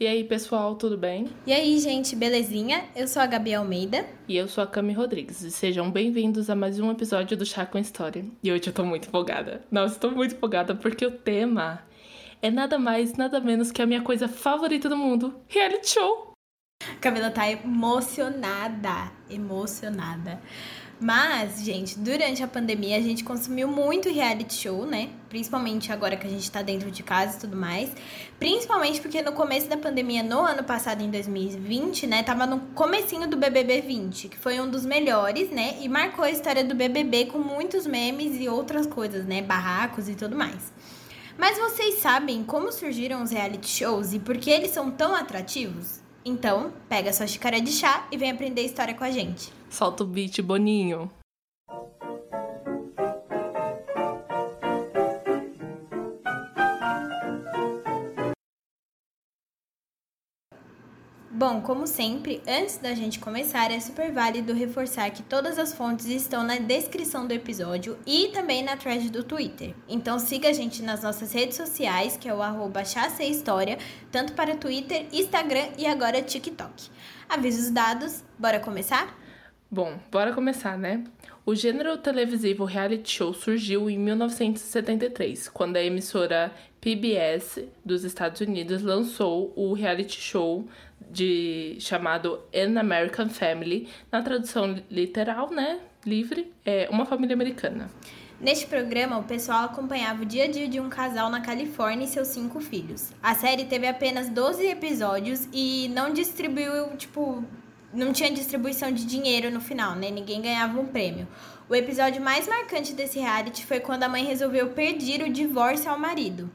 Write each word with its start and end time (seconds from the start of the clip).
E 0.00 0.06
aí, 0.06 0.22
pessoal, 0.22 0.76
tudo 0.76 0.96
bem? 0.96 1.26
E 1.44 1.52
aí, 1.52 1.76
gente, 1.80 2.14
belezinha? 2.14 2.84
Eu 2.94 3.08
sou 3.08 3.20
a 3.20 3.26
Gabi 3.26 3.52
Almeida. 3.52 4.06
E 4.28 4.36
eu 4.36 4.46
sou 4.46 4.62
a 4.62 4.66
Cami 4.68 4.92
Rodrigues. 4.92 5.42
E 5.42 5.50
sejam 5.50 5.90
bem-vindos 5.90 6.48
a 6.48 6.54
mais 6.54 6.78
um 6.78 6.88
episódio 6.92 7.36
do 7.36 7.44
Chá 7.44 7.66
com 7.66 7.78
História. 7.78 8.24
E 8.40 8.52
hoje 8.52 8.68
eu 8.68 8.72
tô 8.72 8.84
muito 8.84 9.08
empolgada. 9.08 9.60
Nossa, 9.72 9.94
estou 9.94 10.12
muito 10.12 10.36
empolgada 10.36 10.72
porque 10.72 11.04
o 11.04 11.10
tema 11.10 11.82
é 12.40 12.48
nada 12.48 12.78
mais, 12.78 13.14
nada 13.14 13.40
menos 13.40 13.72
que 13.72 13.82
a 13.82 13.86
minha 13.86 14.00
coisa 14.00 14.28
favorita 14.28 14.88
do 14.88 14.96
mundo: 14.96 15.34
reality 15.48 15.90
show. 15.90 16.30
Camila 17.00 17.32
tá 17.32 17.50
emocionada, 17.50 19.10
emocionada. 19.28 20.40
Mas, 21.00 21.62
gente, 21.62 21.96
durante 21.96 22.42
a 22.42 22.48
pandemia 22.48 22.96
a 22.96 23.00
gente 23.00 23.22
consumiu 23.22 23.68
muito 23.68 24.08
reality 24.08 24.52
show, 24.54 24.84
né? 24.84 25.10
Principalmente 25.28 25.92
agora 25.92 26.16
que 26.16 26.26
a 26.26 26.30
gente 26.30 26.50
tá 26.50 26.60
dentro 26.60 26.90
de 26.90 27.04
casa 27.04 27.36
e 27.36 27.40
tudo 27.40 27.56
mais. 27.56 27.88
Principalmente 28.36 29.00
porque 29.00 29.22
no 29.22 29.30
começo 29.30 29.68
da 29.68 29.76
pandemia, 29.76 30.24
no 30.24 30.40
ano 30.40 30.64
passado, 30.64 31.00
em 31.00 31.08
2020, 31.08 32.04
né? 32.08 32.24
Tava 32.24 32.46
no 32.46 32.58
comecinho 32.74 33.28
do 33.28 33.36
BBB 33.36 33.80
20, 33.82 34.28
que 34.28 34.36
foi 34.36 34.58
um 34.58 34.68
dos 34.68 34.84
melhores, 34.84 35.50
né? 35.50 35.76
E 35.80 35.88
marcou 35.88 36.24
a 36.24 36.30
história 36.30 36.64
do 36.64 36.74
BBB 36.74 37.26
com 37.26 37.38
muitos 37.38 37.86
memes 37.86 38.40
e 38.40 38.48
outras 38.48 38.84
coisas, 38.84 39.24
né? 39.24 39.40
Barracos 39.40 40.08
e 40.08 40.16
tudo 40.16 40.34
mais. 40.34 40.72
Mas 41.38 41.56
vocês 41.56 42.00
sabem 42.00 42.42
como 42.42 42.72
surgiram 42.72 43.22
os 43.22 43.30
reality 43.30 43.68
shows 43.68 44.12
e 44.12 44.18
por 44.18 44.36
que 44.36 44.50
eles 44.50 44.72
são 44.72 44.90
tão 44.90 45.14
atrativos? 45.14 46.00
Então, 46.28 46.70
pega 46.90 47.10
sua 47.10 47.26
xícara 47.26 47.58
de 47.58 47.72
chá 47.72 48.06
e 48.12 48.18
vem 48.18 48.30
aprender 48.30 48.60
história 48.60 48.92
com 48.92 49.02
a 49.02 49.10
gente. 49.10 49.50
Solta 49.70 50.04
o 50.04 50.06
beat, 50.06 50.42
Boninho. 50.42 51.10
Bom, 61.38 61.60
como 61.60 61.86
sempre, 61.86 62.42
antes 62.48 62.78
da 62.78 62.92
gente 62.94 63.20
começar, 63.20 63.70
é 63.70 63.78
super 63.78 64.10
válido 64.10 64.52
reforçar 64.52 65.08
que 65.12 65.22
todas 65.22 65.56
as 65.56 65.72
fontes 65.72 66.06
estão 66.06 66.42
na 66.42 66.56
descrição 66.56 67.28
do 67.28 67.32
episódio 67.32 67.96
e 68.04 68.30
também 68.32 68.64
na 68.64 68.76
thread 68.76 69.08
do 69.08 69.22
Twitter. 69.22 69.72
Então 69.88 70.18
siga 70.18 70.48
a 70.48 70.52
gente 70.52 70.82
nas 70.82 71.00
nossas 71.00 71.32
redes 71.32 71.56
sociais, 71.56 72.16
que 72.16 72.28
é 72.28 72.34
o 72.34 72.42
arroba 72.42 72.82
História, 72.82 73.78
tanto 74.10 74.32
para 74.32 74.56
Twitter, 74.56 75.06
Instagram 75.12 75.68
e 75.78 75.86
agora 75.86 76.20
TikTok. 76.20 76.90
Avisos 77.28 77.70
dados, 77.70 78.24
bora 78.36 78.58
começar? 78.58 79.16
Bom, 79.70 79.96
bora 80.10 80.32
começar, 80.32 80.76
né? 80.76 81.04
O 81.46 81.54
gênero 81.54 81.96
televisivo 81.98 82.64
reality 82.64 83.12
show 83.12 83.32
surgiu 83.32 83.88
em 83.88 83.96
1973, 83.96 85.48
quando 85.50 85.76
a 85.76 85.82
emissora 85.82 86.52
PBS 86.80 87.64
dos 87.84 88.04
Estados 88.04 88.40
Unidos 88.40 88.82
lançou 88.82 89.52
o 89.56 89.72
reality 89.72 90.20
show 90.20 90.66
de 91.10 91.76
chamado 91.80 92.40
An 92.54 92.78
American 92.78 93.28
Family, 93.28 93.88
na 94.10 94.22
tradução 94.22 94.82
literal, 94.90 95.50
né, 95.50 95.80
livre, 96.04 96.52
é 96.64 96.88
uma 96.90 97.06
família 97.06 97.34
americana. 97.34 97.90
Neste 98.40 98.66
programa, 98.66 99.18
o 99.18 99.24
pessoal 99.24 99.64
acompanhava 99.64 100.22
o 100.22 100.24
dia 100.24 100.44
a 100.44 100.46
dia 100.46 100.68
de 100.68 100.78
um 100.78 100.88
casal 100.88 101.28
na 101.28 101.40
Califórnia 101.40 102.04
e 102.04 102.08
seus 102.08 102.28
cinco 102.28 102.60
filhos. 102.60 103.10
A 103.20 103.34
série 103.34 103.64
teve 103.64 103.86
apenas 103.86 104.28
12 104.28 104.64
episódios 104.64 105.48
e 105.52 105.88
não 105.88 106.12
distribuiu, 106.12 106.96
tipo, 106.96 107.42
não 107.92 108.12
tinha 108.12 108.30
distribuição 108.30 108.92
de 108.92 109.04
dinheiro 109.04 109.50
no 109.50 109.60
final, 109.60 109.96
né? 109.96 110.08
Ninguém 110.10 110.40
ganhava 110.40 110.78
um 110.78 110.86
prêmio. 110.86 111.26
O 111.68 111.74
episódio 111.74 112.22
mais 112.22 112.46
marcante 112.46 112.92
desse 112.92 113.18
reality 113.18 113.66
foi 113.66 113.80
quando 113.80 114.04
a 114.04 114.08
mãe 114.08 114.24
resolveu 114.24 114.68
pedir 114.68 115.20
o 115.22 115.32
divórcio 115.32 115.90
ao 115.90 115.98
marido. 115.98 116.48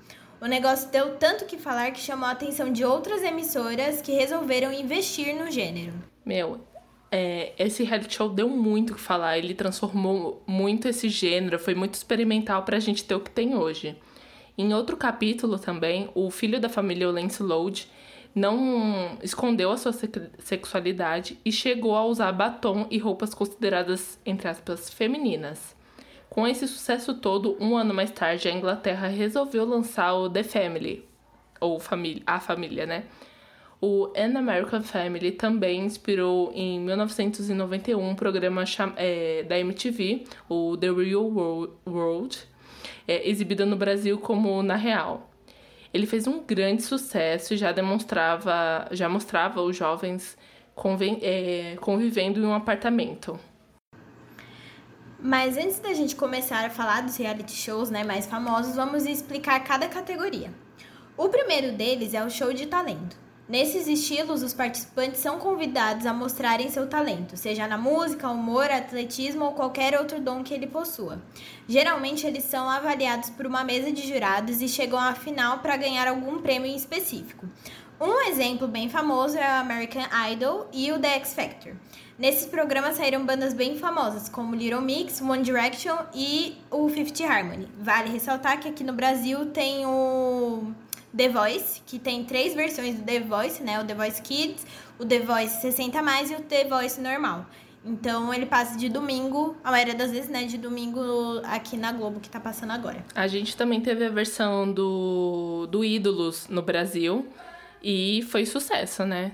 O 0.43 0.45
negócio 0.45 0.91
deu 0.91 1.15
tanto 1.15 1.45
que 1.45 1.57
falar 1.57 1.91
que 1.91 2.01
chamou 2.01 2.27
a 2.27 2.31
atenção 2.31 2.69
de 2.69 2.83
outras 2.83 3.23
emissoras 3.23 4.01
que 4.01 4.11
resolveram 4.11 4.73
investir 4.73 5.33
no 5.33 5.49
gênero. 5.49 5.93
Meu, 6.25 6.59
é, 7.09 7.53
esse 7.57 7.81
reality 7.85 8.15
show 8.15 8.27
deu 8.27 8.49
muito 8.49 8.91
o 8.91 8.95
que 8.95 8.99
falar. 8.99 9.37
Ele 9.37 9.53
transformou 9.53 10.43
muito 10.45 10.85
esse 10.89 11.07
gênero, 11.07 11.57
foi 11.57 11.73
muito 11.73 11.93
experimental 11.93 12.63
pra 12.63 12.77
gente 12.77 13.05
ter 13.05 13.15
o 13.15 13.21
que 13.21 13.31
tem 13.31 13.55
hoje. 13.55 13.95
Em 14.57 14.73
outro 14.73 14.97
capítulo 14.97 15.57
também, 15.57 16.09
o 16.13 16.29
filho 16.29 16.59
da 16.59 16.67
família, 16.67 17.07
o 17.07 17.13
Lance 17.13 17.41
Lode, 17.41 17.87
não 18.35 19.17
escondeu 19.23 19.71
a 19.71 19.77
sua 19.77 19.93
sexualidade 20.39 21.39
e 21.45 21.53
chegou 21.53 21.95
a 21.95 22.03
usar 22.03 22.33
batom 22.33 22.85
e 22.91 22.97
roupas 22.97 23.33
consideradas, 23.33 24.19
entre 24.25 24.49
aspas, 24.49 24.89
femininas. 24.89 25.73
Com 26.33 26.47
esse 26.47 26.67
sucesso 26.67 27.13
todo, 27.13 27.55
um 27.59 27.77
ano 27.77 27.93
mais 27.93 28.09
tarde, 28.09 28.47
a 28.47 28.51
Inglaterra 28.51 29.07
resolveu 29.07 29.63
lançar 29.65 30.15
o 30.15 30.27
The 30.27 30.41
Family, 30.41 31.05
ou 31.61 31.79
a 32.25 32.39
família, 32.39 32.87
né? 32.87 33.03
O 33.79 34.11
An 34.17 34.35
American 34.35 34.81
Family 34.81 35.33
também 35.33 35.81
inspirou 35.81 36.51
em 36.55 36.79
1991 36.79 38.03
um 38.03 38.15
programa 38.15 38.63
é, 38.95 39.43
da 39.43 39.59
MTV, 39.59 40.23
o 40.49 40.75
The 40.75 40.89
Real 40.89 41.23
World, 41.85 42.39
é, 43.07 43.29
exibido 43.29 43.63
no 43.67 43.75
Brasil 43.75 44.17
como 44.17 44.63
Na 44.63 44.75
Real. 44.75 45.29
Ele 45.93 46.07
fez 46.07 46.25
um 46.25 46.43
grande 46.43 46.81
sucesso 46.81 47.53
e 47.53 47.57
já 47.57 47.71
demonstrava, 47.71 48.87
já 48.89 49.07
mostrava 49.07 49.61
os 49.61 49.77
jovens 49.77 50.35
conven, 50.73 51.19
é, 51.21 51.75
convivendo 51.79 52.39
em 52.39 52.43
um 52.43 52.55
apartamento. 52.55 53.39
Mas 55.25 55.55
antes 55.55 55.79
da 55.79 55.93
gente 55.93 56.17
começar 56.17 56.65
a 56.65 56.69
falar 56.69 57.01
dos 57.01 57.15
reality 57.15 57.55
shows 57.55 57.89
né, 57.89 58.03
mais 58.03 58.25
famosos, 58.25 58.75
vamos 58.75 59.05
explicar 59.05 59.57
cada 59.63 59.87
categoria. 59.87 60.53
O 61.15 61.29
primeiro 61.29 61.71
deles 61.71 62.13
é 62.13 62.21
o 62.21 62.29
show 62.29 62.51
de 62.51 62.65
talento. 62.65 63.15
Nesses 63.47 63.87
estilos, 63.87 64.43
os 64.43 64.53
participantes 64.53 65.21
são 65.21 65.39
convidados 65.39 66.05
a 66.05 66.13
mostrarem 66.13 66.69
seu 66.69 66.87
talento, 66.87 67.37
seja 67.37 67.65
na 67.69 67.77
música, 67.77 68.29
humor, 68.29 68.69
atletismo 68.69 69.45
ou 69.45 69.53
qualquer 69.53 69.97
outro 69.97 70.19
dom 70.19 70.43
que 70.43 70.53
ele 70.53 70.67
possua. 70.67 71.21
Geralmente, 71.69 72.27
eles 72.27 72.43
são 72.43 72.69
avaliados 72.69 73.29
por 73.29 73.45
uma 73.45 73.63
mesa 73.63 73.93
de 73.93 74.05
jurados 74.05 74.61
e 74.61 74.67
chegam 74.67 74.99
à 74.99 75.15
final 75.15 75.59
para 75.59 75.77
ganhar 75.77 76.05
algum 76.05 76.41
prêmio 76.41 76.67
em 76.69 76.75
específico. 76.75 77.47
Um 77.97 78.27
exemplo 78.27 78.67
bem 78.67 78.89
famoso 78.89 79.37
é 79.37 79.47
o 79.47 79.61
American 79.61 80.03
Idol 80.31 80.67
e 80.73 80.91
o 80.91 80.99
The 80.99 81.15
X 81.15 81.33
Factor. 81.33 81.75
Nesses 82.17 82.45
programas 82.45 82.97
saíram 82.97 83.25
bandas 83.25 83.55
bem 83.55 83.75
famosas, 83.77 84.29
como 84.29 84.55
Little 84.55 84.81
Mix, 84.81 85.19
One 85.19 85.41
Direction 85.41 85.97
e 86.13 86.57
o 86.69 86.87
Fifth 86.87 87.19
Harmony. 87.21 87.67
Vale 87.79 88.11
ressaltar 88.11 88.59
que 88.59 88.69
aqui 88.69 88.83
no 88.83 88.93
Brasil 88.93 89.47
tem 89.47 89.83
o 89.87 90.71
The 91.15 91.29
Voice, 91.29 91.81
que 91.87 91.97
tem 91.97 92.23
três 92.23 92.53
versões 92.53 92.97
do 92.97 93.03
The 93.03 93.19
Voice, 93.21 93.63
né? 93.63 93.79
O 93.79 93.83
The 93.83 93.95
Voice 93.95 94.21
Kids, 94.21 94.63
o 94.99 95.05
The 95.05 95.21
Voice 95.21 95.59
60 95.59 96.03
mais 96.03 96.29
e 96.29 96.35
o 96.35 96.41
The 96.41 96.65
Voice 96.65 97.01
normal. 97.01 97.47
Então 97.83 98.31
ele 98.31 98.45
passa 98.45 98.77
de 98.77 98.89
domingo, 98.89 99.57
a 99.63 99.71
maioria 99.71 99.95
das 99.95 100.11
vezes, 100.11 100.29
né, 100.29 100.45
de 100.45 100.57
domingo 100.57 101.01
aqui 101.43 101.75
na 101.75 101.91
Globo 101.91 102.19
que 102.19 102.29
tá 102.29 102.39
passando 102.39 102.71
agora. 102.71 103.03
A 103.13 103.27
gente 103.27 103.57
também 103.57 103.81
teve 103.81 104.05
a 104.05 104.09
versão 104.09 104.71
do, 104.71 105.67
do 105.69 105.83
Ídolos 105.83 106.47
no 106.47 106.61
Brasil 106.61 107.27
e 107.81 108.21
foi 108.29 108.45
sucesso, 108.45 109.03
né? 109.03 109.33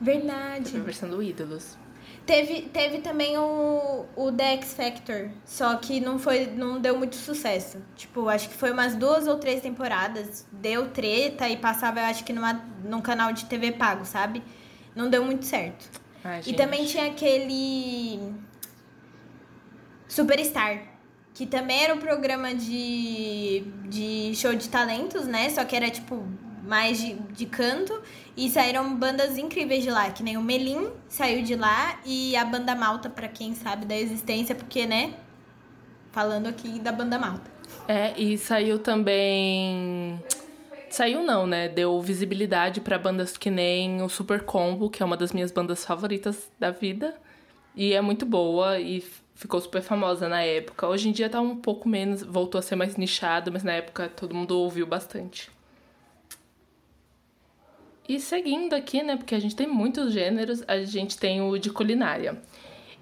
Verdade. 0.00 0.66
Teve 0.66 0.78
a 0.78 0.84
versão 0.84 1.08
do 1.08 1.22
Ídolos. 1.22 1.76
Teve, 2.26 2.62
teve 2.62 2.98
também 2.98 3.38
o, 3.38 4.04
o 4.16 4.32
The 4.32 4.54
X 4.54 4.74
Factor, 4.74 5.30
só 5.44 5.76
que 5.76 6.00
não 6.00 6.18
foi 6.18 6.46
não 6.46 6.80
deu 6.80 6.98
muito 6.98 7.14
sucesso. 7.14 7.80
Tipo, 7.94 8.28
acho 8.28 8.48
que 8.48 8.54
foi 8.54 8.72
umas 8.72 8.96
duas 8.96 9.28
ou 9.28 9.36
três 9.38 9.60
temporadas, 9.60 10.44
deu 10.50 10.90
treta 10.90 11.48
e 11.48 11.56
passava, 11.56 12.00
eu 12.00 12.06
acho 12.06 12.24
que 12.24 12.32
numa, 12.32 12.54
num 12.84 13.00
canal 13.00 13.32
de 13.32 13.44
TV 13.44 13.70
pago, 13.72 14.04
sabe? 14.04 14.42
Não 14.94 15.08
deu 15.08 15.24
muito 15.24 15.44
certo. 15.44 15.88
Ai, 16.24 16.42
e 16.44 16.54
também 16.54 16.84
tinha 16.84 17.06
aquele 17.06 18.34
Superstar, 20.08 20.82
que 21.32 21.46
também 21.46 21.84
era 21.84 21.94
um 21.94 21.98
programa 21.98 22.54
de, 22.54 23.64
de 23.88 24.32
show 24.34 24.52
de 24.52 24.68
talentos, 24.68 25.26
né? 25.28 25.48
Só 25.50 25.64
que 25.64 25.76
era 25.76 25.88
tipo 25.90 26.26
mais 26.66 26.98
de, 26.98 27.14
de 27.14 27.46
canto. 27.46 28.00
E 28.36 28.50
saíram 28.50 28.94
bandas 28.96 29.38
incríveis 29.38 29.82
de 29.82 29.90
lá, 29.90 30.10
que 30.10 30.22
nem 30.22 30.36
o 30.36 30.42
Melim 30.42 30.90
saiu 31.08 31.42
de 31.42 31.54
lá 31.54 31.98
e 32.04 32.36
a 32.36 32.44
Banda 32.44 32.74
Malta, 32.74 33.08
para 33.08 33.28
quem 33.28 33.54
sabe 33.54 33.86
da 33.86 33.96
existência, 33.96 34.54
porque, 34.54 34.86
né? 34.86 35.14
Falando 36.12 36.46
aqui 36.46 36.78
da 36.78 36.92
Banda 36.92 37.18
Malta. 37.18 37.50
É, 37.88 38.18
e 38.20 38.36
saiu 38.36 38.78
também. 38.78 40.20
Saiu 40.90 41.22
não, 41.22 41.46
né? 41.46 41.68
Deu 41.68 42.00
visibilidade 42.00 42.80
para 42.80 42.98
bandas 42.98 43.36
que 43.36 43.50
nem 43.50 44.02
o 44.02 44.08
Super 44.08 44.42
Combo, 44.42 44.90
que 44.90 45.02
é 45.02 45.06
uma 45.06 45.16
das 45.16 45.32
minhas 45.32 45.50
bandas 45.50 45.84
favoritas 45.84 46.50
da 46.58 46.70
vida. 46.70 47.14
E 47.74 47.92
é 47.92 48.00
muito 48.00 48.24
boa 48.24 48.78
e 48.78 49.04
ficou 49.34 49.60
super 49.60 49.82
famosa 49.82 50.28
na 50.28 50.42
época. 50.42 50.86
Hoje 50.86 51.08
em 51.08 51.12
dia 51.12 51.28
tá 51.28 51.40
um 51.40 51.56
pouco 51.56 51.88
menos, 51.88 52.22
voltou 52.22 52.58
a 52.58 52.62
ser 52.62 52.76
mais 52.76 52.96
nichado, 52.96 53.52
mas 53.52 53.62
na 53.62 53.72
época 53.72 54.08
todo 54.08 54.34
mundo 54.34 54.58
ouviu 54.58 54.86
bastante. 54.86 55.50
E 58.08 58.20
seguindo 58.20 58.74
aqui, 58.74 59.02
né, 59.02 59.16
porque 59.16 59.34
a 59.34 59.40
gente 59.40 59.56
tem 59.56 59.66
muitos 59.66 60.12
gêneros, 60.12 60.62
a 60.68 60.78
gente 60.84 61.18
tem 61.18 61.40
o 61.40 61.58
de 61.58 61.70
culinária. 61.70 62.40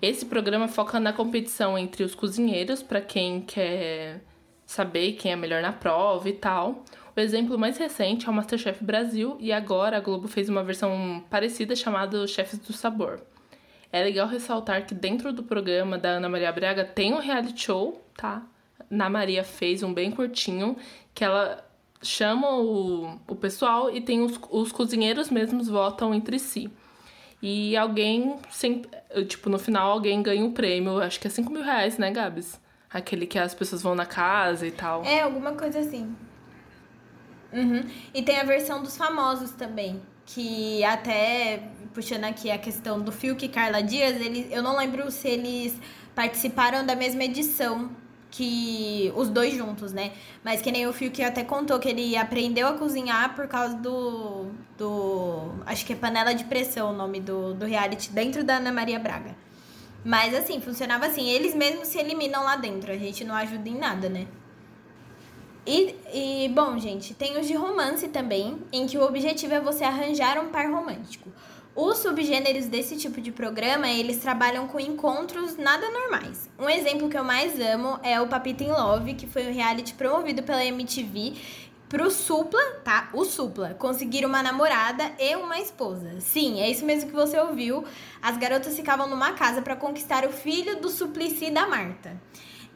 Esse 0.01 0.25
programa 0.25 0.67
foca 0.67 0.99
na 0.99 1.13
competição 1.13 1.79
entre 1.79 2.03
os 2.03 2.15
cozinheiros, 2.15 2.83
para 2.83 3.01
quem 3.01 3.41
quer 3.41 4.21
saber 4.67 5.13
quem 5.13 5.33
é 5.33 5.37
melhor 5.37 5.63
na 5.63 5.73
prova 5.73 6.29
e 6.29 6.33
tal. 6.33 6.85
O 7.17 7.21
exemplo 7.21 7.59
mais 7.59 7.79
recente 7.79 8.27
é 8.27 8.31
o 8.31 8.35
Masterchef 8.35 8.83
Brasil 8.83 9.37
e 9.39 9.53
agora 9.53 9.97
a 9.97 10.01
Globo 10.01 10.27
fez 10.27 10.49
uma 10.49 10.65
versão 10.65 11.23
parecida 11.31 11.77
chamada 11.77 12.27
Chefes 12.27 12.59
do 12.59 12.73
Sabor. 12.73 13.21
É 13.93 14.03
legal 14.03 14.27
ressaltar 14.27 14.87
que 14.87 14.95
dentro 14.95 15.33
do 15.33 15.45
programa 15.45 15.97
da 15.97 16.11
Ana 16.11 16.29
Maria 16.29 16.51
Braga 16.51 16.85
tem 16.85 17.15
um 17.15 17.21
reality 17.21 17.63
show, 17.63 18.05
tá? 18.17 18.43
Na 18.91 19.09
Maria 19.09 19.45
fez 19.45 19.83
um 19.83 19.95
bem 19.95 20.11
curtinho 20.11 20.77
que 21.15 21.23
ela 21.23 21.65
chama 22.05 22.49
o, 22.51 23.19
o 23.27 23.35
pessoal 23.35 23.91
e 23.91 24.01
tem 24.01 24.21
os, 24.21 24.39
os 24.51 24.71
cozinheiros 24.71 25.31
mesmos 25.31 25.69
votam 25.69 26.15
entre 26.15 26.39
si. 26.39 26.71
E 27.43 27.77
alguém, 27.77 28.37
sempre, 28.51 28.91
tipo, 29.27 29.51
no 29.51 29.59
final 29.59 29.91
alguém 29.91 30.23
ganha 30.23 30.45
um 30.45 30.53
prêmio, 30.53 30.99
acho 31.01 31.21
que 31.21 31.27
é 31.27 31.31
5 31.31 31.53
mil 31.53 31.63
reais, 31.63 31.99
né, 31.99 32.11
Gabs? 32.11 32.59
Aquele 32.89 33.27
que 33.27 33.39
as 33.39 33.55
pessoas 33.55 33.83
vão 33.83 33.95
na 33.95 34.07
casa 34.07 34.67
e 34.67 34.71
tal. 34.71 35.05
É, 35.05 35.21
alguma 35.21 35.53
coisa 35.53 35.81
assim. 35.81 36.15
Uhum. 37.53 37.85
E 38.15 38.23
tem 38.23 38.41
a 38.41 38.45
versão 38.45 38.83
dos 38.83 38.97
famosos 38.97 39.51
também. 39.51 40.01
Que 40.25 40.83
até, 40.85 41.69
puxando 41.93 42.25
aqui 42.25 42.51
a 42.51 42.57
questão 42.57 43.01
do 43.01 43.13
Fiuk 43.13 43.45
e 43.45 43.49
Carla 43.49 43.83
Dias, 43.83 44.19
eles, 44.21 44.51
eu 44.51 44.63
não 44.63 44.77
lembro 44.77 45.11
se 45.11 45.29
eles 45.29 45.79
participaram 46.15 46.87
da 46.87 46.97
mesma 46.97 47.25
edição 47.25 47.91
que 48.35 49.13
os 49.15 49.29
dois 49.29 49.55
juntos, 49.55 49.93
né? 49.93 50.11
Mas 50.43 50.61
que 50.61 50.73
nem 50.73 50.89
o 50.89 50.93
Fiuk 50.93 51.23
até 51.23 51.45
contou 51.45 51.79
que 51.79 51.89
ele 51.89 52.17
aprendeu 52.17 52.67
a 52.67 52.73
cozinhar 52.73 53.33
por 53.37 53.47
causa 53.47 53.77
do. 53.77 54.47
do 54.77 55.53
acho 55.65 55.87
que 55.87 55.93
é 55.93 55.97
panela 55.97 56.35
de 56.35 56.43
pressão 56.45 56.91
o 56.91 56.93
nome 56.93 57.21
do, 57.21 57.55
do 57.55 57.65
reality 57.65 58.11
dentro 58.11 58.43
da 58.43 58.57
Ana 58.57 58.73
Maria 58.73 58.99
Braga. 58.99 59.37
Mas 60.05 60.35
assim, 60.35 60.61
funcionava 60.61 61.07
assim, 61.07 61.29
eles 61.29 61.55
mesmos 61.55 61.87
se 61.87 61.99
eliminam 61.99 62.43
lá 62.43 62.57
dentro, 62.57 62.91
a 62.91 62.99
gente 62.99 63.25
não 63.25 63.37
ajuda 63.37 63.69
em 63.69 63.79
nada, 63.79 64.09
né? 64.09 64.27
E, 65.65 65.95
e, 66.13 66.49
bom, 66.49 66.77
gente, 66.79 67.15
tem 67.15 67.39
os 67.39 67.47
de 67.47 67.55
romance 67.55 68.09
também, 68.09 68.59
em 68.73 68.87
que 68.87 68.99
o 68.99 69.03
objetivo 69.03 69.55
é 69.55 69.61
você 69.61 69.85
arranjar 69.85 70.39
um 70.39 70.49
par 70.49 70.69
romântico. 70.71 71.31
Os 71.77 71.99
subgêneros 71.99 72.67
desse 72.67 72.97
tipo 72.97 73.21
de 73.21 73.33
programa, 73.33 73.89
eles 73.89 74.19
trabalham 74.19 74.69
com 74.69 74.79
encontros 74.79 75.57
nada 75.57 75.91
normais. 75.91 76.49
Um 76.57 76.71
exemplo 76.71 77.09
que 77.09 77.19
eu 77.19 77.25
mais 77.25 77.59
amo 77.59 77.99
é 78.01 78.21
o 78.21 78.29
Papita 78.29 78.63
in 78.63 78.69
Love, 78.69 79.15
que 79.15 79.27
foi 79.27 79.49
um 79.49 79.53
reality 79.53 79.93
promovido 79.95 80.45
pela 80.45 80.65
MTV 80.65 81.35
pro 81.89 82.13
Supla, 82.13 82.63
tá? 82.85 83.09
O 83.13 83.25
Supla, 83.25 83.75
conseguir 83.75 84.25
uma 84.25 84.41
namorada 84.41 85.11
e 85.19 85.35
uma 85.35 85.59
esposa. 85.59 86.21
Sim, 86.21 86.61
é 86.61 86.71
isso 86.71 86.85
mesmo 86.85 87.11
que 87.11 87.17
você 87.17 87.37
ouviu. 87.41 87.85
As 88.23 88.37
garotas 88.37 88.77
ficavam 88.77 89.09
numa 89.09 89.33
casa 89.33 89.61
para 89.61 89.75
conquistar 89.75 90.25
o 90.25 90.31
filho 90.31 90.81
do 90.81 90.89
Suplicy 90.89 91.51
da 91.51 91.67
Marta 91.67 92.17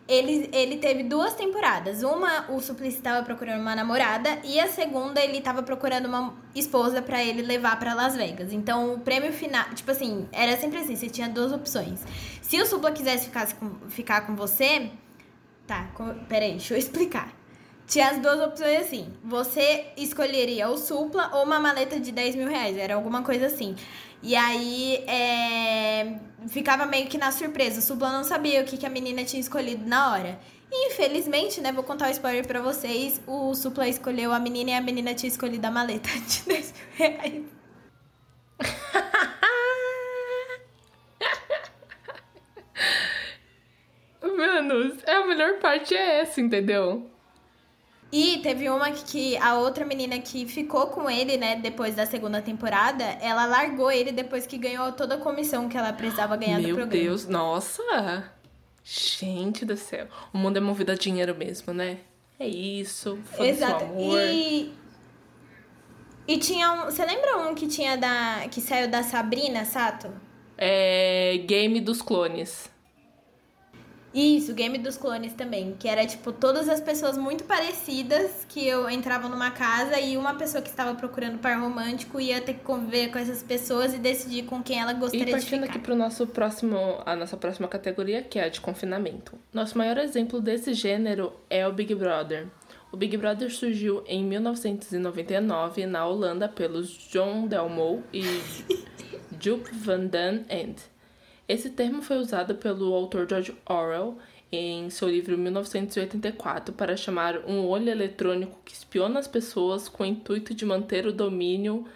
ele, 0.08 0.49
ele 0.52 0.78
teve 0.78 1.02
duas 1.02 1.34
temporadas. 1.34 2.02
Uma, 2.02 2.50
o 2.50 2.60
Suplicy 2.60 2.96
estava 2.96 3.22
procurando 3.22 3.60
uma 3.60 3.76
namorada 3.76 4.38
e 4.43 4.58
a 4.58 4.66
segunda, 4.66 5.22
ele 5.22 5.37
estava 5.37 5.62
procurando 5.62 6.06
uma 6.06 6.34
esposa 6.55 7.02
para 7.02 7.22
ele 7.22 7.43
levar 7.43 7.78
para 7.78 7.93
Las 7.93 8.16
Vegas. 8.16 8.52
Então, 8.52 8.94
o 8.94 9.00
prêmio 9.00 9.32
final, 9.32 9.66
tipo 9.75 9.90
assim, 9.90 10.26
era 10.32 10.56
sempre 10.56 10.78
assim, 10.78 10.96
você 10.96 11.10
tinha 11.10 11.28
duas 11.28 11.52
opções. 11.52 12.00
Se 12.40 12.58
o 12.60 12.64
Supla 12.64 12.90
quisesse 12.90 13.26
ficar 13.26 13.52
com, 13.55 13.90
ficar 13.90 14.22
com 14.22 14.34
você, 14.34 14.90
tá, 15.66 15.90
com, 15.94 16.14
peraí, 16.25 16.52
deixa 16.52 16.72
eu 16.72 16.78
explicar. 16.81 17.37
Tinha 17.87 18.11
as 18.11 18.19
duas 18.19 18.40
opções 18.40 18.81
assim. 18.81 19.08
Você 19.25 19.87
escolheria 19.96 20.69
o 20.69 20.78
Supla 20.78 21.31
ou 21.34 21.44
uma 21.44 21.58
maleta 21.58 21.99
de 21.99 22.12
10 22.12 22.37
mil 22.37 22.49
reais. 22.49 22.76
Era 22.76 22.94
alguma 22.94 23.22
coisa 23.22 23.46
assim. 23.46 23.75
E 24.22 24.37
aí 24.37 25.04
é, 25.06 26.19
ficava 26.46 26.87
meio 26.87 27.08
que 27.08 27.19
na 27.19 27.32
surpresa. 27.32 27.81
O 27.81 27.82
Supla 27.82 28.12
não 28.12 28.23
sabia 28.23 28.62
o 28.62 28.64
que, 28.64 28.76
que 28.76 28.87
a 28.87 28.90
menina 28.90 29.25
tinha 29.25 29.40
escolhido 29.40 29.85
na 29.87 30.12
hora. 30.12 30.38
E 30.70 30.93
infelizmente, 30.93 31.61
né, 31.61 31.73
vou 31.73 31.82
contar 31.82 32.06
o 32.06 32.08
um 32.08 32.12
spoiler 32.12 32.46
pra 32.46 32.61
vocês. 32.61 33.20
O 33.26 33.55
Supla 33.55 33.88
escolheu 33.88 34.32
a 34.32 34.38
menina 34.38 34.70
e 34.70 34.75
a 34.75 34.81
menina 34.81 35.14
tinha 35.14 35.29
escolhido 35.29 35.67
a 35.67 35.70
maleta 35.70 36.08
de 36.29 36.43
10 36.43 36.73
mil 36.73 36.82
reais. 36.93 37.44
Mano, 44.23 44.96
a 45.06 45.26
melhor 45.26 45.58
parte 45.58 45.94
é 45.94 46.20
essa, 46.20 46.40
entendeu? 46.40 47.11
E 48.10 48.38
teve 48.38 48.70
uma 48.70 48.90
que 48.90 49.37
a 49.37 49.58
outra 49.58 49.84
menina 49.84 50.19
que 50.19 50.46
ficou 50.46 50.87
com 50.87 51.10
ele, 51.10 51.37
né, 51.37 51.56
depois 51.56 51.94
da 51.94 52.06
segunda 52.06 52.40
temporada, 52.40 53.05
ela 53.20 53.44
largou 53.44 53.90
ele 53.90 54.12
depois 54.12 54.46
que 54.46 54.56
ganhou 54.56 54.93
toda 54.93 55.16
a 55.16 55.19
comissão 55.19 55.69
que 55.69 55.76
ela 55.76 55.93
precisava 55.93 56.37
ganhar 56.37 56.58
Meu 56.58 56.70
do 56.70 56.75
programa. 56.75 56.93
Meu 56.93 57.02
Deus, 57.02 57.26
nossa! 57.26 58.32
Gente 58.82 59.66
do 59.66 59.76
céu. 59.76 60.06
O 60.32 60.38
mundo 60.38 60.56
é 60.56 60.60
movido 60.60 60.93
a 60.93 60.94
dinheiro 60.94 61.34
mesmo, 61.34 61.75
né? 61.75 61.99
É 62.40 62.46
isso. 62.46 63.19
Exato. 63.38 63.84
Amor. 63.84 64.19
E 64.20 64.72
e 66.28 66.37
tinha 66.37 66.70
um, 66.72 66.84
você 66.84 67.06
lembra 67.06 67.38
um 67.38 67.54
que 67.54 67.66
tinha 67.66 67.96
da 67.96 68.46
que 68.50 68.61
saiu 68.61 68.87
da 68.87 69.02
Sabrina 69.02 69.64
Sato? 69.64 70.11
É, 70.58 71.38
Game 71.46 71.81
dos 71.81 72.02
Clones. 72.02 72.70
Isso, 74.12 74.55
Game 74.55 74.78
dos 74.78 74.96
Clones 74.96 75.34
também, 75.34 75.76
que 75.78 75.87
era 75.87 76.06
tipo 76.06 76.32
todas 76.32 76.69
as 76.69 76.81
pessoas 76.81 77.19
muito 77.19 77.44
parecidas 77.44 78.46
que 78.49 78.66
eu 78.66 78.88
entrava 78.88 79.28
numa 79.28 79.50
casa 79.50 80.00
e 80.00 80.16
uma 80.16 80.34
pessoa 80.34 80.62
que 80.62 80.70
estava 80.70 80.94
procurando 80.94 81.38
par 81.38 81.60
romântico 81.60 82.19
ia 82.19 82.40
ter 82.40 82.55
que 82.55 82.60
conviver 82.60 83.10
com 83.10 83.19
essas 83.19 83.43
pessoas 83.43 83.93
e 83.93 83.99
decidir 83.99 84.44
com 84.44 84.62
quem 84.62 84.81
ela 84.81 84.94
gostaria 84.94 85.26
de 85.26 85.31
ficar. 85.32 85.38
E 85.38 85.43
partindo 85.43 85.64
aqui 85.64 85.78
pro 85.78 85.94
nosso 85.94 86.26
próximo, 86.26 87.02
a 87.05 87.14
nossa 87.14 87.37
próxima 87.37 87.69
categoria, 87.69 88.22
que 88.22 88.38
é 88.38 88.44
a 88.44 88.49
de 88.49 88.60
confinamento. 88.60 89.38
Nosso 89.52 89.76
maior 89.76 89.99
exemplo 89.99 90.40
desse 90.40 90.72
gênero 90.72 91.32
é 91.50 91.69
o 91.69 91.72
Big 91.72 91.94
Brother. 91.94 92.46
O 92.90 92.96
Big 92.96 93.14
Brother 93.19 93.52
surgiu 93.52 94.02
em 94.06 94.25
1999 94.25 95.87
na 95.87 96.06
Holanda 96.06 96.49
pelos 96.49 96.88
John 96.88 97.46
Delmo 97.46 98.02
e 98.12 98.22
Joop 99.38 99.70
van 99.75 100.06
den 100.06 100.46
Ende 100.49 100.82
esse 101.49 101.71
termo 101.71 102.03
foi 102.03 102.19
usado 102.19 102.55
pelo 102.56 102.93
autor 102.93 103.27
George 103.29 103.56
Orwell 103.65 104.19
em 104.53 104.91
seu 104.91 105.09
livro 105.09 105.37
1984 105.37 106.75
para 106.75 106.97
chamar 106.97 107.39
um 107.47 107.67
olho 107.67 107.89
eletrônico 107.89 108.61
que 108.65 108.75
espiona 108.75 109.19
as 109.19 109.27
pessoas 109.27 109.89
com 109.89 110.03
o 110.03 110.06
intuito 110.06 110.55
de 110.55 110.67
manter 110.67 111.06
o 111.06 111.12
domínio 111.12 111.87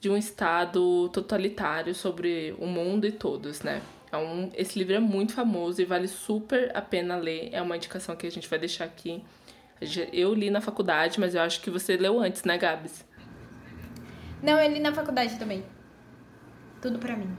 de 0.00 0.08
um 0.10 0.16
estado 0.16 1.08
totalitário 1.08 1.94
sobre 1.94 2.54
o 2.58 2.66
mundo 2.66 3.06
e 3.06 3.12
todos, 3.12 3.62
né? 3.62 3.82
É 4.10 4.16
um, 4.16 4.50
esse 4.54 4.78
livro 4.78 4.94
é 4.94 5.00
muito 5.00 5.32
famoso 5.32 5.82
e 5.82 5.84
vale 5.84 6.08
super 6.08 6.70
a 6.74 6.80
pena 6.80 7.16
ler. 7.16 7.50
É 7.52 7.60
uma 7.60 7.76
indicação 7.76 8.16
que 8.16 8.26
a 8.26 8.30
gente 8.30 8.48
vai 8.48 8.58
deixar 8.58 8.84
aqui. 8.84 9.22
Eu 10.12 10.34
li 10.34 10.50
na 10.50 10.60
faculdade, 10.60 11.20
mas 11.20 11.34
eu 11.34 11.42
acho 11.42 11.60
que 11.60 11.70
você 11.70 11.96
leu 11.96 12.20
antes, 12.20 12.42
né, 12.44 12.56
Gabs? 12.56 13.04
Não, 14.42 14.58
eu 14.58 14.72
li 14.72 14.80
na 14.80 14.94
faculdade 14.94 15.38
também. 15.38 15.64
Tudo 16.80 16.98
para 16.98 17.16
mim. 17.16 17.36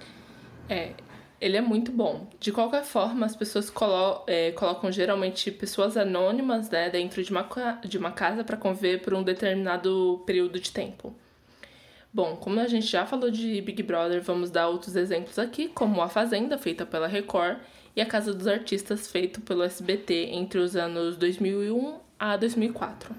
É, 0.68 0.94
ele 1.42 1.58
é 1.58 1.62
muito 1.62 1.92
bom. 1.92 2.28
De 2.40 2.52
qualquer 2.52 2.84
forma, 2.84 3.26
as 3.26 3.36
pessoas 3.36 3.70
colo 3.70 4.24
é, 4.28 4.52
colocam 4.52 4.92
geralmente 4.92 5.52
pessoas 5.52 5.96
anônimas 5.96 6.70
né, 6.70 6.90
dentro 6.90 7.24
de 7.24 7.32
uma, 7.32 7.48
de 7.84 7.98
uma 7.98 8.12
casa 8.12 8.44
para 8.44 8.58
conviver 8.58 9.02
por 9.02 9.14
um 9.14 9.24
determinado 9.24 10.22
período 10.26 10.60
de 10.60 10.72
tempo. 10.72 11.16
Bom, 12.12 12.36
como 12.36 12.60
a 12.60 12.68
gente 12.68 12.88
já 12.88 13.06
falou 13.06 13.30
de 13.30 13.62
Big 13.62 13.84
Brother, 13.84 14.22
vamos 14.22 14.50
dar 14.50 14.68
outros 14.68 14.96
exemplos 14.96 15.38
aqui, 15.38 15.68
como 15.68 16.02
A 16.02 16.10
Fazenda, 16.10 16.58
feita 16.58 16.86
pela 16.86 17.08
Record, 17.08 17.60
e 17.96 18.02
A 18.02 18.06
Casa 18.06 18.34
dos 18.34 18.48
Artistas, 18.48 19.08
feito 19.08 19.42
pelo 19.42 19.64
SBT 19.64 20.30
entre 20.32 20.60
os 20.60 20.76
anos 20.76 21.18
2001 21.18 22.00
a 22.18 22.36
2004. 22.36 23.16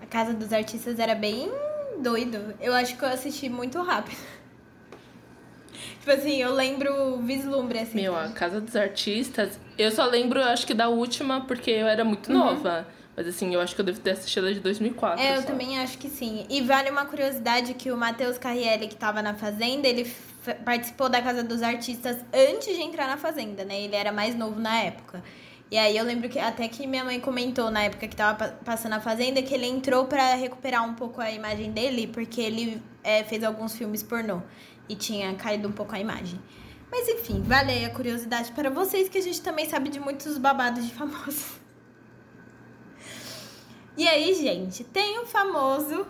A 0.00 0.06
Casa 0.06 0.32
dos 0.32 0.52
Artistas 0.52 0.98
era 0.98 1.14
bem 1.14 1.50
doido. 2.00 2.54
Eu 2.60 2.72
acho 2.72 2.96
que 2.96 3.04
eu 3.04 3.08
assisti 3.08 3.48
muito 3.48 3.80
rápido. 3.82 4.39
Tipo 5.98 6.10
assim, 6.10 6.36
eu 6.42 6.52
lembro 6.54 7.18
vislumbre, 7.18 7.78
assim. 7.78 8.00
Meu, 8.00 8.16
a 8.16 8.28
Casa 8.28 8.60
dos 8.60 8.76
Artistas. 8.76 9.58
Eu 9.78 9.90
só 9.90 10.06
lembro, 10.06 10.42
acho 10.42 10.66
que 10.66 10.74
da 10.74 10.88
última, 10.88 11.42
porque 11.42 11.70
eu 11.70 11.86
era 11.86 12.04
muito 12.04 12.32
uhum. 12.32 12.38
nova. 12.38 12.86
Mas 13.16 13.26
assim, 13.26 13.52
eu 13.52 13.60
acho 13.60 13.74
que 13.74 13.80
eu 13.80 13.84
devo 13.84 14.00
ter 14.00 14.12
assistido 14.12 14.46
a 14.46 14.52
de 14.52 14.60
2004. 14.60 15.22
É, 15.22 15.36
eu 15.36 15.42
também 15.44 15.78
acho 15.78 15.98
que 15.98 16.08
sim. 16.08 16.46
E 16.48 16.62
vale 16.62 16.90
uma 16.90 17.04
curiosidade 17.04 17.74
que 17.74 17.90
o 17.90 17.96
Matheus 17.96 18.38
Carrielli, 18.38 18.88
que 18.88 18.96
tava 18.96 19.20
na 19.20 19.34
Fazenda, 19.34 19.86
ele 19.86 20.10
participou 20.64 21.08
da 21.08 21.20
Casa 21.20 21.42
dos 21.42 21.62
Artistas 21.62 22.16
antes 22.32 22.74
de 22.74 22.80
entrar 22.80 23.06
na 23.08 23.16
Fazenda, 23.16 23.64
né? 23.64 23.78
Ele 23.78 23.94
era 23.94 24.10
mais 24.10 24.34
novo 24.34 24.58
na 24.58 24.80
época. 24.80 25.22
E 25.70 25.78
aí 25.78 25.96
eu 25.96 26.04
lembro 26.04 26.28
que 26.28 26.38
até 26.38 26.66
que 26.66 26.86
minha 26.86 27.04
mãe 27.04 27.20
comentou 27.20 27.70
na 27.70 27.84
época 27.84 28.08
que 28.08 28.16
tava 28.16 28.48
passando 28.64 28.94
a 28.94 29.00
Fazenda 29.00 29.42
que 29.42 29.54
ele 29.54 29.66
entrou 29.66 30.06
para 30.06 30.34
recuperar 30.34 30.84
um 30.84 30.94
pouco 30.94 31.20
a 31.20 31.30
imagem 31.30 31.70
dele, 31.70 32.06
porque 32.06 32.40
ele 32.40 32.82
é, 33.04 33.22
fez 33.22 33.44
alguns 33.44 33.76
filmes 33.76 34.02
pornô 34.02 34.42
e 34.90 34.96
tinha 34.96 35.32
caído 35.34 35.68
um 35.68 35.72
pouco 35.72 35.94
a 35.94 36.00
imagem. 36.00 36.40
Mas 36.90 37.08
enfim, 37.08 37.40
vale 37.40 37.84
a 37.84 37.90
curiosidade 37.90 38.50
para 38.52 38.68
vocês 38.68 39.08
que 39.08 39.18
a 39.18 39.22
gente 39.22 39.40
também 39.40 39.68
sabe 39.68 39.88
de 39.88 40.00
muitos 40.00 40.36
babados 40.36 40.84
de 40.84 40.92
famosos. 40.92 41.60
E 43.96 44.08
aí, 44.08 44.34
gente, 44.34 44.82
tem 44.82 45.18
o 45.18 45.26
famoso. 45.26 46.06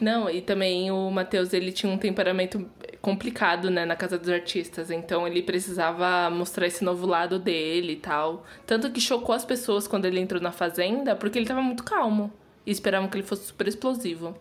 Não, 0.00 0.28
e 0.28 0.40
também 0.40 0.90
o 0.90 1.10
Matheus, 1.10 1.52
ele 1.52 1.72
tinha 1.72 1.90
um 1.90 1.98
temperamento 1.98 2.68
complicado, 3.00 3.70
né, 3.70 3.84
na 3.84 3.96
casa 3.96 4.18
dos 4.18 4.28
artistas. 4.28 4.90
Então 4.90 5.26
ele 5.26 5.42
precisava 5.42 6.30
mostrar 6.30 6.66
esse 6.66 6.84
novo 6.84 7.06
lado 7.06 7.38
dele 7.38 7.94
e 7.94 7.96
tal. 7.96 8.44
Tanto 8.66 8.90
que 8.90 9.00
chocou 9.00 9.34
as 9.34 9.44
pessoas 9.44 9.88
quando 9.88 10.04
ele 10.04 10.20
entrou 10.20 10.40
na 10.40 10.52
fazenda, 10.52 11.16
porque 11.16 11.38
ele 11.38 11.46
tava 11.46 11.62
muito 11.62 11.82
calmo. 11.84 12.32
e 12.66 12.70
esperavam 12.70 13.08
que 13.08 13.16
ele 13.16 13.26
fosse 13.26 13.46
super 13.46 13.68
explosivo. 13.68 14.34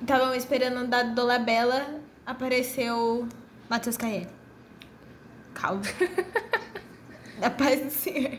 Estavam 0.00 0.34
esperando 0.34 0.86
da 0.88 1.02
Dolabella, 1.02 2.00
apareceu 2.26 3.28
Matheus 3.70 3.96
Caielli. 3.96 4.28
Calma. 5.54 5.82
da 7.40 7.50
paz 7.50 7.82
do 7.82 7.90
Senhor. 7.90 8.38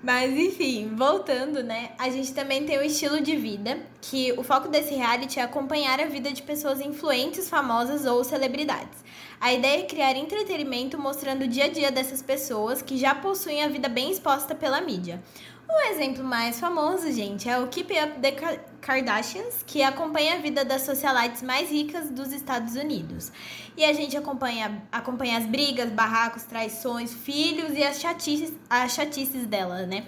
Mas 0.00 0.32
enfim, 0.32 0.94
voltando, 0.94 1.62
né? 1.62 1.90
A 1.98 2.08
gente 2.08 2.32
também 2.32 2.64
tem 2.64 2.78
o 2.78 2.82
estilo 2.82 3.20
de 3.20 3.34
vida, 3.34 3.80
que 4.00 4.32
o 4.38 4.44
foco 4.44 4.68
desse 4.68 4.94
reality 4.94 5.40
é 5.40 5.42
acompanhar 5.42 6.00
a 6.00 6.06
vida 6.06 6.30
de 6.32 6.40
pessoas 6.42 6.80
influentes, 6.80 7.48
famosas 7.48 8.06
ou 8.06 8.22
celebridades. 8.22 9.04
A 9.40 9.52
ideia 9.52 9.80
é 9.80 9.86
criar 9.86 10.16
entretenimento 10.16 10.96
mostrando 10.98 11.42
o 11.42 11.48
dia 11.48 11.64
a 11.64 11.68
dia 11.68 11.90
dessas 11.90 12.22
pessoas 12.22 12.80
que 12.80 12.96
já 12.96 13.12
possuem 13.14 13.64
a 13.64 13.68
vida 13.68 13.88
bem 13.88 14.10
exposta 14.10 14.54
pela 14.54 14.80
mídia. 14.80 15.20
O 15.70 15.90
exemplo 15.90 16.24
mais 16.24 16.58
famoso, 16.58 17.12
gente, 17.12 17.46
é 17.46 17.58
o 17.58 17.68
Keep 17.68 17.92
Up 17.92 18.20
the 18.20 18.32
Kardashians, 18.80 19.62
que 19.66 19.82
acompanha 19.82 20.36
a 20.36 20.38
vida 20.38 20.64
das 20.64 20.82
socialites 20.82 21.42
mais 21.42 21.70
ricas 21.70 22.10
dos 22.10 22.32
Estados 22.32 22.74
Unidos. 22.74 23.30
E 23.76 23.84
a 23.84 23.92
gente 23.92 24.16
acompanha, 24.16 24.82
acompanha 24.90 25.36
as 25.36 25.44
brigas, 25.44 25.90
barracos, 25.90 26.44
traições, 26.44 27.12
filhos 27.12 27.76
e 27.76 27.84
as 27.84 28.00
chatices, 28.00 28.54
as 28.68 28.94
chatices 28.94 29.44
dela, 29.44 29.84
né? 29.84 30.06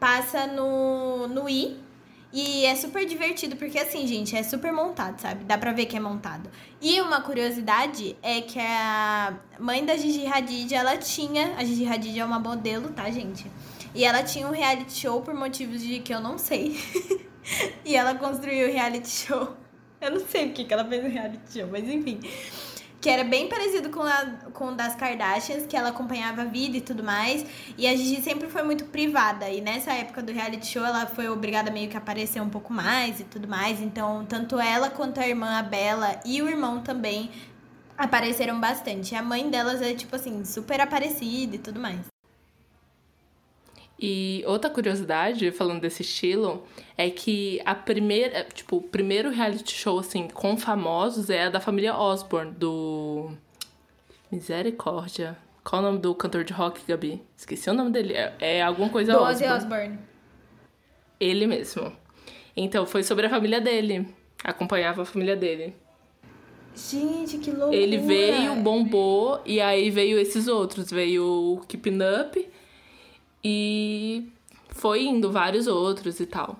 Passa 0.00 0.48
no, 0.48 1.28
no 1.28 1.48
I. 1.48 1.78
E 2.32 2.66
é 2.66 2.74
super 2.74 3.06
divertido, 3.06 3.56
porque 3.56 3.78
assim, 3.78 4.06
gente, 4.06 4.36
é 4.36 4.42
super 4.42 4.72
montado, 4.72 5.20
sabe? 5.20 5.44
Dá 5.44 5.56
pra 5.56 5.72
ver 5.72 5.86
que 5.86 5.96
é 5.96 6.00
montado. 6.00 6.50
E 6.82 7.00
uma 7.00 7.22
curiosidade 7.22 8.16
é 8.20 8.40
que 8.40 8.58
a 8.58 9.32
mãe 9.60 9.84
da 9.84 9.96
Gigi 9.96 10.26
Hadid, 10.26 10.74
ela 10.74 10.96
tinha... 10.98 11.54
A 11.56 11.64
Gigi 11.64 11.86
Hadid 11.86 12.18
é 12.18 12.24
uma 12.24 12.38
modelo, 12.38 12.90
tá, 12.90 13.08
gente? 13.10 13.46
E 13.98 14.04
ela 14.04 14.22
tinha 14.22 14.46
um 14.46 14.52
reality 14.52 14.92
show 14.92 15.20
por 15.22 15.34
motivos 15.34 15.82
de 15.82 15.98
que 15.98 16.14
eu 16.14 16.20
não 16.20 16.38
sei. 16.38 16.78
e 17.84 17.96
ela 17.96 18.14
construiu 18.14 18.68
o 18.68 18.72
reality 18.72 19.08
show. 19.08 19.56
Eu 20.00 20.12
não 20.12 20.20
sei 20.20 20.46
o 20.46 20.52
que, 20.52 20.64
que 20.64 20.72
ela 20.72 20.84
fez 20.84 21.02
no 21.02 21.10
reality 21.10 21.58
show, 21.58 21.68
mas 21.68 21.82
enfim. 21.88 22.20
Que 23.00 23.10
era 23.10 23.24
bem 23.24 23.48
parecido 23.48 23.90
com, 23.90 24.02
a, 24.02 24.24
com 24.54 24.72
das 24.72 24.94
Kardashians, 24.94 25.66
que 25.66 25.76
ela 25.76 25.88
acompanhava 25.88 26.42
a 26.42 26.44
vida 26.44 26.76
e 26.76 26.80
tudo 26.80 27.02
mais. 27.02 27.44
E 27.76 27.88
a 27.88 27.96
Gigi 27.96 28.22
sempre 28.22 28.46
foi 28.46 28.62
muito 28.62 28.84
privada. 28.84 29.50
E 29.50 29.60
nessa 29.60 29.92
época 29.92 30.22
do 30.22 30.30
reality 30.30 30.68
show, 30.68 30.84
ela 30.84 31.04
foi 31.06 31.28
obrigada 31.28 31.68
meio 31.68 31.90
que 31.90 31.96
a 31.96 31.98
aparecer 31.98 32.40
um 32.40 32.48
pouco 32.48 32.72
mais 32.72 33.18
e 33.18 33.24
tudo 33.24 33.48
mais. 33.48 33.80
Então, 33.80 34.24
tanto 34.26 34.60
ela 34.60 34.90
quanto 34.90 35.18
a 35.18 35.26
irmã, 35.26 35.58
a 35.58 35.62
Bela, 35.64 36.20
e 36.24 36.40
o 36.40 36.48
irmão 36.48 36.82
também 36.82 37.32
apareceram 37.96 38.60
bastante. 38.60 39.16
A 39.16 39.22
mãe 39.24 39.50
delas 39.50 39.82
é, 39.82 39.92
tipo 39.92 40.14
assim, 40.14 40.44
super 40.44 40.80
aparecida 40.80 41.56
e 41.56 41.58
tudo 41.58 41.80
mais. 41.80 42.17
E 44.00 44.44
outra 44.46 44.70
curiosidade, 44.70 45.50
falando 45.50 45.80
desse 45.80 46.02
estilo, 46.02 46.62
é 46.96 47.10
que 47.10 47.60
a 47.64 47.74
primeira, 47.74 48.44
tipo, 48.44 48.76
o 48.76 48.82
primeiro 48.82 49.30
reality 49.30 49.74
show, 49.74 49.98
assim, 49.98 50.28
com 50.28 50.56
famosos 50.56 51.28
é 51.30 51.44
a 51.44 51.50
da 51.50 51.60
família 51.60 51.96
Osborne, 51.96 52.52
do... 52.52 53.30
Misericórdia. 54.30 55.36
Qual 55.64 55.82
o 55.82 55.84
nome 55.84 55.98
do 55.98 56.14
cantor 56.14 56.44
de 56.44 56.52
rock, 56.52 56.80
Gabi? 56.86 57.20
Esqueci 57.36 57.68
o 57.68 57.74
nome 57.74 57.90
dele. 57.90 58.14
É, 58.14 58.34
é 58.38 58.62
alguma 58.62 58.88
coisa 58.88 59.12
do 59.12 59.18
Ozzy 59.18 59.44
Osbourne. 59.44 59.98
Ele 61.18 61.46
mesmo. 61.46 61.92
Então, 62.56 62.86
foi 62.86 63.02
sobre 63.02 63.26
a 63.26 63.30
família 63.30 63.60
dele. 63.60 64.06
Acompanhava 64.44 65.02
a 65.02 65.04
família 65.04 65.34
dele. 65.34 65.74
Gente, 66.76 67.38
que 67.38 67.50
loucura! 67.50 67.74
Ele 67.74 67.98
veio, 67.98 68.54
bombou, 68.56 69.40
e 69.44 69.60
aí 69.60 69.90
veio 69.90 70.18
esses 70.18 70.46
outros. 70.46 70.90
Veio 70.90 71.24
o 71.24 71.60
Keeping 71.66 71.98
Up 72.22 72.48
e 73.42 74.30
foi 74.70 75.04
indo 75.04 75.30
vários 75.30 75.66
outros 75.66 76.20
e 76.20 76.26
tal. 76.26 76.58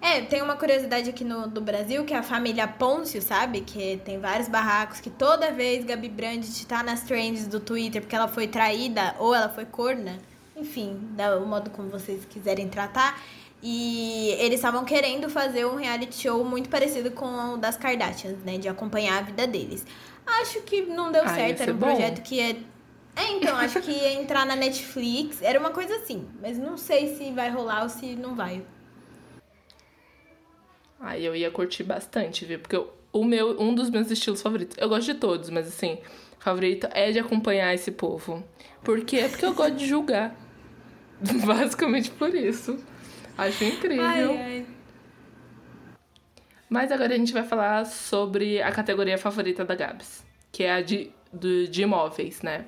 É, 0.00 0.20
tem 0.20 0.42
uma 0.42 0.56
curiosidade 0.56 1.10
aqui 1.10 1.24
no 1.24 1.48
do 1.48 1.60
Brasil, 1.60 2.04
que 2.04 2.14
é 2.14 2.18
a 2.18 2.22
família 2.22 2.68
Pôncio, 2.68 3.20
sabe? 3.20 3.62
Que 3.62 4.00
tem 4.04 4.20
vários 4.20 4.48
barracos, 4.48 5.00
que 5.00 5.10
toda 5.10 5.50
vez 5.50 5.84
Gabi 5.84 6.08
Brandt 6.08 6.66
tá 6.66 6.82
nas 6.82 7.02
trends 7.02 7.46
do 7.46 7.58
Twitter 7.58 8.00
porque 8.02 8.14
ela 8.14 8.28
foi 8.28 8.46
traída 8.46 9.16
ou 9.18 9.34
ela 9.34 9.48
foi 9.48 9.64
corna, 9.64 10.18
enfim, 10.54 10.96
do 11.40 11.46
modo 11.46 11.70
como 11.70 11.88
vocês 11.88 12.24
quiserem 12.26 12.68
tratar. 12.68 13.20
E 13.62 14.36
eles 14.38 14.56
estavam 14.56 14.84
querendo 14.84 15.28
fazer 15.30 15.66
um 15.66 15.76
reality 15.76 16.22
show 16.22 16.44
muito 16.44 16.68
parecido 16.68 17.10
com 17.10 17.54
o 17.54 17.56
das 17.56 17.76
Kardashians, 17.76 18.38
né? 18.44 18.58
De 18.58 18.68
acompanhar 18.68 19.18
a 19.18 19.22
vida 19.22 19.46
deles. 19.46 19.84
Acho 20.26 20.60
que 20.60 20.82
não 20.82 21.10
deu 21.10 21.22
ah, 21.24 21.34
certo, 21.34 21.62
era 21.62 21.72
um 21.72 21.78
projeto 21.78 22.22
que 22.22 22.38
é 22.38 22.56
é, 23.16 23.32
então, 23.32 23.56
acho 23.56 23.80
que 23.80 23.90
ia 23.90 24.12
entrar 24.12 24.44
na 24.44 24.54
Netflix. 24.54 25.40
Era 25.40 25.58
uma 25.58 25.70
coisa 25.70 25.96
assim. 25.96 26.28
Mas 26.40 26.58
não 26.58 26.76
sei 26.76 27.16
se 27.16 27.32
vai 27.32 27.50
rolar 27.50 27.84
ou 27.84 27.88
se 27.88 28.14
não 28.14 28.34
vai. 28.34 28.62
Aí 31.00 31.24
eu 31.24 31.34
ia 31.34 31.50
curtir 31.50 31.82
bastante, 31.82 32.44
viu? 32.44 32.58
Porque 32.58 32.82
o 33.12 33.24
meu, 33.24 33.58
um 33.60 33.74
dos 33.74 33.88
meus 33.88 34.10
estilos 34.10 34.42
favoritos. 34.42 34.76
Eu 34.78 34.88
gosto 34.88 35.06
de 35.06 35.14
todos, 35.14 35.48
mas 35.48 35.66
assim, 35.66 35.98
favorito 36.38 36.88
é 36.92 37.10
de 37.10 37.18
acompanhar 37.18 37.74
esse 37.74 37.90
povo. 37.90 38.44
Por 38.84 39.02
quê? 39.02 39.26
Porque 39.30 39.44
eu 39.44 39.54
gosto 39.54 39.76
de 39.76 39.86
julgar. 39.86 40.36
Basicamente 41.46 42.10
por 42.10 42.34
isso. 42.34 42.78
Acho 43.38 43.64
incrível. 43.64 44.04
Ai, 44.04 44.42
ai. 44.42 44.66
Mas 46.68 46.92
agora 46.92 47.14
a 47.14 47.16
gente 47.16 47.32
vai 47.32 47.44
falar 47.44 47.86
sobre 47.86 48.60
a 48.60 48.70
categoria 48.72 49.16
favorita 49.16 49.64
da 49.64 49.74
Gabs, 49.74 50.24
que 50.50 50.64
é 50.64 50.72
a 50.72 50.82
de, 50.82 51.10
de, 51.32 51.68
de 51.68 51.82
imóveis, 51.82 52.42
né? 52.42 52.66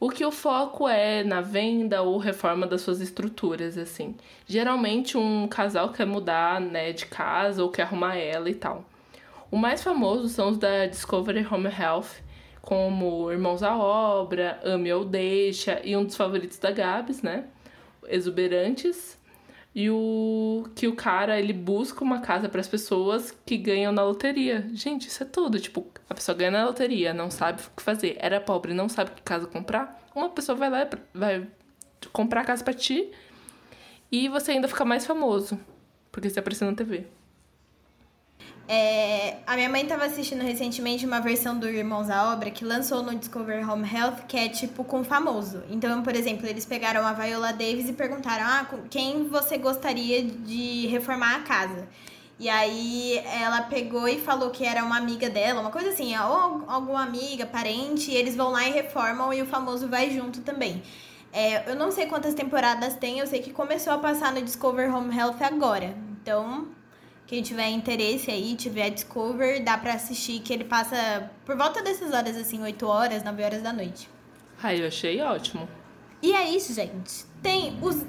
O 0.00 0.08
que 0.08 0.24
o 0.24 0.32
foco 0.32 0.88
é 0.88 1.22
na 1.22 1.42
venda 1.42 2.00
ou 2.00 2.16
reforma 2.16 2.66
das 2.66 2.80
suas 2.80 3.02
estruturas, 3.02 3.76
assim. 3.76 4.16
Geralmente 4.46 5.18
um 5.18 5.46
casal 5.46 5.92
quer 5.92 6.06
mudar, 6.06 6.58
né, 6.58 6.90
de 6.94 7.04
casa 7.04 7.62
ou 7.62 7.68
quer 7.68 7.82
arrumar 7.82 8.16
ela 8.16 8.48
e 8.48 8.54
tal. 8.54 8.82
O 9.50 9.58
mais 9.58 9.82
famoso 9.82 10.28
são 10.30 10.48
os 10.48 10.56
da 10.56 10.86
Discovery 10.86 11.46
Home 11.50 11.68
Health, 11.68 12.22
como 12.62 13.30
Irmãos 13.30 13.62
à 13.62 13.76
Obra, 13.76 14.58
Ame 14.64 14.90
ou 14.90 15.04
Deixa 15.04 15.80
e 15.84 15.94
um 15.94 16.04
dos 16.04 16.16
favoritos 16.16 16.58
da 16.58 16.70
Gabs, 16.70 17.20
né? 17.20 17.44
Exuberantes. 18.08 19.19
E 19.74 19.88
o 19.88 20.68
que 20.74 20.88
o 20.88 20.96
cara 20.96 21.38
ele 21.38 21.52
busca 21.52 22.02
uma 22.02 22.20
casa 22.20 22.48
para 22.48 22.60
as 22.60 22.66
pessoas 22.66 23.32
que 23.46 23.56
ganham 23.56 23.92
na 23.92 24.02
loteria. 24.02 24.68
Gente, 24.72 25.06
isso 25.06 25.22
é 25.22 25.26
tudo. 25.26 25.60
Tipo, 25.60 25.86
a 26.08 26.14
pessoa 26.14 26.36
ganha 26.36 26.50
na 26.50 26.66
loteria, 26.66 27.14
não 27.14 27.30
sabe 27.30 27.62
o 27.62 27.76
que 27.76 27.82
fazer. 27.82 28.16
Era 28.18 28.40
pobre, 28.40 28.74
não 28.74 28.88
sabe 28.88 29.12
que 29.12 29.22
casa 29.22 29.46
comprar. 29.46 30.02
Uma 30.14 30.28
pessoa 30.28 30.56
vai 30.56 30.70
lá, 30.70 30.88
vai 31.14 31.46
comprar 32.12 32.40
a 32.40 32.44
casa 32.44 32.64
para 32.64 32.74
ti 32.74 33.12
e 34.10 34.28
você 34.28 34.52
ainda 34.52 34.66
fica 34.66 34.84
mais 34.84 35.06
famoso 35.06 35.58
porque 36.10 36.28
você 36.28 36.40
apareceu 36.40 36.68
na 36.68 36.76
TV. 36.76 37.06
É, 38.72 39.38
a 39.48 39.56
minha 39.56 39.68
mãe 39.68 39.82
estava 39.82 40.04
assistindo 40.04 40.44
recentemente 40.44 41.04
uma 41.04 41.18
versão 41.18 41.58
do 41.58 41.68
Irmãos 41.68 42.08
à 42.08 42.32
Obra 42.32 42.52
que 42.52 42.64
lançou 42.64 43.02
no 43.02 43.12
Discover 43.16 43.68
Home 43.68 43.84
Health, 43.84 44.26
que 44.28 44.36
é 44.36 44.48
tipo 44.48 44.84
com 44.84 45.02
famoso. 45.02 45.64
Então, 45.68 46.04
por 46.04 46.14
exemplo, 46.14 46.46
eles 46.46 46.64
pegaram 46.64 47.04
a 47.04 47.12
Viola 47.12 47.52
Davis 47.52 47.88
e 47.88 47.92
perguntaram: 47.92 48.44
ah, 48.46 48.64
quem 48.88 49.26
você 49.26 49.58
gostaria 49.58 50.22
de 50.22 50.86
reformar 50.86 51.34
a 51.34 51.40
casa? 51.40 51.88
E 52.38 52.48
aí 52.48 53.18
ela 53.42 53.62
pegou 53.62 54.06
e 54.06 54.20
falou 54.20 54.50
que 54.50 54.64
era 54.64 54.84
uma 54.84 54.98
amiga 54.98 55.28
dela, 55.28 55.60
uma 55.60 55.72
coisa 55.72 55.88
assim, 55.88 56.16
ou 56.16 56.64
alguma 56.68 57.02
amiga, 57.02 57.46
parente, 57.46 58.12
e 58.12 58.14
eles 58.14 58.36
vão 58.36 58.52
lá 58.52 58.68
e 58.68 58.70
reformam 58.70 59.34
e 59.34 59.42
o 59.42 59.46
famoso 59.46 59.88
vai 59.88 60.10
junto 60.10 60.42
também. 60.42 60.80
É, 61.32 61.68
eu 61.68 61.74
não 61.74 61.90
sei 61.90 62.06
quantas 62.06 62.34
temporadas 62.34 62.94
tem, 62.94 63.18
eu 63.18 63.26
sei 63.26 63.42
que 63.42 63.52
começou 63.52 63.92
a 63.92 63.98
passar 63.98 64.32
no 64.32 64.40
Discover 64.40 64.94
Home 64.94 65.16
Health 65.16 65.42
agora. 65.42 65.92
Então, 66.22 66.68
quem 67.30 67.42
tiver 67.42 67.68
interesse 67.68 68.28
aí, 68.28 68.56
tiver 68.56 68.90
Discover, 68.90 69.62
dá 69.62 69.78
pra 69.78 69.94
assistir, 69.94 70.40
que 70.40 70.52
ele 70.52 70.64
passa 70.64 71.30
por 71.46 71.56
volta 71.56 71.80
dessas 71.80 72.12
horas, 72.12 72.36
assim, 72.36 72.60
8 72.60 72.84
horas, 72.84 73.22
9 73.22 73.44
horas 73.44 73.62
da 73.62 73.72
noite. 73.72 74.08
Ah, 74.60 74.74
eu 74.74 74.88
achei 74.88 75.20
ótimo. 75.20 75.68
E 76.20 76.32
é 76.32 76.50
isso, 76.50 76.74
gente. 76.74 77.24
Tem 77.40 77.78
os. 77.80 78.04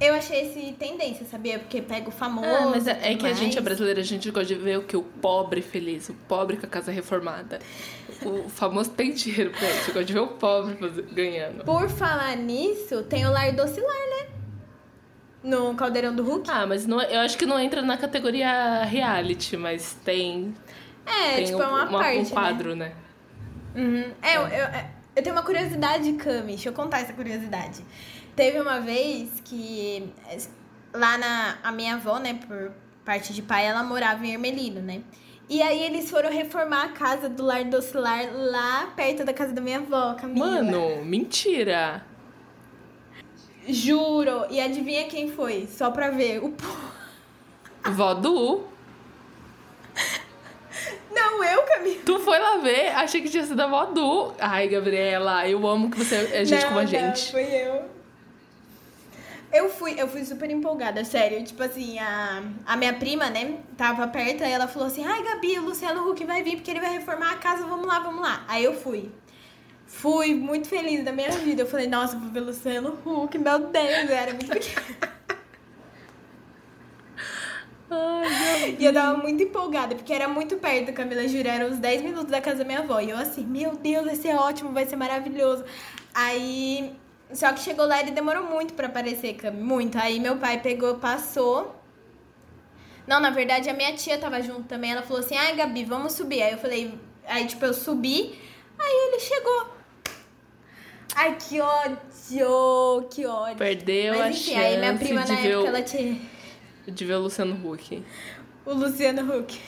Eu 0.00 0.14
achei 0.14 0.42
esse 0.42 0.72
tendência, 0.74 1.26
sabia? 1.26 1.58
Porque 1.58 1.82
pega 1.82 2.08
o 2.08 2.12
famoso. 2.12 2.46
Ah, 2.46 2.66
mas 2.66 2.86
é, 2.86 3.00
é 3.02 3.16
que 3.16 3.26
a 3.26 3.32
gente 3.32 3.58
é 3.58 3.60
brasileira, 3.60 4.00
a 4.00 4.04
gente 4.04 4.30
gosta 4.30 4.46
de 4.46 4.60
ver 4.60 4.78
o 4.78 4.82
que? 4.84 4.96
O 4.96 5.02
pobre 5.02 5.60
feliz, 5.60 6.08
o 6.08 6.14
pobre 6.28 6.56
com 6.56 6.66
a 6.66 6.68
casa 6.68 6.92
reformada. 6.92 7.58
O 8.24 8.48
famoso 8.48 8.90
tem 8.90 9.12
dinheiro 9.12 9.50
pra 9.50 9.68
isso, 9.68 9.86
gosta 9.86 10.04
de 10.04 10.12
ver 10.12 10.20
o 10.20 10.28
pobre 10.28 10.76
ganhando. 11.12 11.64
Por 11.64 11.90
falar 11.90 12.36
nisso, 12.36 13.02
tem 13.02 13.26
o 13.26 13.32
Lar 13.32 13.52
Docilar, 13.56 14.08
né? 14.08 14.43
No 15.44 15.74
Caldeirão 15.74 16.16
do 16.16 16.24
Hulk? 16.24 16.50
Ah, 16.50 16.66
mas 16.66 16.86
não, 16.86 17.02
eu 17.02 17.20
acho 17.20 17.36
que 17.36 17.44
não 17.44 17.60
entra 17.60 17.82
na 17.82 17.98
categoria 17.98 18.82
reality, 18.84 19.58
mas 19.58 19.94
tem. 20.02 20.54
É, 21.04 21.36
tem 21.36 21.44
tipo, 21.44 21.62
é 21.62 21.66
uma, 21.66 21.84
uma 21.84 21.98
parte. 21.98 22.18
Um 22.18 22.22
né? 22.22 22.30
quadro, 22.30 22.74
né? 22.74 22.92
né? 23.74 23.84
Uhum. 23.84 24.12
É, 24.22 24.30
é. 24.32 24.36
Eu, 24.36 24.42
eu, 24.42 24.84
eu, 25.16 25.22
tenho 25.22 25.36
uma 25.36 25.42
curiosidade, 25.42 26.10
Cami. 26.14 26.54
Deixa 26.54 26.70
eu 26.70 26.72
contar 26.72 27.00
essa 27.00 27.12
curiosidade. 27.12 27.84
Teve 28.34 28.58
uma 28.58 28.80
vez 28.80 29.30
que 29.44 30.10
lá 30.94 31.18
na 31.18 31.58
a 31.62 31.70
minha 31.70 31.96
avó, 31.96 32.18
né, 32.18 32.38
por 32.48 32.72
parte 33.04 33.34
de 33.34 33.42
pai, 33.42 33.66
ela 33.66 33.82
morava 33.82 34.26
em 34.26 34.32
Ermelino, 34.32 34.80
né? 34.80 35.02
E 35.48 35.60
aí 35.60 35.82
eles 35.82 36.08
foram 36.08 36.30
reformar 36.30 36.84
a 36.84 36.88
casa 36.88 37.28
do 37.28 37.44
lar 37.44 37.64
docilar 37.64 38.32
lá 38.32 38.92
perto 38.96 39.24
da 39.24 39.34
casa 39.34 39.52
da 39.52 39.60
minha 39.60 39.78
avó, 39.78 40.14
Camila. 40.14 40.46
Mano, 40.46 41.04
mentira! 41.04 42.02
Juro. 43.68 44.46
E 44.50 44.60
adivinha 44.60 45.04
quem 45.04 45.30
foi? 45.30 45.66
Só 45.70 45.90
pra 45.90 46.10
ver. 46.10 46.40
O 46.44 46.54
Vó 47.90 48.14
do. 48.14 48.64
Não, 51.14 51.44
eu, 51.44 51.62
Camila. 51.62 52.02
Tu 52.04 52.18
foi 52.18 52.38
lá 52.38 52.56
ver? 52.58 52.88
Achei 52.88 53.22
que 53.22 53.28
tinha 53.28 53.44
sido 53.44 53.60
a 53.60 53.66
vó 53.66 53.86
do. 53.86 54.32
Ai, 54.38 54.66
Gabriela, 54.68 55.48
eu 55.48 55.64
amo 55.66 55.90
que 55.90 55.98
você 55.98 56.16
é 56.32 56.44
gente 56.44 56.62
não, 56.62 56.68
como 56.68 56.80
a 56.80 56.82
não, 56.82 56.88
gente. 56.88 57.30
Foi 57.30 57.44
eu. 57.44 57.94
Eu 59.52 59.70
fui, 59.70 59.94
eu 59.96 60.08
fui 60.08 60.24
super 60.24 60.50
empolgada, 60.50 61.04
sério. 61.04 61.42
Tipo 61.44 61.62
assim, 61.62 61.98
a, 62.00 62.42
a 62.66 62.76
minha 62.76 62.92
prima, 62.94 63.30
né, 63.30 63.58
tava 63.76 64.08
perto, 64.08 64.42
aí 64.42 64.50
ela 64.50 64.66
falou 64.66 64.88
assim: 64.88 65.04
Ai, 65.06 65.22
Gabi, 65.22 65.58
o 65.60 65.62
Luciano 65.62 66.10
Huck 66.10 66.24
vai 66.24 66.42
vir 66.42 66.56
porque 66.56 66.72
ele 66.72 66.80
vai 66.80 66.92
reformar 66.92 67.30
a 67.30 67.36
casa, 67.36 67.64
vamos 67.64 67.86
lá, 67.86 68.00
vamos 68.00 68.20
lá. 68.20 68.44
Aí 68.48 68.64
eu 68.64 68.74
fui. 68.74 69.12
Fui 69.94 70.34
muito 70.34 70.68
feliz 70.68 71.04
da 71.04 71.12
minha 71.12 71.30
vida. 71.30 71.62
Eu 71.62 71.66
falei, 71.66 71.86
nossa, 71.86 72.18
vou 72.18 72.28
ver 72.28 72.40
Luciano 72.40 72.98
Huck, 73.06 73.38
meu 73.38 73.58
Deus, 73.58 74.10
eu 74.10 74.16
era 74.16 74.32
muito 74.32 74.48
pequena. 74.50 75.14
Ai, 77.88 78.76
E 78.78 78.84
eu 78.84 78.92
tava 78.92 79.16
muito 79.16 79.42
empolgada, 79.42 79.94
porque 79.94 80.12
era 80.12 80.26
muito 80.28 80.56
perto, 80.56 80.92
Camila 80.92 81.26
Jura, 81.28 81.48
eram 81.48 81.68
uns 81.68 81.78
10 81.78 82.02
minutos 82.02 82.30
da 82.30 82.40
casa 82.40 82.58
da 82.58 82.64
minha 82.64 82.80
avó. 82.80 83.00
E 83.00 83.10
eu 83.10 83.16
assim, 83.16 83.46
meu 83.46 83.76
Deus, 83.76 84.04
vai 84.04 84.16
ser 84.16 84.34
ótimo, 84.34 84.72
vai 84.72 84.84
ser 84.84 84.96
maravilhoso. 84.96 85.64
Aí, 86.12 86.92
só 87.32 87.52
que 87.52 87.60
chegou 87.60 87.86
lá, 87.86 88.00
ele 88.00 88.10
demorou 88.10 88.44
muito 88.44 88.74
pra 88.74 88.88
aparecer, 88.88 89.34
Cami, 89.34 89.62
muito. 89.62 89.96
Aí 89.96 90.18
meu 90.18 90.36
pai 90.36 90.60
pegou, 90.60 90.96
passou. 90.96 91.80
Não, 93.06 93.20
na 93.20 93.30
verdade, 93.30 93.70
a 93.70 93.74
minha 93.74 93.94
tia 93.94 94.18
tava 94.18 94.42
junto 94.42 94.64
também. 94.64 94.90
Ela 94.92 95.02
falou 95.02 95.20
assim, 95.20 95.36
ai, 95.36 95.54
Gabi, 95.54 95.84
vamos 95.84 96.14
subir. 96.14 96.42
Aí 96.42 96.52
eu 96.52 96.58
falei, 96.58 96.98
aí 97.26 97.46
tipo, 97.46 97.64
eu 97.64 97.72
subi, 97.72 98.38
aí 98.78 99.08
ele 99.08 99.20
chegou. 99.20 99.73
Ai, 101.14 101.36
que 101.36 101.60
ódio, 101.60 101.98
que 103.10 103.26
ódio. 103.26 103.56
Perdeu 103.56 104.14
Mas 104.14 104.20
a 104.20 104.30
enfim, 104.30 104.40
chance 104.40 104.56
aí 104.56 104.78
minha 104.78 104.96
prima 104.96 105.22
de, 105.22 105.32
na 105.32 105.40
ver 105.40 105.50
época, 105.50 105.64
o, 105.64 105.66
ela 105.68 105.82
tinha... 105.82 106.20
de 106.88 107.04
ver 107.04 107.14
o 107.14 107.20
Luciano 107.20 107.72
Huck. 107.72 108.04
O 108.66 108.74
Luciano 108.74 109.38
Huck. 109.38 109.60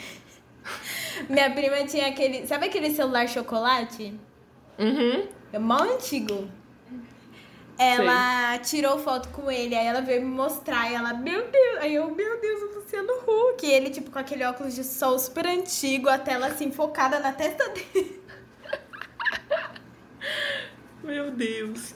Minha 1.29 1.51
prima 1.51 1.85
tinha 1.87 2.09
aquele. 2.09 2.47
Sabe 2.47 2.67
aquele 2.67 2.91
celular 2.91 3.29
chocolate? 3.29 4.13
Uhum. 4.79 5.27
É 5.53 5.59
mó 5.59 5.83
antigo. 5.83 6.49
Ela 7.79 8.59
tirou 8.59 8.99
foto 8.99 9.29
com 9.29 9.51
ele, 9.51 9.75
aí 9.75 9.87
ela 9.87 10.01
veio 10.01 10.23
me 10.23 10.29
mostrar, 10.29 10.91
e 10.91 10.95
ela, 10.95 11.13
meu 11.13 11.47
Deus, 11.51 11.79
aí 11.81 11.95
eu, 11.95 12.11
meu 12.11 12.41
Deus, 12.41 12.63
o 12.63 12.79
Luciano 12.79 13.13
Huck. 13.27 13.67
E 13.67 13.71
ele, 13.71 13.91
tipo, 13.91 14.11
com 14.11 14.19
aquele 14.19 14.45
óculos 14.45 14.75
de 14.75 14.83
sol 14.83 15.19
super 15.19 15.47
antigo, 15.47 16.09
a 16.09 16.19
tela 16.19 16.47
assim, 16.47 16.71
focada 16.71 17.21
na 17.21 17.33
testa 17.33 17.69
dele. 17.69 18.16
Meu 21.07 21.31
Deus. 21.31 21.95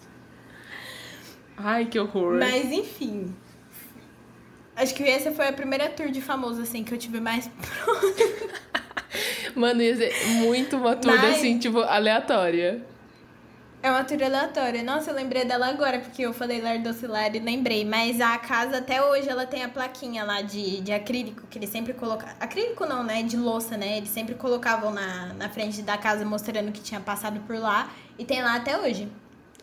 Ai, 1.57 1.87
que 1.87 1.99
horror. 1.99 2.39
Mas 2.39 2.67
enfim. 2.67 3.35
Acho 4.77 4.95
que 4.95 5.03
essa 5.03 5.31
foi 5.33 5.49
a 5.49 5.53
primeira 5.53 5.91
tour 5.91 6.11
de 6.11 6.23
famoso, 6.23 6.63
assim, 6.63 6.83
que 6.85 6.95
eu 6.95 6.99
tive 6.99 7.21
mais 7.21 7.51
Mano, 9.55 9.83
ia 9.83 9.95
ser 9.97 10.13
muito 10.37 10.77
uma 10.77 10.95
tour 10.97 11.15
Mas- 11.15 11.37
assim, 11.37 11.59
tipo, 11.59 11.81
aleatória. 11.81 12.87
É 13.83 13.91
uma 13.91 14.05
tour 14.05 14.23
aleatória. 14.23 14.83
Nossa, 14.83 15.11
eu 15.11 15.15
lembrei 15.15 15.45
dela 15.47 15.69
agora, 15.69 16.01
porque 16.01 16.21
eu 16.21 16.35
falei 16.35 16.61
Lardocilar 16.61 17.35
e 17.35 17.39
lembrei. 17.39 17.83
Mas 17.83 18.21
a 18.21 18.37
casa, 18.37 18.77
até 18.77 19.03
hoje, 19.03 19.27
ela 19.27 19.47
tem 19.47 19.65
a 19.65 19.71
plaquinha 19.71 20.23
lá 20.23 20.43
de, 20.43 20.83
de 20.83 20.93
acrílico, 20.93 21.47
que 21.49 21.59
eles 21.59 21.71
sempre 21.71 21.95
colocavam. 21.95 22.35
Acrílico 22.39 22.85
não, 22.85 23.03
né? 23.03 23.23
De 23.23 23.39
louça, 23.39 23.79
né? 23.79 23.97
Eles 23.97 24.11
sempre 24.11 24.35
colocavam 24.35 24.93
na, 24.93 25.33
na 25.33 25.49
frente 25.49 25.81
da 25.81 25.97
casa, 25.97 26.27
mostrando 26.27 26.71
que 26.73 26.83
tinha 26.83 27.01
passado 27.01 27.41
por 27.47 27.57
lá. 27.57 27.91
E 28.19 28.25
tem 28.25 28.43
lá 28.43 28.57
até 28.57 28.79
hoje. 28.79 29.11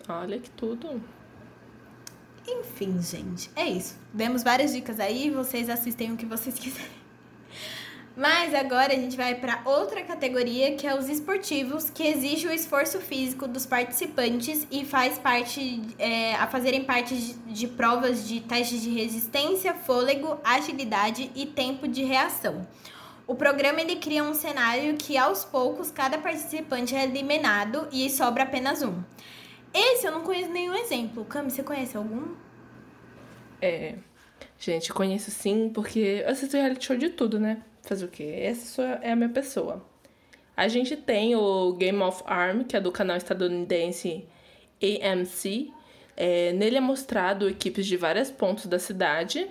Olha 0.10 0.40
que 0.40 0.50
tudo. 0.50 1.00
Enfim, 2.48 3.00
gente, 3.00 3.52
é 3.56 3.66
isso. 3.66 3.96
Demos 4.12 4.42
várias 4.42 4.74
dicas 4.74 5.00
aí, 5.00 5.30
vocês 5.30 5.70
assistem 5.70 6.14
o 6.14 6.18
que 6.18 6.26
vocês 6.26 6.58
quiserem. 6.58 7.07
Mas 8.18 8.52
agora 8.56 8.94
a 8.94 8.96
gente 8.96 9.16
vai 9.16 9.36
para 9.36 9.62
outra 9.64 10.02
categoria, 10.02 10.76
que 10.76 10.88
é 10.88 10.98
os 10.98 11.08
esportivos, 11.08 11.92
que 11.92 12.02
exige 12.02 12.48
o 12.48 12.52
esforço 12.52 13.00
físico 13.00 13.48
dos 13.48 13.68
participantes 13.68 14.66
e 14.72 14.84
faz 14.84 15.20
parte 15.20 15.84
é, 16.00 16.34
a 16.34 16.48
fazerem 16.48 16.84
parte 16.84 17.16
de, 17.16 17.34
de 17.34 17.68
provas 17.68 18.28
de 18.28 18.42
testes 18.42 18.82
de 18.82 18.90
resistência, 18.90 19.76
fôlego, 19.76 20.40
agilidade 20.44 21.30
e 21.36 21.46
tempo 21.46 21.88
de 21.88 22.04
reação. 22.04 22.68
O 23.28 23.36
programa 23.36 23.82
ele 23.82 23.98
cria 23.98 24.24
um 24.24 24.34
cenário 24.34 24.98
que 24.98 25.16
aos 25.16 25.46
poucos 25.46 25.92
cada 25.92 26.18
participante 26.18 26.96
é 26.96 27.04
eliminado 27.04 27.88
e 27.92 28.10
sobra 28.10 28.46
apenas 28.46 28.82
um. 28.82 29.00
Esse 29.72 30.08
eu 30.08 30.12
não 30.12 30.24
conheço 30.24 30.50
nenhum 30.50 30.74
exemplo. 30.74 31.24
Cami, 31.24 31.52
você 31.52 31.62
conhece 31.62 31.96
algum? 31.96 32.34
É. 33.62 33.94
Gente, 34.58 34.92
conheço 34.92 35.30
sim, 35.30 35.70
porque 35.72 36.24
eu 36.26 36.32
assisto 36.32 36.58
reality 36.58 36.84
show 36.84 36.98
de 36.98 37.10
tudo, 37.10 37.40
né? 37.40 37.62
Fazer 37.88 38.06
o 38.06 38.10
quê? 38.10 38.36
Essa 38.42 39.00
é 39.02 39.14
a 39.14 39.16
minha 39.16 39.30
pessoa. 39.30 39.82
A 40.58 40.68
gente 40.68 40.98
tem 40.98 41.38
o 41.38 41.72
Game 41.74 42.02
of 42.02 42.22
Arm, 42.26 42.64
que 42.64 42.76
é 42.76 42.82
do 42.82 42.92
canal 42.92 43.16
estadunidense 43.16 44.28
AMC. 44.84 45.72
É, 46.18 46.52
nele 46.52 46.76
é 46.76 46.82
mostrado 46.82 47.48
equipes 47.48 47.86
de 47.86 47.96
vários 47.96 48.30
pontos 48.30 48.66
da 48.66 48.78
cidade. 48.78 49.48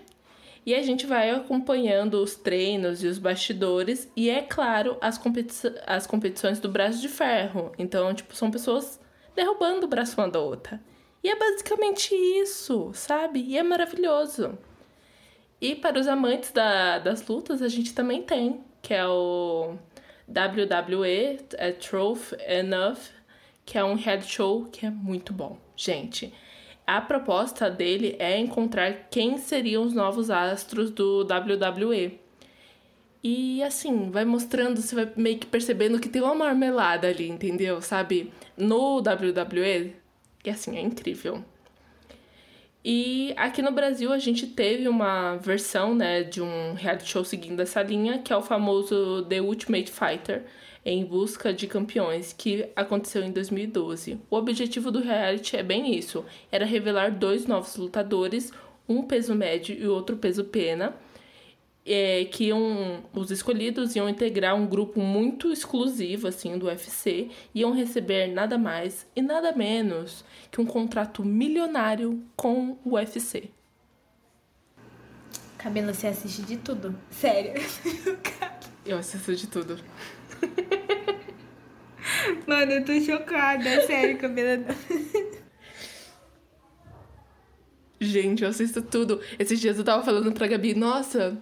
E 0.66 0.74
a 0.74 0.82
gente 0.82 1.06
vai 1.06 1.30
acompanhando 1.30 2.22
os 2.22 2.34
treinos 2.34 3.02
e 3.02 3.06
os 3.06 3.16
bastidores. 3.16 4.06
E, 4.14 4.28
é 4.28 4.42
claro, 4.42 4.98
as, 5.00 5.16
competi 5.16 5.72
as 5.86 6.06
competições 6.06 6.60
do 6.60 6.68
braço 6.68 7.00
de 7.00 7.08
ferro. 7.08 7.72
Então, 7.78 8.12
tipo, 8.12 8.36
são 8.36 8.50
pessoas 8.50 9.00
derrubando 9.34 9.86
o 9.86 9.88
braço 9.88 10.20
uma 10.20 10.28
da 10.28 10.40
outra. 10.40 10.78
E 11.24 11.30
é 11.30 11.36
basicamente 11.36 12.14
isso, 12.14 12.90
sabe? 12.92 13.40
E 13.40 13.56
é 13.56 13.62
maravilhoso. 13.62 14.58
E 15.60 15.74
para 15.74 15.98
os 15.98 16.06
amantes 16.06 16.52
da, 16.52 16.98
das 16.98 17.26
lutas, 17.26 17.62
a 17.62 17.68
gente 17.68 17.94
também 17.94 18.22
tem, 18.22 18.60
que 18.82 18.92
é 18.92 19.06
o 19.06 19.76
WWE, 20.28 21.38
é 21.54 21.72
Truth 21.72 22.32
Enough, 22.46 22.98
que 23.64 23.78
é 23.78 23.84
um 23.84 23.94
reality 23.94 24.32
show 24.32 24.66
que 24.66 24.84
é 24.84 24.90
muito 24.90 25.32
bom. 25.32 25.58
Gente, 25.74 26.32
a 26.86 27.00
proposta 27.00 27.70
dele 27.70 28.16
é 28.18 28.38
encontrar 28.38 29.08
quem 29.10 29.38
seriam 29.38 29.82
os 29.82 29.92
novos 29.92 30.30
astros 30.30 30.90
do 30.90 31.22
WWE. 31.22 32.20
E 33.22 33.62
assim, 33.62 34.10
vai 34.10 34.24
mostrando, 34.24 34.80
você 34.80 34.94
vai 34.94 35.12
meio 35.16 35.38
que 35.38 35.46
percebendo 35.46 35.98
que 35.98 36.08
tem 36.08 36.22
uma 36.22 36.34
marmelada 36.34 37.08
ali, 37.08 37.28
entendeu? 37.28 37.82
Sabe? 37.82 38.32
No 38.56 38.98
WWE, 38.98 39.96
que 40.42 40.50
assim, 40.50 40.76
é 40.76 40.80
incrível. 40.80 41.44
E 42.88 43.34
aqui 43.36 43.60
no 43.62 43.72
Brasil 43.72 44.12
a 44.12 44.18
gente 44.20 44.46
teve 44.46 44.86
uma 44.86 45.34
versão, 45.38 45.92
né, 45.92 46.22
de 46.22 46.40
um 46.40 46.74
reality 46.74 47.10
show 47.10 47.24
seguindo 47.24 47.58
essa 47.58 47.82
linha, 47.82 48.20
que 48.20 48.32
é 48.32 48.36
o 48.36 48.40
famoso 48.40 49.26
The 49.28 49.40
Ultimate 49.40 49.90
Fighter, 49.90 50.44
em 50.84 51.04
busca 51.04 51.52
de 51.52 51.66
campeões, 51.66 52.32
que 52.32 52.68
aconteceu 52.76 53.24
em 53.24 53.32
2012. 53.32 54.20
O 54.30 54.36
objetivo 54.36 54.92
do 54.92 55.00
reality 55.00 55.56
é 55.56 55.64
bem 55.64 55.96
isso, 55.96 56.24
era 56.52 56.64
revelar 56.64 57.10
dois 57.10 57.44
novos 57.44 57.74
lutadores, 57.74 58.52
um 58.88 59.02
peso 59.02 59.34
médio 59.34 59.76
e 59.76 59.88
outro 59.88 60.16
peso 60.16 60.44
pena, 60.44 60.94
é, 61.86 62.24
que 62.24 62.50
os 63.12 63.30
escolhidos 63.30 63.94
iam 63.94 64.08
integrar 64.08 64.56
um 64.56 64.66
grupo 64.66 65.00
muito 65.00 65.52
exclusivo 65.52 66.26
assim 66.26 66.58
do 66.58 66.66
UFC, 66.66 67.30
iam 67.54 67.72
receber 67.72 68.26
nada 68.26 68.58
mais 68.58 69.06
e 69.14 69.22
nada 69.22 69.52
menos 69.52 70.24
que 70.50 70.60
um 70.60 70.66
contrato 70.66 71.24
milionário 71.24 72.20
com 72.34 72.76
o 72.84 72.94
UFC. 72.94 73.50
Camila, 75.56 75.94
você 75.94 76.08
assiste 76.08 76.42
de 76.42 76.56
tudo. 76.56 76.94
Sério. 77.10 77.54
Eu 78.84 78.98
assisto 78.98 79.34
de 79.34 79.46
tudo. 79.48 79.78
Mano, 82.46 82.72
eu 82.72 82.84
tô 82.84 83.00
chocada. 83.00 83.84
Sério, 83.84 84.16
Camila. 84.16 84.64
Gente, 88.00 88.44
eu 88.44 88.50
assisto 88.50 88.80
tudo. 88.80 89.20
Esses 89.38 89.58
dias 89.58 89.76
eu 89.76 89.84
tava 89.84 90.04
falando 90.04 90.32
pra 90.32 90.46
Gabi, 90.46 90.74
nossa, 90.74 91.36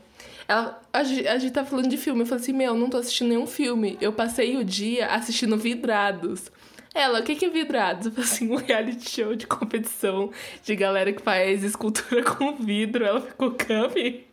ela, 0.47 0.81
a, 0.93 1.03
gente, 1.03 1.27
a 1.27 1.39
gente 1.39 1.53
tá 1.53 1.65
falando 1.65 1.89
de 1.89 1.97
filme. 1.97 2.23
Eu 2.23 2.27
falei 2.27 2.43
assim, 2.43 2.53
meu, 2.53 2.75
não 2.75 2.91
tô 2.91 2.99
assistindo 2.99 3.29
nenhum 3.29 3.47
filme. 3.47 3.97
Eu 4.01 4.13
passei 4.13 4.57
o 4.57 4.65
dia 4.65 5.09
assistindo 5.09 5.57
Vidrados. 5.57 6.51
Ela, 6.95 7.21
o 7.21 7.23
que 7.25 7.35
que 7.35 7.47
é 7.47 7.51
Vidrados? 7.51 8.07
Eu 8.07 8.13
falei 8.13 8.31
assim, 8.31 8.51
um 8.51 8.57
reality 8.57 9.11
show 9.11 9.35
de 9.35 9.47
competição 9.47 10.31
de 10.63 10.77
galera 10.77 11.13
que 11.13 11.23
faz 11.23 11.65
escultura 11.65 12.23
com 12.25 12.55
vidro. 12.57 13.05
Ela 13.05 13.21
ficou, 13.21 13.53
Cami? 13.53 14.27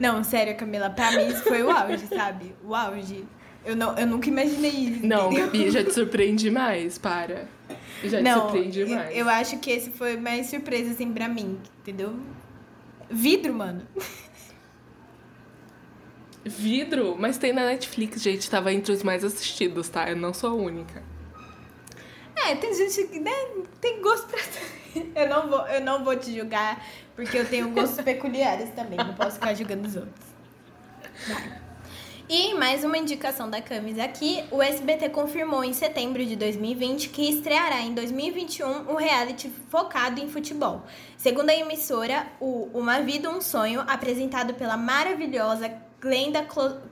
Não, 0.00 0.24
sério, 0.24 0.56
Camila, 0.56 0.90
pra 0.90 1.12
mim 1.12 1.28
isso 1.28 1.42
foi 1.42 1.62
o 1.62 1.70
auge, 1.70 2.06
sabe? 2.08 2.54
O 2.64 2.74
auge. 2.74 3.24
Eu, 3.64 3.76
não, 3.76 3.96
eu 3.96 4.06
nunca 4.06 4.28
imaginei 4.28 4.70
isso. 4.70 5.06
Não, 5.06 5.26
entendeu? 5.26 5.46
Gabi, 5.46 5.70
já 5.70 5.84
te 5.84 5.92
surpreende 5.92 6.50
mais, 6.50 6.98
para. 6.98 7.46
Já 8.02 8.18
te 8.18 8.24
Não, 8.24 8.40
surpreende 8.40 8.80
eu, 8.80 8.88
mais. 8.88 9.16
eu 9.16 9.28
acho 9.28 9.58
que 9.58 9.70
esse 9.70 9.90
foi 9.90 10.16
mais 10.16 10.46
surpresa, 10.46 10.90
assim, 10.90 11.12
pra 11.12 11.28
mim, 11.28 11.58
entendeu? 11.80 12.16
Vidro, 13.08 13.54
mano. 13.54 13.82
Vidro? 16.44 17.16
Mas 17.18 17.38
tem 17.38 17.52
na 17.52 17.64
Netflix, 17.66 18.22
gente. 18.22 18.48
Tava 18.50 18.72
entre 18.72 18.92
os 18.92 19.02
mais 19.02 19.24
assistidos, 19.24 19.88
tá? 19.88 20.08
Eu 20.08 20.16
não 20.16 20.34
sou 20.34 20.50
a 20.50 20.54
única. 20.54 21.02
É, 22.36 22.54
tem 22.54 22.74
gente 22.74 23.04
que 23.08 23.20
né, 23.20 23.30
tem 23.80 24.00
gosto 24.00 24.26
pra 24.26 24.40
eu, 25.14 25.28
não 25.28 25.48
vou, 25.48 25.66
eu 25.68 25.80
não 25.80 26.04
vou 26.04 26.16
te 26.16 26.34
julgar, 26.36 26.84
porque 27.14 27.38
eu 27.38 27.48
tenho 27.48 27.70
gostos 27.70 28.00
peculiares 28.04 28.70
também. 28.70 28.98
Não 28.98 29.14
posso 29.14 29.32
ficar 29.32 29.54
julgando 29.54 29.86
os 29.86 29.96
outros. 29.96 30.26
Vai. 31.28 31.62
E 32.28 32.54
mais 32.54 32.82
uma 32.82 32.96
indicação 32.96 33.50
da 33.50 33.60
Camis 33.60 33.98
aqui, 33.98 34.42
o 34.50 34.62
SBT 34.62 35.10
confirmou 35.10 35.62
em 35.62 35.74
setembro 35.74 36.24
de 36.24 36.34
2020 36.34 37.10
que 37.10 37.28
estreará 37.28 37.80
em 37.80 37.92
2021 37.92 38.90
um 38.90 38.94
reality 38.94 39.52
focado 39.68 40.18
em 40.18 40.28
futebol. 40.28 40.82
Segundo 41.18 41.50
a 41.50 41.54
emissora, 41.54 42.26
o 42.40 42.70
Uma 42.72 43.00
Vida, 43.00 43.28
Um 43.28 43.40
Sonho, 43.42 43.84
apresentado 43.86 44.54
pela 44.54 44.78
maravilhosa 44.78 45.68
Glenda 46.02 46.44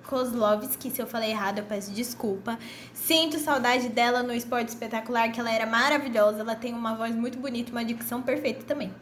Kozlovski, 0.07 0.88
se 0.88 1.03
eu 1.03 1.07
falei 1.07 1.33
errado, 1.33 1.59
eu 1.59 1.64
peço 1.64 1.90
desculpa. 1.90 2.57
Sinto 2.94 3.40
saudade 3.40 3.88
dela 3.88 4.23
no 4.23 4.33
esporte 4.33 4.68
espetacular, 4.68 5.33
que 5.33 5.40
ela 5.40 5.53
era 5.53 5.66
maravilhosa, 5.66 6.42
ela 6.42 6.55
tem 6.55 6.73
uma 6.73 6.94
voz 6.94 7.12
muito 7.12 7.37
bonita, 7.37 7.73
uma 7.73 7.85
dicção 7.85 8.23
perfeita 8.23 8.62
também. 8.64 8.94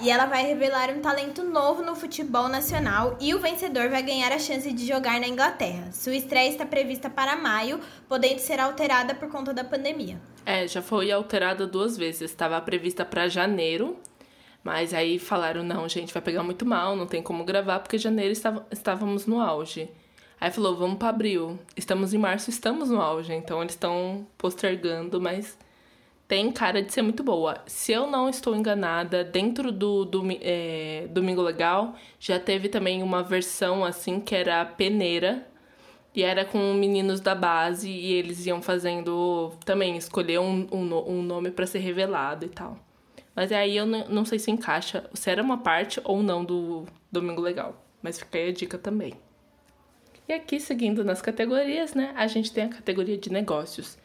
E 0.00 0.08
ela 0.08 0.26
vai 0.26 0.46
revelar 0.46 0.88
um 0.90 1.00
talento 1.00 1.42
novo 1.42 1.82
no 1.82 1.96
futebol 1.96 2.48
nacional 2.48 3.18
e 3.20 3.34
o 3.34 3.40
vencedor 3.40 3.90
vai 3.90 4.04
ganhar 4.04 4.30
a 4.30 4.38
chance 4.38 4.72
de 4.72 4.86
jogar 4.86 5.18
na 5.18 5.26
Inglaterra. 5.26 5.90
Sua 5.92 6.14
estreia 6.14 6.48
está 6.48 6.64
prevista 6.64 7.10
para 7.10 7.34
maio, 7.34 7.80
podendo 8.08 8.38
ser 8.38 8.60
alterada 8.60 9.16
por 9.16 9.28
conta 9.28 9.52
da 9.52 9.64
pandemia. 9.64 10.16
É, 10.46 10.66
já 10.68 10.80
foi 10.80 11.10
alterada 11.10 11.66
duas 11.66 11.96
vezes. 11.96 12.30
Estava 12.30 12.60
prevista 12.60 13.04
para 13.04 13.28
janeiro, 13.28 13.98
mas 14.62 14.92
aí 14.92 15.18
falaram: 15.18 15.62
não, 15.62 15.88
gente, 15.88 16.12
vai 16.12 16.22
pegar 16.22 16.42
muito 16.42 16.66
mal, 16.66 16.94
não 16.96 17.06
tem 17.06 17.22
como 17.22 17.44
gravar, 17.44 17.80
porque 17.80 17.98
janeiro 17.98 18.32
estávamos 18.70 19.26
no 19.26 19.40
auge. 19.40 19.88
Aí 20.40 20.50
falou: 20.50 20.76
vamos 20.76 20.98
para 20.98 21.08
abril. 21.08 21.58
Estamos 21.76 22.14
em 22.14 22.18
março, 22.18 22.50
estamos 22.50 22.90
no 22.90 23.00
auge. 23.00 23.32
Então 23.32 23.60
eles 23.60 23.74
estão 23.74 24.26
postergando, 24.38 25.20
mas 25.20 25.58
tem 26.28 26.50
cara 26.52 26.82
de 26.82 26.92
ser 26.92 27.02
muito 27.02 27.22
boa. 27.22 27.58
Se 27.66 27.92
eu 27.92 28.06
não 28.06 28.28
estou 28.28 28.54
enganada, 28.54 29.24
dentro 29.24 29.72
do, 29.72 30.04
do 30.04 30.22
é, 30.40 31.08
Domingo 31.10 31.42
Legal, 31.42 31.94
já 32.18 32.38
teve 32.38 32.68
também 32.68 33.02
uma 33.02 33.22
versão 33.22 33.84
assim 33.84 34.20
que 34.20 34.34
era 34.34 34.64
peneira. 34.64 35.46
E 36.14 36.24
era 36.24 36.44
com 36.44 36.74
meninos 36.74 37.20
da 37.20 37.36
base 37.36 37.88
e 37.88 38.12
eles 38.14 38.44
iam 38.44 38.60
fazendo 38.60 39.52
também 39.64 39.96
escolher 39.96 40.40
um, 40.40 40.66
um, 40.72 41.18
um 41.18 41.22
nome 41.22 41.52
para 41.52 41.66
ser 41.66 41.78
revelado 41.78 42.44
e 42.46 42.48
tal. 42.48 42.76
Mas 43.34 43.52
aí 43.52 43.76
eu 43.76 43.86
não 43.86 44.24
sei 44.24 44.38
se 44.38 44.50
encaixa, 44.50 45.08
se 45.14 45.30
era 45.30 45.42
uma 45.42 45.58
parte 45.58 46.00
ou 46.04 46.22
não 46.22 46.44
do 46.44 46.86
Domingo 47.10 47.40
Legal. 47.40 47.84
Mas 48.02 48.18
fica 48.18 48.38
aí 48.38 48.48
a 48.48 48.52
dica 48.52 48.78
também. 48.78 49.14
E 50.28 50.32
aqui, 50.32 50.60
seguindo 50.60 51.04
nas 51.04 51.20
categorias, 51.20 51.94
né, 51.94 52.12
a 52.16 52.26
gente 52.26 52.52
tem 52.52 52.64
a 52.64 52.68
categoria 52.68 53.18
de 53.18 53.30
negócios. 53.32 53.98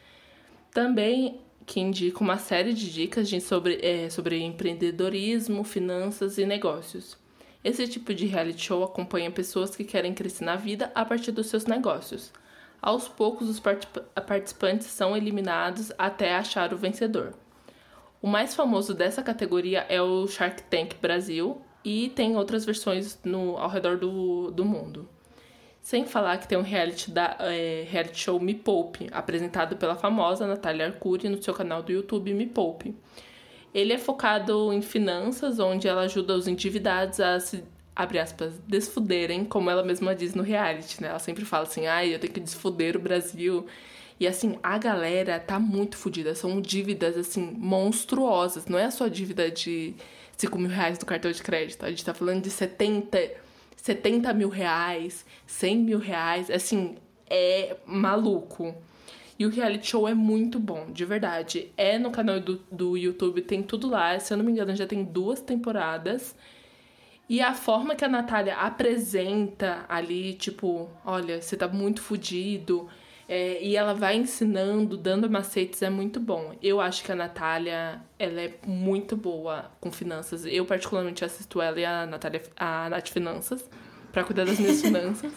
Também 0.72 1.40
que 1.64 1.80
indica 1.80 2.20
uma 2.20 2.38
série 2.38 2.72
de 2.72 2.92
dicas 2.92 3.28
de, 3.28 3.40
sobre, 3.40 3.80
é, 3.82 4.08
sobre 4.08 4.40
empreendedorismo, 4.40 5.64
finanças 5.64 6.38
e 6.38 6.46
negócios. 6.46 7.18
Esse 7.64 7.88
tipo 7.88 8.14
de 8.14 8.26
reality 8.26 8.62
show 8.62 8.84
acompanha 8.84 9.30
pessoas 9.30 9.74
que 9.74 9.82
querem 9.82 10.14
crescer 10.14 10.44
na 10.44 10.54
vida 10.54 10.92
a 10.94 11.04
partir 11.04 11.32
dos 11.32 11.48
seus 11.48 11.66
negócios. 11.66 12.32
Aos 12.80 13.08
poucos, 13.08 13.48
os 13.48 13.60
participantes 13.60 14.86
são 14.86 15.16
eliminados 15.16 15.90
até 15.98 16.36
achar 16.36 16.72
o 16.72 16.76
vencedor. 16.76 17.34
O 18.20 18.26
mais 18.26 18.54
famoso 18.54 18.94
dessa 18.94 19.22
categoria 19.22 19.86
é 19.88 20.00
o 20.00 20.26
Shark 20.26 20.62
Tank 20.64 20.94
Brasil 21.00 21.60
e 21.84 22.08
tem 22.10 22.36
outras 22.36 22.64
versões 22.64 23.18
no, 23.24 23.56
ao 23.56 23.68
redor 23.68 23.96
do, 23.96 24.50
do 24.50 24.64
mundo. 24.64 25.08
Sem 25.80 26.04
falar 26.04 26.38
que 26.38 26.48
tem 26.48 26.58
um 26.58 26.62
reality, 26.62 27.12
da, 27.12 27.36
é, 27.38 27.86
reality 27.88 28.18
show 28.18 28.40
Me 28.40 28.54
Poupe, 28.54 29.08
apresentado 29.12 29.76
pela 29.76 29.94
famosa 29.94 30.44
Natália 30.44 30.86
Arcuri 30.86 31.28
no 31.28 31.40
seu 31.40 31.54
canal 31.54 31.80
do 31.82 31.92
YouTube 31.92 32.34
Me 32.34 32.46
Poupe. 32.46 32.92
Ele 33.72 33.92
é 33.92 33.98
focado 33.98 34.72
em 34.72 34.82
finanças, 34.82 35.60
onde 35.60 35.86
ela 35.86 36.02
ajuda 36.02 36.34
os 36.34 36.48
endividados 36.48 37.20
a 37.20 37.38
se, 37.38 37.62
abre 37.94 38.18
aspas, 38.18 38.58
desfuderem, 38.66 39.44
como 39.44 39.70
ela 39.70 39.84
mesma 39.84 40.12
diz 40.12 40.34
no 40.34 40.42
reality, 40.42 41.00
né? 41.00 41.08
Ela 41.08 41.20
sempre 41.20 41.44
fala 41.44 41.64
assim, 41.64 41.86
ai, 41.86 42.12
eu 42.12 42.18
tenho 42.18 42.32
que 42.32 42.40
desfuder 42.40 42.96
o 42.96 43.00
Brasil. 43.00 43.64
E 44.18 44.26
assim, 44.26 44.58
a 44.62 44.78
galera 44.78 45.38
tá 45.38 45.58
muito 45.58 45.96
fodida, 45.96 46.34
são 46.34 46.60
dívidas, 46.60 47.16
assim, 47.16 47.54
monstruosas. 47.58 48.66
Não 48.66 48.78
é 48.78 48.90
só 48.90 49.08
dívida 49.08 49.50
de 49.50 49.94
5 50.36 50.58
mil 50.58 50.70
reais 50.70 50.98
do 50.98 51.06
cartão 51.06 51.30
de 51.30 51.42
crédito, 51.42 51.84
a 51.84 51.90
gente 51.90 52.04
tá 52.04 52.14
falando 52.14 52.42
de 52.42 52.50
70 52.50 53.46
70 53.76 54.32
mil 54.34 54.48
reais, 54.48 55.24
100 55.46 55.78
mil 55.78 55.98
reais, 56.00 56.50
assim, 56.50 56.96
é 57.30 57.76
maluco. 57.86 58.74
E 59.38 59.46
o 59.46 59.50
reality 59.50 59.88
show 59.88 60.08
é 60.08 60.14
muito 60.14 60.58
bom, 60.58 60.90
de 60.90 61.04
verdade. 61.04 61.70
É 61.76 61.98
no 61.98 62.10
canal 62.10 62.40
do, 62.40 62.56
do 62.72 62.96
YouTube, 62.96 63.42
tem 63.42 63.62
tudo 63.62 63.88
lá. 63.88 64.18
Se 64.18 64.32
eu 64.32 64.38
não 64.38 64.44
me 64.44 64.50
engano, 64.50 64.74
já 64.74 64.86
tem 64.86 65.04
duas 65.04 65.40
temporadas. 65.40 66.34
E 67.28 67.40
a 67.40 67.54
forma 67.54 67.94
que 67.94 68.04
a 68.04 68.08
Natália 68.08 68.56
apresenta 68.56 69.84
ali, 69.88 70.34
tipo, 70.34 70.88
olha, 71.04 71.40
você 71.40 71.56
tá 71.56 71.68
muito 71.68 72.00
fodido. 72.00 72.88
É, 73.28 73.60
e 73.62 73.76
ela 73.76 73.92
vai 73.92 74.16
ensinando, 74.16 74.96
dando 74.96 75.28
macetes, 75.28 75.82
é 75.82 75.90
muito 75.90 76.20
bom. 76.20 76.54
Eu 76.62 76.80
acho 76.80 77.02
que 77.02 77.10
a 77.10 77.14
Natália, 77.14 78.00
ela 78.18 78.40
é 78.40 78.54
muito 78.64 79.16
boa 79.16 79.70
com 79.80 79.90
finanças. 79.90 80.46
Eu, 80.46 80.64
particularmente, 80.64 81.24
assisto 81.24 81.60
ela 81.60 81.80
e 81.80 81.84
a 81.84 82.06
Natália, 82.06 82.42
a 82.56 82.88
Nath 82.88 83.08
Finanças, 83.08 83.68
pra 84.12 84.22
cuidar 84.22 84.44
das 84.44 84.60
minhas 84.60 84.80
finanças. 84.82 85.32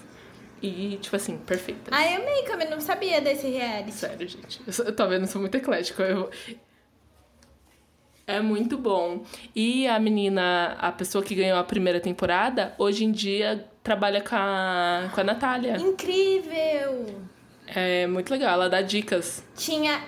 E, 0.62 0.98
tipo 1.02 1.16
assim, 1.16 1.38
perfeita. 1.38 1.90
Ai, 1.92 2.16
amei, 2.16 2.44
Camila, 2.44 2.72
não 2.72 2.82
sabia 2.82 3.22
desse 3.22 3.48
reality. 3.48 3.92
Sério, 3.94 4.28
gente. 4.28 4.62
Eu 4.68 4.96
tô 4.96 5.08
vendo, 5.08 5.22
eu 5.22 5.28
sou 5.28 5.42
muito 5.42 5.56
eclético. 5.56 6.02
Eu, 6.04 6.30
é 8.28 8.40
muito 8.40 8.78
bom. 8.78 9.24
E 9.56 9.88
a 9.88 10.00
menina, 10.00 10.76
a 10.80 10.92
pessoa 10.92 11.24
que 11.24 11.34
ganhou 11.34 11.58
a 11.58 11.64
primeira 11.64 12.00
temporada, 12.00 12.76
hoje 12.78 13.04
em 13.04 13.12
dia 13.12 13.66
trabalha 13.82 14.22
com 14.22 14.36
a, 14.36 15.10
com 15.16 15.22
a 15.22 15.24
Natália. 15.24 15.78
Incrível! 15.78 17.08
É 17.76 18.08
muito 18.08 18.32
legal, 18.32 18.54
ela 18.54 18.70
dá 18.70 18.82
dicas. 18.82 19.44
Tinha. 19.56 20.02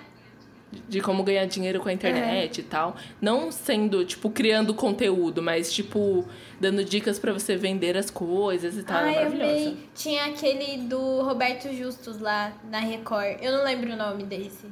De 0.88 1.02
como 1.02 1.22
ganhar 1.22 1.46
dinheiro 1.46 1.82
com 1.82 1.90
a 1.90 1.94
internet 1.94 2.60
uhum. 2.60 2.66
e 2.66 2.70
tal. 2.70 2.96
Não 3.20 3.52
sendo, 3.52 4.06
tipo, 4.06 4.30
criando 4.30 4.74
conteúdo, 4.74 5.42
mas, 5.42 5.72
tipo, 5.72 6.26
dando 6.60 6.84
dicas 6.86 7.20
para 7.20 7.34
você 7.34 7.58
vender 7.58 7.98
as 7.98 8.10
coisas 8.10 8.78
e 8.78 8.84
tal. 8.84 9.04
Ai, 9.04 9.16
é 9.16 9.30
maravilhosa. 9.30 9.78
Tinha 9.94 10.26
aquele 10.26 10.78
do 10.84 11.24
Roberto 11.24 11.72
Justus 11.74 12.20
lá 12.20 12.54
na 12.70 12.80
Record. 12.80 13.38
Eu 13.42 13.52
não 13.52 13.64
lembro 13.66 13.92
o 13.92 13.96
nome 13.98 14.24
desse. 14.24 14.68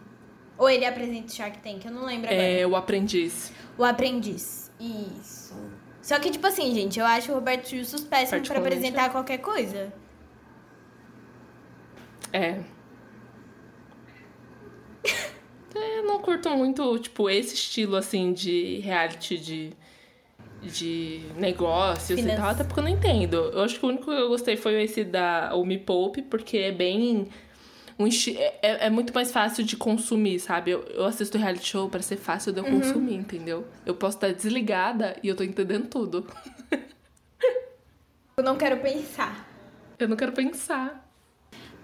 Ou 0.58 0.70
ele 0.70 0.86
apresenta 0.86 1.28
o 1.28 1.32
Shark 1.32 1.58
Tank, 1.60 1.86
eu 1.86 1.92
não 1.92 2.06
lembro 2.06 2.28
agora. 2.28 2.42
É, 2.42 2.66
o 2.66 2.76
Aprendiz. 2.76 3.52
O 3.78 3.84
Aprendiz. 3.84 4.72
Isso. 4.80 5.56
Só 6.02 6.18
que, 6.18 6.30
tipo 6.30 6.48
assim, 6.48 6.74
gente, 6.74 7.00
eu 7.00 7.06
acho 7.06 7.32
o 7.32 7.36
Roberto 7.36 7.70
Justus 7.70 8.04
péssimo 8.04 8.42
pra 8.46 8.60
apresentar 8.60 9.10
qualquer 9.10 9.40
coisa. 9.40 9.94
É. 12.32 12.60
É, 15.76 16.00
eu 16.00 16.04
não 16.04 16.20
curto 16.20 16.50
muito, 16.50 16.98
tipo, 16.98 17.30
esse 17.30 17.54
estilo, 17.54 17.96
assim, 17.96 18.34
de 18.34 18.80
reality 18.80 19.38
de, 19.38 19.74
de 20.64 21.22
negócios 21.36 22.20
Finanças. 22.20 22.40
e 22.40 22.42
tal, 22.42 22.50
até 22.50 22.64
porque 22.64 22.80
eu 22.80 22.84
não 22.84 22.90
entendo. 22.90 23.36
Eu 23.36 23.62
acho 23.62 23.80
que 23.80 23.86
o 23.86 23.90
único 23.90 24.06
que 24.06 24.12
eu 24.12 24.30
gostei 24.30 24.58
foi 24.58 24.82
esse 24.84 25.04
da 25.04 25.54
o 25.54 25.64
Me 25.64 25.78
Poupe, 25.78 26.22
porque 26.24 26.58
é 26.58 26.72
bem... 26.72 27.28
Um 28.00 28.08
é, 28.08 28.88
é 28.88 28.90
muito 28.90 29.14
mais 29.14 29.30
fácil 29.30 29.64
de 29.64 29.76
consumir, 29.76 30.40
sabe? 30.40 30.72
Eu, 30.72 30.84
eu 30.86 31.06
assisto 31.06 31.38
reality 31.38 31.68
show 31.68 31.90
para 31.90 32.02
ser 32.02 32.16
fácil 32.16 32.54
de 32.54 32.60
eu 32.60 32.64
uhum. 32.64 32.80
consumir, 32.80 33.16
entendeu? 33.16 33.68
Eu 33.86 33.94
posso 33.94 34.16
estar 34.16 34.32
desligada 34.32 35.18
e 35.22 35.28
eu 35.28 35.36
tô 35.36 35.44
entendendo 35.44 35.88
tudo. 35.88 36.26
eu 38.38 38.44
não 38.44 38.56
quero 38.56 38.78
pensar. 38.78 39.46
Eu 40.00 40.08
não 40.08 40.16
quero 40.16 40.32
pensar. 40.32 41.09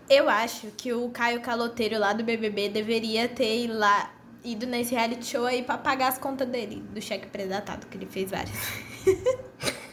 Eu 0.09 0.29
acho 0.29 0.67
que 0.77 0.93
o 0.93 1.09
Caio 1.09 1.41
Caloteiro 1.41 1.97
lá 1.97 2.13
do 2.13 2.23
BBB 2.23 2.69
deveria 2.69 3.27
ter 3.27 3.67
lá 3.67 4.11
ido 4.43 4.67
nesse 4.67 4.93
reality 4.93 5.25
show 5.25 5.45
aí 5.45 5.63
pra 5.63 5.77
pagar 5.77 6.09
as 6.09 6.19
contas 6.19 6.47
dele, 6.47 6.83
do 6.93 7.01
cheque 7.01 7.27
predatado, 7.27 7.87
que 7.87 7.97
ele 7.97 8.05
fez 8.05 8.29
vários. 8.29 8.53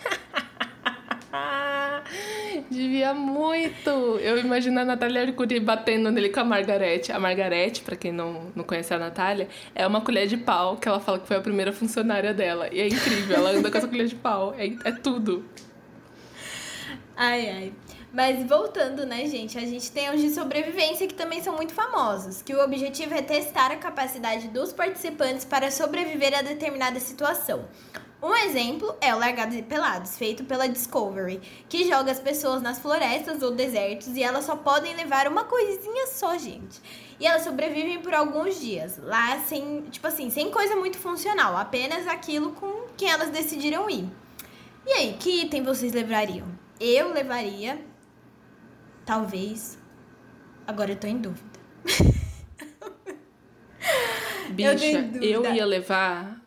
Devia 2.70 3.14
muito! 3.14 3.88
Eu 4.20 4.38
imagino 4.38 4.78
a 4.80 4.84
Natália 4.84 5.22
Arcuri 5.22 5.58
batendo 5.58 6.10
nele 6.10 6.28
com 6.28 6.40
a 6.40 6.44
Margarete. 6.44 7.10
A 7.10 7.18
Margarete, 7.18 7.82
pra 7.82 7.96
quem 7.96 8.12
não, 8.12 8.52
não 8.54 8.64
conhece 8.64 8.92
a 8.92 8.98
Natália, 8.98 9.48
é 9.74 9.86
uma 9.86 10.02
colher 10.02 10.26
de 10.26 10.36
pau 10.36 10.76
que 10.76 10.86
ela 10.86 11.00
fala 11.00 11.18
que 11.18 11.26
foi 11.26 11.38
a 11.38 11.40
primeira 11.40 11.72
funcionária 11.72 12.34
dela. 12.34 12.68
E 12.70 12.80
é 12.80 12.86
incrível, 12.86 13.36
ela 13.36 13.50
anda 13.50 13.70
com 13.70 13.78
essa 13.78 13.88
colher 13.88 14.06
de 14.06 14.14
pau. 14.14 14.54
É, 14.58 14.66
é 14.84 14.92
tudo. 14.92 15.44
Ai, 17.16 17.48
ai. 17.48 17.72
Mas 18.12 18.46
voltando, 18.46 19.06
né, 19.06 19.26
gente? 19.26 19.56
A 19.56 19.62
gente 19.62 19.90
tem 19.90 20.14
os 20.14 20.20
de 20.20 20.28
sobrevivência 20.34 21.06
que 21.06 21.14
também 21.14 21.42
são 21.42 21.56
muito 21.56 21.72
famosos, 21.72 22.42
que 22.42 22.54
o 22.54 22.62
objetivo 22.62 23.14
é 23.14 23.22
testar 23.22 23.70
a 23.70 23.76
capacidade 23.76 24.48
dos 24.48 24.70
participantes 24.70 25.46
para 25.46 25.70
sobreviver 25.70 26.36
a 26.38 26.42
determinada 26.42 27.00
situação. 27.00 27.64
Um 28.22 28.36
exemplo 28.36 28.94
é 29.00 29.14
o 29.14 29.18
Largados 29.18 29.56
e 29.56 29.62
Pelados, 29.62 30.16
feito 30.16 30.44
pela 30.44 30.68
Discovery, 30.68 31.40
que 31.68 31.88
joga 31.88 32.12
as 32.12 32.20
pessoas 32.20 32.60
nas 32.60 32.78
florestas 32.78 33.42
ou 33.42 33.50
desertos 33.50 34.08
e 34.14 34.22
elas 34.22 34.44
só 34.44 34.56
podem 34.56 34.94
levar 34.94 35.26
uma 35.26 35.44
coisinha 35.44 36.06
só, 36.06 36.36
gente. 36.36 36.80
E 37.18 37.26
elas 37.26 37.42
sobrevivem 37.42 38.00
por 38.00 38.12
alguns 38.12 38.60
dias, 38.60 38.98
lá 39.02 39.38
sem, 39.40 39.82
tipo 39.90 40.06
assim, 40.06 40.28
sem 40.28 40.50
coisa 40.50 40.76
muito 40.76 40.98
funcional, 40.98 41.56
apenas 41.56 42.06
aquilo 42.06 42.52
com 42.52 42.84
quem 42.96 43.10
elas 43.10 43.30
decidiram 43.30 43.88
ir. 43.88 44.06
E 44.86 44.92
aí, 44.92 45.16
que 45.18 45.42
item 45.42 45.64
vocês 45.64 45.92
levariam? 45.92 46.46
Eu 46.78 47.12
levaria, 47.12 47.80
talvez. 49.04 49.78
Agora 50.66 50.92
eu 50.92 50.96
tô 50.96 51.06
em 51.06 51.18
dúvida. 51.18 51.60
Bicha, 54.50 55.10
eu, 55.20 55.44
eu 55.44 55.54
ia 55.54 55.64
levar 55.64 56.42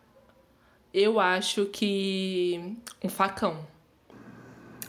eu 0.96 1.20
acho 1.20 1.66
que 1.66 2.78
um 3.04 3.10
facão. 3.10 3.68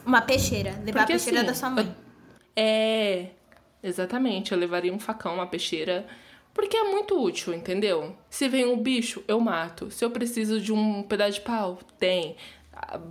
Uma 0.05 0.21
peixeira. 0.21 0.71
Levar 0.85 1.01
Porque, 1.01 1.01
a 1.01 1.05
peixeira 1.17 1.39
assim, 1.39 1.47
da 1.47 1.53
sua 1.53 1.69
mãe. 1.69 1.93
É, 2.55 3.31
exatamente. 3.83 4.53
Eu 4.53 4.57
levaria 4.57 4.93
um 4.93 4.99
facão, 4.99 5.35
uma 5.35 5.47
peixeira. 5.47 6.07
Porque 6.53 6.77
é 6.77 6.83
muito 6.85 7.21
útil, 7.21 7.53
entendeu? 7.53 8.15
Se 8.29 8.47
vem 8.47 8.65
um 8.65 8.81
bicho, 8.81 9.21
eu 9.27 9.37
mato. 9.41 9.91
Se 9.91 10.05
eu 10.05 10.09
preciso 10.09 10.61
de 10.61 10.71
um 10.71 11.03
pedaço 11.03 11.33
de 11.33 11.41
pau, 11.41 11.77
tem. 11.99 12.37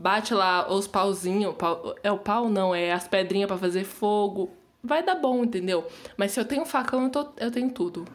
Bate 0.00 0.34
lá 0.34 0.72
os 0.72 0.86
pauzinhos. 0.86 1.54
Pau, 1.56 1.94
é 2.02 2.10
o 2.10 2.18
pau, 2.18 2.48
não, 2.48 2.74
é 2.74 2.92
as 2.92 3.06
pedrinhas 3.08 3.48
para 3.48 3.58
fazer 3.58 3.84
fogo. 3.84 4.50
Vai 4.82 5.02
dar 5.02 5.16
bom, 5.16 5.44
entendeu? 5.44 5.86
Mas 6.16 6.32
se 6.32 6.40
eu 6.40 6.44
tenho 6.44 6.64
facão, 6.64 7.04
eu, 7.04 7.10
tô, 7.10 7.28
eu 7.38 7.50
tenho 7.50 7.70
tudo. 7.70 8.06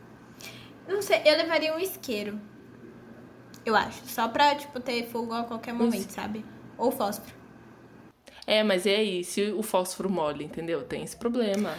Não 0.87 1.01
sei, 1.01 1.21
eu 1.25 1.37
levaria 1.37 1.75
um 1.75 1.79
isqueiro. 1.79 2.39
Eu 3.65 3.75
acho. 3.75 4.01
Só 4.05 4.27
pra, 4.27 4.55
tipo, 4.55 4.79
ter 4.79 5.05
fogo 5.07 5.33
a 5.33 5.43
qualquer 5.43 5.73
momento, 5.73 6.09
sabe? 6.09 6.45
Ou 6.77 6.91
fósforo. 6.91 7.33
É, 8.47 8.63
mas 8.63 8.85
e 8.85 8.89
aí? 8.89 9.23
Se 9.23 9.51
o 9.51 9.61
fósforo 9.61 10.09
mole, 10.09 10.45
entendeu? 10.45 10.83
Tem 10.83 11.03
esse 11.03 11.15
problema. 11.15 11.75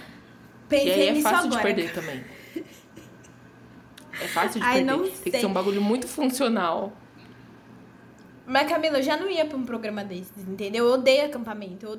Pensei 0.68 0.88
e 0.88 1.08
aí 1.10 1.18
é 1.18 1.22
fácil 1.22 1.50
de 1.50 1.60
perder 1.60 1.92
também. 1.92 2.24
É 4.20 4.28
fácil 4.28 4.60
de 4.60 4.66
Ai, 4.66 4.84
perder. 4.84 5.02
Tem 5.02 5.14
sei. 5.14 5.32
que 5.32 5.40
ser 5.40 5.46
um 5.46 5.52
bagulho 5.52 5.82
muito 5.82 6.06
funcional. 6.06 6.92
Mas, 8.46 8.68
Camila, 8.68 8.98
eu 8.98 9.02
já 9.02 9.16
não 9.16 9.30
ia 9.30 9.44
pra 9.44 9.56
um 9.56 9.64
programa 9.64 10.02
desses, 10.02 10.32
entendeu? 10.48 10.86
Eu 10.86 10.94
odeio 10.94 11.26
acampamento. 11.26 11.86
Eu 11.86 11.98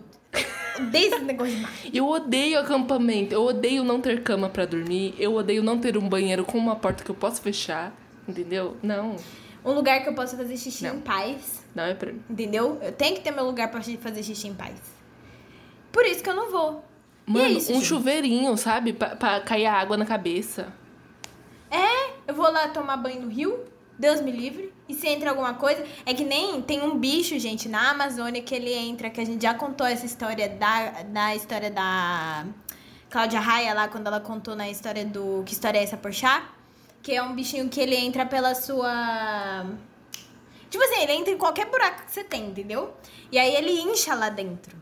odeio 0.79 1.13
esse 1.13 1.23
negócio 1.23 1.56
de. 1.56 1.97
Eu 1.97 2.08
odeio 2.08 2.60
acampamento. 2.60 3.34
Eu 3.34 3.43
odeio 3.43 3.84
não 3.84 4.01
ter 4.01 4.21
cama 4.23 4.49
para 4.49 4.65
dormir. 4.65 5.15
Eu 5.17 5.34
odeio 5.36 5.63
não 5.63 5.79
ter 5.79 5.97
um 5.97 6.08
banheiro 6.08 6.43
com 6.43 6.58
uma 6.58 6.75
porta 6.75 7.03
que 7.03 7.10
eu 7.10 7.15
posso 7.15 7.41
fechar. 7.41 7.93
Entendeu? 8.27 8.77
Não. 8.84 9.15
Um 9.63 9.71
lugar 9.71 10.03
que 10.03 10.10
eu 10.10 10.13
possa 10.13 10.36
fazer 10.36 10.58
xixi 10.58 10.84
não. 10.84 10.95
em 10.95 10.99
paz. 10.99 11.63
Não 11.73 11.84
é 11.84 11.93
pra 11.93 12.12
mim. 12.12 12.21
Entendeu? 12.29 12.77
Eu 12.82 12.91
tenho 12.91 13.15
que 13.15 13.21
ter 13.21 13.32
meu 13.32 13.45
lugar 13.45 13.71
pra 13.71 13.82
fazer 13.82 14.23
xixi 14.23 14.47
em 14.49 14.53
paz. 14.53 14.79
Por 15.91 16.06
isso 16.06 16.21
que 16.21 16.29
eu 16.29 16.36
não 16.36 16.51
vou. 16.51 16.84
É 17.25 17.32
Mano, 17.32 17.45
é 17.45 17.49
isso, 17.51 17.71
um 17.71 17.75
gente. 17.75 17.86
chuveirinho, 17.86 18.58
sabe? 18.58 18.91
Pra, 18.91 19.15
pra 19.15 19.39
cair 19.39 19.65
a 19.65 19.73
água 19.73 19.95
na 19.95 20.06
cabeça. 20.06 20.73
É, 21.71 22.12
eu 22.27 22.36
vou 22.36 22.51
lá 22.51 22.67
tomar 22.67 22.97
banho 22.97 23.21
no 23.21 23.29
rio. 23.29 23.60
Deus 23.97 24.21
me 24.21 24.32
livre. 24.32 24.73
E 24.88 24.93
se 24.93 25.08
entra 25.08 25.29
alguma 25.29 25.53
coisa. 25.53 25.84
É 26.06 26.13
que 26.13 26.23
nem 26.23 26.62
tem 26.62 26.82
um 26.82 26.97
bicho, 26.97 27.38
gente, 27.39 27.69
na 27.69 27.91
Amazônia 27.91 28.41
que 28.41 28.53
ele 28.53 28.73
entra, 28.73 29.10
que 29.10 29.21
a 29.21 29.25
gente 29.25 29.41
já 29.41 29.53
contou 29.53 29.88
essa 29.88 30.06
história 30.06 30.49
da, 30.49 31.03
da 31.03 31.36
história 31.36 31.71
da 31.71 32.45
Cláudia 33.10 33.39
Raia 33.39 33.73
lá, 33.73 33.88
quando 33.88 34.08
ela 34.08 34.19
contou 34.19 34.56
na 34.56 34.69
história 34.69 35.06
do. 35.06 35.43
Que 35.45 35.53
história 35.53 35.79
é 35.79 35.84
essa, 35.84 35.95
Porchat? 35.95 36.43
Que 37.01 37.13
é 37.13 37.23
um 37.23 37.34
bichinho 37.34 37.69
que 37.69 37.79
ele 37.79 37.95
entra 37.95 38.25
pela 38.25 38.56
sua. 38.56 39.65
Tipo 40.69 40.84
assim, 40.84 41.03
ele 41.03 41.13
entra 41.13 41.32
em 41.32 41.38
qualquer 41.38 41.67
buraco 41.67 42.03
que 42.06 42.12
você 42.12 42.23
tem, 42.23 42.47
entendeu? 42.47 42.93
E 43.32 43.38
aí 43.38 43.56
ele 43.56 43.71
incha 43.82 44.15
lá 44.15 44.29
dentro. 44.29 44.75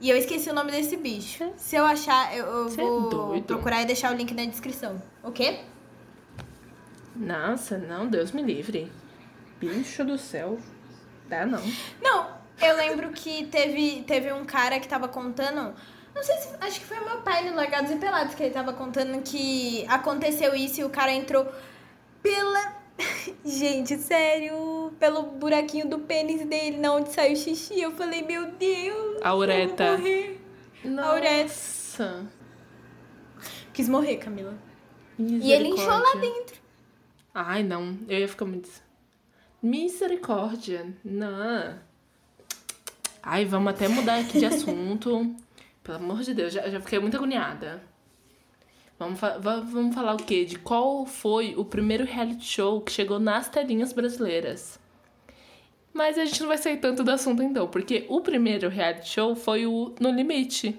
E 0.00 0.10
eu 0.10 0.16
esqueci 0.16 0.50
o 0.50 0.54
nome 0.54 0.72
desse 0.72 0.96
bicho. 0.96 1.52
Se 1.56 1.76
eu 1.76 1.84
achar, 1.84 2.36
eu, 2.36 2.44
eu 2.44 2.66
é 2.66 2.70
vou 2.70 3.36
é 3.36 3.40
procurar 3.40 3.82
e 3.82 3.84
deixar 3.84 4.12
o 4.12 4.16
link 4.16 4.34
na 4.34 4.44
descrição. 4.46 5.00
O 5.22 5.30
quê? 5.30 5.60
Nossa, 7.14 7.78
não, 7.78 8.06
Deus 8.08 8.32
me 8.32 8.42
livre. 8.42 8.90
Bicho 9.60 10.04
do 10.04 10.18
céu. 10.18 10.58
Dá 11.28 11.46
não. 11.46 11.62
Não, 12.00 12.28
eu 12.60 12.76
lembro 12.76 13.10
que 13.10 13.46
teve, 13.46 14.02
teve 14.06 14.32
um 14.32 14.44
cara 14.44 14.80
que 14.80 14.88
tava 14.88 15.08
contando 15.08 15.74
não 16.14 16.22
sei 16.22 16.36
se. 16.36 16.48
Acho 16.60 16.80
que 16.80 16.86
foi 16.86 17.00
meu 17.00 17.22
pai 17.22 17.48
no 17.48 17.56
Largados 17.56 17.90
e 17.90 17.96
Pelados 17.96 18.34
que 18.34 18.42
ele 18.42 18.52
tava 18.52 18.72
contando 18.72 19.22
que 19.22 19.84
aconteceu 19.88 20.54
isso 20.54 20.80
e 20.80 20.84
o 20.84 20.90
cara 20.90 21.12
entrou 21.12 21.46
pela. 22.22 22.82
Gente, 23.44 23.96
sério, 23.96 24.92
pelo 24.98 25.22
buraquinho 25.22 25.88
do 25.88 26.00
pênis 26.00 26.46
dele, 26.46 26.76
na 26.76 26.94
onde 26.94 27.12
saiu 27.12 27.34
xixi. 27.34 27.80
Eu 27.80 27.92
falei, 27.92 28.22
meu 28.22 28.52
Deus. 28.52 29.20
A 29.22 29.34
ureta. 29.34 29.98
Nossa. 30.84 31.08
A 31.08 31.14
ureta. 31.14 32.26
Quis 33.72 33.88
morrer, 33.88 34.18
Camila. 34.18 34.54
E 35.18 35.52
ele 35.52 35.68
inchou 35.68 35.86
lá 35.86 36.14
dentro. 36.20 36.61
Ai, 37.34 37.62
não. 37.62 37.98
Eu 38.08 38.18
ia 38.18 38.28
ficar 38.28 38.44
muito. 38.44 38.68
Misericórdia. 39.62 40.92
Não. 41.04 41.78
Ai, 43.22 43.44
vamos 43.44 43.72
até 43.72 43.88
mudar 43.88 44.18
aqui 44.20 44.38
de 44.38 44.46
assunto. 44.46 45.34
Pelo 45.82 45.98
amor 45.98 46.20
de 46.20 46.34
Deus, 46.34 46.52
já, 46.52 46.68
já 46.68 46.80
fiquei 46.80 46.98
muito 46.98 47.16
agoniada. 47.16 47.82
Vamos, 48.98 49.18
fa 49.18 49.38
vamos 49.38 49.94
falar 49.94 50.14
o 50.14 50.16
quê? 50.16 50.44
De 50.44 50.58
qual 50.58 51.04
foi 51.06 51.54
o 51.56 51.64
primeiro 51.64 52.04
reality 52.04 52.44
show 52.44 52.80
que 52.80 52.92
chegou 52.92 53.18
nas 53.18 53.48
telinhas 53.48 53.92
brasileiras. 53.92 54.78
Mas 55.92 56.18
a 56.18 56.24
gente 56.24 56.40
não 56.40 56.48
vai 56.48 56.58
sair 56.58 56.76
tanto 56.76 57.02
do 57.02 57.10
assunto 57.10 57.42
então, 57.42 57.66
porque 57.66 58.06
o 58.08 58.20
primeiro 58.20 58.68
reality 58.68 59.08
show 59.08 59.34
foi 59.34 59.66
o 59.66 59.94
No 59.98 60.10
Limite, 60.10 60.78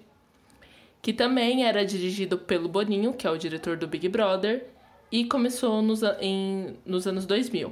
que 1.02 1.12
também 1.12 1.66
era 1.66 1.86
dirigido 1.86 2.38
pelo 2.38 2.70
Boninho, 2.70 3.13
que 3.13 3.28
é 3.28 3.30
o 3.30 3.38
diretor 3.38 3.76
do 3.76 3.88
Big 3.88 4.08
Brother, 4.08 4.73
e 5.13 5.26
começou 5.26 5.80
nos, 5.84 6.02
em, 6.19 6.76
nos 6.84 7.06
anos 7.06 7.28
2000. 7.28 7.71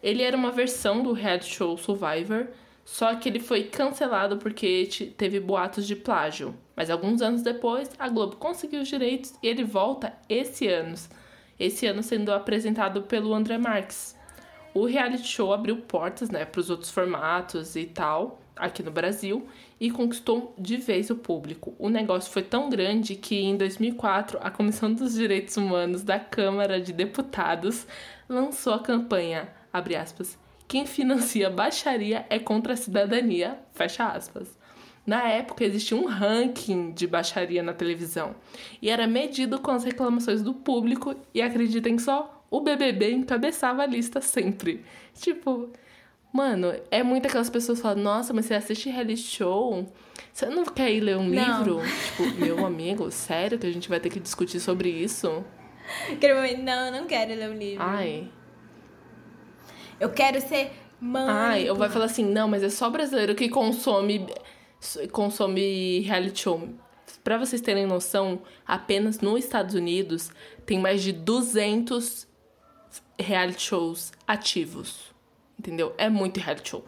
Ele 0.00 0.22
era 0.22 0.36
uma 0.36 0.52
versão 0.52 1.02
do 1.02 1.12
reality 1.12 1.52
show 1.52 1.76
Survivor, 1.76 2.46
só 2.84 3.16
que 3.16 3.28
ele 3.28 3.40
foi 3.40 3.64
cancelado 3.64 4.36
porque 4.36 4.88
teve 5.16 5.40
boatos 5.40 5.84
de 5.84 5.96
plágio. 5.96 6.54
Mas 6.76 6.88
alguns 6.88 7.20
anos 7.22 7.42
depois, 7.42 7.90
a 7.98 8.08
Globo 8.08 8.36
conseguiu 8.36 8.82
os 8.82 8.88
direitos 8.88 9.34
e 9.42 9.48
ele 9.48 9.64
volta 9.64 10.12
esse 10.28 10.68
ano. 10.68 10.94
Esse 11.58 11.86
ano 11.86 12.04
sendo 12.04 12.32
apresentado 12.32 13.02
pelo 13.02 13.34
André 13.34 13.58
Marques. 13.58 14.16
O 14.72 14.86
reality 14.86 15.26
show 15.26 15.52
abriu 15.52 15.76
portas 15.78 16.30
né, 16.30 16.44
para 16.44 16.60
os 16.60 16.70
outros 16.70 16.92
formatos 16.92 17.74
e 17.74 17.84
tal, 17.84 18.40
aqui 18.54 18.80
no 18.80 18.92
Brasil, 18.92 19.44
e 19.80 19.90
conquistou 19.90 20.54
de 20.58 20.76
vez 20.76 21.08
o 21.08 21.16
público. 21.16 21.74
O 21.78 21.88
negócio 21.88 22.30
foi 22.30 22.42
tão 22.42 22.68
grande 22.68 23.16
que 23.16 23.40
em 23.40 23.56
2004 23.56 24.38
a 24.42 24.50
Comissão 24.50 24.92
dos 24.92 25.14
Direitos 25.14 25.56
Humanos 25.56 26.02
da 26.02 26.20
Câmara 26.20 26.78
de 26.78 26.92
Deputados 26.92 27.86
lançou 28.28 28.74
a 28.74 28.78
campanha, 28.78 29.48
abre 29.72 29.96
aspas, 29.96 30.38
quem 30.68 30.84
financia 30.86 31.48
baixaria 31.48 32.26
é 32.28 32.38
contra 32.38 32.74
a 32.74 32.76
cidadania, 32.76 33.58
fecha 33.72 34.06
aspas. 34.06 34.58
Na 35.06 35.26
época 35.26 35.64
existia 35.64 35.96
um 35.96 36.04
ranking 36.04 36.92
de 36.92 37.06
baixaria 37.06 37.62
na 37.62 37.72
televisão 37.72 38.36
e 38.82 38.90
era 38.90 39.06
medido 39.06 39.58
com 39.58 39.70
as 39.70 39.82
reclamações 39.82 40.42
do 40.42 40.52
público 40.52 41.16
e 41.34 41.40
acreditem 41.40 41.98
só, 41.98 42.44
o 42.50 42.60
BBB 42.60 43.12
encabeçava 43.12 43.82
a 43.82 43.86
lista 43.86 44.20
sempre. 44.20 44.84
Tipo, 45.14 45.70
mano, 46.32 46.72
é 46.90 47.02
muito 47.02 47.26
aquelas 47.26 47.50
pessoas 47.50 47.78
que 47.78 47.82
falam, 47.82 48.02
nossa, 48.02 48.32
mas 48.32 48.46
você 48.46 48.54
assiste 48.54 48.88
reality 48.88 49.22
show, 49.22 49.86
você 50.32 50.46
não 50.46 50.64
quer 50.64 50.92
ir 50.92 51.00
ler 51.00 51.16
um 51.16 51.28
não. 51.28 51.58
livro? 51.58 51.80
Tipo, 52.06 52.40
meu 52.40 52.64
amigo, 52.64 53.10
sério 53.10 53.58
que 53.58 53.66
a 53.66 53.72
gente 53.72 53.88
vai 53.88 54.00
ter 54.00 54.10
que 54.10 54.20
discutir 54.20 54.60
sobre 54.60 54.88
isso? 54.88 55.44
Não, 56.62 56.92
não 56.92 57.06
quero 57.06 57.34
ler 57.34 57.50
um 57.50 57.54
livro. 57.54 57.82
Ai, 57.82 58.28
eu 59.98 60.08
quero 60.08 60.40
ser 60.40 60.72
mãe. 61.00 61.28
Ai, 61.28 61.68
eu 61.68 61.74
vai 61.76 61.90
falar 61.90 62.06
assim, 62.06 62.24
não, 62.24 62.48
mas 62.48 62.62
é 62.62 62.70
só 62.70 62.88
brasileiro 62.88 63.34
que 63.34 63.48
consome 63.48 64.26
consome 65.12 66.00
reality 66.00 66.40
show. 66.40 66.68
Para 67.22 67.36
vocês 67.36 67.60
terem 67.60 67.86
noção, 67.86 68.40
apenas 68.66 69.20
nos 69.20 69.44
Estados 69.44 69.74
Unidos 69.74 70.30
tem 70.64 70.78
mais 70.78 71.02
de 71.02 71.12
200 71.12 72.26
reality 73.18 73.62
shows 73.62 74.10
ativos. 74.26 75.09
Entendeu? 75.60 75.94
É 75.98 76.08
muito 76.08 76.40
reality 76.40 76.70
show. 76.70 76.84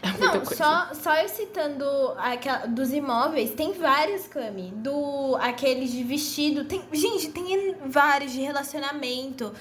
É 0.00 0.12
Não. 0.18 0.44
Só, 0.44 0.94
só 0.94 1.16
eu 1.16 1.28
citando 1.28 1.84
aquela, 2.16 2.66
dos 2.66 2.92
imóveis, 2.92 3.50
tem 3.50 3.72
vários, 3.72 4.28
Cami. 4.28 4.70
Do 4.76 5.36
aqueles 5.40 5.90
de 5.90 6.04
vestido. 6.04 6.64
Tem, 6.64 6.80
gente, 6.92 7.30
tem 7.30 7.74
vários 7.86 8.30
de 8.30 8.40
relacionamento 8.40 9.52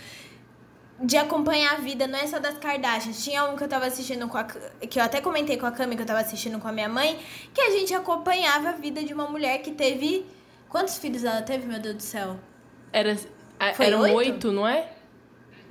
de 1.02 1.18
acompanhar 1.18 1.74
a 1.74 1.78
vida, 1.78 2.06
não 2.06 2.20
é 2.20 2.28
só 2.28 2.38
das 2.38 2.60
Kardashians. 2.60 3.24
Tinha 3.24 3.46
um 3.46 3.56
que 3.56 3.64
eu 3.64 3.68
tava 3.68 3.88
assistindo 3.88 4.28
com 4.28 4.38
a. 4.38 4.44
que 4.44 5.00
eu 5.00 5.04
até 5.04 5.20
comentei 5.20 5.58
com 5.58 5.66
a 5.66 5.72
Cami, 5.72 5.96
que 5.96 6.04
eu 6.04 6.06
tava 6.06 6.20
assistindo 6.20 6.60
com 6.60 6.68
a 6.68 6.72
minha 6.72 6.90
mãe, 6.90 7.20
que 7.52 7.60
a 7.60 7.72
gente 7.72 7.92
acompanhava 7.96 8.70
a 8.70 8.74
vida 8.74 9.04
de 9.04 9.16
uma 9.16 9.28
mulher 9.28 9.64
que 9.64 9.72
teve. 9.72 10.28
Quantos 10.70 11.00
filhos 11.00 11.24
ela 11.24 11.42
teve, 11.42 11.66
meu 11.66 11.80
Deus 11.80 11.96
do 11.96 12.04
céu? 12.04 12.40
Era, 12.94 13.18
foi 13.74 13.88
eram 13.88 14.02
oito? 14.02 14.16
oito, 14.16 14.52
não 14.52 14.68
é? 14.68 14.92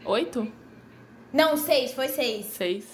Oito? 0.05 0.53
Não, 1.33 1.57
seis, 1.57 1.93
foi 1.93 2.09
seis. 2.09 2.47
Seis. 2.47 2.85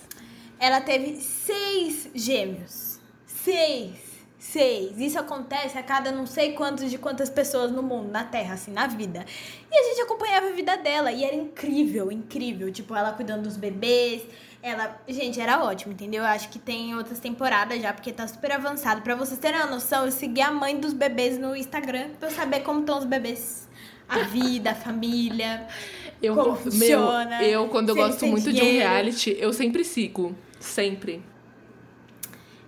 ela 0.58 0.80
teve 0.80 1.20
seis 1.20 2.08
gêmeos. 2.14 2.98
Seis. 3.26 3.92
Seis. 4.38 4.98
Isso 4.98 5.18
acontece 5.18 5.78
a 5.78 5.82
cada 5.82 6.12
não 6.12 6.26
sei 6.26 6.52
quantos 6.52 6.90
de 6.90 6.98
quantas 6.98 7.30
pessoas 7.30 7.70
no 7.70 7.82
mundo, 7.82 8.10
na 8.10 8.24
Terra, 8.24 8.54
assim, 8.54 8.72
na 8.72 8.86
vida. 8.86 9.24
E 9.70 9.74
a 9.76 9.82
gente 9.88 10.02
acompanhava 10.02 10.48
a 10.48 10.52
vida 10.52 10.76
dela 10.76 11.10
e 11.10 11.24
era 11.24 11.34
incrível, 11.34 12.12
incrível. 12.12 12.70
Tipo, 12.70 12.94
ela 12.94 13.12
cuidando 13.12 13.42
dos 13.42 13.56
bebês. 13.56 14.22
Ela, 14.62 14.98
gente, 15.08 15.40
era 15.40 15.62
ótimo, 15.62 15.92
entendeu? 15.92 16.22
Eu 16.22 16.28
acho 16.28 16.48
que 16.48 16.58
tem 16.58 16.94
outras 16.94 17.18
temporadas 17.20 17.80
já, 17.80 17.92
porque 17.92 18.12
tá 18.12 18.26
super 18.26 18.52
avançado. 18.52 19.02
Pra 19.02 19.14
vocês 19.14 19.38
terem 19.38 19.60
uma 19.60 19.70
noção, 19.70 20.06
eu 20.06 20.12
segui 20.12 20.40
a 20.40 20.50
mãe 20.50 20.78
dos 20.78 20.92
bebês 20.92 21.38
no 21.38 21.54
Instagram 21.54 22.10
pra 22.18 22.28
eu 22.28 22.32
saber 22.32 22.60
como 22.60 22.80
estão 22.80 22.98
os 22.98 23.04
bebês. 23.04 23.68
A 24.08 24.20
vida, 24.20 24.72
a 24.72 24.74
família. 24.74 25.66
Eu, 26.24 26.34
como 26.34 26.48
meu, 26.48 26.56
funciona. 26.56 27.42
eu, 27.42 27.68
quando 27.68 27.90
eu 27.90 27.94
gosto 27.94 28.26
muito 28.26 28.44
de 28.44 28.60
um 28.60 28.64
dinheiro. 28.64 28.78
reality, 28.78 29.36
eu 29.38 29.52
sempre 29.52 29.84
sigo. 29.84 30.34
Sempre. 30.58 31.22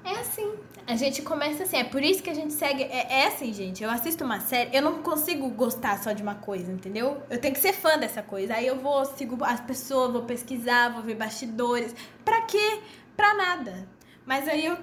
É 0.05 0.21
assim. 0.21 0.53
A 0.87 0.95
gente 0.95 1.21
começa 1.23 1.65
assim, 1.65 1.79
é 1.79 1.85
por 1.85 2.01
isso 2.01 2.23
que 2.23 2.31
a 2.31 2.35
gente 2.35 2.53
segue. 2.53 2.85
É, 2.85 3.23
é 3.23 3.27
assim, 3.27 3.53
gente. 3.53 3.83
Eu 3.83 3.91
assisto 3.91 4.23
uma 4.23 4.39
série, 4.39 4.77
eu 4.77 4.81
não 4.81 5.03
consigo 5.03 5.49
gostar 5.51 6.01
só 6.01 6.13
de 6.13 6.23
uma 6.23 6.37
coisa, 6.37 6.71
entendeu? 6.71 7.21
Eu 7.29 7.41
tenho 7.41 7.53
que 7.53 7.61
ser 7.61 7.73
fã 7.73 7.99
dessa 7.99 8.23
coisa. 8.23 8.55
Aí 8.55 8.67
eu 8.67 8.77
vou, 8.77 9.05
sigo 9.05 9.43
as 9.43 9.61
pessoas, 9.61 10.13
vou 10.13 10.23
pesquisar, 10.23 10.91
vou 10.91 11.03
ver 11.03 11.17
bastidores. 11.17 11.93
Pra 12.25 12.43
quê? 12.43 12.81
Pra 13.17 13.35
nada. 13.35 13.89
Mas 14.25 14.47
aí 14.47 14.67
eu. 14.67 14.79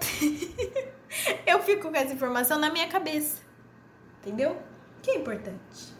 eu 1.47 1.61
fico 1.61 1.89
com 1.89 1.95
essa 1.95 2.13
informação 2.13 2.59
na 2.59 2.69
minha 2.69 2.87
cabeça. 2.87 3.41
Entendeu? 4.21 4.57
Que 5.01 5.11
é 5.11 5.15
importante. 5.15 5.93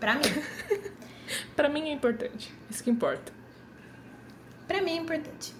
Pra 0.00 0.14
mim. 0.14 0.22
Pra 1.56 1.68
mim 1.68 1.88
é 1.88 1.92
importante. 1.92 2.52
Isso 2.68 2.82
que 2.82 2.90
importa. 2.90 3.32
Pra 4.66 4.80
mim 4.80 4.92
é 4.92 4.96
importante. 4.96 5.54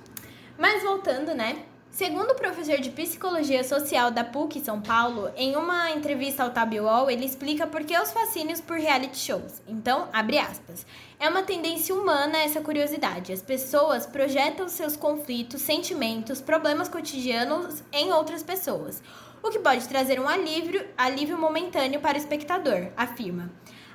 Mas 0.58 0.82
voltando, 0.82 1.34
né? 1.34 1.64
Segundo 1.90 2.30
o 2.30 2.36
professor 2.36 2.78
de 2.78 2.90
Psicologia 2.90 3.64
Social 3.64 4.12
da 4.12 4.22
PUC 4.22 4.60
São 4.60 4.80
Paulo, 4.80 5.28
em 5.36 5.56
uma 5.56 5.90
entrevista 5.90 6.44
ao 6.44 6.50
Tabiwall, 6.50 7.10
ele 7.10 7.26
explica 7.26 7.66
por 7.66 7.82
que 7.82 7.98
os 7.98 8.12
fascínios 8.12 8.60
por 8.60 8.78
reality 8.78 9.18
shows. 9.18 9.60
Então, 9.66 10.08
abre 10.12 10.38
aspas. 10.38 10.86
É 11.18 11.28
uma 11.28 11.42
tendência 11.42 11.92
humana 11.92 12.38
essa 12.38 12.60
curiosidade. 12.60 13.32
As 13.32 13.42
pessoas 13.42 14.06
projetam 14.06 14.68
seus 14.68 14.96
conflitos, 14.96 15.62
sentimentos, 15.62 16.40
problemas 16.40 16.88
cotidianos 16.88 17.82
em 17.92 18.12
outras 18.12 18.44
pessoas, 18.44 19.02
o 19.42 19.50
que 19.50 19.58
pode 19.58 19.88
trazer 19.88 20.20
um 20.20 20.28
alívio, 20.28 20.86
alívio 20.96 21.36
momentâneo 21.36 22.00
para 22.00 22.16
o 22.16 22.20
espectador, 22.20 22.88
afirma. 22.96 23.50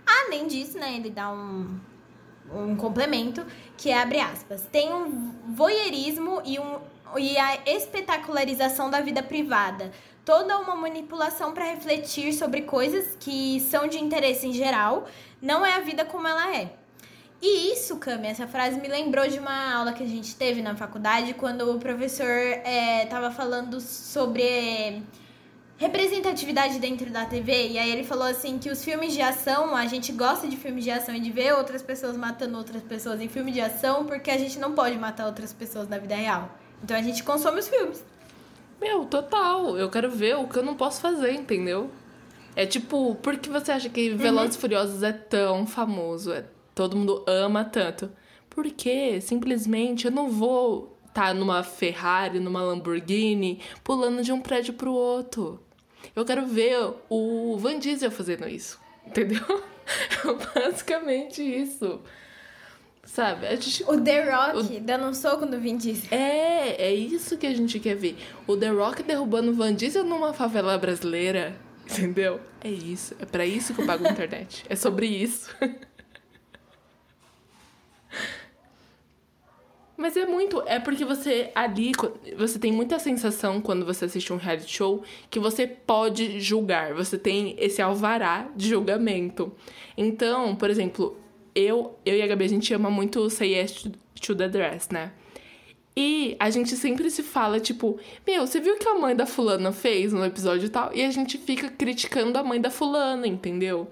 Além 0.06 0.48
disso, 0.48 0.78
né, 0.78 0.96
ele 0.96 1.10
dá 1.10 1.32
um, 1.32 1.80
um 2.54 2.76
complemento 2.76 3.46
que 3.78 3.90
é, 3.90 4.02
abre 4.02 4.20
aspas, 4.20 4.68
tem 4.72 4.94
um 4.94 5.34
voyeurismo 5.54 6.42
e, 6.46 6.60
um, 6.60 6.80
e 7.18 7.38
a 7.38 7.60
espetacularização 7.66 8.90
da 8.90 9.02
vida 9.02 9.24
privada, 9.24 9.92
toda 10.24 10.58
uma 10.60 10.76
manipulação 10.76 11.54
para 11.54 11.66
refletir 11.66 12.34
sobre 12.34 12.62
coisas 12.64 13.16
que 13.20 13.60
são 13.62 13.88
de 13.88 13.98
interesse 13.98 14.48
em 14.48 14.54
geral, 14.54 15.08
não 15.42 15.66
é 15.66 15.76
a 15.76 15.80
vida 15.80 16.06
como 16.06 16.28
ela 16.28 16.56
é. 16.56 16.74
E 17.42 17.74
isso, 17.74 17.98
Cami, 17.98 18.28
essa 18.28 18.48
frase 18.48 18.80
me 18.80 18.88
lembrou 18.88 19.28
de 19.28 19.38
uma 19.38 19.76
aula 19.76 19.94
que 19.94 20.04
a 20.04 20.08
gente 20.08 20.36
teve 20.36 20.62
na 20.62 20.76
faculdade, 20.76 21.34
quando 21.34 21.70
o 21.76 21.80
professor 21.80 22.40
estava 23.04 23.30
falando 23.30 23.80
sobre 23.82 24.42
eh, 24.42 25.02
representatividade 25.78 26.80
dentro 26.80 27.10
da 27.10 27.26
TV. 27.26 27.70
E 27.70 27.78
aí 27.78 27.92
ele 27.92 28.04
falou 28.04 28.26
assim 28.26 28.58
que 28.58 28.70
os 28.70 28.84
filmes 28.84 29.14
de 29.14 29.22
ação, 29.22 29.76
a 29.76 29.86
gente 29.88 30.12
gosta 30.12 30.48
de 30.48 30.56
filmes 30.58 30.84
de 30.84 30.92
ação 30.92 31.16
e 31.16 31.20
de 31.20 31.32
ver 31.32 31.54
outras 31.54 31.82
pessoas 31.82 32.16
matando 32.16 32.58
outras 32.58 32.82
pessoas 32.84 33.22
em 33.22 33.28
filme 33.28 33.52
de 33.52 33.62
ação, 33.62 34.06
porque 34.06 34.32
a 34.32 34.38
gente 34.38 34.58
não 34.60 34.74
pode 34.74 34.98
matar 34.98 35.26
outras 35.26 35.54
pessoas 35.54 35.88
na 35.88 35.98
vida 35.98 36.16
real. 36.16 36.50
Então 36.84 36.96
a 36.96 37.02
gente 37.02 37.24
consome 37.24 37.60
os 37.60 37.68
filmes. 37.68 38.04
Meu, 38.80 39.06
total. 39.06 39.78
Eu 39.78 39.90
quero 39.90 40.10
ver 40.10 40.36
o 40.36 40.48
que 40.48 40.58
eu 40.58 40.64
não 40.64 40.76
posso 40.76 41.02
fazer, 41.02 41.32
entendeu? 41.32 41.90
É 42.56 42.66
tipo, 42.66 43.16
por 43.16 43.38
que 43.38 43.50
você 43.50 43.72
acha 43.72 43.90
que 43.90 44.12
Velozes 44.12 44.56
e 44.56 44.60
Furiosos 44.60 45.04
é 45.04 45.12
tão 45.12 45.68
famoso? 45.68 46.32
É, 46.32 46.46
todo 46.74 46.96
mundo 46.96 47.24
ama 47.28 47.66
tanto. 47.66 48.10
Porque 48.50 49.20
simplesmente 49.20 50.06
eu 50.06 50.12
não 50.12 50.30
vou 50.30 50.98
estar 51.08 51.34
numa 51.34 51.64
Ferrari, 51.64 52.40
numa 52.40 52.62
Lamborghini, 52.62 53.62
pulando 53.84 54.22
de 54.22 54.32
um 54.32 54.40
prédio 54.40 54.74
pro 54.74 54.94
outro. 54.94 55.60
Eu 56.16 56.26
quero 56.26 56.46
ver 56.46 56.78
o 57.10 57.58
Van 57.58 57.80
Diesel 57.80 58.12
fazendo 58.12 58.48
isso, 58.48 58.80
entendeu? 59.06 59.42
É 60.26 60.60
basicamente 60.62 61.44
isso. 61.44 62.02
Sabe? 63.04 63.46
A 63.46 63.56
gente 63.56 63.84
O 63.84 64.02
The 64.02 64.32
Rock 64.32 64.80
dando 64.80 65.06
um 65.06 65.14
soco 65.14 65.46
no 65.46 65.60
Vin 65.60 65.78
Diesel. 65.78 66.08
é, 66.10 66.88
é 66.88 66.92
isso 66.94 67.38
que 67.38 67.46
a 67.46 67.54
gente 67.54 67.80
quer 67.80 67.96
ver. 67.96 68.18
O 68.48 68.58
The 68.58 68.70
Rock 68.70 69.04
derrubando 69.04 69.52
o 69.52 69.54
Van 69.54 69.76
Diesel 69.76 70.04
numa 70.04 70.34
favela 70.34 70.76
brasileira, 70.80 71.56
entendeu? 71.88 72.40
É 72.64 72.70
isso. 72.70 73.16
É 73.20 73.26
pra 73.26 73.46
isso 73.46 73.76
que 73.76 73.82
eu 73.82 73.86
pago 73.86 74.08
a 74.08 74.10
internet. 74.12 74.66
É 74.68 74.76
sobre 74.76 75.06
isso. 75.06 75.56
Mas 79.98 80.18
é 80.18 80.26
muito. 80.26 80.62
É 80.66 80.80
porque 80.80 81.06
você 81.06 81.52
ali. 81.56 81.92
Você 82.38 82.60
tem 82.60 82.72
muita 82.72 83.00
sensação 83.00 83.62
quando 83.62 83.86
você 83.86 84.06
assiste 84.06 84.34
um 84.34 84.38
reality 84.38 84.72
show 84.72 85.04
que 85.30 85.40
você 85.40 85.66
pode 85.66 86.40
julgar. 86.40 86.94
Você 86.94 87.18
tem 87.18 87.56
esse 87.58 87.82
alvará 87.82 88.50
de 88.56 88.70
julgamento. 88.70 89.54
Então, 89.98 90.56
por 90.56 90.70
exemplo, 90.70 91.18
eu, 91.56 91.98
eu 92.06 92.18
e 92.18 92.22
a 92.22 92.28
Gabi, 92.28 92.44
a 92.44 92.50
gente 92.50 92.74
ama 92.74 92.90
muito 92.92 93.30
Say 93.30 93.54
Yes 93.56 93.88
to, 94.22 94.36
the 94.36 94.50
Dress, 94.50 94.90
né? 94.92 95.14
E 95.98 96.36
a 96.38 96.50
gente 96.50 96.76
sempre 96.76 97.10
se 97.10 97.24
fala, 97.24 97.58
tipo, 97.58 97.98
meu, 98.28 98.46
você 98.46 98.60
viu 98.60 98.74
o 98.74 98.78
que 98.78 98.90
a 98.90 98.96
mãe 98.96 99.16
da 99.16 99.26
fulana 99.26 99.72
fez 99.72 100.12
no 100.12 100.26
episódio 100.26 100.66
e 100.66 100.70
tal? 100.70 100.94
E 100.94 101.02
a 101.02 101.10
gente 101.10 101.38
fica 101.38 101.70
criticando 101.70 102.38
a 102.38 102.44
mãe 102.44 102.60
da 102.60 102.70
fulana, 102.70 103.26
entendeu? 103.26 103.90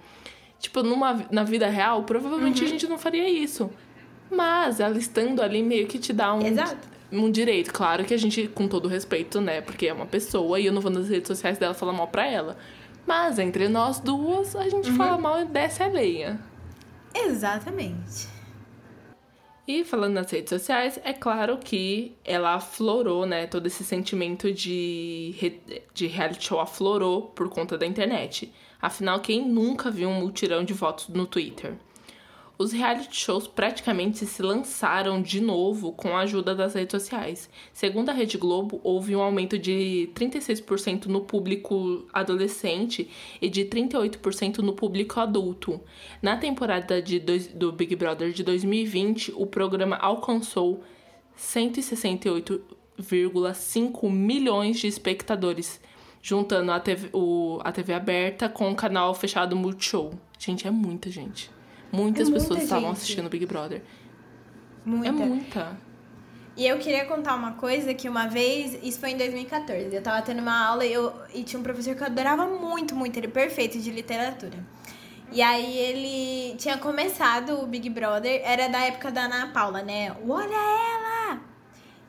Tipo, 0.60 0.84
numa, 0.84 1.26
na 1.32 1.46
vida 1.46 1.70
real, 1.70 2.04
provavelmente 2.04 2.62
a 2.62 2.68
gente 2.68 2.88
não 2.88 2.98
faria 2.98 3.30
isso. 3.30 3.72
Mas 4.36 4.80
ela 4.80 4.98
estando 4.98 5.42
ali 5.42 5.62
meio 5.62 5.88
que 5.88 6.00
te 6.00 6.12
dá 6.14 6.34
um, 6.34 6.46
Exato. 6.46 6.78
um 7.12 7.30
direito. 7.30 7.72
Claro 7.74 8.04
que 8.06 8.14
a 8.14 8.18
gente, 8.18 8.48
com 8.48 8.68
todo 8.68 8.88
respeito, 8.88 9.40
né? 9.40 9.62
Porque 9.62 9.88
é 9.88 9.94
uma 9.94 10.06
pessoa 10.06 10.60
e 10.60 10.66
eu 10.66 10.74
não 10.74 10.82
vou 10.82 10.92
nas 10.92 11.10
redes 11.10 11.28
sociais 11.28 11.58
dela 11.58 11.74
falar 11.74 11.94
mal 11.94 12.08
pra 12.08 12.26
ela. 12.26 12.58
Mas 13.06 13.38
entre 13.38 13.68
nós 13.68 14.00
duas, 14.00 14.56
a 14.56 14.68
gente 14.70 14.92
fala 14.94 15.18
mal 15.18 15.42
e 15.42 15.46
desce 15.46 15.84
a 15.84 15.88
lenha. 15.88 16.40
Exatamente. 17.14 18.28
E 19.68 19.84
falando 19.86 20.14
nas 20.16 20.30
redes 20.30 20.50
sociais, 20.50 21.00
é 21.06 21.14
claro 21.14 21.58
que 21.58 22.18
ela 22.26 22.56
aflorou, 22.56 23.26
né? 23.26 23.48
Todo 23.48 23.66
esse 23.68 23.84
sentimento 23.84 24.52
de, 24.52 25.34
re- 25.38 25.62
de 25.94 26.08
reality 26.08 26.48
show 26.48 26.60
aflorou 26.60 27.24
por 27.24 27.50
conta 27.50 27.78
da 27.78 27.86
internet. 27.86 28.52
Afinal, 28.82 29.22
quem 29.22 29.48
nunca 29.48 29.90
viu 29.90 30.10
um 30.10 30.20
mutirão 30.20 30.66
de 30.66 30.74
votos 30.74 31.08
no 31.08 31.26
Twitter? 31.26 31.76
Os 32.56 32.72
reality 32.72 33.16
shows 33.16 33.48
praticamente 33.48 34.28
se 34.28 34.42
lançaram 34.44 35.20
de 35.22 35.42
novo 35.42 35.92
com 35.92 36.16
a 36.16 36.20
ajuda 36.20 36.54
das 36.54 36.76
redes 36.76 36.92
sociais. 36.92 37.50
Segundo 37.74 38.10
a 38.10 38.14
Rede 38.14 38.38
Globo, 38.38 38.80
houve 38.84 39.16
um 39.16 39.22
aumento 39.22 39.58
de 39.58 40.10
36% 40.14 41.08
no 41.08 41.22
público 41.22 42.06
adolescente 42.14 43.10
e 43.42 43.50
de 43.50 43.66
38% 43.66 44.60
no 44.60 44.74
público 44.74 45.20
adulto. 45.20 45.82
Na 46.22 46.38
temporada 46.38 47.02
de 47.02 47.20
dois- 47.20 47.48
do 47.48 47.72
Big 47.72 47.96
Brother 47.96 48.32
de 48.32 48.44
2020, 48.44 49.34
o 49.36 49.48
programa 49.48 49.96
alcançou 49.96 50.84
168,5 51.36 54.10
milhões 54.10 54.80
de 54.80 54.88
espectadores, 54.88 55.82
juntando 56.22 56.72
a 56.72 56.80
TV, 56.80 57.10
o- 57.14 57.60
a 57.64 57.72
TV 57.72 57.94
aberta 57.94 58.48
com 58.48 58.72
o 58.72 58.76
canal 58.76 59.14
fechado 59.16 59.56
Multishow. 59.56 60.14
Gente, 60.38 60.68
é 60.68 60.72
muita 60.72 61.10
gente. 61.10 61.50
Muitas 61.94 62.28
É 62.28 62.32
muita 62.32 62.42
pessoas 62.44 62.64
estavam 62.64 62.90
gente. 62.90 62.98
assistindo 62.98 63.30
Big 63.30 63.46
Brother. 63.46 63.82
Muita. 64.84 65.08
É 65.08 65.12
muita. 65.12 65.78
E 66.58 66.68
eu 66.68 66.78
queria 66.78 67.06
contar 67.06 67.36
uma 67.36 67.54
coisa 67.54 67.94
que 67.94 68.10
uma 68.10 68.28
vez, 68.28 68.78
isso 68.84 69.00
foi 69.00 69.12
em 69.12 69.18
2014, 69.18 69.96
eu 69.96 70.02
tava 70.04 70.22
tendo 70.22 70.40
uma 70.40 70.68
aula 70.68 70.86
e, 70.86 70.94
eu, 70.94 71.14
e 71.34 71.44
tinha 71.44 71.60
um 71.60 71.64
professor 71.64 71.96
que 71.96 72.02
eu 72.04 72.08
adorava 72.08 72.46
muito, 72.48 72.96
muito, 72.96 73.18
ele 73.18 73.28
é 73.28 73.30
perfeito 73.30 73.80
de 73.80 73.90
literatura. 73.90 74.60
E 75.32 75.42
aí 75.42 75.78
ele 75.78 76.56
tinha 76.58 76.78
começado 76.78 77.60
o 77.60 77.66
Big 77.66 77.90
Brother, 77.90 78.42
era 78.44 78.68
da 78.70 78.82
época 78.82 79.10
da 79.12 79.22
Ana 79.22 79.48
Paula, 79.48 79.82
né? 79.82 80.16
Olha 80.28 80.54
ela! 80.54 81.13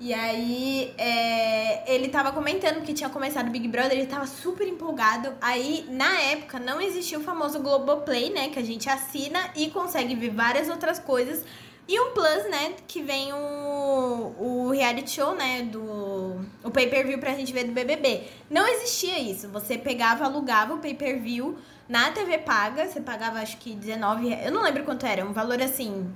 E 0.01 0.12
aí 0.12 0.92
é, 0.99 1.95
ele 1.95 2.09
tava 2.09 2.32
comentando 2.32 2.82
que 2.82 2.92
tinha 2.92 3.09
começado 3.09 3.49
o 3.49 3.51
Big 3.51 3.68
Brother, 3.68 3.92
ele 3.92 4.07
tava 4.07 4.26
super 4.26 4.66
empolgado. 4.66 5.32
Aí, 5.40 5.86
na 5.88 6.20
época, 6.20 6.59
não 6.59 6.80
existia 6.80 7.18
o 7.18 7.22
famoso 7.22 7.61
Globoplay, 7.61 8.30
né? 8.30 8.49
Que 8.49 8.59
a 8.59 8.64
gente 8.64 8.88
assina 8.88 9.38
e 9.55 9.70
consegue 9.70 10.14
ver 10.14 10.30
várias 10.30 10.68
outras 10.68 10.99
coisas. 10.99 11.45
E 11.86 12.01
um 12.01 12.12
plus, 12.12 12.51
né? 12.51 12.74
Que 12.88 13.03
vem 13.03 13.32
o, 13.32 14.34
o 14.38 14.70
reality 14.70 15.11
show, 15.11 15.34
né? 15.34 15.62
Do, 15.62 16.45
o 16.64 16.70
pay-per-view 16.72 17.18
pra 17.18 17.34
gente 17.34 17.53
ver 17.53 17.64
do 17.64 17.72
BBB. 17.72 18.24
Não 18.51 18.66
existia 18.66 19.18
isso. 19.18 19.49
Você 19.51 19.78
pegava, 19.78 20.24
alugava 20.24 20.74
o 20.74 20.78
pay-per-view 20.78 21.57
na 21.88 22.11
TV 22.11 22.38
paga. 22.38 22.88
Você 22.88 23.01
pagava, 23.01 23.38
acho 23.38 23.59
que 23.59 23.74
19 23.74 24.28
reais. 24.28 24.47
Eu 24.47 24.53
não 24.53 24.62
lembro 24.62 24.82
quanto 24.82 25.07
era. 25.07 25.24
Um 25.24 25.32
valor 25.32 25.62
assim, 25.62 26.11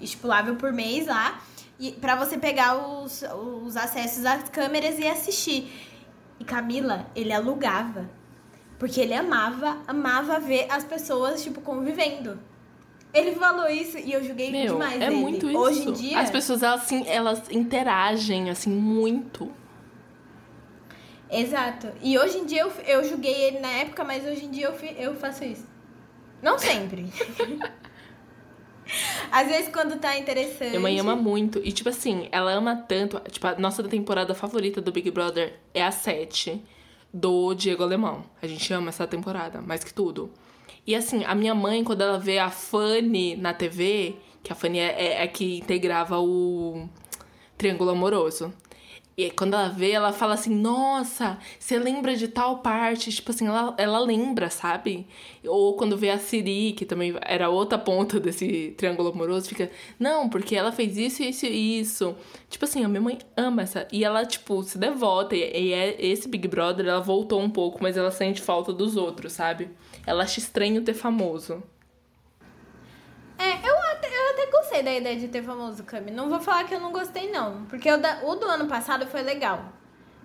estipulável 0.00 0.56
por 0.56 0.72
mês 0.72 1.06
lá. 1.06 1.40
Para 2.00 2.16
você 2.16 2.36
pegar 2.36 2.76
os, 2.76 3.22
os 3.64 3.76
acessos 3.76 4.24
às 4.24 4.48
câmeras 4.48 4.98
e 4.98 5.06
assistir. 5.06 5.72
E 6.40 6.44
Camila, 6.44 7.06
ele 7.14 7.32
alugava. 7.32 8.08
Porque 8.78 9.00
ele 9.00 9.14
amava, 9.14 9.78
amava 9.86 10.38
ver 10.38 10.66
as 10.70 10.84
pessoas, 10.84 11.42
tipo, 11.42 11.60
convivendo. 11.60 12.38
Ele 13.12 13.34
falou 13.34 13.68
isso 13.68 13.98
e 13.98 14.12
eu 14.12 14.22
julguei 14.22 14.50
Meu, 14.50 14.74
demais 14.74 15.00
é 15.00 15.06
ele. 15.06 15.16
muito 15.16 15.48
isso. 15.48 15.58
Hoje 15.58 15.88
em 15.88 15.92
dia... 15.92 16.20
As 16.20 16.30
pessoas, 16.30 16.62
elas, 16.62 16.82
assim, 16.82 17.04
elas 17.08 17.50
interagem, 17.50 18.50
assim, 18.50 18.70
muito. 18.70 19.50
Exato. 21.30 21.88
E 22.02 22.18
hoje 22.18 22.38
em 22.38 22.44
dia 22.44 22.62
eu, 22.62 22.72
eu 22.86 23.04
julguei 23.04 23.34
ele 23.34 23.58
na 23.60 23.68
época, 23.68 24.04
mas 24.04 24.24
hoje 24.24 24.44
em 24.44 24.50
dia 24.50 24.66
eu, 24.66 24.74
eu 24.96 25.16
faço 25.16 25.44
isso. 25.44 25.66
Não 26.40 26.58
sempre. 26.58 27.06
Às 29.30 29.48
vezes 29.48 29.68
quando 29.72 29.98
tá 29.98 30.16
interessante. 30.18 30.70
Minha 30.70 30.80
mãe 30.80 30.98
ama 30.98 31.16
muito. 31.16 31.60
E, 31.64 31.72
tipo 31.72 31.88
assim, 31.88 32.28
ela 32.32 32.52
ama 32.52 32.76
tanto. 32.76 33.20
Tipo, 33.30 33.46
a 33.46 33.54
nossa 33.58 33.82
temporada 33.84 34.34
favorita 34.34 34.80
do 34.80 34.92
Big 34.92 35.10
Brother 35.10 35.58
é 35.74 35.82
a 35.82 35.90
7 35.90 36.62
do 37.12 37.54
Diego 37.54 37.82
Alemão. 37.82 38.24
A 38.40 38.46
gente 38.46 38.72
ama 38.72 38.88
essa 38.88 39.06
temporada, 39.06 39.60
mais 39.60 39.84
que 39.84 39.92
tudo. 39.92 40.30
E 40.86 40.94
assim, 40.94 41.24
a 41.24 41.34
minha 41.34 41.54
mãe, 41.54 41.84
quando 41.84 42.00
ela 42.02 42.18
vê 42.18 42.38
a 42.38 42.50
Fanny 42.50 43.36
na 43.36 43.52
TV, 43.52 44.16
que 44.42 44.52
a 44.52 44.56
Fanny 44.56 44.78
é, 44.78 44.86
é, 44.86 45.22
é 45.24 45.26
que 45.26 45.58
integrava 45.58 46.18
o 46.18 46.88
Triângulo 47.56 47.90
Amoroso. 47.90 48.52
E 49.18 49.32
quando 49.32 49.54
ela 49.54 49.68
vê, 49.68 49.90
ela 49.90 50.12
fala 50.12 50.34
assim: 50.34 50.54
Nossa, 50.54 51.38
você 51.58 51.76
lembra 51.76 52.14
de 52.14 52.28
tal 52.28 52.58
parte? 52.58 53.10
Tipo 53.10 53.32
assim, 53.32 53.48
ela, 53.48 53.74
ela 53.76 53.98
lembra, 53.98 54.48
sabe? 54.48 55.08
Ou 55.44 55.74
quando 55.76 55.96
vê 55.96 56.10
a 56.10 56.18
Siri, 56.18 56.72
que 56.72 56.86
também 56.86 57.12
era 57.22 57.48
outra 57.48 57.76
ponta 57.76 58.20
desse 58.20 58.74
triângulo 58.76 59.08
amoroso, 59.08 59.48
fica: 59.48 59.72
Não, 59.98 60.28
porque 60.28 60.54
ela 60.54 60.70
fez 60.70 60.96
isso, 60.96 61.24
isso 61.24 61.46
e 61.46 61.80
isso. 61.80 62.14
Tipo 62.48 62.64
assim, 62.64 62.84
a 62.84 62.88
minha 62.88 63.00
mãe 63.00 63.18
ama 63.36 63.62
essa. 63.62 63.88
E 63.90 64.04
ela, 64.04 64.24
tipo, 64.24 64.62
se 64.62 64.78
devota. 64.78 65.34
E, 65.34 65.72
é, 65.72 65.96
esse 65.98 66.28
Big 66.28 66.46
Brother, 66.46 66.86
ela 66.86 67.00
voltou 67.00 67.40
um 67.40 67.50
pouco, 67.50 67.82
mas 67.82 67.96
ela 67.96 68.12
sente 68.12 68.40
falta 68.40 68.72
dos 68.72 68.96
outros, 68.96 69.32
sabe? 69.32 69.68
Ela 70.06 70.22
acha 70.22 70.38
estranho 70.38 70.84
ter 70.84 70.94
famoso. 70.94 71.60
É, 73.38 73.68
eu 73.68 73.78
até, 73.92 74.08
eu 74.08 74.30
até 74.32 74.46
gostei 74.50 74.82
da 74.82 74.92
ideia 74.92 75.16
de 75.16 75.28
ter 75.28 75.42
famoso 75.44 75.84
Cami. 75.84 76.10
Não 76.10 76.28
vou 76.28 76.40
falar 76.40 76.64
que 76.64 76.74
eu 76.74 76.80
não 76.80 76.90
gostei, 76.90 77.30
não. 77.30 77.64
Porque 77.66 77.90
o, 77.90 77.96
da, 77.96 78.20
o 78.24 78.34
do 78.34 78.46
ano 78.46 78.66
passado 78.66 79.06
foi 79.06 79.22
legal. 79.22 79.72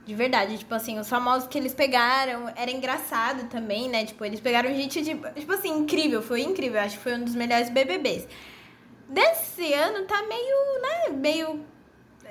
De 0.04 0.16
verdade, 0.16 0.58
tipo 0.58 0.74
assim, 0.74 1.00
os 1.00 1.08
famosos 1.08 1.48
que 1.48 1.58
eles 1.58 1.74
pegaram 1.74 2.52
era 2.56 2.70
engraçado 2.70 3.48
também, 3.50 3.88
né? 3.88 4.04
Tipo, 4.04 4.26
eles 4.26 4.42
pegaram 4.42 4.74
gente 4.74 5.02
de. 5.02 5.16
Tipo 5.16 5.54
assim, 5.54 5.70
incrível, 5.78 6.22
foi 6.22 6.42
incrível. 6.42 6.82
Acho 6.82 6.98
que 6.98 7.04
foi 7.04 7.14
um 7.14 7.24
dos 7.24 7.36
melhores 7.36 7.70
BBBs. 7.70 8.28
Desse 9.08 9.72
ano 9.74 10.06
tá 10.06 10.24
meio, 10.24 10.82
né? 10.82 11.10
Meio 11.16 11.66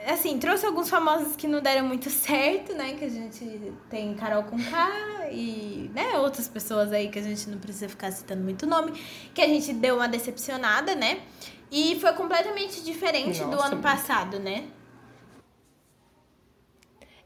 assim, 0.06 0.38
trouxe 0.38 0.66
alguns 0.66 0.88
famosos 0.88 1.36
que 1.36 1.46
não 1.46 1.60
deram 1.60 1.86
muito 1.86 2.10
certo, 2.10 2.74
né? 2.74 2.94
Que 2.94 3.04
a 3.04 3.08
gente 3.08 3.72
tem 3.88 4.14
Carol 4.14 4.44
com 4.44 4.56
K 4.56 5.28
e, 5.30 5.90
né, 5.94 6.18
outras 6.18 6.48
pessoas 6.48 6.92
aí 6.92 7.08
que 7.08 7.18
a 7.18 7.22
gente 7.22 7.48
não 7.48 7.58
precisa 7.58 7.88
ficar 7.88 8.10
citando 8.10 8.42
muito 8.42 8.66
nome, 8.66 8.92
que 9.34 9.40
a 9.40 9.46
gente 9.46 9.72
deu 9.72 9.96
uma 9.96 10.08
decepcionada, 10.08 10.94
né? 10.94 11.20
E 11.70 11.98
foi 12.00 12.12
completamente 12.12 12.82
diferente 12.82 13.40
Nossa, 13.40 13.56
do 13.56 13.62
ano 13.62 13.82
passado, 13.82 14.38
né? 14.38 14.64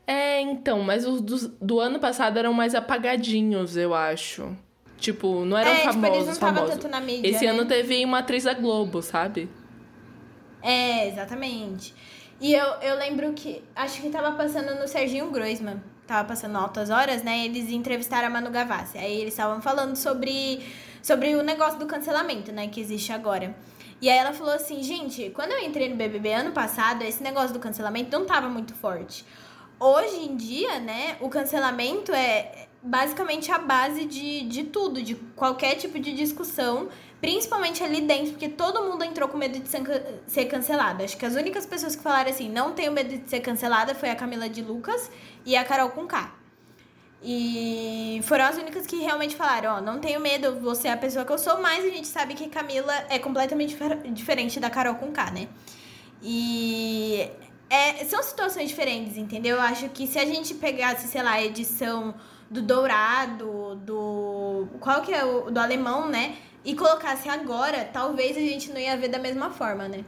É, 0.07 0.41
então, 0.41 0.83
mas 0.83 1.05
os 1.05 1.21
do, 1.21 1.49
do 1.61 1.81
ano 1.81 1.99
passado 1.99 2.39
eram 2.39 2.53
mais 2.53 2.75
apagadinhos, 2.75 3.77
eu 3.77 3.93
acho. 3.93 4.57
Tipo, 4.99 5.45
não 5.45 5.59
eram 5.59 5.73
é, 5.73 5.79
famosos, 5.79 6.03
tipo, 6.03 6.15
eles 6.15 6.27
não 6.27 6.35
famosos. 6.35 6.71
Tanto 6.71 6.89
na 6.89 7.01
mídia, 7.01 7.29
Esse 7.29 7.45
né? 7.45 7.51
ano 7.51 7.67
teve 7.67 8.05
uma 8.05 8.21
atriz 8.21 8.45
da 8.45 8.55
Globo, 8.55 9.03
sabe? 9.03 9.49
É, 10.63 11.09
exatamente. 11.09 11.95
E 12.41 12.53
eu, 12.53 12.67
eu 12.83 12.97
lembro 12.97 13.33
que. 13.33 13.63
Acho 13.75 14.01
que 14.01 14.11
tava 14.11 14.33
passando 14.33 14.79
no 14.79 14.87
Serginho 14.87 15.31
Groisman. 15.31 15.83
Tava 16.07 16.29
passando 16.29 16.57
altas 16.57 16.91
horas, 16.91 17.23
né? 17.23 17.45
Eles 17.45 17.71
entrevistaram 17.71 18.29
a 18.29 18.31
Manu 18.31 18.51
Gavassi. 18.51 18.99
Aí 18.99 19.21
eles 19.21 19.33
estavam 19.33 19.61
falando 19.61 19.97
sobre, 19.97 20.65
sobre 21.03 21.35
o 21.35 21.43
negócio 21.43 21.79
do 21.79 21.87
cancelamento, 21.87 22.53
né? 22.53 22.69
Que 22.69 22.81
existe 22.81 23.13
agora. 23.13 23.57
E 24.01 24.11
aí 24.11 24.19
ela 24.19 24.33
falou 24.33 24.53
assim, 24.53 24.83
gente, 24.83 25.31
quando 25.31 25.53
eu 25.53 25.61
entrei 25.61 25.89
no 25.89 25.97
BBB 25.97 26.33
ano 26.35 26.53
passado, 26.53 27.03
esse 27.03 27.23
negócio 27.23 27.55
do 27.55 27.59
cancelamento 27.59 28.17
não 28.17 28.27
tava 28.27 28.49
muito 28.49 28.75
forte. 28.75 29.25
Hoje 29.81 30.17
em 30.17 30.37
dia, 30.37 30.79
né, 30.79 31.17
o 31.21 31.29
cancelamento 31.29 32.13
é 32.13 32.67
basicamente 32.83 33.51
a 33.51 33.59
base 33.59 34.05
de, 34.05 34.43
de 34.43 34.65
tudo, 34.65 35.03
de 35.03 35.15
qualquer 35.15 35.75
tipo 35.77 35.99
de 35.99 36.15
discussão 36.15 36.89
Principalmente 37.21 37.83
ali 37.83 38.03
dentro, 38.03 38.33
porque 38.33 38.49
todo 38.49 38.83
mundo 38.85 39.03
entrou 39.03 39.29
com 39.29 39.39
medo 39.39 39.59
de 39.59 39.69
ser 40.27 40.45
cancelada. 40.47 41.03
Acho 41.03 41.17
que 41.17 41.25
as 41.25 41.35
únicas 41.35 41.65
pessoas 41.65 41.97
que 41.97 42.03
falaram 42.03 42.31
assim, 42.31 42.49
não 42.49 42.73
tenho 42.73 42.93
medo 42.93 43.17
de 43.17 43.29
ser 43.29 43.41
cancelada, 43.41 43.95
foi 43.95 44.11
a 44.11 44.17
Camila 44.17 44.49
de 44.49 44.61
Lucas 44.61 45.11
e 45.45 45.57
a 45.57 45.65
Carol 45.65 45.91
com 45.91 46.07
K. 46.07 46.31
E 47.23 48.21
foram 48.25 48.45
as 48.45 48.59
únicas 48.59 48.87
que 48.87 48.97
realmente 48.97 49.35
falaram, 49.35 49.77
ó, 49.77 49.81
não 49.81 49.99
tenho 49.99 50.21
medo, 50.21 50.61
você 50.61 50.89
é 50.89 50.93
a 50.93 50.97
pessoa 50.97 51.25
que 51.25 51.33
eu 51.33 51.39
sou, 51.39 51.61
mas 51.61 51.85
a 51.85 51.89
gente 51.89 52.07
sabe 52.07 52.35
que 52.35 52.49
Camila 52.49 52.93
é 53.09 53.19
completamente 53.19 53.77
diferente 54.13 54.61
da 54.61 54.69
Carol 54.69 54.97
com 54.97 55.11
K, 55.11 55.31
né? 55.31 55.49
E 56.23 57.29
é, 57.69 58.05
são 58.05 58.23
situações 58.23 58.69
diferentes, 58.69 59.17
entendeu? 59.17 59.57
Eu 59.57 59.63
acho 59.63 59.89
que 59.89 60.07
se 60.07 60.19
a 60.19 60.25
gente 60.27 60.55
pegasse, 60.55 61.09
sei 61.09 61.23
lá, 61.23 61.33
a 61.33 61.43
edição 61.43 62.15
do 62.51 62.63
Dourado, 62.63 63.75
do. 63.77 64.69
Qual 64.81 65.03
que 65.03 65.13
é 65.13 65.25
o. 65.25 65.51
Do 65.51 65.59
alemão, 65.59 66.09
né? 66.09 66.37
E 66.67 66.75
colocasse 66.75 67.29
agora, 67.29 67.85
talvez 67.85 68.37
a 68.37 68.41
gente 68.41 68.71
não 68.71 68.81
ia 68.81 68.97
ver 68.97 69.09
da 69.09 69.21
mesma 69.21 69.51
forma, 69.51 69.87
né? 69.87 70.05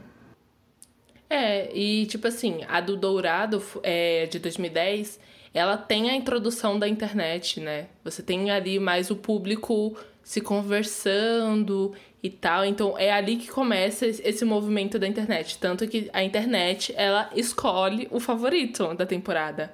É, 1.29 1.73
e 1.73 2.05
tipo 2.07 2.27
assim, 2.27 2.65
a 2.67 2.81
do 2.81 2.97
Dourado 2.97 3.63
é, 3.81 4.25
de 4.25 4.39
2010, 4.39 5.19
ela 5.53 5.77
tem 5.77 6.09
a 6.09 6.15
introdução 6.15 6.77
da 6.77 6.87
internet, 6.87 7.61
né? 7.61 7.87
Você 8.03 8.21
tem 8.21 8.51
ali 8.51 8.77
mais 8.77 9.09
o 9.09 9.15
público 9.15 9.95
se 10.21 10.41
conversando 10.41 11.93
e 12.21 12.29
tal. 12.29 12.65
Então 12.65 12.97
é 12.97 13.11
ali 13.11 13.37
que 13.37 13.47
começa 13.47 14.05
esse 14.05 14.43
movimento 14.43 14.99
da 14.99 15.07
internet. 15.07 15.57
Tanto 15.59 15.87
que 15.87 16.09
a 16.11 16.23
internet, 16.23 16.93
ela 16.97 17.29
escolhe 17.35 18.07
o 18.11 18.19
favorito 18.19 18.93
da 18.95 19.05
temporada. 19.05 19.73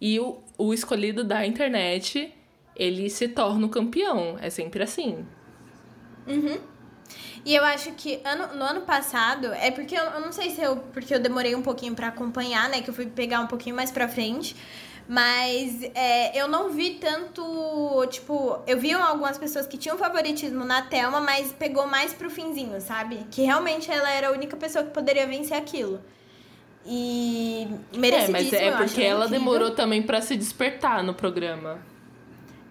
E 0.00 0.20
o, 0.20 0.38
o 0.56 0.72
escolhido 0.72 1.24
da 1.24 1.44
internet, 1.44 2.32
ele 2.76 3.10
se 3.10 3.26
torna 3.26 3.66
o 3.66 3.70
campeão. 3.70 4.38
É 4.40 4.48
sempre 4.48 4.82
assim. 4.82 5.26
Uhum. 6.30 6.58
E 7.44 7.54
eu 7.54 7.64
acho 7.64 7.92
que 7.92 8.20
ano, 8.24 8.54
no 8.54 8.64
ano 8.64 8.80
passado, 8.82 9.46
é 9.52 9.70
porque 9.70 9.96
eu, 9.96 10.04
eu, 10.04 10.20
não 10.20 10.32
sei 10.32 10.50
se 10.50 10.60
eu. 10.60 10.76
Porque 10.76 11.14
eu 11.14 11.20
demorei 11.20 11.54
um 11.54 11.62
pouquinho 11.62 11.94
para 11.94 12.08
acompanhar, 12.08 12.68
né? 12.68 12.82
Que 12.82 12.90
eu 12.90 12.94
fui 12.94 13.06
pegar 13.06 13.40
um 13.40 13.46
pouquinho 13.46 13.74
mais 13.74 13.90
pra 13.90 14.06
frente. 14.08 14.54
Mas 15.08 15.82
é, 15.94 16.40
eu 16.40 16.46
não 16.46 16.70
vi 16.70 16.90
tanto. 17.00 18.06
Tipo, 18.10 18.60
eu 18.66 18.78
vi 18.78 18.92
algumas 18.92 19.38
pessoas 19.38 19.66
que 19.66 19.76
tinham 19.76 19.98
favoritismo 19.98 20.64
na 20.64 20.82
Thelma, 20.82 21.20
mas 21.20 21.52
pegou 21.52 21.86
mais 21.86 22.12
pro 22.12 22.30
finzinho, 22.30 22.80
sabe? 22.80 23.26
Que 23.30 23.42
realmente 23.42 23.90
ela 23.90 24.10
era 24.10 24.28
a 24.28 24.30
única 24.32 24.56
pessoa 24.56 24.84
que 24.84 24.90
poderia 24.90 25.26
vencer 25.26 25.56
aquilo. 25.56 26.00
E 26.86 27.66
merecidíssimo. 27.96 28.56
É, 28.56 28.70
mas 28.70 28.80
é 28.80 28.84
porque 28.84 29.02
ela 29.02 29.24
incrível. 29.24 29.38
demorou 29.38 29.70
também 29.72 30.02
para 30.02 30.20
se 30.20 30.36
despertar 30.36 31.02
no 31.02 31.14
programa. 31.14 31.78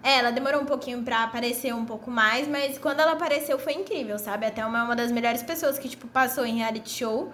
É, 0.01 0.19
ela 0.19 0.31
demorou 0.31 0.61
um 0.61 0.65
pouquinho 0.65 1.03
pra 1.03 1.23
aparecer 1.23 1.73
um 1.73 1.85
pouco 1.85 2.09
mais, 2.09 2.47
mas 2.47 2.77
quando 2.77 3.01
ela 3.01 3.11
apareceu 3.13 3.59
foi 3.59 3.73
incrível, 3.73 4.17
sabe? 4.17 4.45
Até 4.45 4.65
uma, 4.65 4.83
uma 4.83 4.95
das 4.95 5.11
melhores 5.11 5.43
pessoas 5.43 5.77
que, 5.77 5.89
tipo, 5.89 6.07
passou 6.07 6.45
em 6.45 6.57
reality 6.57 6.89
show. 6.89 7.33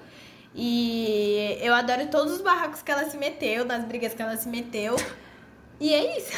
E 0.54 1.58
eu 1.62 1.74
adoro 1.74 2.08
todos 2.08 2.34
os 2.34 2.42
barracos 2.42 2.82
que 2.82 2.92
ela 2.92 3.08
se 3.10 3.18
meteu, 3.18 3.66
nas 3.66 3.84
brigas 3.84 4.14
que 4.14 4.22
ela 4.22 4.36
se 4.38 4.48
meteu. 4.48 4.96
E 5.80 5.94
é 5.94 6.18
isso. 6.18 6.32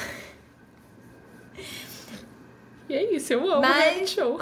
E 2.90 2.96
é 2.96 3.14
isso, 3.14 3.34
eu 3.34 3.52
amo 3.52 3.62
mas... 3.62 3.84
reality 3.84 4.08
show. 4.08 4.40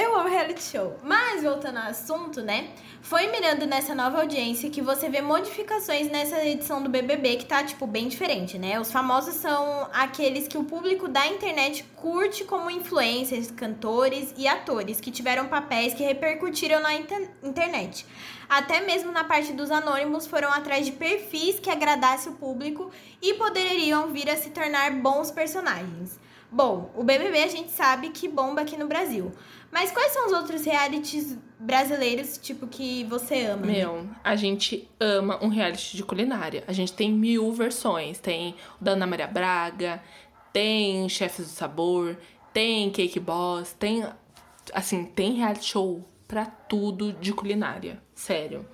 Eu 0.00 0.14
amo 0.14 0.28
reality 0.28 0.62
show. 0.62 0.96
Mas, 1.02 1.42
voltando 1.42 1.78
ao 1.78 1.88
assunto, 1.88 2.40
né? 2.40 2.70
Foi 3.02 3.26
mirando 3.26 3.66
nessa 3.66 3.96
nova 3.96 4.20
audiência 4.20 4.70
que 4.70 4.80
você 4.80 5.08
vê 5.08 5.20
modificações 5.20 6.08
nessa 6.08 6.40
edição 6.46 6.80
do 6.80 6.88
BBB 6.88 7.34
que 7.34 7.46
tá, 7.46 7.64
tipo, 7.64 7.84
bem 7.84 8.06
diferente, 8.06 8.56
né? 8.60 8.78
Os 8.78 8.92
famosos 8.92 9.34
são 9.34 9.88
aqueles 9.92 10.46
que 10.46 10.56
o 10.56 10.62
público 10.62 11.08
da 11.08 11.26
internet 11.26 11.82
curte 11.96 12.44
como 12.44 12.70
influencers, 12.70 13.50
cantores 13.50 14.32
e 14.36 14.46
atores 14.46 15.00
que 15.00 15.10
tiveram 15.10 15.48
papéis 15.48 15.94
que 15.94 16.04
repercutiram 16.04 16.78
na 16.78 16.94
inter 16.94 17.28
internet. 17.42 18.06
Até 18.48 18.80
mesmo 18.80 19.10
na 19.10 19.24
parte 19.24 19.52
dos 19.52 19.68
anônimos 19.68 20.28
foram 20.28 20.52
atrás 20.52 20.86
de 20.86 20.92
perfis 20.92 21.58
que 21.58 21.70
agradasse 21.70 22.28
o 22.28 22.34
público 22.34 22.92
e 23.20 23.34
poderiam 23.34 24.12
vir 24.12 24.30
a 24.30 24.36
se 24.36 24.50
tornar 24.50 24.92
bons 24.92 25.32
personagens. 25.32 26.27
Bom, 26.50 26.90
o 26.96 27.04
BBB 27.04 27.42
a 27.42 27.48
gente 27.48 27.70
sabe 27.70 28.08
que 28.08 28.26
bomba 28.26 28.62
aqui 28.62 28.76
no 28.76 28.86
Brasil. 28.86 29.30
Mas 29.70 29.90
quais 29.90 30.12
são 30.12 30.26
os 30.26 30.32
outros 30.32 30.64
realities 30.64 31.36
brasileiros, 31.58 32.38
tipo, 32.38 32.66
que 32.66 33.04
você 33.04 33.44
ama? 33.44 33.66
Meu, 33.66 34.08
a 34.24 34.34
gente 34.34 34.88
ama 34.98 35.38
um 35.44 35.48
reality 35.48 35.96
de 35.96 36.02
culinária. 36.02 36.64
A 36.66 36.72
gente 36.72 36.92
tem 36.94 37.12
mil 37.12 37.52
versões. 37.52 38.18
Tem 38.18 38.54
o 38.80 38.84
da 38.84 38.92
Ana 38.92 39.06
Maria 39.06 39.26
Braga, 39.26 40.02
tem 40.52 41.06
Chefes 41.08 41.46
do 41.46 41.52
Sabor, 41.52 42.16
tem 42.52 42.90
Cake 42.90 43.20
Boss, 43.20 43.74
tem. 43.74 44.06
Assim, 44.72 45.04
tem 45.04 45.34
reality 45.34 45.66
show 45.66 46.02
pra 46.26 46.46
tudo 46.46 47.12
de 47.12 47.32
culinária. 47.32 48.02
Sério. 48.14 48.66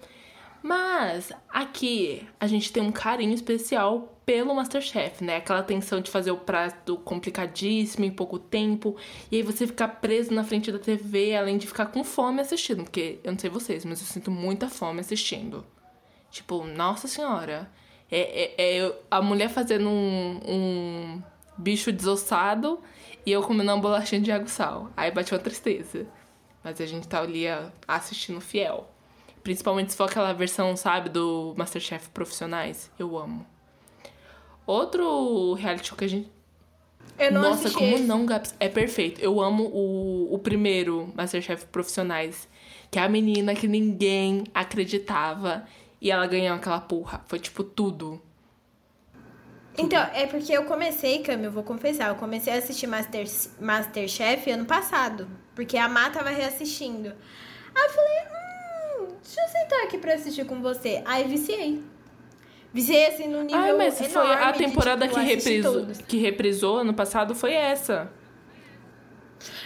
Mas 0.62 1.32
aqui 1.48 2.26
a 2.38 2.46
gente 2.46 2.72
tem 2.72 2.82
um 2.82 2.92
carinho 2.92 3.34
especial 3.34 4.13
pelo 4.24 4.54
Masterchef, 4.54 5.22
né? 5.22 5.36
Aquela 5.36 5.62
tensão 5.62 6.00
de 6.00 6.10
fazer 6.10 6.30
o 6.30 6.36
prato 6.36 6.96
complicadíssimo 6.98 8.04
em 8.04 8.10
pouco 8.10 8.38
tempo. 8.38 8.96
E 9.30 9.36
aí 9.36 9.42
você 9.42 9.66
ficar 9.66 9.88
preso 9.88 10.32
na 10.32 10.44
frente 10.44 10.72
da 10.72 10.78
TV, 10.78 11.36
além 11.36 11.58
de 11.58 11.66
ficar 11.66 11.86
com 11.86 12.02
fome 12.02 12.40
assistindo. 12.40 12.84
Porque 12.84 13.18
eu 13.22 13.32
não 13.32 13.38
sei 13.38 13.50
vocês, 13.50 13.84
mas 13.84 14.00
eu 14.00 14.06
sinto 14.06 14.30
muita 14.30 14.68
fome 14.68 15.00
assistindo. 15.00 15.64
Tipo, 16.30 16.64
nossa 16.64 17.06
senhora. 17.06 17.70
É, 18.10 18.54
é, 18.58 18.78
é 18.78 18.98
a 19.10 19.20
mulher 19.20 19.48
fazendo 19.48 19.88
um, 19.88 20.40
um 20.46 21.22
bicho 21.56 21.90
desossado 21.90 22.80
e 23.26 23.32
eu 23.32 23.42
comendo 23.42 23.72
uma 23.72 23.80
bolachinha 23.80 24.20
de 24.20 24.32
água 24.32 24.48
sal. 24.48 24.90
Aí 24.96 25.10
bate 25.10 25.34
uma 25.34 25.40
tristeza. 25.40 26.06
Mas 26.62 26.80
a 26.80 26.86
gente 26.86 27.06
tá 27.06 27.20
ali 27.20 27.44
assistindo 27.86 28.40
fiel. 28.40 28.90
Principalmente 29.42 29.92
se 29.92 29.98
for 29.98 30.08
aquela 30.08 30.32
versão, 30.32 30.74
sabe, 30.76 31.10
do 31.10 31.54
Masterchef 31.58 32.08
Profissionais. 32.08 32.90
Eu 32.98 33.18
amo. 33.18 33.53
Outro 34.66 35.54
reality 35.54 35.88
show 35.88 35.98
que 35.98 36.04
a 36.04 36.08
gente. 36.08 36.30
Eu 37.18 37.32
não 37.32 37.42
Nossa, 37.42 37.68
assisti 37.68 37.78
como 37.78 37.98
não, 37.98 38.26
Gaps? 38.26 38.54
É 38.58 38.68
perfeito. 38.68 39.20
Eu 39.20 39.40
amo 39.40 39.64
o, 39.64 40.34
o 40.34 40.38
primeiro 40.38 41.12
Masterchef 41.14 41.66
Profissionais. 41.66 42.48
Que 42.90 42.98
é 42.98 43.02
a 43.02 43.08
menina 43.08 43.54
que 43.54 43.68
ninguém 43.68 44.44
acreditava. 44.54 45.66
E 46.00 46.10
ela 46.10 46.26
ganhou 46.26 46.56
aquela 46.56 46.80
porra. 46.80 47.24
Foi 47.28 47.38
tipo 47.38 47.62
tudo. 47.62 48.20
Então, 49.76 50.00
é 50.12 50.26
porque 50.26 50.52
eu 50.52 50.64
comecei, 50.64 51.20
Cami, 51.20 51.46
eu 51.46 51.52
vou 51.52 51.64
confessar, 51.64 52.08
eu 52.08 52.14
comecei 52.14 52.52
a 52.52 52.58
assistir 52.58 52.86
Master, 52.86 53.26
Masterchef 53.60 54.50
ano 54.50 54.64
passado. 54.64 55.28
Porque 55.54 55.76
a 55.76 55.88
Má 55.88 56.10
tava 56.10 56.30
reassistindo. 56.30 57.12
Aí 57.74 57.82
eu 57.82 57.90
falei, 57.90 58.18
hum, 58.20 59.16
deixa 59.20 59.40
eu 59.40 59.48
sentar 59.48 59.84
aqui 59.84 59.98
pra 59.98 60.14
assistir 60.14 60.46
com 60.46 60.60
você. 60.60 61.02
Aí 61.04 61.26
viciei. 61.26 61.82
Viciei 62.74 63.06
assim 63.06 63.28
no 63.28 63.42
nível 63.42 63.60
Ai, 63.60 63.72
mas 63.72 64.00
foi 64.00 64.32
a 64.32 64.50
de, 64.50 64.58
temporada 64.58 65.06
tipo, 65.06 65.20
que, 65.20 65.24
reprisou, 65.24 65.86
que 66.08 66.16
reprisou 66.16 66.78
ano 66.78 66.92
passado 66.92 67.32
foi 67.32 67.54
essa. 67.54 68.10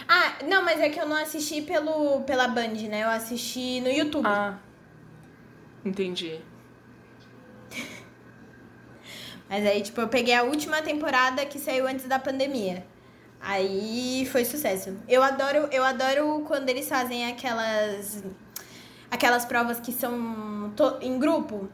Ah, 0.07 0.35
não, 0.47 0.63
mas 0.63 0.79
é 0.79 0.89
que 0.89 0.99
eu 0.99 1.07
não 1.07 1.15
assisti 1.15 1.63
pelo, 1.63 2.21
pela 2.21 2.47
Band, 2.47 2.75
né? 2.87 3.01
Eu 3.01 3.09
assisti 3.09 3.81
no 3.81 3.89
YouTube. 3.89 4.27
Ah. 4.27 4.59
Entendi. 5.83 6.39
Mas 9.49 9.65
aí, 9.65 9.81
tipo, 9.81 9.99
eu 9.99 10.07
peguei 10.07 10.35
a 10.35 10.43
última 10.43 10.79
temporada 10.83 11.43
que 11.47 11.57
saiu 11.57 11.87
antes 11.87 12.05
da 12.05 12.19
pandemia. 12.19 12.85
Aí 13.41 14.27
foi 14.31 14.45
sucesso. 14.45 14.95
Eu 15.07 15.23
adoro, 15.23 15.67
eu 15.71 15.83
adoro 15.83 16.43
quando 16.45 16.69
eles 16.69 16.87
fazem 16.87 17.25
aquelas 17.25 18.23
aquelas 19.09 19.45
provas 19.45 19.79
que 19.79 19.91
são 19.91 20.71
em 21.01 21.17
grupo. 21.17 21.69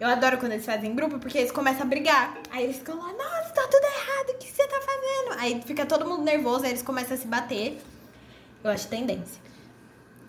Eu 0.00 0.08
adoro 0.08 0.38
quando 0.38 0.52
eles 0.52 0.64
fazem 0.64 0.90
em 0.90 0.94
grupo, 0.94 1.18
porque 1.18 1.36
eles 1.36 1.52
começam 1.52 1.82
a 1.82 1.84
brigar. 1.84 2.38
Aí 2.50 2.64
eles 2.64 2.78
ficam 2.78 2.96
lá, 2.96 3.12
nossa, 3.12 3.52
tá 3.52 3.68
tudo 3.70 3.84
errado, 3.84 4.30
o 4.30 4.38
que 4.38 4.50
você 4.50 4.66
tá 4.66 4.80
fazendo? 4.80 5.38
Aí 5.38 5.62
fica 5.62 5.84
todo 5.84 6.06
mundo 6.06 6.22
nervoso, 6.22 6.64
aí 6.64 6.70
eles 6.70 6.82
começam 6.82 7.14
a 7.14 7.20
se 7.20 7.26
bater. 7.26 7.78
Eu 8.64 8.70
acho 8.70 8.88
tendência. 8.88 9.38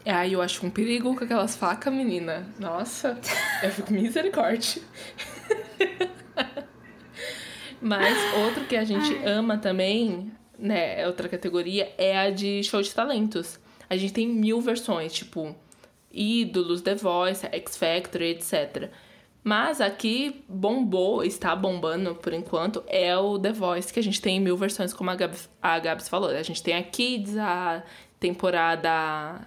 Ai, 0.06 0.36
eu 0.36 0.42
acho 0.42 0.66
um 0.66 0.70
perigo 0.70 1.16
com 1.16 1.24
aquelas 1.24 1.56
facas, 1.56 1.94
menina. 1.94 2.46
Nossa, 2.60 3.18
eu 3.64 3.72
fico 3.72 3.94
misericórdia. 3.94 4.82
Mas 7.80 8.18
outro 8.44 8.66
que 8.66 8.76
a 8.76 8.84
gente 8.84 9.16
ama 9.26 9.58
também, 9.58 10.34
né, 10.60 11.02
é 11.02 11.08
outra 11.08 11.30
categoria, 11.30 11.94
é 11.98 12.18
a 12.18 12.30
de 12.30 12.62
show 12.64 12.82
de 12.82 12.94
talentos. 12.94 13.58
A 13.90 13.96
gente 13.96 14.12
tem 14.12 14.28
mil 14.28 14.60
versões, 14.60 15.14
tipo, 15.14 15.56
ídolos, 16.12 16.82
The 16.82 16.96
Voice, 16.96 17.48
X 17.52 17.78
Factor, 17.78 18.22
etc. 18.22 18.92
Mas 19.44 19.82
aqui 19.82 20.44
bombou, 20.48 21.24
está 21.24 21.56
bombando 21.56 22.14
por 22.14 22.32
enquanto, 22.32 22.84
é 22.88 23.18
o 23.18 23.40
The 23.40 23.52
Voice, 23.52 23.92
que 23.92 24.00
a 24.00 24.04
gente 24.04 24.22
tem 24.22 24.40
mil 24.40 24.56
versões, 24.56 24.94
como 24.94 25.10
a 25.10 25.16
Gabs, 25.16 25.50
a 25.62 25.80
Gabs 25.80 26.08
falou. 26.08 26.30
A 26.30 26.44
gente 26.44 26.62
tem 26.62 26.76
a 26.76 26.84
Kids, 26.84 27.36
a 27.38 27.82
temporada 28.20 29.42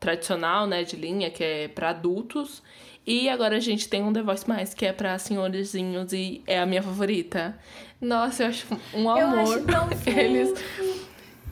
tradicional, 0.00 0.66
né, 0.66 0.82
de 0.82 0.96
linha, 0.96 1.30
que 1.30 1.44
é 1.44 1.68
para 1.68 1.90
adultos. 1.90 2.62
E 3.06 3.28
agora 3.28 3.56
a 3.56 3.60
gente 3.60 3.86
tem 3.86 4.02
um 4.02 4.12
The 4.12 4.22
Voice 4.22 4.48
Mais, 4.48 4.72
que 4.72 4.86
é 4.86 4.92
pra 4.92 5.18
senhorzinhos 5.18 6.12
e 6.14 6.42
é 6.46 6.58
a 6.58 6.64
minha 6.64 6.82
favorita. 6.82 7.58
Nossa, 8.00 8.44
eu 8.44 8.48
acho 8.48 8.66
um 8.94 9.02
Eu 9.16 9.26
amor. 9.28 9.40
acho 9.40 9.64
tão 9.66 9.88
Eles. 10.18 10.54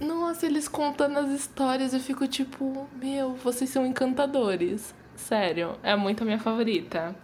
Nossa, 0.00 0.46
eles 0.46 0.66
contando 0.66 1.18
as 1.18 1.30
histórias, 1.30 1.92
eu 1.92 2.00
fico 2.00 2.26
tipo, 2.26 2.88
meu, 3.00 3.34
vocês 3.34 3.68
são 3.68 3.86
encantadores. 3.86 4.94
Sério, 5.14 5.76
é 5.82 5.94
muito 5.94 6.22
a 6.22 6.24
minha 6.24 6.38
favorita. 6.38 7.14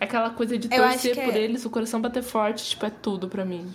Aquela 0.00 0.30
coisa 0.30 0.58
de 0.58 0.68
acho 0.68 0.76
torcer 0.76 1.14
por 1.24 1.34
é- 1.34 1.38
eles, 1.38 1.64
o 1.64 1.70
coração 1.70 2.00
bater 2.00 2.22
forte, 2.22 2.64
tipo, 2.64 2.84
é 2.84 2.90
tudo 2.90 3.28
pra 3.28 3.44
mim. 3.44 3.72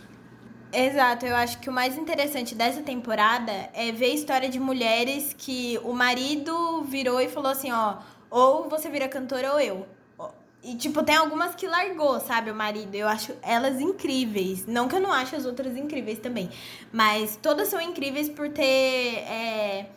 Exato, 0.74 1.26
eu 1.26 1.36
acho 1.36 1.59
que 1.59 1.69
o 1.69 1.74
mais 1.74 1.97
interessante 1.97 2.55
dessa 2.55 2.82
temporada 2.82 3.51
é 3.74 3.91
ver 3.91 4.05
a 4.05 4.13
história 4.13 4.47
de 4.47 4.59
mulheres 4.59 5.36
que 5.38 5.78
o 5.84 5.91
marido 5.93 6.84
virou 6.84 7.19
e 7.19 7.28
falou 7.28 7.51
assim, 7.51 7.72
ó, 7.72 7.95
ou 8.30 8.69
você 8.69 8.89
vira 8.89 9.09
cantora 9.09 9.51
ou 9.53 9.59
eu. 9.59 9.86
E, 10.63 10.76
tipo, 10.76 11.01
tem 11.01 11.15
algumas 11.15 11.55
que 11.55 11.65
largou, 11.67 12.19
sabe, 12.19 12.51
o 12.51 12.55
marido. 12.55 12.93
Eu 12.93 13.07
acho 13.07 13.34
elas 13.41 13.82
incríveis. 13.82 14.67
Não 14.67 14.88
que 14.88 14.95
eu 14.95 14.99
não 14.99 15.11
ache 15.11 15.36
as 15.36 15.43
outras 15.43 15.76
incríveis 15.76 16.19
também. 16.19 16.51
Mas 16.93 17.36
todas 17.41 17.67
são 17.67 17.82
incríveis 17.82 18.30
por 18.30 18.47
ter, 18.47 18.63
é, 18.63 19.88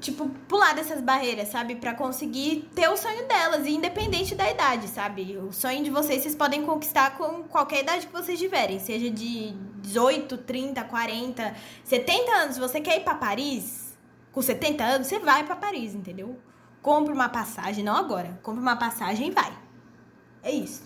tipo, 0.00 0.28
pulado 0.48 0.80
essas 0.80 1.00
barreiras, 1.00 1.48
sabe? 1.48 1.76
Pra 1.76 1.94
conseguir 1.94 2.68
ter 2.74 2.88
o 2.88 2.96
sonho 2.96 3.26
delas, 3.26 3.66
independente 3.66 4.34
da 4.34 4.50
idade, 4.50 4.88
sabe? 4.88 5.36
O 5.38 5.52
sonho 5.52 5.82
de 5.82 5.90
vocês, 5.90 6.22
vocês 6.22 6.34
podem 6.34 6.62
conquistar 6.62 7.16
com 7.16 7.44
qualquer 7.44 7.82
idade 7.82 8.06
que 8.06 8.12
vocês 8.12 8.38
tiverem. 8.38 8.78
Seja 8.78 9.10
de 9.10 9.52
18, 9.80 10.38
30, 10.38 10.84
40, 10.84 11.54
70 11.84 12.32
anos. 12.32 12.58
Você 12.58 12.80
quer 12.80 12.98
ir 12.98 13.04
pra 13.04 13.14
Paris? 13.14 13.96
Com 14.32 14.42
70 14.42 14.84
anos, 14.84 15.06
você 15.06 15.18
vai 15.18 15.44
pra 15.44 15.56
Paris, 15.56 15.94
entendeu? 15.94 16.38
Compre 16.82 17.12
uma 17.12 17.28
passagem, 17.28 17.84
não 17.84 17.96
agora. 17.96 18.38
Compre 18.42 18.60
uma 18.60 18.76
passagem 18.76 19.28
e 19.28 19.30
vai. 19.30 19.56
É 20.42 20.50
isso. 20.50 20.82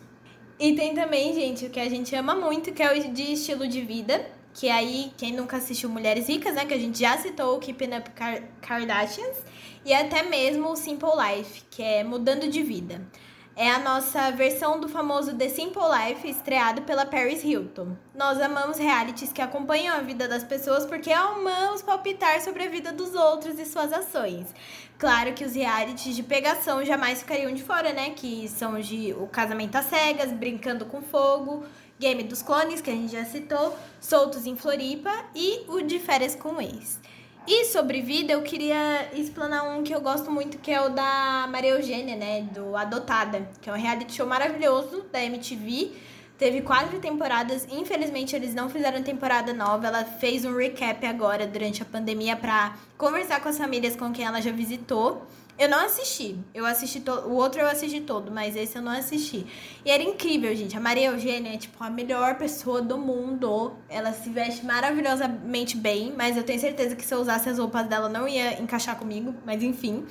E 0.58 0.74
tem 0.74 0.94
também, 0.94 1.34
gente, 1.34 1.66
o 1.66 1.70
que 1.70 1.80
a 1.80 1.88
gente 1.88 2.14
ama 2.14 2.34
muito, 2.34 2.72
que 2.72 2.82
é 2.82 2.92
o 2.92 3.12
de 3.12 3.32
estilo 3.32 3.66
de 3.66 3.80
vida. 3.80 4.37
Que 4.58 4.68
aí, 4.68 5.12
quem 5.16 5.32
nunca 5.32 5.58
assistiu 5.58 5.88
Mulheres 5.88 6.26
Ricas, 6.26 6.54
né? 6.56 6.64
Que 6.64 6.74
a 6.74 6.78
gente 6.78 6.98
já 6.98 7.16
citou 7.16 7.54
o 7.56 7.60
Keeping 7.60 7.96
Up 7.96 8.10
Kar- 8.10 8.42
Kardashians. 8.60 9.36
E 9.84 9.94
até 9.94 10.24
mesmo 10.24 10.70
o 10.70 10.76
Simple 10.76 11.10
Life, 11.16 11.62
que 11.70 11.80
é 11.80 12.02
Mudando 12.02 12.48
de 12.48 12.60
Vida. 12.60 13.06
É 13.54 13.70
a 13.70 13.78
nossa 13.78 14.32
versão 14.32 14.80
do 14.80 14.88
famoso 14.88 15.36
The 15.36 15.48
Simple 15.48 15.82
Life, 15.82 16.28
estreado 16.28 16.82
pela 16.82 17.06
Paris 17.06 17.44
Hilton. 17.44 17.96
Nós 18.14 18.40
amamos 18.40 18.78
realities 18.78 19.32
que 19.32 19.40
acompanham 19.42 19.96
a 19.96 20.00
vida 20.00 20.26
das 20.26 20.42
pessoas 20.42 20.84
porque 20.86 21.12
amamos 21.12 21.82
palpitar 21.82 22.40
sobre 22.40 22.64
a 22.64 22.68
vida 22.68 22.92
dos 22.92 23.14
outros 23.14 23.58
e 23.60 23.64
suas 23.64 23.92
ações. 23.92 24.52
Claro 24.98 25.34
que 25.34 25.44
os 25.44 25.54
realities 25.54 26.16
de 26.16 26.22
pegação 26.24 26.84
jamais 26.84 27.20
ficariam 27.20 27.52
de 27.54 27.62
fora, 27.62 27.92
né? 27.92 28.10
Que 28.10 28.48
são 28.48 28.80
de 28.80 29.12
O 29.12 29.28
Casamento 29.28 29.76
às 29.76 29.86
Cegas, 29.86 30.32
Brincando 30.32 30.84
com 30.84 31.00
Fogo, 31.00 31.64
Game 31.98 32.22
dos 32.22 32.42
Clones, 32.42 32.80
que 32.80 32.90
a 32.90 32.94
gente 32.94 33.12
já 33.12 33.24
citou, 33.24 33.76
Soltos 34.00 34.46
em 34.46 34.56
Floripa 34.56 35.12
e 35.34 35.64
o 35.68 35.80
de 35.80 35.98
Férias 35.98 36.34
com 36.34 36.60
Ex. 36.60 37.00
E 37.46 37.64
sobre 37.64 38.02
vida, 38.02 38.32
eu 38.32 38.42
queria 38.42 39.08
explanar 39.14 39.64
um 39.70 39.82
que 39.82 39.94
eu 39.94 40.00
gosto 40.02 40.30
muito, 40.30 40.58
que 40.58 40.70
é 40.70 40.80
o 40.82 40.90
da 40.90 41.48
Maria 41.50 41.70
Eugênia, 41.70 42.14
né? 42.14 42.42
Do 42.42 42.76
Adotada, 42.76 43.48
que 43.62 43.70
é 43.70 43.72
um 43.72 43.76
reality 43.76 44.12
show 44.12 44.26
maravilhoso 44.26 45.06
da 45.10 45.24
MTV. 45.24 45.92
Teve 46.38 46.62
quatro 46.62 47.00
temporadas. 47.00 47.66
Infelizmente, 47.68 48.36
eles 48.36 48.54
não 48.54 48.70
fizeram 48.70 49.02
temporada 49.02 49.52
nova. 49.52 49.88
Ela 49.88 50.04
fez 50.04 50.44
um 50.44 50.56
recap 50.56 51.04
agora 51.04 51.46
durante 51.46 51.82
a 51.82 51.84
pandemia 51.84 52.36
pra 52.36 52.76
conversar 52.96 53.40
com 53.40 53.48
as 53.48 53.58
famílias 53.58 53.96
com 53.96 54.12
quem 54.12 54.24
ela 54.24 54.40
já 54.40 54.52
visitou. 54.52 55.26
Eu 55.58 55.68
não 55.68 55.84
assisti. 55.84 56.38
Eu 56.54 56.64
assisti 56.64 57.00
to... 57.00 57.10
O 57.10 57.34
outro 57.34 57.60
eu 57.60 57.66
assisti 57.66 58.00
todo, 58.00 58.30
mas 58.30 58.54
esse 58.54 58.78
eu 58.78 58.82
não 58.82 58.92
assisti. 58.92 59.44
E 59.84 59.90
era 59.90 60.00
incrível, 60.00 60.54
gente. 60.54 60.76
A 60.76 60.80
Maria 60.80 61.08
Eugênia 61.08 61.52
é, 61.52 61.56
tipo, 61.56 61.82
a 61.82 61.90
melhor 61.90 62.36
pessoa 62.36 62.80
do 62.80 62.96
mundo. 62.96 63.72
Ela 63.88 64.12
se 64.12 64.30
veste 64.30 64.64
maravilhosamente 64.64 65.76
bem, 65.76 66.14
mas 66.16 66.36
eu 66.36 66.44
tenho 66.44 66.60
certeza 66.60 66.94
que 66.94 67.04
se 67.04 67.12
eu 67.12 67.18
usasse 67.18 67.48
as 67.48 67.58
roupas 67.58 67.88
dela 67.88 68.08
não 68.08 68.28
ia 68.28 68.62
encaixar 68.62 68.96
comigo, 68.96 69.34
mas 69.44 69.60
enfim. 69.60 70.06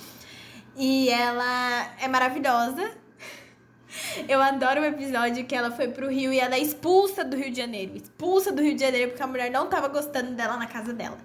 E 0.76 1.08
ela 1.08 1.94
é 2.02 2.10
maravilhosa. 2.10 2.92
Eu 4.28 4.42
adoro 4.42 4.82
o 4.82 4.86
episódio 4.86 5.46
que 5.46 5.56
ela 5.56 5.72
foi 5.72 5.88
pro 5.88 6.10
Rio 6.10 6.32
e 6.34 6.40
ela 6.40 6.56
é 6.56 6.60
expulsa 6.60 7.24
do 7.24 7.36
Rio 7.36 7.52
de 7.52 7.58
Janeiro. 7.58 7.96
Expulsa 7.96 8.52
do 8.52 8.62
Rio 8.62 8.76
de 8.76 8.82
Janeiro 8.82 9.10
porque 9.10 9.24
a 9.24 9.28
mulher 9.28 9.52
não 9.52 9.68
tava 9.68 9.88
gostando 9.88 10.32
dela 10.32 10.58
na 10.58 10.68
casa 10.68 10.94
dela. 10.94 11.18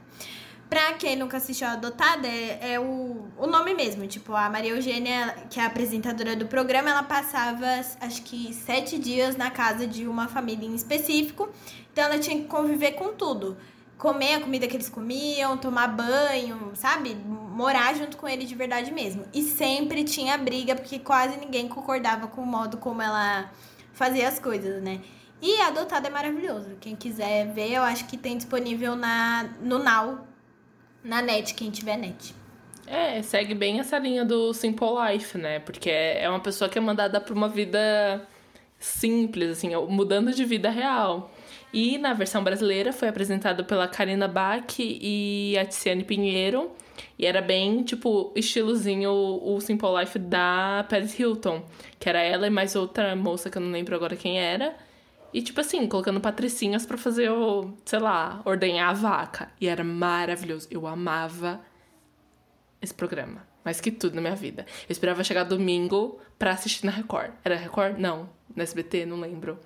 Pra 0.69 0.95
quem 0.95 1.17
nunca 1.17 1.37
assistiu 1.37 1.67
a 1.67 1.73
Adotada, 1.73 2.27
é, 2.27 2.73
é 2.73 2.81
o, 2.81 3.27
o 3.37 3.47
nome 3.47 3.75
mesmo. 3.75 4.07
Tipo, 4.07 4.35
a 4.35 4.49
Maria 4.49 4.71
Eugênia, 4.71 5.37
que 5.51 5.61
é 5.61 5.65
a 5.65 5.67
apresentadora 5.67 6.35
do 6.35 6.47
programa, 6.47 6.89
ela 6.89 7.03
passava, 7.03 7.67
acho 8.01 8.23
que, 8.23 8.55
sete 8.55 8.99
dias 8.99 9.37
na 9.37 9.51
casa 9.51 9.87
de 9.87 10.07
uma 10.07 10.29
família 10.29 10.67
em 10.67 10.75
específico. 10.75 11.51
Então, 11.93 12.05
ela 12.05 12.19
tinha 12.19 12.39
que 12.39 12.47
conviver 12.47 12.93
com 12.93 13.13
tudo. 13.13 13.59
Comer 14.03 14.35
a 14.35 14.41
comida 14.41 14.67
que 14.67 14.77
eles 14.77 14.89
comiam, 14.89 15.57
tomar 15.57 15.87
banho, 15.87 16.73
sabe? 16.75 17.15
Morar 17.15 17.95
junto 17.95 18.17
com 18.17 18.29
ele 18.29 18.45
de 18.45 18.53
verdade 18.53 18.91
mesmo. 18.91 19.25
E 19.33 19.43
sempre 19.43 20.03
tinha 20.03 20.37
briga, 20.37 20.75
porque 20.75 20.99
quase 20.99 21.39
ninguém 21.39 21.69
concordava 21.69 22.27
com 22.27 22.41
o 22.41 22.47
modo 22.47 22.79
como 22.79 23.01
ela 23.01 23.49
fazia 23.93 24.27
as 24.27 24.41
coisas, 24.41 24.83
né? 24.83 25.01
E 25.41 25.61
Adotado 25.61 26.09
é 26.09 26.11
maravilhoso. 26.11 26.71
Quem 26.81 26.97
quiser 26.97 27.53
ver, 27.53 27.75
eu 27.75 27.83
acho 27.85 28.09
que 28.09 28.17
tem 28.17 28.37
disponível 28.37 28.97
na, 28.97 29.49
no 29.61 29.79
Now, 29.79 30.27
na 31.05 31.23
net, 31.23 31.55
quem 31.55 31.71
tiver 31.71 31.97
net. 31.97 32.35
É, 32.89 33.23
segue 33.23 33.55
bem 33.55 33.79
essa 33.79 34.01
linha 34.01 34.25
do 34.25 34.53
Simple 34.53 34.89
Life, 35.13 35.39
né? 35.39 35.61
Porque 35.61 35.91
é 35.91 36.29
uma 36.29 36.41
pessoa 36.41 36.69
que 36.69 36.77
é 36.77 36.81
mandada 36.81 37.21
pra 37.21 37.33
uma 37.33 37.49
vida 37.49 38.27
simples, 38.81 39.59
assim, 39.59 39.77
mudando 39.89 40.33
de 40.33 40.45
vida 40.45 40.71
real. 40.71 41.31
E 41.73 41.97
na 41.97 42.13
versão 42.13 42.45
brasileira 42.45 42.93
foi 42.93 43.09
apresentado 43.09 43.65
pela 43.65 43.89
Karina 43.89 44.29
Bach 44.29 44.79
e 44.79 45.57
a 45.59 45.65
Tiziane 45.65 46.05
Pinheiro. 46.05 46.71
E 47.19 47.25
era 47.25 47.41
bem, 47.41 47.83
tipo, 47.83 48.31
estilozinho 48.37 49.11
o 49.11 49.59
Simple 49.61 49.89
Life 49.99 50.19
da 50.19 50.85
Paris 50.89 51.19
Hilton. 51.19 51.65
Que 51.99 52.09
era 52.09 52.21
ela 52.21 52.47
e 52.47 52.51
mais 52.51 52.77
outra 52.77 53.17
moça 53.17 53.49
que 53.49 53.57
eu 53.57 53.63
não 53.63 53.71
lembro 53.71 53.95
agora 53.95 54.17
quem 54.17 54.39
era. 54.39 54.77
E, 55.33 55.41
tipo 55.41 55.61
assim, 55.61 55.87
colocando 55.87 56.21
patricinhas 56.21 56.85
para 56.85 56.99
fazer 56.99 57.31
o, 57.31 57.73
sei 57.87 57.99
lá, 57.99 58.43
ordenhar 58.45 58.91
a 58.91 58.93
vaca. 58.93 59.51
E 59.59 59.67
era 59.67 59.83
maravilhoso. 59.83 60.69
Eu 60.71 60.87
amava 60.87 61.61
esse 62.83 62.93
programa. 62.93 63.47
Mais 63.65 63.81
que 63.81 63.91
tudo 63.91 64.15
na 64.15 64.21
minha 64.21 64.37
vida. 64.37 64.67
Eu 64.87 64.93
esperava 64.93 65.25
chegar 65.25 65.45
domingo 65.45 66.21
pra 66.39 66.51
assistir 66.51 66.85
na 66.85 66.93
Record. 66.93 67.31
Era 67.43 67.57
Record? 67.57 67.99
Não. 67.99 68.29
No 68.55 68.63
SBT? 68.63 69.07
Não 69.07 69.19
lembro. 69.19 69.59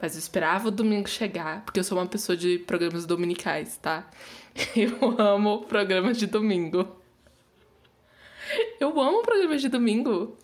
Mas 0.00 0.14
eu 0.14 0.18
esperava 0.18 0.68
o 0.68 0.70
domingo 0.70 1.08
chegar, 1.08 1.64
porque 1.64 1.80
eu 1.80 1.84
sou 1.84 1.98
uma 1.98 2.06
pessoa 2.06 2.36
de 2.36 2.58
programas 2.60 3.06
dominicais, 3.06 3.76
tá? 3.76 4.08
Eu 4.76 5.20
amo 5.20 5.64
programas 5.64 6.18
de 6.18 6.26
domingo. 6.26 6.96
Eu 8.80 8.98
amo 9.00 9.22
programas 9.22 9.60
de 9.60 9.68
domingo. 9.68 10.36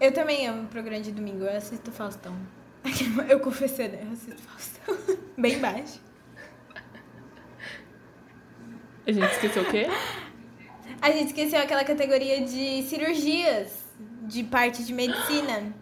Eu 0.00 0.12
também 0.12 0.46
amo 0.46 0.68
programa 0.68 1.00
de 1.00 1.12
domingo. 1.12 1.44
Eu 1.44 1.56
assisto 1.56 1.90
Faustão. 1.90 2.36
Eu 3.28 3.40
confessei, 3.40 3.88
né? 3.88 4.02
Eu 4.04 4.12
assisto 4.12 4.42
Faustão. 4.42 5.16
Bem 5.38 5.58
baixo. 5.58 6.00
A 9.06 9.10
gente 9.10 9.32
esqueceu 9.32 9.62
o 9.62 9.70
quê? 9.70 9.86
A 11.00 11.10
gente 11.10 11.28
esqueceu 11.28 11.60
aquela 11.60 11.84
categoria 11.84 12.40
de 12.44 12.82
cirurgias 12.84 13.84
de 14.22 14.44
parte 14.44 14.84
de 14.84 14.92
medicina. 14.92 15.74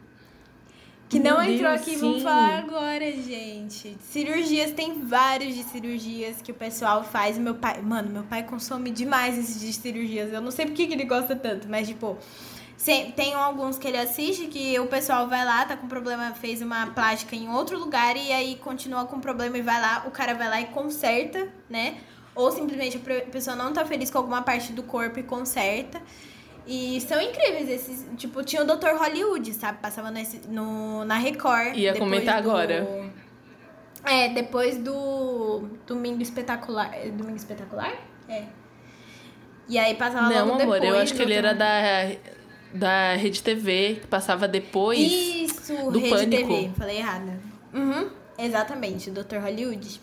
Que 1.10 1.18
não 1.18 1.42
Meu 1.42 1.54
entrou 1.54 1.70
Deus, 1.72 1.82
aqui, 1.82 1.90
sim. 1.90 2.00
vamos 2.00 2.22
falar 2.22 2.58
agora, 2.60 3.04
gente. 3.10 3.96
Cirurgias, 4.00 4.70
tem 4.70 5.00
vários 5.00 5.56
de 5.56 5.64
cirurgias 5.64 6.40
que 6.40 6.52
o 6.52 6.54
pessoal 6.54 7.02
faz. 7.02 7.36
Meu 7.36 7.56
pai, 7.56 7.82
mano, 7.82 8.08
meu 8.10 8.22
pai 8.22 8.44
consome 8.44 8.92
demais 8.92 9.36
esses 9.36 9.60
de 9.60 9.72
cirurgias. 9.72 10.32
Eu 10.32 10.40
não 10.40 10.52
sei 10.52 10.66
por 10.66 10.74
que 10.76 10.84
ele 10.84 11.02
gosta 11.02 11.34
tanto, 11.34 11.68
mas 11.68 11.88
tipo, 11.88 12.16
tem 13.16 13.34
alguns 13.34 13.76
que 13.76 13.88
ele 13.88 13.98
assiste 13.98 14.46
que 14.46 14.78
o 14.78 14.86
pessoal 14.86 15.28
vai 15.28 15.44
lá, 15.44 15.64
tá 15.64 15.76
com 15.76 15.88
problema, 15.88 16.32
fez 16.32 16.62
uma 16.62 16.86
plástica 16.86 17.34
em 17.34 17.48
outro 17.50 17.76
lugar 17.76 18.16
e 18.16 18.30
aí 18.30 18.54
continua 18.54 19.04
com 19.04 19.18
problema 19.18 19.58
e 19.58 19.62
vai 19.62 19.80
lá, 19.80 20.04
o 20.06 20.12
cara 20.12 20.32
vai 20.34 20.48
lá 20.48 20.60
e 20.60 20.66
conserta, 20.66 21.48
né? 21.68 21.98
Ou 22.36 22.52
simplesmente 22.52 22.96
a 22.98 23.30
pessoa 23.32 23.56
não 23.56 23.72
tá 23.72 23.84
feliz 23.84 24.12
com 24.12 24.18
alguma 24.18 24.42
parte 24.42 24.72
do 24.72 24.84
corpo 24.84 25.18
e 25.18 25.24
conserta. 25.24 26.00
E 26.66 27.00
são 27.00 27.20
incríveis 27.20 27.68
esses. 27.68 28.06
Tipo, 28.16 28.42
tinha 28.44 28.62
o 28.62 28.64
Dr. 28.64 28.96
Hollywood, 28.96 29.52
sabe? 29.54 29.78
Passava 29.80 30.10
nesse, 30.10 30.48
no, 30.48 31.04
na 31.04 31.16
Record. 31.16 31.76
Ia 31.76 31.96
comentar 31.96 32.42
do... 32.42 32.50
agora. 32.50 33.10
É, 34.04 34.28
depois 34.28 34.78
do 34.78 35.68
Domingo 35.86 36.22
Espetacular. 36.22 36.90
É, 36.94 37.08
Domingo 37.10 37.36
Espetacular? 37.36 37.92
É. 38.28 38.44
E 39.68 39.78
aí 39.78 39.94
passava 39.94 40.28
Não, 40.28 40.46
logo 40.46 40.62
amor, 40.62 40.80
depois. 40.80 40.94
eu 40.94 40.98
acho 41.00 41.14
que 41.14 41.22
ele 41.22 41.34
era 41.34 41.54
da, 41.54 41.70
da 42.74 43.14
Rede 43.14 43.42
TV, 43.42 43.98
que 44.00 44.06
passava 44.06 44.48
depois. 44.48 44.98
Isso, 44.98 45.74
do 45.90 45.98
Rede 45.98 46.10
Pânico. 46.10 46.48
TV. 46.48 46.70
Falei 46.76 46.98
errado. 46.98 47.32
Uhum, 47.72 48.10
exatamente, 48.36 49.10
Dr. 49.10 49.36
Hollywood. 49.36 50.00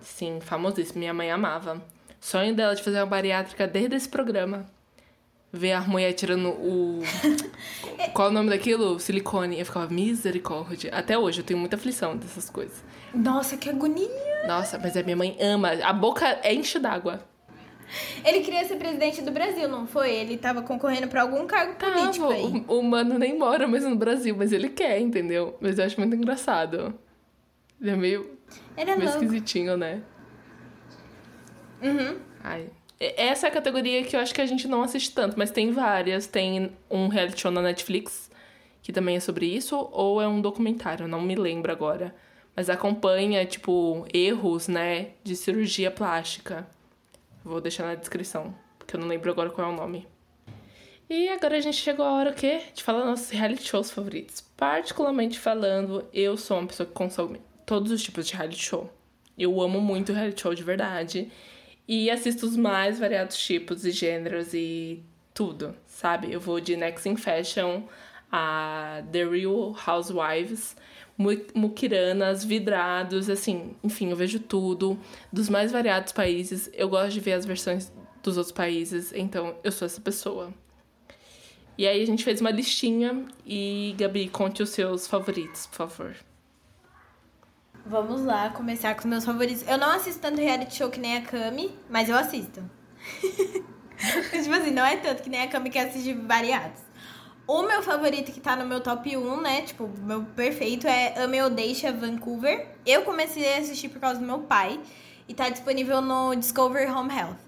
Sim, 0.00 0.38
famosíssimo. 0.40 1.00
Minha 1.00 1.12
mãe 1.12 1.30
amava. 1.30 1.82
Sonho 2.20 2.54
dela 2.54 2.74
de 2.74 2.82
fazer 2.82 2.98
uma 2.98 3.06
bariátrica 3.06 3.66
desde 3.66 3.96
esse 3.96 4.08
programa. 4.08 4.66
Ver 5.50 5.72
a 5.72 5.80
mulher 5.80 6.12
tirando 6.12 6.50
o. 6.50 7.00
Qual 8.12 8.28
é 8.28 8.30
o 8.30 8.34
nome 8.34 8.50
daquilo? 8.50 9.00
Silicone. 9.00 9.58
Eu 9.58 9.64
ficava 9.64 9.88
misericórdia. 9.88 10.90
Até 10.94 11.16
hoje 11.16 11.40
eu 11.40 11.44
tenho 11.44 11.58
muita 11.58 11.76
aflição 11.76 12.16
dessas 12.16 12.50
coisas. 12.50 12.84
Nossa, 13.14 13.56
que 13.56 13.70
agonia! 13.70 14.08
Nossa, 14.46 14.78
mas 14.78 14.96
a 14.96 15.02
minha 15.02 15.16
mãe 15.16 15.36
ama. 15.40 15.70
A 15.82 15.92
boca 15.92 16.38
enche 16.44 16.78
d'água. 16.78 17.20
Ele 18.24 18.40
queria 18.40 18.64
ser 18.66 18.76
presidente 18.76 19.22
do 19.22 19.30
Brasil, 19.30 19.66
não 19.68 19.86
foi? 19.86 20.10
Ele 20.10 20.36
tava 20.36 20.60
concorrendo 20.60 21.08
pra 21.08 21.22
algum 21.22 21.46
cargo 21.46 21.74
político 21.76 22.26
ah, 22.26 22.34
aí. 22.34 22.64
O, 22.68 22.80
o 22.80 22.82
mano 22.82 23.18
nem 23.18 23.38
mora 23.38 23.66
mais 23.66 23.84
no 23.84 23.96
Brasil, 23.96 24.36
mas 24.36 24.52
ele 24.52 24.68
quer, 24.68 25.00
entendeu? 25.00 25.56
Mas 25.60 25.78
eu 25.78 25.86
acho 25.86 25.98
muito 25.98 26.14
engraçado. 26.14 26.94
Ele 27.80 27.90
é 27.90 27.96
meio. 27.96 28.38
Ele 28.76 28.90
é 28.90 28.96
meio 28.96 29.08
louco. 29.08 29.24
esquisitinho, 29.24 29.76
né? 29.76 30.02
Uhum. 31.82 32.18
Ai. 32.42 32.68
Essa 33.00 33.46
é 33.46 33.48
a 33.48 33.52
categoria 33.52 34.02
que 34.02 34.16
eu 34.16 34.20
acho 34.20 34.34
que 34.34 34.40
a 34.40 34.46
gente 34.46 34.66
não 34.66 34.82
assiste 34.82 35.12
tanto, 35.12 35.38
mas 35.38 35.50
tem 35.50 35.70
várias. 35.70 36.26
Tem 36.26 36.72
um 36.90 37.08
reality 37.08 37.40
show 37.40 37.50
na 37.50 37.62
Netflix, 37.62 38.30
que 38.82 38.92
também 38.92 39.16
é 39.16 39.20
sobre 39.20 39.46
isso, 39.46 39.88
ou 39.92 40.20
é 40.20 40.26
um 40.26 40.40
documentário, 40.40 41.06
não 41.06 41.20
me 41.20 41.36
lembro 41.36 41.70
agora. 41.70 42.14
Mas 42.56 42.68
acompanha, 42.68 43.46
tipo, 43.46 44.04
erros, 44.12 44.66
né, 44.66 45.10
de 45.22 45.36
cirurgia 45.36 45.92
plástica. 45.92 46.66
Vou 47.44 47.60
deixar 47.60 47.84
na 47.84 47.94
descrição, 47.94 48.52
porque 48.78 48.96
eu 48.96 49.00
não 49.00 49.06
lembro 49.06 49.30
agora 49.30 49.50
qual 49.50 49.70
é 49.70 49.72
o 49.72 49.76
nome. 49.76 50.06
E 51.08 51.28
agora 51.28 51.56
a 51.56 51.60
gente 51.60 51.76
chegou 51.76 52.04
a 52.04 52.12
hora 52.12 52.30
o 52.30 52.34
quê? 52.34 52.60
De 52.74 52.82
falar 52.82 53.04
nossos 53.04 53.30
reality 53.30 53.66
shows 53.66 53.90
favoritos. 53.90 54.42
Particularmente 54.56 55.38
falando, 55.38 56.04
eu 56.12 56.36
sou 56.36 56.58
uma 56.58 56.66
pessoa 56.66 56.86
que 56.86 56.92
consome 56.92 57.40
todos 57.64 57.92
os 57.92 58.02
tipos 58.02 58.26
de 58.26 58.34
reality 58.34 58.62
show. 58.62 58.92
Eu 59.38 59.60
amo 59.62 59.80
muito 59.80 60.12
reality 60.12 60.42
show 60.42 60.54
de 60.54 60.62
verdade. 60.62 61.30
E 61.88 62.10
assisto 62.10 62.44
os 62.44 62.54
mais 62.54 62.98
variados 62.98 63.38
tipos 63.38 63.86
e 63.86 63.90
gêneros 63.90 64.52
e 64.52 65.02
tudo, 65.32 65.74
sabe? 65.86 66.30
Eu 66.30 66.38
vou 66.38 66.60
de 66.60 66.76
Next 66.76 67.08
in 67.08 67.16
Fashion 67.16 67.84
a 68.30 69.02
The 69.10 69.24
Real 69.24 69.74
Housewives, 69.86 70.76
Mukiranas, 71.54 72.44
Vidrados, 72.44 73.30
assim, 73.30 73.74
enfim, 73.82 74.10
eu 74.10 74.16
vejo 74.16 74.38
tudo, 74.38 74.98
dos 75.32 75.48
mais 75.48 75.72
variados 75.72 76.12
países. 76.12 76.70
Eu 76.74 76.90
gosto 76.90 77.12
de 77.14 77.20
ver 77.20 77.32
as 77.32 77.46
versões 77.46 77.90
dos 78.22 78.36
outros 78.36 78.52
países, 78.52 79.12
então 79.14 79.56
eu 79.64 79.72
sou 79.72 79.86
essa 79.86 80.00
pessoa. 80.00 80.52
E 81.78 81.86
aí 81.86 82.02
a 82.02 82.06
gente 82.06 82.22
fez 82.22 82.40
uma 82.40 82.50
listinha 82.50 83.24
e 83.46 83.94
Gabi, 83.96 84.28
conte 84.28 84.62
os 84.62 84.70
seus 84.70 85.06
favoritos, 85.06 85.66
por 85.66 85.76
favor. 85.76 86.16
Vamos 87.88 88.22
lá, 88.22 88.50
começar 88.50 88.94
com 88.94 89.00
os 89.00 89.06
meus 89.06 89.24
favoritos. 89.24 89.66
Eu 89.66 89.78
não 89.78 89.90
assisto 89.92 90.20
tanto 90.20 90.38
reality 90.38 90.76
show 90.76 90.90
que 90.90 91.00
nem 91.00 91.16
a 91.16 91.22
Cami, 91.22 91.74
mas 91.88 92.10
eu 92.10 92.16
assisto. 92.18 92.62
tipo 93.22 94.54
assim, 94.54 94.72
não 94.72 94.84
é 94.84 94.98
tanto 94.98 95.22
que 95.22 95.30
nem 95.30 95.40
a 95.40 95.48
Cami 95.48 95.70
que 95.70 95.78
assiste 95.78 96.12
variados. 96.12 96.82
O 97.46 97.62
meu 97.62 97.82
favorito 97.82 98.30
que 98.30 98.40
tá 98.40 98.54
no 98.54 98.66
meu 98.66 98.82
top 98.82 99.16
1, 99.16 99.40
né? 99.40 99.62
Tipo, 99.62 99.88
meu 100.02 100.22
perfeito 100.22 100.86
é 100.86 101.18
Ame 101.18 101.40
ou 101.40 101.48
Deixa 101.48 101.90
Vancouver. 101.90 102.76
Eu 102.84 103.04
comecei 103.04 103.54
a 103.54 103.58
assistir 103.60 103.88
por 103.88 104.00
causa 104.00 104.20
do 104.20 104.26
meu 104.26 104.40
pai 104.40 104.78
e 105.26 105.32
tá 105.32 105.48
disponível 105.48 106.02
no 106.02 106.34
Discover 106.34 106.94
Home 106.94 107.16
Health. 107.16 107.38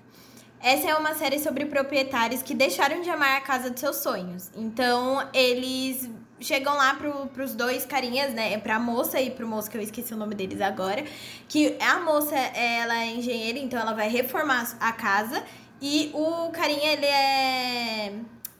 Essa 0.58 0.88
é 0.88 0.94
uma 0.94 1.12
série 1.12 1.38
sobre 1.38 1.66
proprietários 1.66 2.42
que 2.42 2.54
deixaram 2.54 3.02
de 3.02 3.10
amar 3.10 3.36
a 3.36 3.40
casa 3.42 3.68
dos 3.68 3.80
seus 3.80 3.96
sonhos. 3.96 4.50
Então, 4.56 5.28
eles 5.34 6.08
chegam 6.40 6.74
lá 6.74 6.94
pro, 6.94 7.26
pros 7.28 7.54
dois 7.54 7.84
carinhas, 7.84 8.32
né? 8.34 8.58
Pra 8.58 8.78
moça 8.78 9.20
e 9.20 9.30
pro 9.30 9.46
moço, 9.46 9.70
que 9.70 9.76
eu 9.76 9.82
esqueci 9.82 10.14
o 10.14 10.16
nome 10.16 10.34
deles 10.34 10.60
agora. 10.60 11.04
Que 11.48 11.76
a 11.80 12.00
moça, 12.00 12.36
ela 12.36 13.02
é 13.02 13.06
engenheira, 13.06 13.58
então 13.58 13.78
ela 13.78 13.92
vai 13.92 14.08
reformar 14.08 14.76
a 14.80 14.92
casa. 14.92 15.42
E 15.80 16.10
o 16.14 16.50
carinha, 16.50 16.92
ele 16.92 17.06
é. 17.06 18.12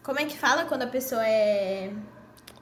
Como 0.03 0.19
é 0.19 0.25
que 0.25 0.37
fala 0.37 0.65
quando 0.65 0.83
a 0.83 0.87
pessoa 0.87 1.27
é. 1.27 1.91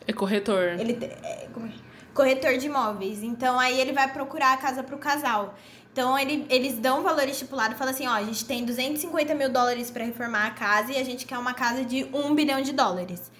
É 0.06 0.12
corretor. 0.12 0.76
Ele 0.78 0.98
é, 1.04 1.48
como 1.52 1.66
é? 1.66 1.88
corretor 2.18 2.58
de 2.58 2.66
imóveis. 2.66 3.22
Então 3.22 3.60
aí 3.60 3.80
ele 3.80 3.92
vai 3.92 4.12
procurar 4.12 4.54
a 4.54 4.56
casa 4.56 4.82
pro 4.82 4.98
casal. 4.98 5.54
Então 5.92 6.18
ele, 6.18 6.46
eles 6.50 6.78
dão 6.78 7.00
um 7.00 7.02
valor 7.02 7.28
estipulado 7.28 7.74
e 7.74 7.78
falam 7.78 7.94
assim: 7.94 8.08
ó, 8.08 8.12
a 8.12 8.24
gente 8.24 8.44
tem 8.44 8.64
250 8.64 9.34
mil 9.34 9.48
dólares 9.48 9.90
para 9.90 10.04
reformar 10.04 10.46
a 10.46 10.50
casa 10.50 10.92
e 10.92 10.96
a 10.96 11.04
gente 11.04 11.26
quer 11.26 11.38
uma 11.38 11.54
casa 11.54 11.84
de 11.84 12.04
1 12.12 12.34
bilhão 12.34 12.60
de 12.60 12.72
dólares. 12.72 13.30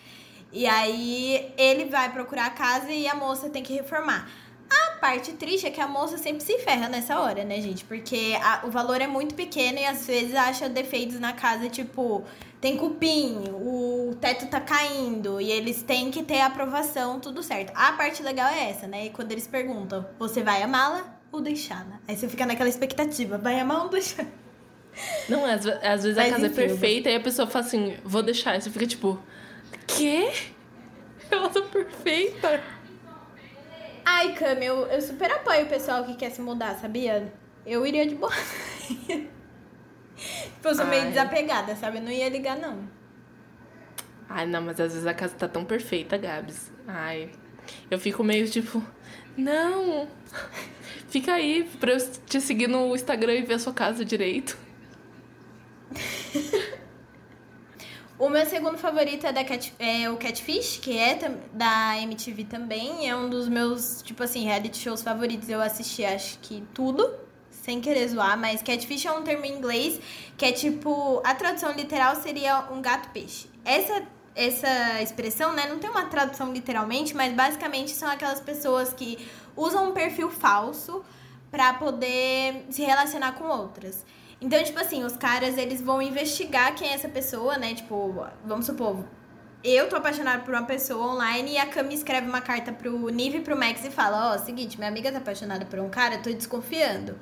E 0.53 0.67
aí 0.67 1.53
ele 1.57 1.87
vai 1.87 2.13
procurar 2.13 2.47
a 2.47 2.51
casa 2.51 2.91
e 2.91 3.07
a 3.07 3.15
moça 3.15 3.49
tem 3.49 3.63
que 3.63 3.73
reformar. 3.73 4.29
A 4.71 4.99
parte 4.99 5.33
triste 5.33 5.67
é 5.67 5.71
que 5.71 5.81
a 5.81 5.89
moça 5.89 6.19
sempre 6.19 6.43
se 6.43 6.59
ferra 6.59 6.89
nessa 6.89 7.21
hora, 7.21 7.45
né, 7.45 7.61
gente? 7.61 7.85
Porque 7.85 8.37
a, 8.43 8.63
o 8.67 8.71
valor 8.71 9.01
é 9.01 9.07
muito 9.07 9.35
pequeno 9.35 9.79
e 9.79 9.85
às 9.85 10.07
vezes 10.07 10.35
acha 10.35 10.69
defeitos 10.69 11.19
na 11.21 11.33
casa, 11.33 11.69
tipo, 11.69 12.25
tem 12.61 12.77
cupim, 12.77 13.45
o 13.53 14.17
teto 14.21 14.47
tá 14.47 14.61
caindo 14.61 15.41
e 15.41 15.51
eles 15.51 15.83
têm 15.83 16.11
que 16.11 16.23
ter 16.23 16.41
aprovação, 16.41 17.21
tudo 17.21 17.43
certo. 17.43 17.73
A 17.75 17.93
parte 17.93 18.23
legal 18.23 18.49
é 18.49 18.71
essa, 18.71 18.87
né? 18.87 19.07
E 19.07 19.11
quando 19.11 19.33
eles 19.33 19.47
perguntam, 19.47 20.07
você 20.19 20.43
vai 20.43 20.63
amá-la? 20.63 21.19
ou 21.31 21.41
deixá-la? 21.41 22.01
Aí 22.07 22.17
você 22.17 22.29
fica 22.29 22.47
naquela 22.47 22.69
expectativa, 22.69 23.39
vai 23.39 23.61
amar 23.61 23.85
ou 23.85 23.89
deixar? 23.89 24.27
Não, 25.29 25.45
às, 25.45 25.65
às 25.67 26.03
vezes 26.03 26.17
Mas 26.17 26.27
a 26.27 26.31
casa 26.31 26.47
enfim, 26.47 26.63
é 26.63 26.67
perfeita 26.67 27.11
e 27.11 27.17
a 27.17 27.21
pessoa 27.21 27.47
fala 27.47 27.65
assim, 27.65 27.97
vou 28.05 28.23
deixar. 28.23 28.57
E 28.57 28.61
você 28.61 28.71
fica 28.71 28.87
tipo, 28.87 29.19
quê? 29.89 30.31
Ela 31.31 31.49
tá 31.49 31.63
perfeita. 31.63 32.63
Ai, 34.05 34.35
Cami, 34.35 34.65
eu, 34.65 34.87
eu 34.87 35.03
super 35.03 35.31
apoio 35.31 35.65
o 35.67 35.69
pessoal 35.69 36.05
que 36.05 36.15
quer 36.15 36.31
se 36.31 36.41
mudar, 36.41 36.75
sabia? 36.77 37.33
Eu 37.67 37.87
iria 37.87 38.07
de 38.07 38.15
boa. 38.15 38.33
tipo, 38.87 39.29
eu 40.65 40.75
sou 40.75 40.87
meio 40.87 41.03
Ai. 41.03 41.09
desapegada, 41.09 41.75
sabe? 41.77 41.99
Eu 41.99 42.03
não 42.03 42.11
ia 42.11 42.29
ligar, 42.29 42.57
não. 42.57 42.89
Ai, 44.29 44.47
não, 44.47 44.63
mas 44.63 44.81
às 44.81 44.93
vezes 44.93 45.07
a 45.07 45.15
casa 45.15 45.35
tá 45.35 45.49
tão 45.49 45.65
perfeita, 45.65 46.17
Gabs. 46.17 46.71
Ai, 46.87 47.31
eu 47.91 47.99
fico 47.99 48.23
meio 48.25 48.49
tipo, 48.49 48.83
não. 49.37 50.09
Fica 51.09 51.35
aí 51.35 51.65
pra 51.79 51.93
eu 51.93 52.11
te 52.27 52.41
seguir 52.41 52.67
no 52.67 52.95
Instagram 52.95 53.35
e 53.35 53.43
ver 53.43 53.55
a 53.55 53.59
sua 53.59 53.73
casa 53.73 54.05
direito. 54.05 54.59
O 58.19 58.29
meu 58.29 58.45
segundo 58.47 58.77
favorito 58.77 59.25
é, 59.29 59.33
da 59.33 59.45
Cat, 59.45 59.73
é 59.79 60.11
o 60.11 60.17
Catfish, 60.17 60.79
que 60.79 60.99
é 60.99 61.17
da 61.53 61.97
MTV 61.99 62.45
também. 62.47 63.09
É 63.09 63.15
um 63.15 63.31
dos 63.31 63.49
meus, 63.49 64.03
tipo 64.03 64.25
assim, 64.25 64.45
reality 64.45 64.77
shows 64.77 65.03
favoritos. 65.03 65.49
Eu 65.49 65.63
assisti, 65.63 66.05
acho 66.05 66.37
que 66.41 66.65
tudo, 66.75 67.09
sem 67.49 67.81
querer 67.81 68.09
zoar, 68.09 68.37
mas 68.37 68.61
Catfish 68.61 69.07
é 69.07 69.13
um 69.13 69.23
termo 69.23 69.45
em 69.45 69.53
inglês 69.57 70.01
que 70.37 70.45
é 70.45 70.51
tipo. 70.51 71.23
A 71.25 71.33
tradução 71.33 71.71
literal 71.71 72.17
seria 72.17 72.69
um 72.73 72.83
gato-peixe. 72.83 73.49
Essa, 73.65 74.03
essa 74.35 75.01
expressão, 75.01 75.53
né, 75.53 75.69
não 75.69 75.79
tem 75.79 75.89
uma 75.89 76.07
tradução 76.07 76.53
literalmente, 76.53 77.15
mas 77.15 77.33
basicamente 77.33 77.93
são 77.93 78.09
aquelas 78.11 78.41
pessoas 78.41 78.93
que 78.93 79.17
usam 79.57 79.91
um 79.91 79.93
perfil 79.93 80.29
falso 80.29 81.05
pra 81.53 81.73
poder 81.75 82.67
se 82.69 82.83
relacionar 82.83 83.33
com 83.33 83.45
outras. 83.45 84.05
Então, 84.41 84.63
tipo 84.63 84.79
assim, 84.79 85.03
os 85.05 85.17
caras, 85.17 85.59
eles 85.59 85.81
vão 85.81 86.01
investigar 86.01 86.75
quem 86.75 86.89
é 86.89 86.95
essa 86.95 87.09
pessoa, 87.09 87.59
né? 87.59 87.75
Tipo, 87.75 88.27
vamos 88.45 88.67
supor, 88.67 89.05
eu 89.65 89.89
tô 89.89 89.97
apaixonada 89.97 90.43
por 90.43 90.55
uma 90.55 90.65
pessoa 90.65 91.15
online 91.15 91.53
e 91.53 91.59
a 91.59 91.67
Cami 91.67 91.93
escreve 91.95 92.29
uma 92.29 92.41
carta 92.41 92.73
pro 92.73 93.09
Nive 93.09 93.39
e 93.39 93.41
pro 93.41 93.59
Max 93.59 93.85
e 93.85 93.91
fala, 93.91 94.33
ó, 94.35 94.39
seguinte, 94.39 94.79
minha 94.79 94.89
amiga 94.89 95.11
tá 95.11 95.19
apaixonada 95.19 95.65
por 95.67 95.81
um 95.81 95.91
cara, 95.91 96.19
tô 96.19 96.31
desconfiando. 96.31 97.19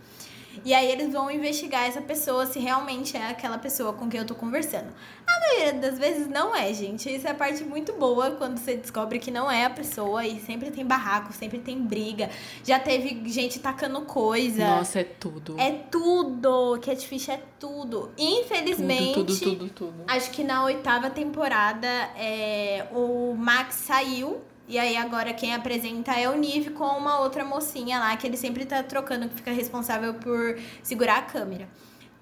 E 0.64 0.74
aí 0.74 0.90
eles 0.90 1.12
vão 1.12 1.30
investigar 1.30 1.86
essa 1.86 2.00
pessoa 2.00 2.46
se 2.46 2.58
realmente 2.58 3.16
é 3.16 3.28
aquela 3.28 3.58
pessoa 3.58 3.92
com 3.92 4.08
quem 4.08 4.20
eu 4.20 4.26
tô 4.26 4.34
conversando. 4.34 4.88
A 5.26 5.40
maioria 5.40 5.72
das 5.74 5.98
vezes 5.98 6.28
não 6.28 6.54
é, 6.54 6.72
gente. 6.72 7.14
Isso 7.14 7.26
é 7.26 7.30
a 7.30 7.34
parte 7.34 7.64
muito 7.64 7.92
boa 7.92 8.32
quando 8.32 8.58
você 8.58 8.76
descobre 8.76 9.18
que 9.18 9.30
não 9.30 9.50
é 9.50 9.64
a 9.64 9.70
pessoa 9.70 10.24
e 10.24 10.40
sempre 10.40 10.70
tem 10.70 10.84
barraco, 10.84 11.32
sempre 11.32 11.58
tem 11.58 11.80
briga. 11.80 12.30
Já 12.64 12.78
teve 12.78 13.28
gente 13.28 13.58
tacando 13.58 14.00
coisa. 14.02 14.64
Nossa, 14.64 15.00
é 15.00 15.04
tudo. 15.04 15.58
É 15.58 15.70
tudo. 15.90 16.78
Catfish 16.80 17.28
é 17.28 17.40
tudo. 17.58 18.10
Infelizmente, 18.16 19.14
tudo, 19.14 19.38
tudo, 19.38 19.56
tudo, 19.56 19.70
tudo. 19.70 20.04
acho 20.06 20.30
que 20.30 20.42
na 20.42 20.64
oitava 20.64 21.10
temporada 21.10 21.88
é, 22.16 22.86
o 22.92 23.34
Max 23.34 23.74
saiu. 23.76 24.40
E 24.68 24.78
aí 24.78 24.96
agora 24.96 25.32
quem 25.32 25.54
apresenta 25.54 26.12
é 26.12 26.28
o 26.28 26.36
Nive 26.36 26.70
com 26.70 26.84
uma 26.84 27.20
outra 27.20 27.44
mocinha 27.44 27.98
lá, 27.98 28.16
que 28.16 28.26
ele 28.26 28.36
sempre 28.36 28.64
tá 28.64 28.82
trocando, 28.82 29.28
que 29.28 29.36
fica 29.36 29.52
responsável 29.52 30.14
por 30.14 30.58
segurar 30.82 31.18
a 31.18 31.22
câmera. 31.22 31.68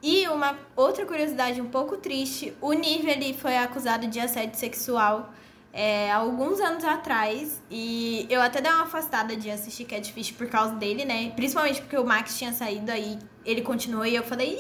E 0.02 0.28
uma 0.28 0.58
outra 0.76 1.06
curiosidade 1.06 1.60
um 1.62 1.68
pouco 1.68 1.96
triste, 1.96 2.52
o 2.60 2.72
Nive 2.74 3.08
ele 3.08 3.32
foi 3.32 3.56
acusado 3.56 4.06
de 4.06 4.20
assédio 4.20 4.58
sexual 4.58 5.32
é, 5.74 6.12
alguns 6.12 6.60
anos 6.60 6.84
atrás. 6.84 7.60
E 7.70 8.26
eu 8.30 8.40
até 8.40 8.60
dei 8.60 8.70
uma 8.70 8.84
afastada 8.84 9.34
de 9.34 9.50
assistir 9.50 9.84
Catfish 9.84 10.30
por 10.30 10.46
causa 10.46 10.74
dele, 10.76 11.04
né? 11.04 11.32
Principalmente 11.34 11.80
porque 11.80 11.96
o 11.98 12.04
Max 12.04 12.38
tinha 12.38 12.52
saído 12.52 12.90
aí, 12.92 13.18
ele 13.44 13.62
continuou 13.62 14.06
e 14.06 14.14
eu 14.14 14.22
falei, 14.22 14.58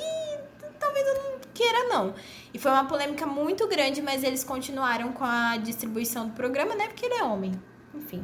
talvez 0.80 1.06
eu 1.06 1.14
não 1.14 1.38
queira 1.54 1.84
não. 1.88 2.14
E 2.52 2.58
foi 2.58 2.70
uma 2.70 2.86
polêmica 2.86 3.26
muito 3.26 3.68
grande, 3.68 4.02
mas 4.02 4.24
eles 4.24 4.42
continuaram 4.42 5.12
com 5.12 5.24
a 5.24 5.56
distribuição 5.58 6.26
do 6.26 6.32
programa, 6.32 6.74
né? 6.74 6.88
Porque 6.88 7.06
ele 7.06 7.14
é 7.14 7.22
homem. 7.22 7.52
Enfim. 7.96 8.22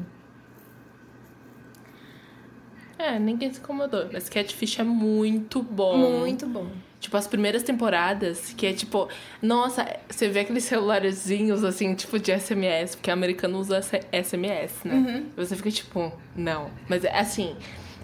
É, 2.99 3.19
ninguém 3.19 3.53
se 3.53 3.61
incomodou. 3.61 4.09
Mas 4.13 4.29
Catfish 4.29 4.79
é 4.79 4.85
muito 4.85 5.63
bom. 5.63 5.97
Muito 5.97 6.47
bom. 6.47 6.67
Tipo, 7.01 7.17
as 7.17 7.27
primeiras 7.27 7.63
temporadas, 7.63 8.53
que 8.55 8.67
é 8.67 8.75
tipo, 8.75 9.09
nossa, 9.41 9.87
você 10.07 10.29
vê 10.29 10.41
aqueles 10.41 10.65
celularzinhos 10.65 11.65
assim, 11.65 11.95
tipo 11.95 12.19
de 12.19 12.31
SMS, 12.39 12.95
porque 12.95 13.11
americano 13.11 13.59
usa 13.59 13.81
SMS, 13.81 14.85
né? 14.85 15.25
E 15.35 15.41
você 15.41 15.57
fica 15.57 15.71
tipo, 15.71 16.13
não. 16.37 16.71
Mas 16.87 17.03
é 17.03 17.19
assim, 17.19 17.57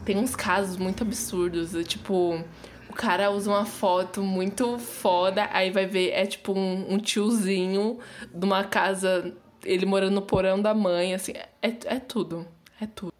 tem 0.06 0.16
uns 0.16 0.34
casos 0.34 0.78
muito 0.78 1.02
absurdos, 1.02 1.72
tipo, 1.86 2.42
o 2.88 2.92
cara 2.94 3.30
usa 3.30 3.50
uma 3.50 3.66
foto 3.66 4.22
muito 4.22 4.78
foda, 4.78 5.46
aí 5.52 5.70
vai 5.70 5.84
ver, 5.84 6.12
é 6.12 6.24
tipo 6.24 6.54
um, 6.54 6.94
um 6.94 6.98
tiozinho 6.98 7.98
de 8.34 8.46
uma 8.46 8.64
casa, 8.64 9.34
ele 9.66 9.84
morando 9.86 10.14
no 10.14 10.22
porão 10.22 10.60
da 10.60 10.72
mãe, 10.74 11.14
assim, 11.14 11.32
é, 11.32 11.68
é 11.86 11.98
tudo, 12.00 12.46
é 12.80 12.86
tudo. 12.86 13.12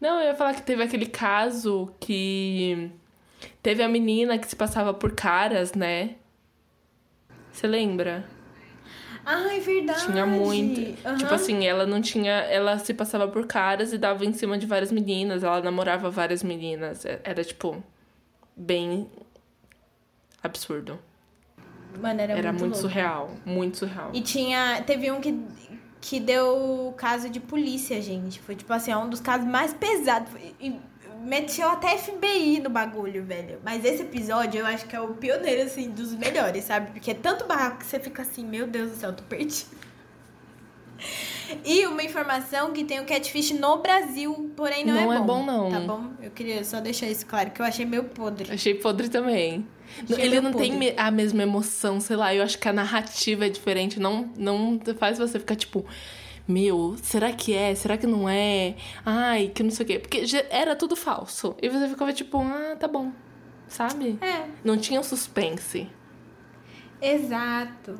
Não, 0.00 0.20
eu 0.20 0.26
ia 0.28 0.34
falar 0.34 0.54
que 0.54 0.62
teve 0.62 0.82
aquele 0.82 1.06
caso 1.06 1.92
que 2.00 2.90
teve 3.62 3.82
a 3.82 3.88
menina 3.88 4.36
que 4.38 4.46
se 4.48 4.56
passava 4.56 4.92
por 4.92 5.12
caras, 5.14 5.74
né? 5.74 6.16
Você 7.52 7.66
lembra? 7.66 8.24
Ai, 9.24 9.60
verdade. 9.60 10.06
Tinha 10.06 10.26
muito. 10.26 10.80
Aham. 11.06 11.16
Tipo 11.18 11.34
assim, 11.34 11.64
ela 11.64 11.86
não 11.86 12.00
tinha. 12.00 12.32
Ela 12.32 12.78
se 12.78 12.92
passava 12.92 13.28
por 13.28 13.46
caras 13.46 13.92
e 13.92 13.98
dava 13.98 14.24
em 14.24 14.32
cima 14.32 14.58
de 14.58 14.66
várias 14.66 14.90
meninas. 14.90 15.44
Ela 15.44 15.60
namorava 15.60 16.10
várias 16.10 16.42
meninas. 16.42 17.04
É- 17.04 17.20
Era, 17.22 17.44
tipo, 17.44 17.80
bem 18.56 19.08
absurdo. 20.42 20.98
Mano, 22.00 22.20
era, 22.20 22.32
Era 22.32 22.52
muito, 22.52 22.62
louco. 22.64 22.78
surreal. 22.78 23.30
Muito 23.44 23.78
surreal. 23.78 24.10
E 24.12 24.20
tinha. 24.20 24.82
Teve 24.86 25.10
um 25.10 25.20
que, 25.20 25.38
que 26.00 26.18
deu 26.20 26.94
caso 26.96 27.28
de 27.28 27.40
polícia, 27.40 28.00
gente. 28.00 28.40
Foi 28.40 28.54
tipo 28.54 28.72
assim, 28.72 28.90
é 28.90 28.96
um 28.96 29.08
dos 29.08 29.20
casos 29.20 29.46
mais 29.46 29.72
pesados. 29.72 30.32
E, 30.60 30.68
e 30.68 30.80
meteu 31.22 31.68
até 31.68 31.96
FBI 31.96 32.60
no 32.60 32.70
bagulho, 32.70 33.24
velho. 33.24 33.60
Mas 33.64 33.84
esse 33.84 34.02
episódio 34.02 34.60
eu 34.60 34.66
acho 34.66 34.86
que 34.86 34.96
é 34.96 35.00
o 35.00 35.14
pioneiro, 35.14 35.62
assim, 35.62 35.90
dos 35.90 36.14
melhores, 36.14 36.64
sabe? 36.64 36.90
Porque 36.92 37.12
é 37.12 37.14
tanto 37.14 37.46
barraco 37.46 37.78
que 37.78 37.86
você 37.86 38.00
fica 38.00 38.22
assim, 38.22 38.44
meu 38.44 38.66
Deus 38.66 38.90
do 38.90 38.96
céu, 38.96 39.12
tô 39.12 39.22
perdido. 39.24 39.70
E 41.64 41.86
uma 41.86 42.02
informação 42.02 42.72
que 42.72 42.84
tem 42.84 43.00
o 43.00 43.04
catfish 43.04 43.50
no 43.52 43.78
Brasil, 43.78 44.52
porém 44.56 44.84
não, 44.84 44.94
Não 44.94 45.12
é 45.12 45.16
é 45.16 45.18
bom. 45.20 45.26
bom, 45.26 45.44
não. 45.44 45.70
Tá 45.70 45.80
bom? 45.80 46.10
Eu 46.22 46.30
queria 46.30 46.64
só 46.64 46.80
deixar 46.80 47.06
isso 47.06 47.26
claro, 47.26 47.50
que 47.50 47.60
eu 47.60 47.66
achei 47.66 47.84
meio 47.84 48.04
podre. 48.04 48.52
Achei 48.52 48.74
podre 48.74 49.08
também. 49.08 49.66
Achei 50.10 50.24
Ele 50.24 50.40
não 50.40 50.52
tem 50.52 50.72
podre. 50.72 50.92
me- 50.92 50.94
a 50.96 51.10
mesma 51.10 51.42
emoção, 51.42 52.00
sei 52.00 52.16
lá. 52.16 52.34
Eu 52.34 52.42
acho 52.42 52.58
que 52.58 52.68
a 52.68 52.72
narrativa 52.72 53.46
é 53.46 53.48
diferente. 53.48 54.00
Não, 54.00 54.30
não 54.36 54.80
faz 54.98 55.18
você 55.18 55.38
ficar 55.38 55.54
tipo, 55.56 55.84
meu, 56.48 56.96
será 57.02 57.32
que 57.32 57.54
é? 57.54 57.74
Será 57.74 57.96
que 57.96 58.06
não 58.06 58.28
é? 58.28 58.74
Ai, 59.04 59.50
que 59.54 59.62
não 59.62 59.70
sei 59.70 59.84
o 59.84 59.86
quê. 59.86 59.98
Porque 59.98 60.24
era 60.50 60.74
tudo 60.74 60.96
falso. 60.96 61.54
E 61.60 61.68
você 61.68 61.88
ficava 61.88 62.12
tipo, 62.12 62.38
ah, 62.40 62.74
tá 62.78 62.88
bom. 62.88 63.12
Sabe? 63.68 64.18
É. 64.20 64.44
Não 64.64 64.76
tinha 64.76 64.98
um 65.00 65.02
suspense. 65.04 65.88
Exato. 67.00 67.98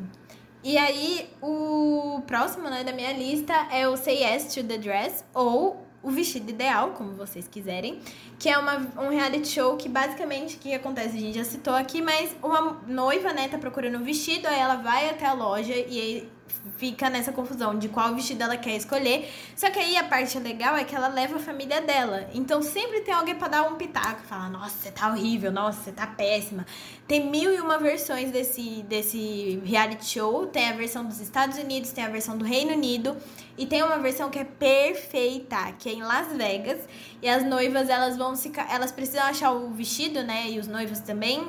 E 0.64 0.78
aí, 0.78 1.28
o 1.42 2.22
próximo 2.26 2.70
né, 2.70 2.84
da 2.84 2.92
minha 2.92 3.12
lista 3.12 3.52
é 3.70 3.88
o 3.88 3.96
Say 3.96 4.22
Yes 4.22 4.54
to 4.54 4.62
the 4.62 4.78
Dress, 4.78 5.24
ou 5.34 5.84
o 6.02 6.10
Vestido 6.10 6.50
Ideal, 6.50 6.90
como 6.90 7.12
vocês 7.14 7.46
quiserem, 7.48 8.00
que 8.38 8.48
é 8.48 8.58
uma, 8.58 8.76
um 9.00 9.08
reality 9.08 9.48
show 9.48 9.76
que 9.76 9.88
basicamente 9.88 10.56
o 10.56 10.58
que 10.58 10.74
acontece, 10.74 11.16
a 11.16 11.20
gente 11.20 11.36
já 11.36 11.44
citou 11.44 11.74
aqui, 11.74 12.02
mas 12.02 12.34
uma 12.42 12.80
noiva, 12.86 13.32
né, 13.32 13.48
tá 13.48 13.58
procurando 13.58 13.98
um 13.98 14.02
vestido, 14.02 14.46
aí 14.46 14.58
ela 14.58 14.76
vai 14.76 15.10
até 15.10 15.26
a 15.26 15.32
loja 15.32 15.72
e 15.74 16.00
aí 16.00 16.28
fica 16.76 17.10
nessa 17.10 17.32
confusão 17.32 17.78
de 17.78 17.88
qual 17.88 18.14
vestido 18.14 18.42
ela 18.42 18.56
quer 18.56 18.76
escolher. 18.76 19.30
Só 19.56 19.70
que 19.70 19.78
aí 19.78 19.96
a 19.96 20.04
parte 20.04 20.38
legal 20.38 20.76
é 20.76 20.84
que 20.84 20.94
ela 20.94 21.08
leva 21.08 21.36
a 21.36 21.38
família 21.38 21.80
dela. 21.80 22.28
Então 22.34 22.62
sempre 22.62 23.00
tem 23.00 23.14
alguém 23.14 23.34
pra 23.34 23.48
dar 23.48 23.62
um 23.62 23.76
pitaco, 23.76 24.22
fala: 24.22 24.48
"Nossa, 24.48 24.76
você 24.78 24.90
tá 24.90 25.08
horrível, 25.08 25.50
nossa, 25.50 25.82
você 25.82 25.92
tá 25.92 26.06
péssima". 26.06 26.66
Tem 27.06 27.28
mil 27.28 27.52
e 27.52 27.60
uma 27.60 27.78
versões 27.78 28.30
desse 28.30 28.82
desse 28.84 29.60
reality 29.64 30.04
show. 30.06 30.46
Tem 30.46 30.68
a 30.68 30.72
versão 30.72 31.04
dos 31.04 31.20
Estados 31.20 31.58
Unidos, 31.58 31.90
tem 31.92 32.04
a 32.04 32.08
versão 32.08 32.36
do 32.36 32.44
Reino 32.44 32.72
Unido 32.72 33.16
e 33.56 33.66
tem 33.66 33.82
uma 33.82 33.98
versão 33.98 34.30
que 34.30 34.38
é 34.38 34.44
perfeita, 34.44 35.72
que 35.78 35.88
é 35.88 35.92
em 35.92 36.02
Las 36.02 36.32
Vegas. 36.32 36.80
E 37.20 37.28
as 37.28 37.44
noivas, 37.44 37.88
elas 37.88 38.16
vão 38.16 38.34
se 38.34 38.50
elas 38.70 38.90
precisam 38.90 39.24
achar 39.24 39.52
o 39.52 39.70
vestido, 39.70 40.22
né? 40.22 40.50
E 40.50 40.58
os 40.58 40.66
noivos 40.66 41.00
também 41.00 41.46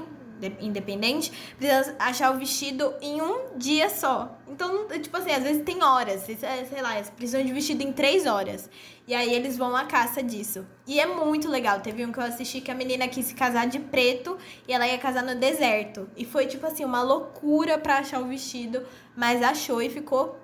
independente, 0.59 1.31
precisa 1.57 1.95
achar 1.99 2.33
o 2.33 2.39
vestido 2.39 2.93
em 3.01 3.21
um 3.21 3.57
dia 3.57 3.89
só. 3.89 4.37
Então, 4.47 4.87
tipo 4.87 5.15
assim, 5.17 5.31
às 5.31 5.43
vezes 5.43 5.63
tem 5.63 5.83
horas, 5.83 6.21
sei 6.21 6.35
sei 6.35 6.81
lá, 6.81 6.95
eles 6.95 7.09
precisam 7.09 7.43
de 7.43 7.53
vestido 7.53 7.83
em 7.83 7.91
três 7.91 8.25
horas. 8.25 8.69
E 9.05 9.13
aí 9.13 9.33
eles 9.33 9.57
vão 9.57 9.75
à 9.75 9.85
caça 9.85 10.23
disso. 10.23 10.65
E 10.87 10.99
é 10.99 11.05
muito 11.05 11.49
legal. 11.49 11.81
Teve 11.81 12.05
um 12.05 12.11
que 12.11 12.19
eu 12.19 12.23
assisti 12.23 12.61
que 12.61 12.71
a 12.71 12.75
menina 12.75 13.07
quis 13.07 13.25
se 13.25 13.35
casar 13.35 13.67
de 13.67 13.79
preto 13.79 14.37
e 14.67 14.71
ela 14.71 14.87
ia 14.87 14.97
casar 14.97 15.23
no 15.23 15.35
deserto. 15.35 16.09
E 16.15 16.23
foi, 16.23 16.47
tipo 16.47 16.65
assim, 16.65 16.85
uma 16.85 17.01
loucura 17.01 17.77
pra 17.77 17.97
achar 17.97 18.21
o 18.21 18.27
vestido, 18.27 18.85
mas 19.15 19.41
achou 19.41 19.81
e 19.81 19.89
ficou 19.89 20.39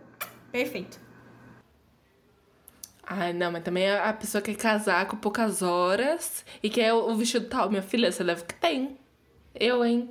perfeito. 0.52 1.00
Ai, 3.12 3.34
não, 3.34 3.52
mas 3.52 3.64
também 3.64 3.90
a 3.90 4.14
pessoa 4.14 4.40
quer 4.40 4.56
casar 4.56 5.08
com 5.08 5.18
poucas 5.18 5.64
horas 5.64 6.46
e 6.62 6.70
quer 6.70 6.94
o 6.94 7.16
vestido 7.16 7.48
tal. 7.48 7.70
Minha 7.70 7.82
filha, 7.82 8.12
você 8.12 8.24
leva 8.24 8.42
o 8.42 8.46
que 8.46 8.54
tem. 8.54 9.00
Eu, 9.56 9.84
hein? 9.84 10.10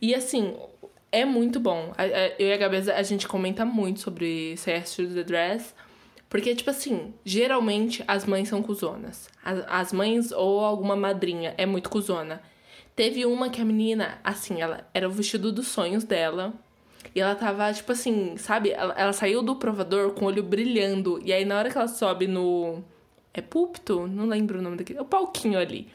E 0.00 0.14
assim, 0.14 0.54
é 1.10 1.24
muito 1.24 1.58
bom. 1.58 1.92
Eu 2.38 2.48
e 2.48 2.52
a 2.52 2.56
Gabi, 2.56 2.90
a 2.90 3.02
gente 3.02 3.26
comenta 3.26 3.64
muito 3.64 4.00
sobre 4.00 4.56
CS 4.56 4.96
to 4.96 5.06
the 5.08 5.24
Dress. 5.24 5.74
Porque, 6.28 6.54
tipo 6.54 6.68
assim, 6.68 7.14
geralmente 7.24 8.04
as 8.06 8.26
mães 8.26 8.48
são 8.48 8.62
cuzonas. 8.62 9.30
As, 9.42 9.64
as 9.66 9.92
mães 9.92 10.30
ou 10.30 10.60
alguma 10.60 10.94
madrinha 10.94 11.54
é 11.56 11.64
muito 11.64 11.88
cuzona. 11.88 12.42
Teve 12.94 13.24
uma 13.24 13.48
que 13.48 13.62
a 13.62 13.64
menina, 13.64 14.18
assim, 14.22 14.60
ela 14.60 14.86
era 14.92 15.08
o 15.08 15.12
vestido 15.12 15.50
dos 15.50 15.68
sonhos 15.68 16.04
dela. 16.04 16.52
E 17.14 17.20
ela 17.20 17.34
tava, 17.34 17.72
tipo 17.72 17.92
assim, 17.92 18.36
sabe? 18.36 18.70
Ela, 18.70 18.92
ela 18.94 19.12
saiu 19.12 19.42
do 19.42 19.56
provador 19.56 20.10
com 20.12 20.26
o 20.26 20.28
olho 20.28 20.42
brilhando. 20.42 21.18
E 21.24 21.32
aí, 21.32 21.44
na 21.44 21.56
hora 21.56 21.70
que 21.70 21.78
ela 21.78 21.88
sobe 21.88 22.26
no. 22.26 22.82
É 23.32 23.40
púlpito? 23.40 24.06
Não 24.06 24.26
lembro 24.26 24.58
o 24.58 24.62
nome 24.62 24.76
daquele. 24.76 24.98
É 24.98 25.02
o 25.02 25.06
palquinho 25.06 25.58
ali. 25.58 25.88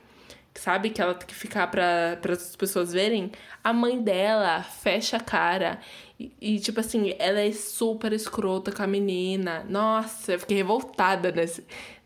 Sabe? 0.56 0.89
Que 0.91 1.01
ela 1.01 1.16
tem 1.16 1.28
que 1.28 1.34
ficar 1.34 1.68
para 1.68 2.20
as 2.32 2.56
pessoas 2.56 2.93
verem. 2.93 3.32
A 3.64 3.74
mãe 3.74 4.01
dela 4.01 4.62
fecha 4.62 5.18
a 5.18 5.20
cara. 5.20 5.80
E, 6.20 6.32
e, 6.39 6.60
tipo 6.60 6.80
assim, 6.80 7.16
ela 7.18 7.39
é 7.39 7.51
super 7.51 8.14
escrota 8.14 8.72
com 8.72 8.84
a 8.84 8.88
menina. 8.88 9.66
Nossa, 9.68 10.34
eu 10.34 10.39
fiquei 10.39 10.58
revoltada 10.58 11.32
nesse, 11.32 11.66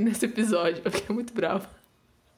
nesse 0.00 0.26
episódio. 0.26 0.82
Eu 0.84 0.90
fiquei 0.90 1.14
muito 1.14 1.32
brava. 1.32 1.70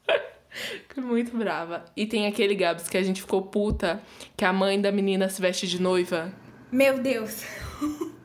Fiquei 0.49 1.03
muito 1.03 1.37
brava. 1.37 1.85
E 1.95 2.07
tem 2.07 2.25
aquele 2.25 2.55
Gabs 2.55 2.87
que 2.89 2.97
a 2.97 3.03
gente 3.03 3.21
ficou 3.21 3.43
puta 3.43 4.01
que 4.35 4.43
a 4.43 4.51
mãe 4.51 4.81
da 4.81 4.91
menina 4.91 5.29
se 5.29 5.39
veste 5.39 5.67
de 5.67 5.79
noiva. 5.79 6.33
Meu 6.71 6.99
Deus. 6.99 7.43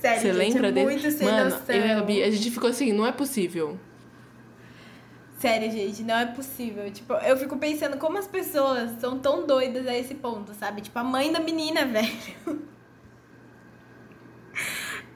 Sério, 0.00 0.20
Você 0.20 0.32
gente, 0.32 0.36
lembra 0.36 0.68
é 0.68 0.72
dele? 0.72 1.24
Mano, 1.24 1.50
noção. 1.50 1.74
eu 1.74 2.10
e 2.10 2.22
a 2.22 2.26
a 2.26 2.30
gente 2.30 2.50
ficou 2.50 2.68
assim, 2.70 2.92
não 2.92 3.06
é 3.06 3.12
possível. 3.12 3.78
Sério, 5.38 5.70
gente, 5.70 6.02
não 6.02 6.16
é 6.16 6.26
possível. 6.26 6.90
Tipo, 6.90 7.12
eu 7.14 7.36
fico 7.36 7.58
pensando 7.58 7.98
como 7.98 8.16
as 8.16 8.26
pessoas 8.26 8.90
são 9.00 9.18
tão 9.18 9.46
doidas 9.46 9.86
a 9.86 9.94
esse 9.94 10.14
ponto, 10.14 10.54
sabe? 10.54 10.80
Tipo, 10.80 10.98
a 10.98 11.04
mãe 11.04 11.30
da 11.30 11.40
menina, 11.40 11.84
velho. 11.86 12.66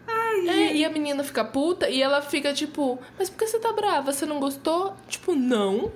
Ai, 0.07 0.49
é, 0.49 0.77
e 0.77 0.85
a 0.85 0.91
menina 0.91 1.25
fica 1.25 1.45
puta 1.45 1.89
e 1.89 2.03
ela 2.03 2.21
fica 2.21 2.53
tipo, 2.53 2.99
mas 3.19 3.31
por 3.31 3.39
que 3.39 3.47
você 3.47 3.59
tá 3.59 3.73
brava? 3.73 4.13
Você 4.13 4.27
não 4.27 4.39
gostou? 4.39 4.95
Tipo, 5.09 5.35
não. 5.35 5.91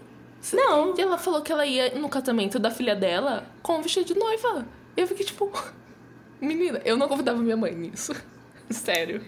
Não. 0.52 0.94
E 0.96 1.00
ela 1.00 1.18
falou 1.18 1.42
que 1.42 1.52
ela 1.52 1.66
ia 1.66 1.94
no 1.98 2.08
casamento 2.08 2.58
da 2.58 2.70
filha 2.70 2.96
dela 2.96 3.46
com 3.62 3.78
um 3.78 3.82
vestido 3.82 4.06
de 4.06 4.14
noiva. 4.14 4.66
Eu 4.96 5.06
fiquei 5.06 5.26
tipo, 5.26 5.50
menina, 6.40 6.80
eu 6.84 6.96
não 6.96 7.08
convidava 7.08 7.38
minha 7.42 7.56
mãe 7.56 7.74
nisso. 7.74 8.14
Sério. 8.70 9.22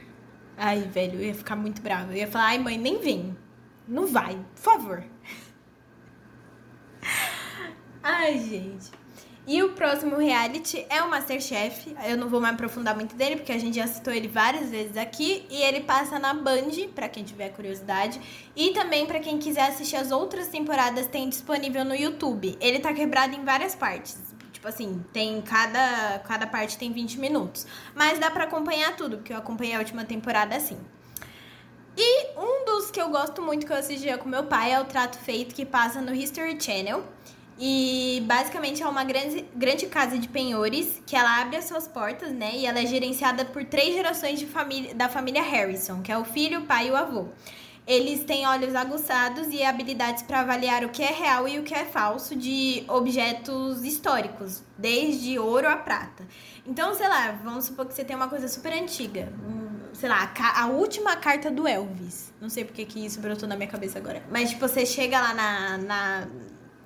Ai, 0.56 0.80
velho, 0.80 1.20
eu 1.20 1.26
ia 1.26 1.34
ficar 1.34 1.54
muito 1.54 1.82
brava. 1.82 2.12
Eu 2.12 2.16
ia 2.16 2.26
falar, 2.26 2.46
ai, 2.46 2.58
mãe, 2.58 2.78
nem 2.78 2.98
vem. 2.98 3.36
Não 3.86 4.06
vai, 4.06 4.38
por 4.54 4.62
favor. 4.62 5.04
ai, 8.02 8.38
gente. 8.38 8.90
E 9.48 9.62
o 9.62 9.74
próximo 9.74 10.16
reality 10.16 10.84
é 10.90 11.00
o 11.02 11.08
Masterchef. 11.08 11.94
Eu 12.04 12.16
não 12.16 12.28
vou 12.28 12.40
me 12.40 12.48
aprofundar 12.48 12.96
muito 12.96 13.14
dele, 13.14 13.36
porque 13.36 13.52
a 13.52 13.58
gente 13.58 13.76
já 13.76 13.86
citou 13.86 14.12
ele 14.12 14.26
várias 14.26 14.70
vezes 14.70 14.96
aqui. 14.96 15.46
E 15.48 15.62
ele 15.62 15.82
passa 15.82 16.18
na 16.18 16.34
Band, 16.34 16.88
para 16.92 17.08
quem 17.08 17.22
tiver 17.22 17.50
curiosidade. 17.50 18.20
E 18.56 18.72
também 18.72 19.06
para 19.06 19.20
quem 19.20 19.38
quiser 19.38 19.68
assistir 19.68 19.94
as 19.94 20.10
outras 20.10 20.48
temporadas, 20.48 21.06
tem 21.06 21.28
disponível 21.28 21.84
no 21.84 21.94
YouTube. 21.94 22.58
Ele 22.60 22.80
tá 22.80 22.92
quebrado 22.92 23.36
em 23.36 23.44
várias 23.44 23.76
partes. 23.76 24.18
Tipo 24.52 24.66
assim, 24.66 25.04
tem 25.12 25.40
cada, 25.42 26.18
cada 26.26 26.44
parte 26.48 26.76
tem 26.76 26.92
20 26.92 27.20
minutos. 27.20 27.68
Mas 27.94 28.18
dá 28.18 28.28
para 28.32 28.44
acompanhar 28.44 28.96
tudo, 28.96 29.18
porque 29.18 29.32
eu 29.32 29.36
acompanhei 29.36 29.76
a 29.76 29.78
última 29.78 30.04
temporada 30.04 30.56
assim. 30.56 30.76
E 31.96 32.38
um 32.38 32.64
dos 32.66 32.90
que 32.90 33.00
eu 33.00 33.08
gosto 33.08 33.40
muito 33.40 33.64
que 33.64 33.72
eu 33.72 33.76
assistia 33.76 34.18
com 34.18 34.28
meu 34.28 34.44
pai 34.44 34.72
é 34.72 34.80
o 34.80 34.84
Trato 34.84 35.18
Feito, 35.18 35.54
que 35.54 35.64
passa 35.64 36.00
no 36.00 36.14
History 36.14 36.60
Channel. 36.60 37.02
E 37.58 38.22
basicamente 38.26 38.82
é 38.82 38.86
uma 38.86 39.02
grande, 39.02 39.46
grande 39.54 39.86
casa 39.86 40.18
de 40.18 40.28
penhores 40.28 41.02
que 41.06 41.16
ela 41.16 41.40
abre 41.40 41.56
as 41.56 41.64
suas 41.64 41.88
portas, 41.88 42.30
né? 42.32 42.54
E 42.54 42.66
ela 42.66 42.80
é 42.80 42.84
gerenciada 42.84 43.46
por 43.46 43.64
três 43.64 43.94
gerações 43.94 44.38
de 44.38 44.46
família, 44.46 44.94
da 44.94 45.08
família 45.08 45.42
Harrison, 45.42 46.02
que 46.02 46.12
é 46.12 46.18
o 46.18 46.24
filho, 46.24 46.60
o 46.60 46.66
pai 46.66 46.88
e 46.88 46.90
o 46.90 46.96
avô. 46.96 47.28
Eles 47.86 48.24
têm 48.24 48.46
olhos 48.46 48.74
aguçados 48.74 49.46
e 49.48 49.62
habilidades 49.62 50.22
para 50.24 50.40
avaliar 50.40 50.84
o 50.84 50.90
que 50.90 51.02
é 51.02 51.12
real 51.12 51.48
e 51.48 51.58
o 51.58 51.62
que 51.62 51.72
é 51.72 51.84
falso 51.84 52.36
de 52.36 52.84
objetos 52.88 53.84
históricos, 53.84 54.62
desde 54.76 55.38
ouro 55.38 55.68
a 55.68 55.76
prata. 55.76 56.26
Então, 56.66 56.94
sei 56.94 57.08
lá, 57.08 57.38
vamos 57.42 57.66
supor 57.66 57.86
que 57.86 57.94
você 57.94 58.04
tem 58.04 58.16
uma 58.16 58.28
coisa 58.28 58.48
super 58.48 58.72
antiga, 58.72 59.32
sei 59.96 60.08
lá, 60.08 60.32
a, 60.54 60.66
última 60.66 61.16
carta 61.16 61.50
do 61.50 61.66
Elvis. 61.66 62.32
Não 62.40 62.50
sei 62.50 62.64
porque 62.64 62.84
que 62.84 63.04
isso 63.04 63.20
brotou 63.20 63.48
na 63.48 63.56
minha 63.56 63.68
cabeça 63.68 63.98
agora. 63.98 64.22
Mas, 64.30 64.50
tipo, 64.50 64.66
você 64.66 64.84
chega 64.84 65.20
lá 65.20 65.34
na, 65.34 65.78
na 65.78 66.28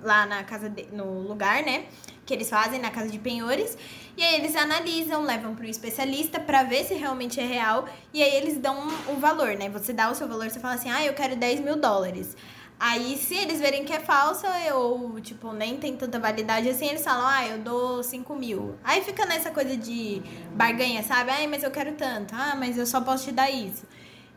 lá 0.01 0.25
na 0.25 0.43
casa 0.43 0.69
de, 0.69 0.87
no 0.91 1.19
lugar, 1.21 1.63
né? 1.63 1.85
Que 2.25 2.33
eles 2.33 2.49
fazem 2.49 2.79
na 2.79 2.89
casa 2.89 3.09
de 3.09 3.19
penhores. 3.19 3.77
E 4.17 4.23
aí 4.23 4.35
eles 4.35 4.55
analisam, 4.55 5.23
levam 5.23 5.55
para 5.55 5.65
um 5.65 5.69
especialista 5.69 6.39
para 6.39 6.63
ver 6.63 6.85
se 6.85 6.93
realmente 6.93 7.39
é 7.39 7.45
real. 7.45 7.87
E 8.13 8.21
aí 8.21 8.35
eles 8.35 8.57
dão 8.57 8.87
um, 8.87 9.13
um, 9.13 9.19
valor, 9.19 9.55
né? 9.55 9.69
Você 9.69 9.93
dá 9.93 10.09
o 10.09 10.15
seu 10.15 10.27
valor, 10.27 10.49
você 10.49 10.59
fala 10.59 10.75
assim, 10.75 10.89
ah, 10.89 11.05
eu 11.05 11.13
quero 11.13 11.35
10 11.35 11.59
mil 11.61 11.75
dólares. 11.75 12.35
Aí, 12.83 13.15
se 13.15 13.35
eles 13.35 13.59
verem 13.59 13.85
que 13.85 13.93
é 13.93 13.99
falsa, 13.99 14.47
ou, 14.73 15.21
tipo, 15.21 15.53
nem 15.53 15.77
tem 15.77 15.95
tanta 15.95 16.19
validade 16.19 16.67
assim, 16.67 16.87
eles 16.87 17.03
falam, 17.03 17.27
ah, 17.27 17.47
eu 17.47 17.59
dou 17.59 18.01
5 18.01 18.35
mil. 18.35 18.75
Aí 18.83 19.03
fica 19.03 19.23
nessa 19.23 19.51
coisa 19.51 19.77
de 19.77 20.19
barganha, 20.55 21.03
sabe? 21.03 21.29
Ah, 21.29 21.47
mas 21.47 21.61
eu 21.61 21.69
quero 21.69 21.93
tanto. 21.93 22.33
Ah, 22.33 22.55
mas 22.57 22.79
eu 22.79 22.87
só 22.87 22.99
posso 22.99 23.25
te 23.25 23.33
dar 23.33 23.51
isso. 23.51 23.85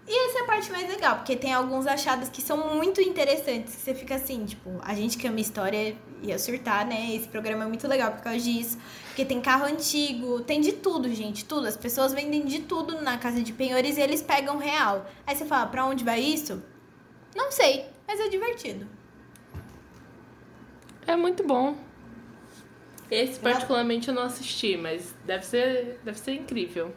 E 0.06 0.28
essa 0.28 0.40
é 0.40 0.42
a 0.42 0.44
parte 0.44 0.70
mais 0.70 0.86
legal, 0.86 1.16
porque 1.16 1.34
tem 1.34 1.54
alguns 1.54 1.86
achados 1.86 2.28
que 2.28 2.42
são 2.42 2.74
muito 2.74 3.00
interessantes, 3.00 3.76
que 3.76 3.80
você 3.80 3.94
fica 3.94 4.16
assim, 4.16 4.44
tipo, 4.44 4.78
a 4.82 4.94
gente 4.94 5.16
que 5.16 5.26
ama 5.26 5.40
história 5.40 5.96
ia 6.22 6.38
surtar, 6.38 6.84
né? 6.84 7.14
Esse 7.16 7.26
programa 7.26 7.64
é 7.64 7.66
muito 7.66 7.88
legal 7.88 8.12
por 8.12 8.20
causa 8.20 8.38
disso. 8.38 8.76
Porque 9.06 9.24
tem 9.24 9.40
carro 9.40 9.64
antigo, 9.64 10.42
tem 10.42 10.60
de 10.60 10.72
tudo, 10.72 11.08
gente, 11.14 11.46
tudo. 11.46 11.66
As 11.66 11.78
pessoas 11.78 12.12
vendem 12.12 12.44
de 12.44 12.60
tudo 12.60 13.00
na 13.00 13.16
casa 13.16 13.42
de 13.42 13.54
penhores 13.54 13.96
e 13.96 14.02
eles 14.02 14.20
pegam 14.20 14.58
real. 14.58 15.06
Aí 15.26 15.34
você 15.34 15.46
fala, 15.46 15.64
pra 15.64 15.86
onde 15.86 16.04
vai 16.04 16.20
isso? 16.20 16.62
Não 17.34 17.50
sei, 17.50 17.93
mas 18.06 18.20
é 18.20 18.28
divertido. 18.28 18.86
É 21.06 21.16
muito 21.16 21.42
bom. 21.42 21.76
Esse 23.10 23.38
particularmente 23.38 24.08
eu 24.08 24.14
não 24.14 24.22
assisti, 24.22 24.76
mas 24.76 25.14
deve 25.24 25.44
ser, 25.44 26.00
deve 26.02 26.18
ser 26.18 26.32
incrível. 26.32 26.92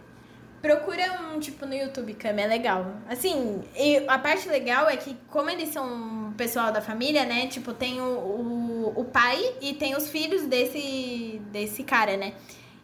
Procura 0.62 1.22
um, 1.22 1.40
tipo, 1.40 1.66
no 1.66 1.76
YouTube, 1.76 2.14
Cami, 2.16 2.42
é 2.42 2.48
legal. 2.48 2.96
Assim, 3.08 3.64
a 4.08 4.18
parte 4.18 4.50
legal 4.50 4.90
é 4.90 4.98
que, 4.98 5.16
como 5.30 5.50
eles 5.50 5.70
são 5.70 6.34
pessoal 6.36 6.72
da 6.72 6.82
família, 6.82 7.26
né? 7.26 7.48
Tipo, 7.48 7.74
tem 7.74 8.02
o, 8.02 8.06
o, 8.06 8.94
o 8.96 9.06
pai 9.06 9.40
e 9.62 9.74
tem 9.74 9.96
os 9.96 10.10
filhos 10.10 10.44
desse, 10.44 11.42
desse 11.52 11.84
cara, 11.84 12.18
né? 12.18 12.34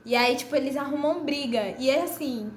E 0.06 0.16
aí, 0.16 0.36
tipo, 0.36 0.56
eles 0.56 0.78
arrumam 0.78 1.24
briga. 1.24 1.76
E 1.80 1.90
é 1.90 2.04
assim, 2.04 2.52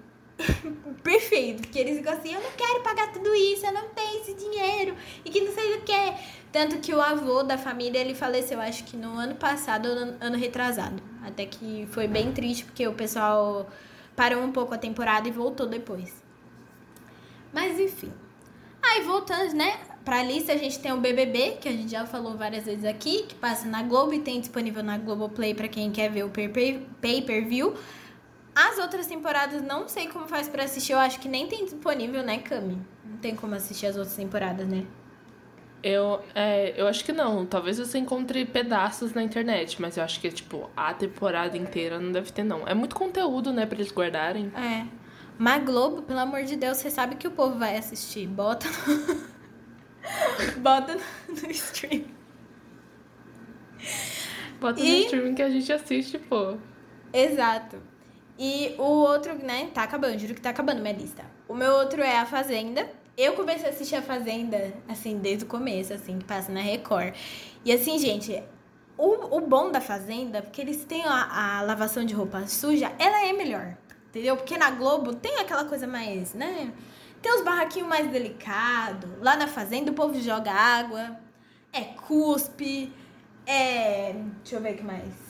perfeito. 1.03 1.63
Porque 1.63 1.79
eles 1.79 1.99
ficam 1.99 2.13
assim, 2.13 2.35
eu 2.35 2.41
não 2.41 2.51
quero 2.53 2.83
pagar 2.83 3.13
tudo 3.13 3.35
isso, 3.35 3.67
eu 3.67 3.73
não 3.73 3.89
tenho 3.89 4.21
esse 4.21 4.35
dinheiro. 4.35 4.95
E 5.25 5.31
que 5.31 5.41
não 5.41 5.53
sei 5.53 5.77
o 5.77 5.83
que. 5.83 6.15
Tanto 6.53 6.79
que 6.79 6.95
o 6.95 7.01
avô 7.01 7.43
da 7.43 7.59
família, 7.59 7.99
ele 7.99 8.15
faleceu, 8.15 8.61
acho 8.61 8.85
que 8.85 8.97
no 8.97 9.15
ano 9.19 9.35
passado 9.35 9.89
ou 9.89 9.95
no 10.07 10.17
ano 10.21 10.37
retrasado. 10.37 11.03
Até 11.25 11.45
que 11.45 11.87
foi 11.91 12.07
bem 12.07 12.33
triste, 12.33 12.65
porque 12.65 12.87
o 12.87 12.95
pessoal 12.95 13.69
parou 14.15 14.43
um 14.43 14.53
pouco 14.53 14.73
a 14.75 14.79
temporada 14.79 15.29
e 15.29 15.31
voltou 15.31 15.67
depois. 15.67 16.23
Mas 17.53 17.79
enfim. 17.79 18.13
Aí 18.83 19.03
voltando, 19.03 19.53
né? 19.55 19.79
Pra 20.05 20.23
lista 20.23 20.53
a 20.53 20.57
gente 20.57 20.79
tem 20.79 20.93
o 20.93 20.99
BBB, 20.99 21.59
que 21.61 21.69
a 21.69 21.73
gente 21.73 21.91
já 21.91 22.07
falou 22.07 22.37
várias 22.37 22.65
vezes 22.65 22.85
aqui, 22.85 23.25
que 23.25 23.35
passa 23.35 23.67
na 23.67 23.83
Globo 23.83 24.15
e 24.15 24.21
tem 24.21 24.41
disponível 24.41 24.83
na 24.83 24.97
Globoplay 24.97 25.53
para 25.53 25.67
quem 25.67 25.91
quer 25.91 26.09
ver 26.11 26.25
o 26.25 26.31
pay-per-view. 26.31 27.75
As 28.57 28.79
outras 28.79 29.07
temporadas 29.07 29.61
não 29.61 29.87
sei 29.87 30.09
como 30.09 30.27
faz 30.27 30.49
para 30.49 30.65
assistir, 30.65 30.93
eu 30.93 30.99
acho 30.99 31.21
que 31.21 31.29
nem 31.29 31.47
tem 31.47 31.67
disponível, 31.67 32.23
né, 32.23 32.39
Cami? 32.39 32.79
Não 33.05 33.19
tem 33.19 33.37
como 33.37 33.55
assistir 33.55 33.85
as 33.85 33.99
outras 33.99 34.17
temporadas, 34.17 34.67
né? 34.67 34.87
Eu, 35.83 36.23
é, 36.35 36.73
eu 36.75 36.89
acho 36.89 37.05
que 37.05 37.13
não. 37.13 37.45
Talvez 37.45 37.79
você 37.79 37.99
encontre 37.99 38.47
pedaços 38.47 39.13
na 39.13 39.23
internet, 39.23 39.79
mas 39.79 39.99
eu 39.99 40.03
acho 40.03 40.19
que, 40.19 40.31
tipo, 40.31 40.71
a 40.75 40.95
temporada 40.95 41.55
inteira 41.55 42.01
não 42.01 42.11
deve 42.11 42.33
ter, 42.33 42.45
não. 42.45 42.67
É 42.67 42.73
muito 42.73 42.97
conteúdo, 42.97 43.53
né, 43.53 43.67
pra 43.67 43.77
eles 43.77 43.93
guardarem. 43.93 44.51
É. 44.57 44.87
Mas 45.37 45.63
Globo, 45.63 46.01
pelo 46.01 46.21
amor 46.21 46.43
de 46.45 46.57
Deus, 46.57 46.79
você 46.79 46.91
sabe 46.91 47.17
que 47.17 47.29
o 47.29 47.33
povo 47.33 47.59
vai 47.59 47.77
assistir. 47.77 48.27
Bota 48.27 48.67
no... 48.67 49.37
Bota 50.63 50.97
no 51.29 51.51
stream. 51.51 52.05
Bota 54.59 54.81
e... 54.81 54.89
no 54.89 54.97
stream 55.05 55.35
que 55.35 55.43
a 55.43 55.51
gente 55.51 55.71
assiste, 55.71 56.19
pô. 56.19 56.57
Exato. 57.13 57.96
E 58.39 58.75
o 58.79 58.83
outro, 58.83 59.35
né, 59.35 59.71
tá 59.73 59.83
acabando, 59.83 60.19
juro 60.19 60.35
que 60.35 60.41
tá 60.41 60.51
acabando 60.51 60.81
minha 60.83 60.95
lista. 60.95 61.25
O 61.49 61.55
meu 61.55 61.73
outro 61.75 62.03
é 62.03 62.19
A 62.19 62.27
Fazenda 62.27 62.87
eu 63.17 63.33
comecei 63.33 63.67
a 63.67 63.71
assistir 63.71 63.97
a 63.97 64.03
Fazenda, 64.03 64.75
assim, 64.87 65.17
desde 65.19 65.45
o 65.45 65.47
começo, 65.47 65.93
assim, 65.93 66.19
que 66.19 66.25
passa 66.25 66.53
na 66.53 66.61
Record. 66.61 67.15
E 67.65 67.73
assim, 67.73 67.99
gente, 67.99 68.43
o, 68.99 69.39
o 69.39 69.41
bom 69.41 69.71
da 69.71 69.81
Fazenda, 69.81 70.43
porque 70.43 70.61
eles 70.61 70.85
têm 70.85 71.03
a, 71.07 71.59
a 71.59 71.63
lavação 71.63 72.05
de 72.05 72.13
roupa 72.13 72.47
suja, 72.47 72.93
ela 72.99 73.25
é 73.25 73.33
melhor. 73.33 73.75
Entendeu? 74.09 74.37
Porque 74.37 74.59
na 74.59 74.71
Globo 74.71 75.15
tem 75.15 75.39
aquela 75.39 75.65
coisa 75.65 75.87
mais, 75.87 76.35
né? 76.35 76.73
Tem 77.23 77.33
uns 77.35 77.43
barraquinhos 77.43 77.89
mais 77.89 78.11
delicados. 78.11 79.11
Lá 79.21 79.37
na 79.37 79.47
fazenda 79.47 79.91
o 79.91 79.95
povo 79.95 80.19
joga 80.21 80.53
água. 80.53 81.19
É 81.73 81.83
cuspe. 81.85 82.93
É. 83.47 84.15
Deixa 84.43 84.57
eu 84.57 84.61
ver 84.61 84.75
o 84.75 84.77
que 84.77 84.85
mais. 84.85 85.26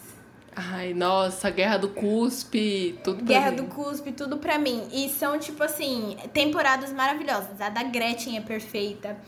Ai, 0.59 0.95
nossa, 0.95 1.51
Guerra 1.51 1.77
do 1.77 1.91
Cuspe, 1.91 2.99
tudo 3.05 3.19
pra 3.19 3.27
Guerra 3.27 3.51
mim. 3.51 3.57
do 3.59 3.65
Cuspe, 3.67 4.11
tudo 4.13 4.39
pra 4.39 4.59
mim. 4.59 4.89
E 4.91 5.11
são, 5.11 5.39
tipo 5.39 5.63
assim, 5.63 6.17
temporadas 6.33 6.91
maravilhosas. 6.95 7.61
A 7.61 7.69
da 7.69 7.83
Gretchen 7.83 8.39
é 8.39 8.41
perfeita. 8.41 9.19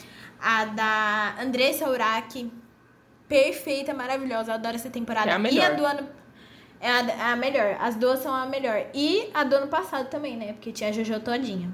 A 0.40 0.64
da 0.64 1.34
Andressa 1.38 1.86
Urach, 1.90 2.50
perfeita, 3.28 3.92
maravilhosa. 3.92 4.52
Eu 4.52 4.54
adoro 4.54 4.76
essa 4.76 4.88
temporada. 4.88 5.30
É 5.30 5.34
a 5.34 5.36
E 5.36 5.36
a 5.36 5.38
melhor. 5.38 5.76
do 5.76 5.84
ano. 5.84 6.08
É 6.80 6.90
a, 6.90 7.32
a 7.32 7.36
melhor. 7.36 7.76
As 7.78 7.94
duas 7.94 8.20
são 8.20 8.32
a 8.34 8.46
melhor. 8.46 8.86
E 8.94 9.28
a 9.34 9.44
do 9.44 9.54
ano 9.56 9.66
passado 9.68 10.08
também, 10.08 10.34
né? 10.34 10.54
Porque 10.54 10.72
tinha 10.72 10.88
a 10.88 10.92
Jojo 10.92 11.20
todinha. 11.20 11.70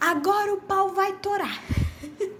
Agora 0.00 0.54
o 0.54 0.60
pau 0.60 0.90
vai 0.90 1.12
torar. 1.14 1.60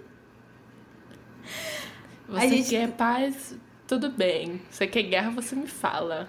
Você 2.29 2.37
a 2.45 2.47
gente- 2.47 2.69
quer 2.69 2.91
paz, 2.91 3.55
tudo 3.87 4.09
bem. 4.09 4.61
Você 4.69 4.85
quer 4.87 5.03
guerra, 5.03 5.31
você 5.31 5.55
me 5.55 5.67
fala. 5.67 6.27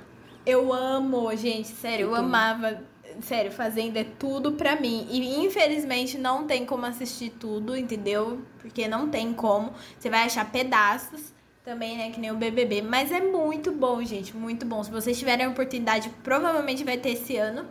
Eu 0.49 0.73
amo, 0.73 1.37
gente, 1.37 1.69
sério, 1.69 2.07
eu 2.07 2.15
amava. 2.15 2.83
Sério, 3.21 3.53
Fazenda 3.53 4.01
é 4.01 4.05
tudo 4.05 4.53
pra 4.53 4.81
mim. 4.81 5.07
E 5.11 5.45
infelizmente 5.45 6.17
não 6.17 6.47
tem 6.47 6.65
como 6.65 6.87
assistir 6.87 7.29
tudo, 7.39 7.77
entendeu? 7.77 8.41
Porque 8.59 8.89
não 8.89 9.11
tem 9.11 9.35
como. 9.35 9.75
Você 9.99 10.09
vai 10.09 10.23
achar 10.23 10.51
pedaços 10.51 11.35
também, 11.63 11.99
né? 11.99 12.11
Que 12.11 12.19
nem 12.19 12.31
o 12.31 12.37
BBB. 12.37 12.81
Mas 12.81 13.13
é 13.13 13.21
muito 13.21 13.71
bom, 13.71 14.03
gente, 14.03 14.35
muito 14.35 14.65
bom. 14.65 14.83
Se 14.83 14.91
vocês 14.91 15.19
tiverem 15.19 15.45
a 15.45 15.51
oportunidade, 15.51 16.09
provavelmente 16.25 16.83
vai 16.83 16.97
ter 16.97 17.11
esse 17.11 17.37
ano. 17.37 17.67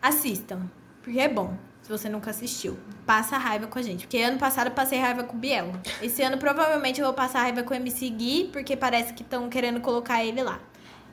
Assistam, 0.00 0.70
porque 1.02 1.20
é 1.20 1.28
bom. 1.28 1.58
Se 1.82 1.90
você 1.90 2.08
nunca 2.08 2.30
assistiu, 2.30 2.78
passa 3.04 3.36
raiva 3.36 3.66
com 3.66 3.78
a 3.78 3.82
gente. 3.82 4.06
Porque 4.06 4.16
ano 4.16 4.38
passado 4.38 4.68
eu 4.68 4.72
passei 4.72 4.98
raiva 4.98 5.24
com 5.24 5.36
o 5.36 5.38
Biel. 5.38 5.72
Esse 6.00 6.22
ano 6.22 6.38
provavelmente 6.38 7.02
eu 7.02 7.06
vou 7.06 7.14
passar 7.14 7.40
raiva 7.40 7.62
com 7.62 7.74
o 7.74 7.76
MC 7.76 8.08
Gui, 8.08 8.48
porque 8.50 8.74
parece 8.74 9.12
que 9.12 9.22
estão 9.22 9.50
querendo 9.50 9.78
colocar 9.82 10.24
ele 10.24 10.42
lá. 10.42 10.58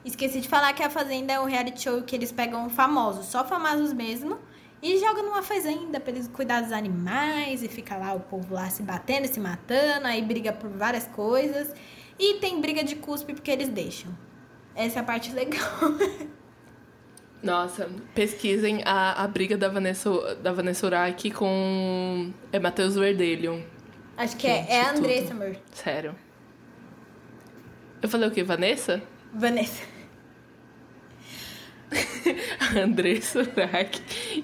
Esqueci 0.05 0.41
de 0.41 0.49
falar 0.49 0.73
que 0.73 0.83
a 0.83 0.89
Fazenda 0.89 1.33
é 1.33 1.39
um 1.39 1.45
reality 1.45 1.81
show 1.81 2.01
que 2.01 2.15
eles 2.15 2.31
pegam 2.31 2.69
famosos, 2.69 3.27
só 3.27 3.45
famosos 3.45 3.93
mesmo, 3.93 4.37
e 4.81 4.97
jogam 4.97 5.23
numa 5.23 5.41
fazenda 5.41 5.97
pra 5.97 6.11
eles 6.11 6.27
cuidar 6.27 6.61
dos 6.61 6.73
animais, 6.73 7.63
e 7.63 7.69
fica 7.69 7.95
lá 7.95 8.13
o 8.13 8.19
povo 8.19 8.53
lá 8.53 8.69
se 8.69 8.83
batendo, 8.83 9.27
se 9.27 9.39
matando, 9.39 10.07
aí 10.07 10.21
briga 10.21 10.51
por 10.51 10.69
várias 10.69 11.07
coisas. 11.07 11.73
E 12.19 12.35
tem 12.35 12.59
briga 12.59 12.83
de 12.83 12.97
cuspe 12.97 13.33
porque 13.33 13.49
eles 13.49 13.69
deixam. 13.69 14.11
Essa 14.75 14.99
é 14.99 15.01
a 15.01 15.05
parte 15.05 15.31
legal. 15.31 15.61
Nossa, 17.41 17.89
pesquisem 18.13 18.81
a, 18.85 19.23
a 19.23 19.27
briga 19.27 19.57
da 19.57 19.67
Vanessa, 19.67 20.35
da 20.35 20.51
Vanessa 20.51 20.85
Urach 20.85 21.31
com 21.31 22.31
é 22.51 22.59
Matheus 22.59 22.95
Verdelho. 22.95 23.65
Acho 24.17 24.37
que 24.37 24.47
é, 24.47 24.61
Gente, 24.61 24.71
é 24.71 24.81
a 24.81 24.85
tudo. 24.85 24.97
Andressa, 24.99 25.33
amor. 25.33 25.55
Sério. 25.71 26.15
Eu 28.01 28.09
falei 28.09 28.27
o 28.27 28.31
quê? 28.31 28.43
Vanessa? 28.43 29.01
Vanessa. 29.33 29.92
A 32.59 32.79
Andressa 32.83 33.41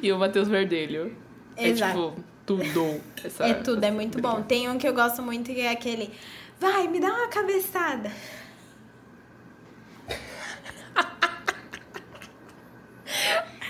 e 0.02 0.12
o 0.12 0.18
Matheus 0.20 0.48
Verdelho. 0.48 1.16
Exato. 1.58 2.00
É 2.00 2.10
tipo, 2.10 2.24
tudo. 2.46 3.02
Essa, 3.24 3.46
É 3.48 3.54
tudo, 3.56 3.84
é 3.84 3.88
essa 3.88 3.96
muito 3.96 4.14
briga. 4.14 4.28
bom. 4.30 4.42
Tem 4.42 4.70
um 4.70 4.78
que 4.78 4.88
eu 4.88 4.94
gosto 4.94 5.22
muito 5.22 5.52
que 5.54 5.62
é 5.62 5.72
aquele. 5.72 6.12
Vai, 6.60 6.88
me 6.88 7.00
dá 7.00 7.08
uma 7.08 7.28
cabeçada. 7.28 8.12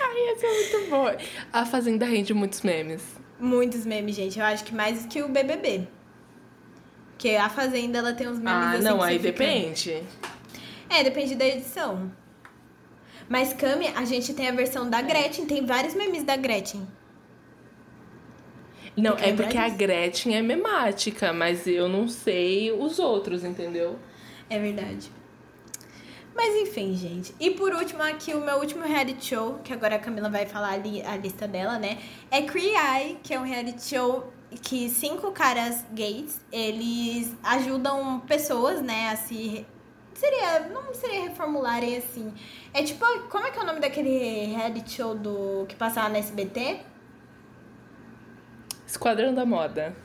Ai, 0.02 0.34
esse 0.34 0.46
é 0.46 0.54
muito 0.78 0.90
bom. 0.90 1.06
A 1.54 1.66
Fazenda 1.66 2.06
rende 2.06 2.34
muitos 2.34 2.62
memes. 2.62 3.04
Muitos 3.40 3.86
memes, 3.86 4.16
gente. 4.16 4.40
Eu 4.40 4.46
acho 4.46 4.64
que 4.64 4.74
mais 4.74 5.06
que 5.06 5.22
o 5.22 5.30
BBB. 5.30 5.88
Porque 7.12 7.30
a 7.36 7.50
Fazenda, 7.50 7.98
ela 8.00 8.14
tem 8.14 8.28
uns 8.28 8.40
memes 8.40 8.52
Ah, 8.52 8.72
assim 8.72 8.84
não, 8.84 8.98
que 9.00 9.04
aí 9.04 9.20
depende. 9.20 10.04
É, 10.90 11.04
depende 11.04 11.36
da 11.36 11.46
edição. 11.46 12.12
Mas 13.30 13.54
Cami, 13.54 13.88
a 13.96 14.04
gente 14.04 14.34
tem 14.34 14.50
a 14.50 14.52
versão 14.52 14.90
da 14.90 15.02
Gretchen. 15.02 15.46
Tem 15.46 15.66
vários 15.66 15.94
memes 15.94 16.24
da 16.24 16.36
Gretchen. 16.36 16.88
Não, 18.98 19.16
Tem 19.16 19.24
que 19.36 19.42
é 19.42 19.46
porque 19.46 19.58
a. 19.58 19.70
Gretchen 19.70 20.36
é 20.36 20.42
memática, 20.42 21.32
mas 21.32 21.68
eu 21.68 21.88
não 21.88 22.08
sei 22.08 22.72
os 22.72 23.00
outros, 23.00 23.46
entendeu? 23.46 23.98
É 24.50 24.60
verdade. 24.60 25.12
Mas 26.36 26.56
enfim, 26.56 26.96
gente. 26.96 27.36
E 27.40 27.52
por 27.52 27.74
último, 27.74 28.02
aqui 28.02 28.34
o 28.34 28.42
meu 28.42 28.58
último 28.58 28.84
reality 28.84 29.26
show, 29.26 29.60
que 29.64 29.72
agora 29.72 29.96
a 29.96 30.00
Camila 30.00 30.30
vai 30.30 30.46
falar 30.46 30.72
ali 30.72 31.02
a 31.04 31.16
lista 31.16 31.48
dela, 31.48 31.78
né? 31.78 31.98
É 32.32 32.42
Cree 32.42 32.74
Eye, 32.76 33.18
que 33.22 33.34
é 33.34 33.40
um 33.40 33.44
reality 33.44 33.84
show 33.84 34.32
que 34.62 34.90
cinco 34.90 35.32
caras 35.32 35.86
gays, 35.94 36.42
eles 36.52 37.36
ajudam 37.44 38.20
pessoas, 38.22 38.82
né, 38.82 39.10
a 39.10 39.16
se... 39.16 39.66
Seria, 40.20 40.68
não 40.68 40.94
seria 40.94 41.22
reformularem 41.30 41.96
assim. 41.96 42.34
É 42.74 42.84
tipo, 42.84 43.06
como 43.30 43.48
é 43.48 43.52
que 43.52 43.58
é 43.58 43.62
o 43.62 43.66
nome 43.66 43.80
daquele 43.80 44.48
reality 44.48 44.92
show 44.92 45.16
do 45.16 45.66
que 45.66 45.78
passava 45.78 46.10
na 46.10 46.18
SBT? 46.18 46.82
Esquadrão 48.86 49.34
da 49.34 49.46
Moda. 49.46 49.96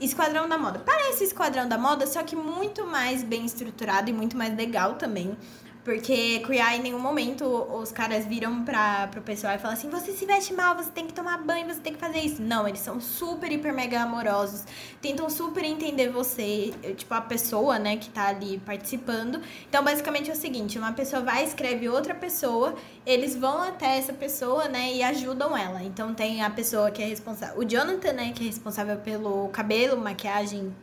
Esquadrão 0.00 0.48
da 0.48 0.58
Moda. 0.58 0.80
Parece 0.80 1.22
Esquadrão 1.22 1.68
da 1.68 1.78
Moda, 1.78 2.04
só 2.04 2.20
que 2.24 2.34
muito 2.34 2.84
mais 2.84 3.22
bem 3.22 3.44
estruturado 3.44 4.10
e 4.10 4.12
muito 4.12 4.36
mais 4.36 4.56
legal 4.56 4.96
também. 4.96 5.38
Porque 5.84 6.40
criar 6.40 6.76
em 6.76 6.82
nenhum 6.82 6.98
momento 6.98 7.44
os 7.46 7.90
caras 7.90 8.26
viram 8.26 8.64
pra, 8.64 9.06
pro 9.06 9.22
pessoal 9.22 9.54
e 9.54 9.58
falam 9.58 9.74
assim: 9.74 9.88
você 9.88 10.12
se 10.12 10.26
veste 10.26 10.52
mal, 10.52 10.76
você 10.76 10.90
tem 10.90 11.06
que 11.06 11.12
tomar 11.14 11.38
banho, 11.38 11.66
você 11.66 11.80
tem 11.80 11.94
que 11.94 11.98
fazer 11.98 12.18
isso. 12.18 12.42
Não, 12.42 12.68
eles 12.68 12.80
são 12.80 13.00
super, 13.00 13.50
hiper, 13.50 13.72
mega 13.72 14.02
amorosos. 14.02 14.64
Tentam 15.00 15.30
super 15.30 15.64
entender 15.64 16.10
você, 16.10 16.74
tipo, 16.96 17.14
a 17.14 17.22
pessoa, 17.22 17.78
né, 17.78 17.96
que 17.96 18.10
tá 18.10 18.26
ali 18.28 18.58
participando. 18.58 19.40
Então, 19.68 19.82
basicamente 19.82 20.30
é 20.30 20.34
o 20.34 20.36
seguinte: 20.36 20.78
uma 20.78 20.92
pessoa 20.92 21.22
vai, 21.22 21.44
escreve 21.44 21.88
outra 21.88 22.14
pessoa, 22.14 22.74
eles 23.06 23.34
vão 23.34 23.62
até 23.62 23.96
essa 23.96 24.12
pessoa, 24.12 24.68
né, 24.68 24.92
e 24.92 25.02
ajudam 25.02 25.56
ela. 25.56 25.82
Então, 25.82 26.12
tem 26.12 26.42
a 26.42 26.50
pessoa 26.50 26.90
que 26.90 27.02
é 27.02 27.06
responsável, 27.06 27.58
o 27.58 27.64
Jonathan, 27.64 28.12
né, 28.12 28.32
que 28.34 28.42
é 28.42 28.46
responsável 28.46 28.98
pelo 28.98 29.48
cabelo, 29.48 29.96
maquiagem 29.96 30.74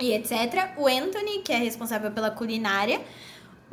e 0.00 0.12
etc. 0.12 0.72
O 0.76 0.88
Anthony, 0.88 1.38
que 1.42 1.52
é 1.52 1.56
responsável 1.58 2.10
pela 2.10 2.32
culinária. 2.32 3.00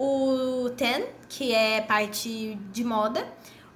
O 0.04 0.72
Ten, 0.72 1.06
que 1.30 1.54
é 1.54 1.80
parte 1.80 2.56
de 2.72 2.84
moda. 2.84 3.24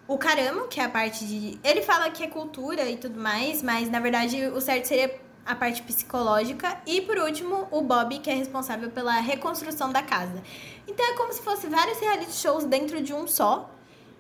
O 0.08 0.18
Caramo, 0.18 0.68
que 0.68 0.80
é 0.80 0.86
a 0.86 0.90
parte 0.90 1.24
de. 1.24 1.60
Ele 1.64 1.84
fala 1.84 2.10
que 2.10 2.24
é 2.24 2.28
cultura 2.28 2.90
e 2.90 2.98
tudo 2.98 3.20
mais, 3.20 3.62
mas 3.62 3.92
na 3.92 4.00
verdade 4.00 4.44
o 4.48 4.60
certo 4.60 4.86
seria 4.88 5.22
a 5.46 5.54
parte 5.54 5.84
psicológica. 5.84 6.82
E 6.88 7.00
por 7.02 7.20
último, 7.20 7.68
o 7.70 7.80
Bob, 7.80 8.18
que 8.18 8.32
é 8.32 8.34
responsável 8.34 8.90
pela 8.90 9.20
reconstrução 9.20 9.92
da 9.92 10.02
casa. 10.02 10.42
Então 10.88 11.06
é 11.06 11.16
como 11.16 11.32
se 11.32 11.44
fosse 11.44 11.68
vários 11.68 12.00
reality 12.00 12.34
shows 12.34 12.64
dentro 12.64 13.04
de 13.04 13.14
um 13.14 13.28
só. 13.28 13.70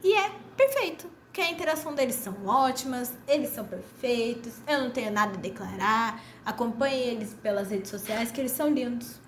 E 0.03 0.13
é 0.13 0.29
perfeito. 0.55 1.09
Porque 1.25 1.41
a 1.41 1.49
interação 1.49 1.95
deles 1.95 2.17
são 2.17 2.45
ótimas, 2.45 3.13
eles 3.27 3.49
são 3.49 3.65
perfeitos, 3.65 4.53
eu 4.67 4.79
não 4.79 4.91
tenho 4.91 5.11
nada 5.11 5.33
a 5.33 5.41
declarar. 5.41 6.23
Acompanhe 6.45 7.01
eles 7.01 7.33
pelas 7.33 7.71
redes 7.71 7.89
sociais, 7.89 8.31
que 8.31 8.39
eles 8.39 8.51
são 8.51 8.69
lindos. 8.69 9.19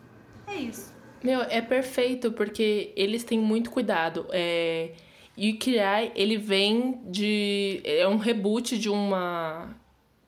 É 0.45 0.53
isso. 0.57 0.95
Meu, 1.23 1.41
é 1.41 1.61
perfeito 1.61 2.31
porque 2.31 2.93
eles 2.95 3.23
têm 3.23 3.39
muito 3.39 3.69
cuidado. 3.71 4.27
É... 4.31 4.91
E 5.35 5.51
o 5.51 5.59
criar, 5.59 6.11
ele 6.15 6.37
vem 6.37 6.99
de. 7.05 7.81
É 7.83 8.07
um 8.07 8.17
reboot 8.17 8.77
de 8.77 8.89
uma. 8.89 9.75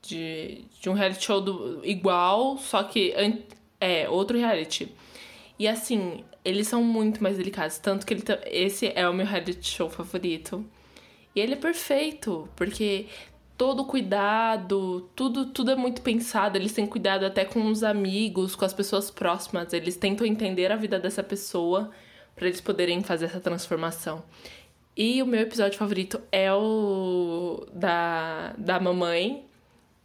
De, 0.02 0.64
de 0.80 0.90
um 0.90 0.94
reality 0.94 1.26
show 1.26 1.42
do, 1.42 1.82
igual, 1.84 2.58
só 2.58 2.84
que 2.84 3.14
é 3.82 4.10
outro 4.10 4.38
reality. 4.38 4.88
E 5.58 5.68
assim, 5.68 6.24
eles 6.46 6.68
são 6.68 6.84
muito 6.84 7.22
mais 7.22 7.38
delicados. 7.38 7.80
Tanto 7.80 8.06
que 8.06 8.14
ele, 8.14 8.24
esse 8.46 8.92
é 8.96 9.08
o 9.10 9.14
meu 9.14 9.26
reality 9.26 9.68
show 9.68 9.90
favorito. 9.90 10.66
E 11.36 11.40
ele 11.40 11.54
é 11.54 11.58
perfeito, 11.58 12.48
porque 12.56 13.08
todo 13.60 13.84
cuidado, 13.84 15.02
tudo, 15.14 15.48
tudo 15.48 15.72
é 15.72 15.76
muito 15.76 16.02
pensado. 16.02 16.58
Eles 16.58 16.72
têm 16.72 16.88
cuidado 16.88 17.26
até 17.26 17.44
com 17.44 17.70
os 17.70 17.84
amigos, 17.84 18.56
com 18.56 18.64
as 18.64 18.74
pessoas 18.74 19.12
próximas. 19.12 19.74
Eles 19.74 19.98
tentam 19.98 20.26
entender 20.26 20.72
a 20.72 20.78
vida 20.78 20.98
dessa 20.98 21.22
pessoa 21.22 21.92
para 22.38 22.48
eles 22.48 22.62
poderem 22.62 23.04
fazer 23.04 23.26
essa 23.26 23.42
transformação. 23.42 24.24
E 24.96 25.22
o 25.22 25.26
meu 25.26 25.42
episódio 25.42 25.78
favorito 25.78 26.22
é 26.32 26.54
o 26.54 27.68
da, 27.74 28.54
da 28.58 28.80
mamãe. 28.80 29.46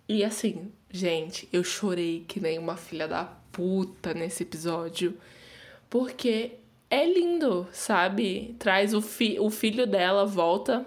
E 0.09 0.25
assim, 0.25 0.73
gente, 0.91 1.49
eu 1.53 1.63
chorei 1.63 2.25
que 2.27 2.41
nem 2.41 2.59
uma 2.59 2.77
filha 2.77 3.07
da 3.07 3.23
puta 3.53 4.13
nesse 4.13 4.43
episódio. 4.43 5.17
Porque 5.89 6.55
é 6.91 7.07
lindo, 7.07 7.69
sabe? 7.71 8.57
Traz 8.59 8.93
o, 8.95 9.01
fi 9.01 9.39
o 9.39 9.49
filho 9.49 9.87
dela, 9.87 10.27
volta 10.27 10.85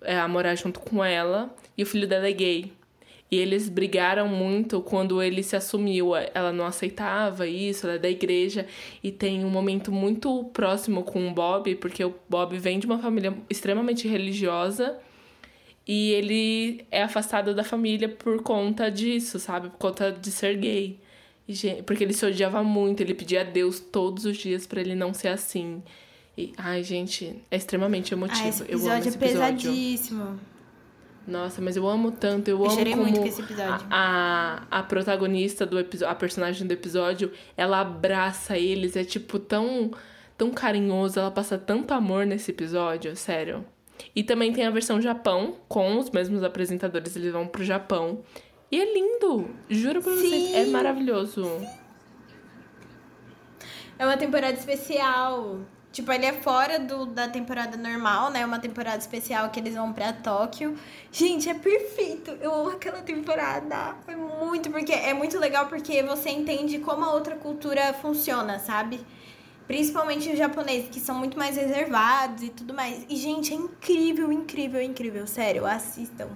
é, 0.00 0.16
a 0.16 0.28
morar 0.28 0.54
junto 0.54 0.78
com 0.78 1.04
ela. 1.04 1.52
E 1.76 1.82
o 1.82 1.86
filho 1.86 2.06
dela 2.06 2.28
é 2.28 2.32
gay. 2.32 2.72
E 3.30 3.36
eles 3.36 3.68
brigaram 3.68 4.28
muito 4.28 4.80
quando 4.80 5.20
ele 5.20 5.42
se 5.42 5.56
assumiu. 5.56 6.14
Ela 6.14 6.52
não 6.52 6.66
aceitava 6.66 7.48
isso, 7.48 7.86
ela 7.86 7.96
é 7.96 7.98
da 7.98 8.08
igreja. 8.08 8.66
E 9.02 9.10
tem 9.10 9.44
um 9.44 9.50
momento 9.50 9.90
muito 9.90 10.44
próximo 10.52 11.02
com 11.02 11.28
o 11.28 11.32
Bob, 11.32 11.74
porque 11.76 12.04
o 12.04 12.14
Bob 12.28 12.56
vem 12.58 12.78
de 12.78 12.86
uma 12.86 12.98
família 12.98 13.36
extremamente 13.50 14.06
religiosa. 14.06 14.98
E 15.86 16.12
ele 16.12 16.86
é 16.90 17.02
afastado 17.02 17.54
da 17.54 17.64
família 17.64 18.08
por 18.08 18.42
conta 18.42 18.90
disso, 18.90 19.38
sabe? 19.38 19.68
Por 19.68 19.78
conta 19.78 20.12
de 20.12 20.30
ser 20.30 20.56
gay. 20.56 21.00
Porque 21.84 22.04
ele 22.04 22.12
se 22.12 22.24
odiava 22.24 22.62
muito, 22.62 23.02
ele 23.02 23.14
pedia 23.14 23.40
a 23.40 23.44
Deus 23.44 23.80
todos 23.80 24.24
os 24.24 24.36
dias 24.36 24.66
para 24.66 24.80
ele 24.80 24.94
não 24.94 25.12
ser 25.12 25.28
assim. 25.28 25.82
E, 26.38 26.52
ai, 26.56 26.82
gente, 26.82 27.34
é 27.50 27.56
extremamente 27.56 28.14
emotivo. 28.14 28.44
Ah, 28.44 28.48
esse 28.48 28.62
episódio 28.62 28.86
eu 28.86 28.92
amo 28.92 29.08
esse 29.08 29.16
episódio. 29.16 29.70
é 29.70 29.72
pesadíssimo. 29.72 30.40
Nossa, 31.26 31.62
mas 31.62 31.76
eu 31.76 31.88
amo 31.88 32.10
tanto, 32.10 32.48
eu, 32.48 32.58
eu 32.58 32.70
amo 32.70 32.76
como 32.76 32.96
muito 32.96 33.20
com 33.20 33.26
esse 33.26 33.40
episódio. 33.40 33.86
A, 33.90 34.66
a, 34.70 34.78
a 34.78 34.82
protagonista 34.82 35.64
do 35.64 35.78
episódio, 35.78 36.12
a 36.12 36.14
personagem 36.14 36.66
do 36.66 36.72
episódio, 36.72 37.32
ela 37.56 37.80
abraça 37.80 38.58
eles, 38.58 38.94
é 38.94 39.04
tipo 39.04 39.38
tão 39.38 39.90
tão 40.36 40.50
carinhoso, 40.50 41.18
ela 41.18 41.30
passa 41.30 41.56
tanto 41.56 41.94
amor 41.94 42.26
nesse 42.26 42.50
episódio, 42.50 43.14
sério. 43.16 43.64
E 44.14 44.22
também 44.22 44.52
tem 44.52 44.66
a 44.66 44.70
versão 44.70 45.00
Japão, 45.00 45.56
com 45.68 45.98
os 45.98 46.10
mesmos 46.10 46.42
apresentadores, 46.42 47.16
eles 47.16 47.32
vão 47.32 47.46
pro 47.46 47.64
Japão. 47.64 48.22
E 48.70 48.80
é 48.80 48.92
lindo, 48.92 49.50
juro 49.68 50.02
pra 50.02 50.12
Sim. 50.12 50.18
vocês, 50.18 50.54
é 50.54 50.66
maravilhoso. 50.66 51.48
É 53.98 54.04
uma 54.04 54.16
temporada 54.16 54.58
especial. 54.58 55.60
Tipo, 55.94 56.10
ele 56.10 56.26
é 56.26 56.32
fora 56.32 56.80
do, 56.80 57.06
da 57.06 57.28
temporada 57.28 57.76
normal, 57.76 58.28
né? 58.28 58.44
Uma 58.44 58.58
temporada 58.58 58.98
especial 58.98 59.48
que 59.50 59.60
eles 59.60 59.76
vão 59.76 59.92
pra 59.92 60.12
Tóquio. 60.12 60.76
Gente, 61.12 61.48
é 61.48 61.54
perfeito. 61.54 62.32
Eu 62.40 62.52
amo 62.52 62.70
aquela 62.70 63.00
temporada. 63.00 63.94
É 64.08 64.16
muito, 64.16 64.72
porque 64.72 64.92
é 64.92 65.14
muito 65.14 65.38
legal 65.38 65.68
porque 65.68 66.02
você 66.02 66.30
entende 66.30 66.80
como 66.80 67.04
a 67.04 67.12
outra 67.12 67.36
cultura 67.36 67.94
funciona, 67.94 68.58
sabe? 68.58 69.06
Principalmente 69.68 70.28
os 70.28 70.36
japoneses, 70.36 70.88
que 70.88 70.98
são 70.98 71.14
muito 71.14 71.38
mais 71.38 71.56
reservados 71.56 72.42
e 72.42 72.48
tudo 72.48 72.74
mais. 72.74 73.06
E, 73.08 73.14
gente, 73.14 73.52
é 73.52 73.56
incrível, 73.56 74.32
incrível, 74.32 74.82
incrível. 74.82 75.28
Sério, 75.28 75.64
assistam. 75.64 76.28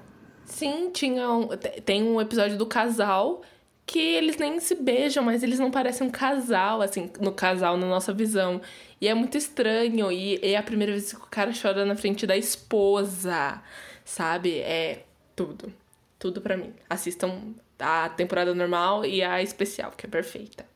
Sim, 0.44 0.90
tinha 0.92 1.28
um, 1.32 1.48
tem 1.84 2.04
um 2.04 2.20
episódio 2.20 2.56
do 2.56 2.64
casal 2.64 3.42
que 3.88 3.98
eles 3.98 4.36
nem 4.36 4.60
se 4.60 4.74
beijam, 4.74 5.24
mas 5.24 5.42
eles 5.42 5.58
não 5.58 5.70
parecem 5.70 6.06
um 6.06 6.10
casal, 6.10 6.82
assim, 6.82 7.10
no 7.18 7.32
casal, 7.32 7.74
na 7.78 7.86
nossa 7.86 8.12
visão. 8.12 8.60
E 9.00 9.08
é 9.08 9.14
muito 9.14 9.38
estranho. 9.38 10.12
E 10.12 10.38
é 10.42 10.58
a 10.58 10.62
primeira 10.62 10.92
vez 10.92 11.10
que 11.10 11.18
o 11.18 11.26
cara 11.30 11.52
chora 11.60 11.86
na 11.86 11.96
frente 11.96 12.26
da 12.26 12.36
esposa, 12.36 13.62
sabe? 14.04 14.58
É 14.58 15.04
tudo. 15.34 15.72
Tudo 16.18 16.42
para 16.42 16.54
mim. 16.54 16.74
Assistam 16.90 17.54
a 17.78 18.10
temporada 18.10 18.54
normal 18.54 19.06
e 19.06 19.22
a 19.22 19.42
especial, 19.42 19.90
que 19.96 20.04
é 20.04 20.08
perfeita. 20.08 20.66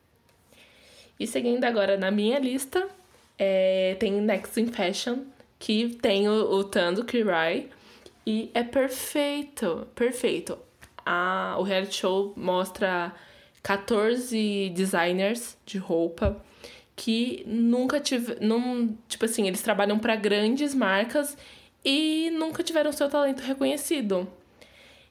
E 1.19 1.27
seguindo 1.27 1.63
agora 1.65 1.95
na 1.95 2.09
minha 2.09 2.39
lista, 2.39 2.89
é, 3.37 3.95
tem 3.99 4.13
Next 4.13 4.59
in 4.59 4.71
Fashion, 4.71 5.19
que 5.59 5.89
tem 6.01 6.27
o, 6.27 6.51
o 6.51 6.63
Tando 6.63 7.05
Kirai. 7.05 7.69
E 8.25 8.49
é 8.55 8.63
perfeito, 8.63 9.87
perfeito. 9.93 10.57
A, 11.05 11.55
o 11.59 11.63
reality 11.63 11.95
show 11.95 12.33
mostra 12.35 13.13
14 13.61 14.71
designers 14.75 15.57
de 15.65 15.77
roupa 15.77 16.41
que 16.95 17.43
nunca 17.47 17.99
tiveram. 17.99 18.97
Tipo 19.07 19.25
assim, 19.25 19.47
eles 19.47 19.61
trabalham 19.61 19.97
para 19.99 20.15
grandes 20.15 20.73
marcas 20.75 21.37
e 21.83 22.29
nunca 22.31 22.63
tiveram 22.63 22.91
seu 22.91 23.09
talento 23.09 23.41
reconhecido. 23.41 24.27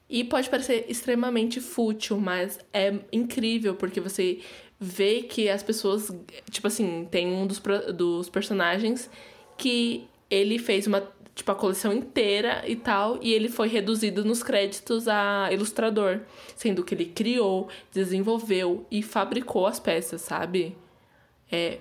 E 0.09 0.22
pode 0.24 0.51
parecer 0.51 0.84
extremamente 0.88 1.61
fútil, 1.61 2.18
mas 2.18 2.59
é 2.72 2.95
incrível 3.11 3.74
porque 3.74 4.01
você 4.01 4.40
vê 4.78 5.22
que 5.22 5.49
as 5.49 5.62
pessoas. 5.62 6.14
Tipo 6.51 6.66
assim, 6.66 7.09
tem 7.11 7.28
um 7.28 7.47
dos, 7.47 7.61
dos 7.95 8.28
personagens 8.28 9.09
que 9.57 10.07
ele 10.28 10.59
fez 10.59 10.86
uma. 10.86 11.03
Tipo, 11.35 11.53
a 11.53 11.55
coleção 11.55 11.93
inteira 11.95 12.62
e 12.66 12.76
tal, 12.76 13.18
e 13.22 13.33
ele 13.33 13.49
foi 13.49 13.66
reduzido 13.66 14.22
nos 14.22 14.43
créditos 14.43 15.09
a 15.09 15.49
ilustrador, 15.51 16.20
sendo 16.55 16.85
que 16.85 16.95
ele 16.95 17.07
criou, 17.07 17.68
desenvolveu 17.91 18.87
e 18.91 19.03
fabricou 19.03 19.66
as 19.66 19.80
peças, 19.80 20.20
sabe? 20.20 20.76
É, 21.51 21.78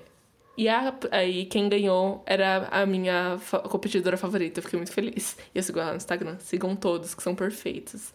e 0.58 0.70
a, 0.70 0.94
aí 1.12 1.46
quem 1.46 1.68
ganhou 1.68 2.24
era 2.26 2.68
a 2.72 2.86
minha 2.86 3.38
fa 3.40 3.60
competidora 3.60 4.16
favorita. 4.16 4.60
Eu 4.60 4.64
fiquei 4.64 4.78
muito 4.78 4.94
feliz. 4.94 5.38
E 5.54 5.58
eu 5.58 5.64
sigo 5.64 5.80
ela 5.80 5.92
no 5.92 5.98
Instagram. 5.98 6.38
Sigam 6.40 6.76
todos, 6.76 7.14
que 7.16 7.24
são 7.24 7.34
perfeitos. 7.36 8.14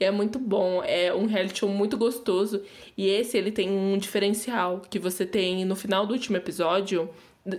E 0.00 0.04
é 0.04 0.10
muito 0.10 0.38
bom. 0.38 0.82
É 0.82 1.14
um 1.14 1.26
reality 1.26 1.60
show 1.60 1.68
muito 1.68 1.96
gostoso. 1.96 2.62
E 2.96 3.06
esse, 3.06 3.38
ele 3.38 3.52
tem 3.52 3.70
um 3.70 3.96
diferencial. 3.96 4.82
Que 4.90 4.98
você 4.98 5.24
tem 5.24 5.64
no 5.64 5.76
final 5.76 6.06
do 6.06 6.12
último 6.12 6.36
episódio... 6.36 7.08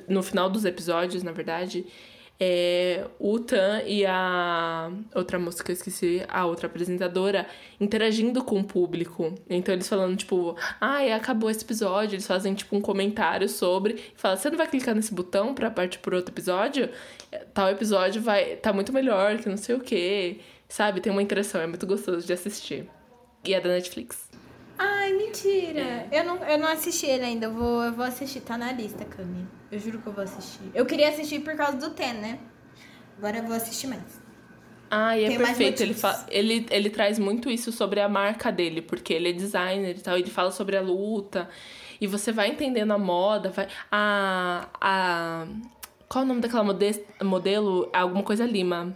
No 0.09 0.23
final 0.23 0.49
dos 0.49 0.65
episódios, 0.65 1.21
na 1.21 1.31
verdade 1.31 1.85
é, 2.39 3.05
o 3.17 3.39
Tan 3.39 3.81
e 3.85 4.05
a 4.05 4.91
outra 5.13 5.39
moça 5.39 5.63
que 5.63 5.71
eu 5.71 5.73
esqueci, 5.73 6.23
a 6.27 6.45
outra 6.45 6.67
apresentadora, 6.67 7.47
interagindo 7.79 8.43
com 8.43 8.59
o 8.59 8.63
público. 8.63 9.33
Então 9.49 9.73
eles 9.73 9.87
falando, 9.87 10.17
tipo, 10.17 10.55
ai, 10.79 11.11
ah, 11.11 11.15
acabou 11.15 11.49
esse 11.49 11.63
episódio. 11.63 12.15
Eles 12.15 12.27
fazem, 12.27 12.53
tipo, 12.53 12.75
um 12.75 12.81
comentário 12.81 13.47
sobre. 13.47 13.93
E 13.93 14.19
fala, 14.19 14.35
você 14.35 14.49
não 14.49 14.57
vai 14.57 14.67
clicar 14.67 14.93
nesse 14.93 15.13
botão 15.13 15.53
pra 15.53 15.71
partir 15.71 15.99
por 15.99 16.13
outro 16.13 16.33
episódio? 16.33 16.89
Tal 17.53 17.69
episódio 17.69 18.21
vai 18.21 18.57
tá 18.57 18.73
muito 18.73 18.91
melhor, 18.91 19.37
que 19.37 19.49
não 19.49 19.57
sei 19.57 19.75
o 19.75 19.79
quê. 19.79 20.39
Sabe? 20.67 20.99
Tem 20.99 21.11
uma 21.11 21.21
interação, 21.21 21.61
é 21.61 21.67
muito 21.67 21.85
gostoso 21.87 22.25
de 22.25 22.33
assistir. 22.33 22.89
E 23.45 23.53
é 23.53 23.61
da 23.61 23.69
Netflix. 23.69 24.29
Ai, 24.77 25.13
mentira. 25.13 25.79
É. 25.79 26.09
Eu, 26.11 26.23
não, 26.25 26.37
eu 26.43 26.57
não 26.57 26.67
assisti 26.67 27.05
ele 27.05 27.23
ainda. 27.23 27.45
Eu 27.45 27.53
vou, 27.53 27.83
eu 27.83 27.93
vou 27.93 28.03
assistir. 28.03 28.41
Tá 28.41 28.57
na 28.57 28.71
lista, 28.71 29.05
Cami. 29.05 29.47
Eu 29.71 29.79
juro 29.79 29.99
que 29.99 30.07
eu 30.07 30.13
vou 30.13 30.23
assistir. 30.23 30.71
Eu 30.73 30.85
queria 30.85 31.09
assistir 31.09 31.39
por 31.39 31.55
causa 31.55 31.77
do 31.77 31.89
Ten, 31.91 32.13
né? 32.13 32.39
Agora 33.17 33.37
eu 33.37 33.43
vou 33.43 33.55
assistir 33.55 33.87
mais. 33.87 34.25
Ah, 34.89 35.17
e 35.17 35.23
é 35.23 35.27
Tem 35.27 35.37
perfeito. 35.37 35.81
Ele, 35.81 35.93
fa... 35.93 36.25
ele, 36.29 36.65
ele 36.69 36.89
traz 36.89 37.17
muito 37.17 37.49
isso 37.49 37.71
sobre 37.71 37.99
a 37.99 38.07
marca 38.07 38.51
dele, 38.51 38.81
porque 38.81 39.13
ele 39.13 39.29
é 39.29 39.33
designer 39.33 39.97
e 39.97 40.01
tal. 40.01 40.17
Ele 40.17 40.29
fala 40.29 40.51
sobre 40.51 40.77
a 40.77 40.81
luta. 40.81 41.49
E 41.99 42.07
você 42.07 42.31
vai 42.31 42.49
entendendo 42.49 42.91
a 42.91 42.97
moda, 42.97 43.49
vai. 43.49 43.67
A. 43.91 44.67
a... 44.79 45.47
Qual 46.07 46.23
é 46.23 46.25
o 46.25 46.27
nome 46.27 46.41
daquela 46.41 46.63
mode... 46.63 47.03
modelo? 47.23 47.89
Alguma 47.91 48.23
coisa 48.23 48.45
Lima. 48.45 48.95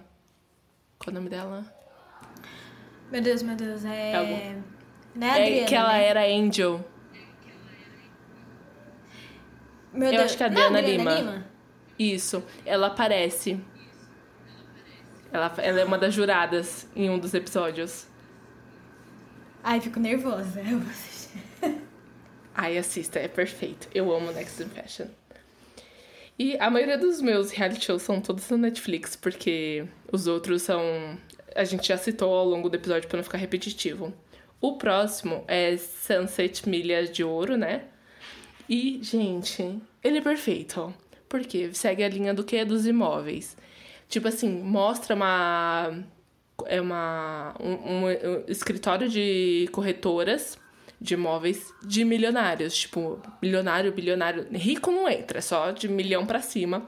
Qual 0.99 1.07
é 1.07 1.11
o 1.11 1.13
nome 1.13 1.30
dela? 1.30 1.65
Meu 3.11 3.22
Deus, 3.22 3.41
meu 3.41 3.55
Deus. 3.55 3.84
É. 3.84 4.11
é 4.11 4.15
algum... 4.15 4.61
Né, 5.15 5.30
Adriana, 5.32 5.61
é 5.61 5.63
que 5.63 5.76
ela 5.76 5.93
né? 5.93 6.05
era 6.05 6.26
Angel. 6.28 6.86
Meu 9.94 10.08
Eu 10.08 10.12
Deus. 10.12 10.24
acho 10.24 10.38
que 10.38 10.44
é 10.44 10.46
a 10.46 10.50
Adriana, 10.50 10.80
Adriana 10.80 11.12
Lima. 11.12 11.16
Lima. 11.16 11.48
Isso. 11.98 12.44
Ela 12.66 12.88
aparece. 12.88 13.60
Ela, 15.32 15.54
ela 15.58 15.80
é 15.82 15.86
uma 15.86 15.98
das 15.98 16.14
juradas 16.14 16.88
em 16.96 17.10
um 17.10 17.20
dos 17.20 17.34
episódios. 17.34 18.08
Ai, 19.64 19.80
fico 19.82 20.00
nervosa. 20.00 20.62
Eu 20.62 20.80
vou 20.80 20.90
assistir. 20.90 21.44
Ai, 22.56 22.78
assista, 22.78 23.20
é 23.20 23.28
perfeito. 23.28 23.88
Eu 23.94 24.14
amo 24.14 24.32
Next 24.32 24.62
in 24.62 24.70
Fashion. 24.70 25.08
E 26.38 26.58
a 26.58 26.70
maioria 26.70 26.98
dos 26.98 27.22
meus 27.22 27.52
reality 27.52 27.86
shows 27.86 28.02
são 28.02 28.22
todos 28.22 28.50
na 28.50 28.58
Netflix, 28.58 29.16
porque 29.16 29.86
os 30.12 30.26
outros 30.28 30.62
são. 30.62 30.82
A 31.56 31.64
gente 31.64 31.88
já 31.88 31.98
citou 31.98 32.34
ao 32.34 32.46
longo 32.46 32.70
do 32.70 32.76
episódio 32.76 33.08
para 33.10 33.18
não 33.18 33.24
ficar 33.24 33.38
repetitivo. 33.38 34.14
O 34.62 34.78
próximo 34.78 35.44
é 35.48 35.76
Sunset 35.78 36.68
Milhas 36.68 37.12
de 37.12 37.24
Ouro, 37.24 37.58
né? 37.58 37.84
E, 38.70 38.99
gente, 39.01 39.82
ele 40.03 40.20
é 40.20 40.22
perfeito. 40.22 40.93
Porque 41.28 41.74
segue 41.74 42.03
a 42.03 42.09
linha 42.09 42.34
do 42.34 42.43
que? 42.43 42.63
Dos 42.63 42.86
imóveis. 42.86 43.58
Tipo 44.08 44.28
assim, 44.28 44.50
mostra 44.50 45.16
uma. 45.16 46.04
É 46.66 46.79
uma. 46.79 47.55
Um, 47.59 47.71
um, 47.71 48.05
um 48.05 48.43
escritório 48.47 49.09
de 49.09 49.67
corretoras 49.71 50.58
de 51.01 51.13
imóveis 51.16 51.74
de 51.83 52.05
milionários. 52.05 52.75
Tipo, 52.78 53.20
milionário, 53.41 53.91
bilionário. 53.91 54.47
Rico 54.51 54.91
não 54.91 55.09
entra, 55.09 55.39
é 55.39 55.41
só 55.41 55.71
de 55.71 55.87
milhão 55.87 56.25
para 56.25 56.41
cima. 56.41 56.87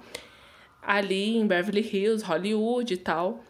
Ali 0.81 1.37
em 1.37 1.47
Beverly 1.47 1.81
Hills, 1.81 2.23
Hollywood 2.23 2.93
e 2.93 2.97
tal. 2.97 3.43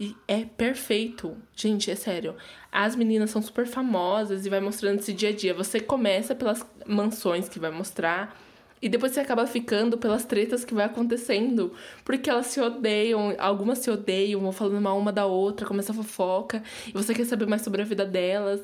E 0.00 0.16
é 0.28 0.44
perfeito. 0.44 1.36
Gente, 1.56 1.90
é 1.90 1.96
sério. 1.96 2.36
As 2.70 2.94
meninas 2.94 3.30
são 3.30 3.42
super 3.42 3.66
famosas 3.66 4.46
e 4.46 4.48
vai 4.48 4.60
mostrando 4.60 5.00
esse 5.00 5.12
dia 5.12 5.30
a 5.30 5.32
dia. 5.32 5.52
Você 5.54 5.80
começa 5.80 6.34
pelas 6.34 6.64
mansões 6.86 7.48
que 7.48 7.58
vai 7.58 7.70
mostrar. 7.70 8.40
E 8.80 8.88
depois 8.88 9.12
você 9.12 9.18
acaba 9.18 9.44
ficando 9.44 9.98
pelas 9.98 10.24
tretas 10.24 10.64
que 10.64 10.72
vai 10.72 10.84
acontecendo. 10.84 11.72
Porque 12.04 12.30
elas 12.30 12.46
se 12.46 12.60
odeiam, 12.60 13.34
algumas 13.38 13.78
se 13.78 13.90
odeiam, 13.90 14.40
vão 14.40 14.52
falando 14.52 14.80
mal 14.80 14.96
uma 14.96 15.12
da 15.12 15.26
outra, 15.26 15.66
começa 15.66 15.90
a 15.90 15.94
fofoca. 15.94 16.62
E 16.86 16.92
você 16.92 17.12
quer 17.12 17.24
saber 17.24 17.46
mais 17.46 17.62
sobre 17.62 17.82
a 17.82 17.84
vida 17.84 18.06
delas. 18.06 18.60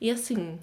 E 0.00 0.08
assim, 0.08 0.56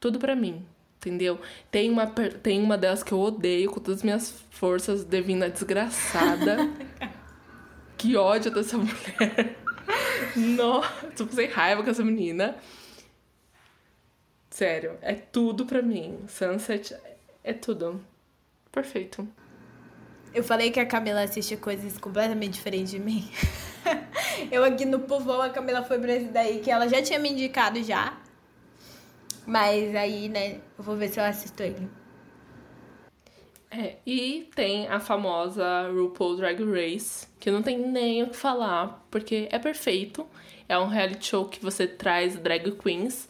tudo 0.00 0.18
para 0.18 0.34
mim, 0.34 0.64
entendeu? 0.96 1.38
Tem 1.70 1.88
uma, 1.88 2.08
tem 2.08 2.60
uma 2.60 2.76
delas 2.76 3.04
que 3.04 3.12
eu 3.12 3.20
odeio 3.20 3.70
com 3.70 3.78
todas 3.78 3.98
as 4.00 4.02
minhas 4.02 4.42
forças, 4.50 5.04
devina 5.04 5.48
desgraçada. 5.48 6.56
que 8.00 8.16
ódio 8.16 8.50
dessa 8.50 8.78
mulher. 8.78 9.56
Nossa, 10.34 11.06
tô 11.14 11.26
sem 11.26 11.48
raiva 11.48 11.82
com 11.82 11.90
essa 11.90 12.02
menina. 12.02 12.56
Sério, 14.48 14.96
é 15.02 15.14
tudo 15.14 15.66
pra 15.66 15.82
mim. 15.82 16.18
Sunset 16.26 16.96
é 17.44 17.52
tudo. 17.52 18.02
Perfeito. 18.72 19.28
Eu 20.32 20.42
falei 20.42 20.70
que 20.70 20.80
a 20.80 20.86
Camila 20.86 21.22
assiste 21.22 21.56
coisas 21.56 21.98
completamente 21.98 22.54
diferentes 22.54 22.90
de 22.90 22.98
mim. 22.98 23.30
Eu 24.50 24.64
aqui 24.64 24.86
no 24.86 25.00
povão, 25.00 25.42
a 25.42 25.50
Camila 25.50 25.82
foi 25.82 25.98
pra 25.98 26.14
esse 26.14 26.28
daí, 26.28 26.60
que 26.60 26.70
ela 26.70 26.88
já 26.88 27.02
tinha 27.02 27.18
me 27.18 27.30
indicado 27.30 27.82
já. 27.82 28.18
Mas 29.46 29.94
aí, 29.94 30.28
né, 30.28 30.60
eu 30.78 30.84
vou 30.84 30.96
ver 30.96 31.08
se 31.08 31.18
eu 31.18 31.24
assisto 31.24 31.62
ele. 31.62 31.88
É, 33.70 33.96
e 34.04 34.50
tem 34.54 34.88
a 34.88 34.98
famosa 34.98 35.88
RuPaul 35.92 36.36
Drag 36.36 36.60
Race, 36.64 37.28
que 37.38 37.50
não 37.50 37.62
tem 37.62 37.78
nem 37.78 38.22
o 38.24 38.30
que 38.30 38.36
falar, 38.36 39.06
porque 39.10 39.48
é 39.50 39.58
perfeito. 39.58 40.26
É 40.68 40.76
um 40.76 40.88
reality 40.88 41.28
show 41.28 41.44
que 41.44 41.62
você 41.62 41.86
traz 41.86 42.36
drag 42.36 42.72
queens 42.72 43.28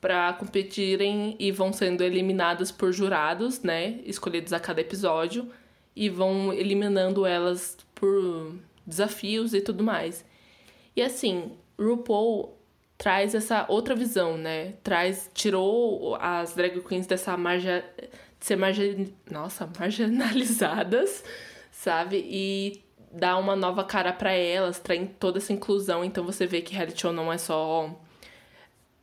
para 0.00 0.32
competirem 0.32 1.36
e 1.38 1.52
vão 1.52 1.72
sendo 1.72 2.02
eliminadas 2.02 2.72
por 2.72 2.90
jurados, 2.92 3.62
né, 3.62 4.00
escolhidos 4.04 4.52
a 4.52 4.58
cada 4.58 4.80
episódio, 4.80 5.50
e 5.94 6.08
vão 6.08 6.52
eliminando 6.52 7.26
elas 7.26 7.76
por 7.94 8.56
desafios 8.86 9.52
e 9.52 9.60
tudo 9.60 9.84
mais. 9.84 10.24
E 10.96 11.02
assim, 11.02 11.52
RuPaul 11.78 12.56
traz 12.96 13.34
essa 13.34 13.66
outra 13.68 13.94
visão, 13.94 14.36
né? 14.36 14.74
Traz, 14.82 15.30
tirou 15.34 16.16
as 16.16 16.54
drag 16.54 16.80
queens 16.82 17.06
dessa 17.06 17.36
margem 17.36 17.82
de 17.82 17.82
ser 18.44 18.56
margin... 18.56 19.12
Nossa, 19.30 19.68
marginalizadas, 19.78 21.24
sabe? 21.70 22.24
E 22.28 22.82
dá 23.12 23.36
uma 23.36 23.54
nova 23.54 23.84
cara 23.84 24.12
para 24.12 24.32
elas, 24.32 24.78
traz 24.78 25.08
toda 25.18 25.38
essa 25.38 25.52
inclusão. 25.52 26.04
Então 26.04 26.24
você 26.24 26.46
vê 26.46 26.60
que 26.60 26.74
reality 26.74 27.00
show 27.00 27.12
não 27.12 27.32
é 27.32 27.38
só 27.38 27.94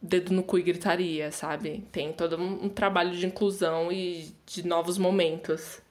dedo 0.02 0.34
no 0.34 0.44
cu 0.44 0.58
e 0.58 0.64
gritaria, 0.64 1.32
sabe? 1.32 1.86
Tem 1.92 2.12
todo 2.14 2.38
um, 2.38 2.66
um 2.66 2.70
trabalho 2.70 3.12
de 3.12 3.26
inclusão 3.26 3.92
e 3.92 4.34
de 4.46 4.66
novos 4.66 4.98
momentos. 4.98 5.82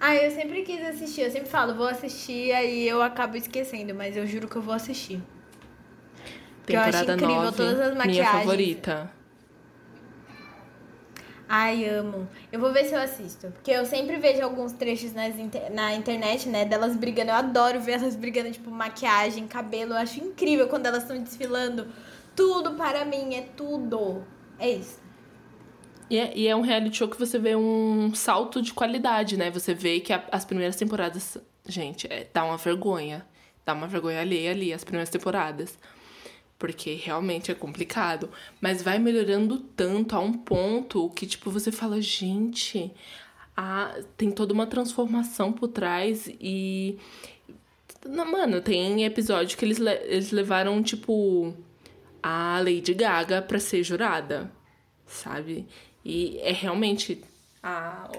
Ah, 0.00 0.14
eu 0.14 0.30
sempre 0.30 0.62
quis 0.62 0.80
assistir. 0.82 1.22
Eu 1.22 1.30
sempre 1.30 1.48
falo, 1.48 1.74
vou 1.74 1.88
assistir, 1.88 2.52
aí 2.52 2.86
eu 2.86 3.02
acabo 3.02 3.36
esquecendo, 3.36 3.94
mas 3.94 4.16
eu 4.16 4.26
juro 4.26 4.46
que 4.46 4.56
eu 4.56 4.62
vou 4.62 4.74
assistir. 4.74 5.20
Temporada 6.64 6.98
eu 6.98 7.00
acho 7.00 7.12
incrível 7.12 7.42
9, 7.44 7.56
todas 7.56 7.80
as 7.80 7.96
maquiagens. 7.96 8.16
Minha 8.16 8.32
favorita. 8.32 9.17
Ai, 11.48 11.88
amo. 11.88 12.28
Eu 12.52 12.60
vou 12.60 12.72
ver 12.72 12.84
se 12.84 12.94
eu 12.94 13.00
assisto. 13.00 13.50
Porque 13.50 13.70
eu 13.70 13.86
sempre 13.86 14.16
vejo 14.18 14.42
alguns 14.42 14.72
trechos 14.72 15.14
nas 15.14 15.38
inter... 15.38 15.72
na 15.72 15.94
internet, 15.94 16.46
né? 16.46 16.66
Delas 16.66 16.94
brigando. 16.94 17.30
Eu 17.30 17.36
adoro 17.36 17.80
ver 17.80 17.92
elas 17.92 18.14
brigando, 18.14 18.50
tipo, 18.50 18.70
maquiagem, 18.70 19.48
cabelo. 19.48 19.94
Eu 19.94 19.96
acho 19.96 20.20
incrível 20.20 20.68
quando 20.68 20.86
elas 20.86 21.04
estão 21.04 21.16
desfilando. 21.18 21.88
Tudo 22.36 22.72
para 22.72 23.04
mim, 23.06 23.34
é 23.34 23.42
tudo. 23.56 24.22
É 24.58 24.68
isso. 24.68 25.00
E 26.10 26.18
é, 26.18 26.36
e 26.36 26.46
é 26.46 26.54
um 26.54 26.60
reality 26.60 26.98
show 26.98 27.08
que 27.08 27.18
você 27.18 27.38
vê 27.38 27.56
um 27.56 28.14
salto 28.14 28.60
de 28.60 28.74
qualidade, 28.74 29.38
né? 29.38 29.50
Você 29.50 29.72
vê 29.72 30.00
que 30.00 30.12
a, 30.12 30.22
as 30.30 30.44
primeiras 30.44 30.76
temporadas. 30.76 31.38
Gente, 31.66 32.06
é, 32.12 32.26
dá 32.32 32.44
uma 32.44 32.58
vergonha. 32.58 33.26
Dá 33.64 33.72
uma 33.72 33.86
vergonha 33.86 34.20
alheia 34.20 34.50
ali, 34.50 34.72
as 34.72 34.84
primeiras 34.84 35.10
temporadas 35.10 35.78
porque 36.58 36.94
realmente 36.94 37.50
é 37.50 37.54
complicado, 37.54 38.30
mas 38.60 38.82
vai 38.82 38.98
melhorando 38.98 39.58
tanto 39.58 40.16
a 40.16 40.20
um 40.20 40.32
ponto 40.32 41.08
que 41.10 41.26
tipo 41.26 41.50
você 41.50 41.70
fala, 41.70 42.00
gente, 42.00 42.92
a, 43.56 43.96
tem 44.16 44.30
toda 44.30 44.52
uma 44.52 44.66
transformação 44.66 45.52
por 45.52 45.68
trás 45.68 46.28
e 46.40 46.98
mano, 48.06 48.60
tem 48.60 49.04
episódio 49.04 49.56
que 49.56 49.64
eles, 49.64 49.78
eles 49.78 50.30
levaram 50.30 50.82
tipo 50.82 51.54
a 52.22 52.58
Lady 52.58 52.94
Gaga 52.94 53.42
para 53.42 53.58
ser 53.58 53.82
jurada, 53.82 54.50
sabe? 55.06 55.66
E 56.04 56.38
é 56.38 56.52
realmente 56.52 57.22
a 57.62 58.10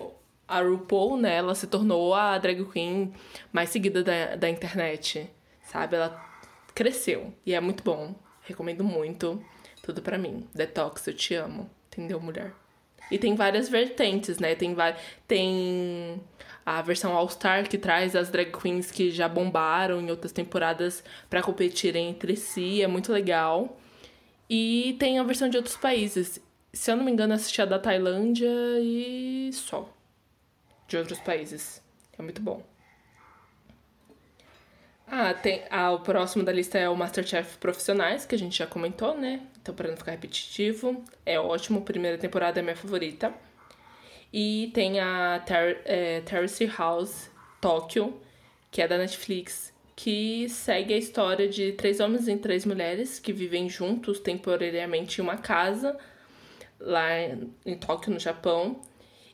a 0.49 0.61
RuPaul, 0.61 1.15
né, 1.15 1.35
ela 1.35 1.53
se 1.53 1.67
tornou 1.67 2.15
a 2.15 2.35
drag 2.39 2.65
queen 2.65 3.13
mais 3.53 3.69
seguida 3.69 4.03
da, 4.03 4.35
da 4.35 4.49
internet, 4.49 5.29
sabe? 5.61 5.95
Ela 5.95 6.19
cresceu 6.73 7.31
e 7.45 7.53
é 7.53 7.61
muito 7.61 7.83
bom. 7.83 8.15
Recomendo 8.49 8.83
muito. 8.83 9.39
Tudo 9.83 10.01
para 10.01 10.17
mim. 10.17 10.47
Detox, 10.55 11.05
eu 11.05 11.13
te 11.13 11.35
amo. 11.35 11.69
Entendeu, 11.87 12.19
mulher? 12.19 12.51
E 13.11 13.19
tem 13.19 13.35
várias 13.35 13.69
vertentes, 13.69 14.39
né? 14.39 14.55
Tem, 14.55 14.75
tem 15.27 16.21
a 16.65 16.81
versão 16.81 17.15
All 17.15 17.29
Star 17.29 17.69
que 17.69 17.77
traz 17.77 18.15
as 18.15 18.29
drag 18.29 18.51
queens 18.51 18.89
que 18.89 19.11
já 19.11 19.29
bombaram 19.29 20.01
em 20.01 20.09
outras 20.09 20.31
temporadas 20.31 21.03
para 21.29 21.43
competirem 21.43 22.09
entre 22.09 22.35
si. 22.35 22.81
É 22.81 22.87
muito 22.87 23.13
legal. 23.13 23.77
E 24.49 24.95
tem 24.99 25.19
a 25.19 25.23
versão 25.23 25.47
de 25.47 25.57
outros 25.57 25.77
países. 25.77 26.41
Se 26.73 26.91
eu 26.91 26.95
não 26.95 27.03
me 27.03 27.11
engano, 27.11 27.35
assisti 27.35 27.61
a 27.61 27.65
da 27.65 27.77
Tailândia 27.77 28.49
e 28.81 29.51
só. 29.53 29.87
De 30.87 30.97
outros 30.97 31.19
países. 31.19 31.83
É 32.17 32.21
muito 32.23 32.41
bom. 32.41 32.63
Ah, 35.11 35.33
tem, 35.33 35.63
ah, 35.71 35.91
o 35.91 36.01
próximo 36.01 36.43
da 36.43 36.51
lista 36.51 36.77
é 36.77 36.87
o 36.87 36.95
Masterchef 36.95 37.57
Profissionais, 37.57 38.25
que 38.27 38.35
a 38.35 38.37
gente 38.37 38.55
já 38.57 38.67
comentou, 38.67 39.17
né? 39.17 39.41
Então, 39.59 39.73
para 39.73 39.89
não 39.89 39.97
ficar 39.97 40.11
repetitivo, 40.11 41.03
é 41.25 41.39
ótimo, 41.39 41.81
primeira 41.81 42.15
temporada 42.15 42.59
é 42.59 42.61
minha 42.61 42.75
favorita. 42.75 43.33
E 44.31 44.69
tem 44.71 44.99
a 44.99 45.41
Ter 45.43 45.81
é, 45.85 46.21
Terrace 46.21 46.65
House 46.77 47.31
Tóquio, 47.59 48.21
que 48.69 48.83
é 48.83 48.87
da 48.87 48.99
Netflix, 48.99 49.73
que 49.95 50.47
segue 50.47 50.93
a 50.93 50.97
história 50.97 51.49
de 51.49 51.71
três 51.71 51.99
homens 51.99 52.27
e 52.27 52.37
três 52.37 52.63
mulheres 52.63 53.17
que 53.17 53.33
vivem 53.33 53.67
juntos 53.67 54.19
temporariamente 54.19 55.19
em 55.19 55.23
uma 55.23 55.37
casa 55.37 55.97
lá 56.79 57.09
em 57.65 57.75
Tóquio, 57.77 58.13
no 58.13 58.19
Japão. 58.19 58.79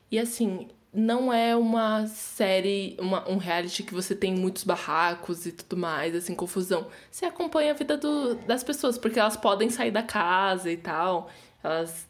E 0.10 0.18
assim, 0.18 0.70
não 0.96 1.32
é 1.32 1.56
uma 1.56 2.08
série, 2.08 2.96
uma, 3.00 3.30
um 3.30 3.38
reality 3.38 3.84
que 3.84 3.94
você 3.94 4.16
tem 4.16 4.34
muitos 4.34 4.64
barracos 4.64 5.46
e 5.46 5.52
tudo 5.52 5.78
mais, 5.78 6.16
assim, 6.16 6.34
confusão. 6.34 6.88
Você 7.12 7.26
acompanha 7.26 7.72
a 7.72 7.74
vida 7.74 7.98
do, 7.98 8.36
das 8.36 8.64
pessoas, 8.64 8.98
porque 8.98 9.20
elas 9.20 9.36
podem 9.36 9.70
sair 9.70 9.92
da 9.92 10.02
casa 10.02 10.72
e 10.72 10.78
tal. 10.78 11.30
Elas. 11.64 12.08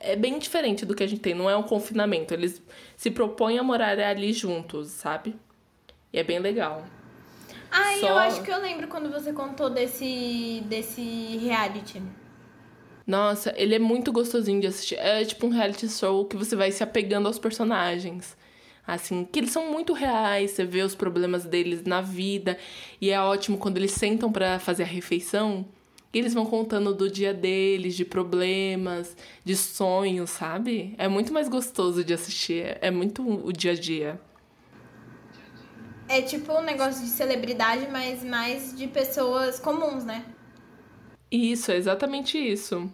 É 0.00 0.16
bem 0.16 0.38
diferente 0.38 0.84
do 0.84 0.94
que 0.94 1.02
a 1.02 1.06
gente 1.06 1.20
tem, 1.20 1.34
não 1.34 1.48
é 1.48 1.56
um 1.56 1.62
confinamento. 1.62 2.34
Eles 2.34 2.62
se 2.96 3.10
propõem 3.10 3.58
a 3.58 3.62
morar 3.62 3.98
ali 3.98 4.32
juntos, 4.32 4.88
sabe? 4.88 5.36
E 6.12 6.18
é 6.18 6.24
bem 6.24 6.38
legal. 6.38 6.84
Ah, 7.70 7.94
Só... 8.00 8.08
eu 8.08 8.18
acho 8.18 8.42
que 8.42 8.50
eu 8.50 8.60
lembro 8.60 8.88
quando 8.88 9.10
você 9.10 9.32
contou 9.32 9.70
desse, 9.70 10.62
desse 10.66 11.36
reality. 11.36 12.02
Nossa, 13.06 13.54
ele 13.56 13.74
é 13.74 13.78
muito 13.78 14.10
gostosinho 14.10 14.60
de 14.60 14.66
assistir. 14.66 14.96
É 14.96 15.24
tipo 15.24 15.46
um 15.46 15.50
reality 15.50 15.88
show 15.88 16.24
que 16.24 16.36
você 16.36 16.56
vai 16.56 16.72
se 16.72 16.82
apegando 16.82 17.26
aos 17.26 17.38
personagens. 17.38 18.36
Assim, 18.84 19.24
que 19.24 19.38
eles 19.38 19.50
são 19.50 19.70
muito 19.70 19.92
reais, 19.92 20.52
você 20.52 20.64
vê 20.64 20.82
os 20.82 20.94
problemas 20.94 21.44
deles 21.44 21.84
na 21.84 22.00
vida. 22.00 22.58
E 23.00 23.10
é 23.10 23.20
ótimo 23.20 23.58
quando 23.58 23.76
eles 23.76 23.92
sentam 23.92 24.32
para 24.32 24.58
fazer 24.58 24.82
a 24.82 24.86
refeição. 24.86 25.66
E 26.12 26.18
eles 26.18 26.34
vão 26.34 26.46
contando 26.46 26.94
do 26.94 27.10
dia 27.10 27.34
deles, 27.34 27.94
de 27.94 28.04
problemas, 28.04 29.16
de 29.44 29.56
sonhos, 29.56 30.30
sabe? 30.30 30.94
É 30.98 31.08
muito 31.08 31.32
mais 31.32 31.48
gostoso 31.48 32.02
de 32.04 32.14
assistir. 32.14 32.78
É 32.80 32.90
muito 32.90 33.22
o 33.22 33.52
dia 33.52 33.72
a 33.72 33.74
dia. 33.74 34.20
É 36.08 36.22
tipo 36.22 36.52
um 36.52 36.62
negócio 36.62 37.02
de 37.02 37.10
celebridade, 37.10 37.88
mas 37.90 38.22
mais 38.24 38.76
de 38.76 38.86
pessoas 38.86 39.58
comuns, 39.58 40.04
né? 40.04 40.24
Isso, 41.36 41.70
é 41.70 41.76
exatamente 41.76 42.38
isso. 42.38 42.90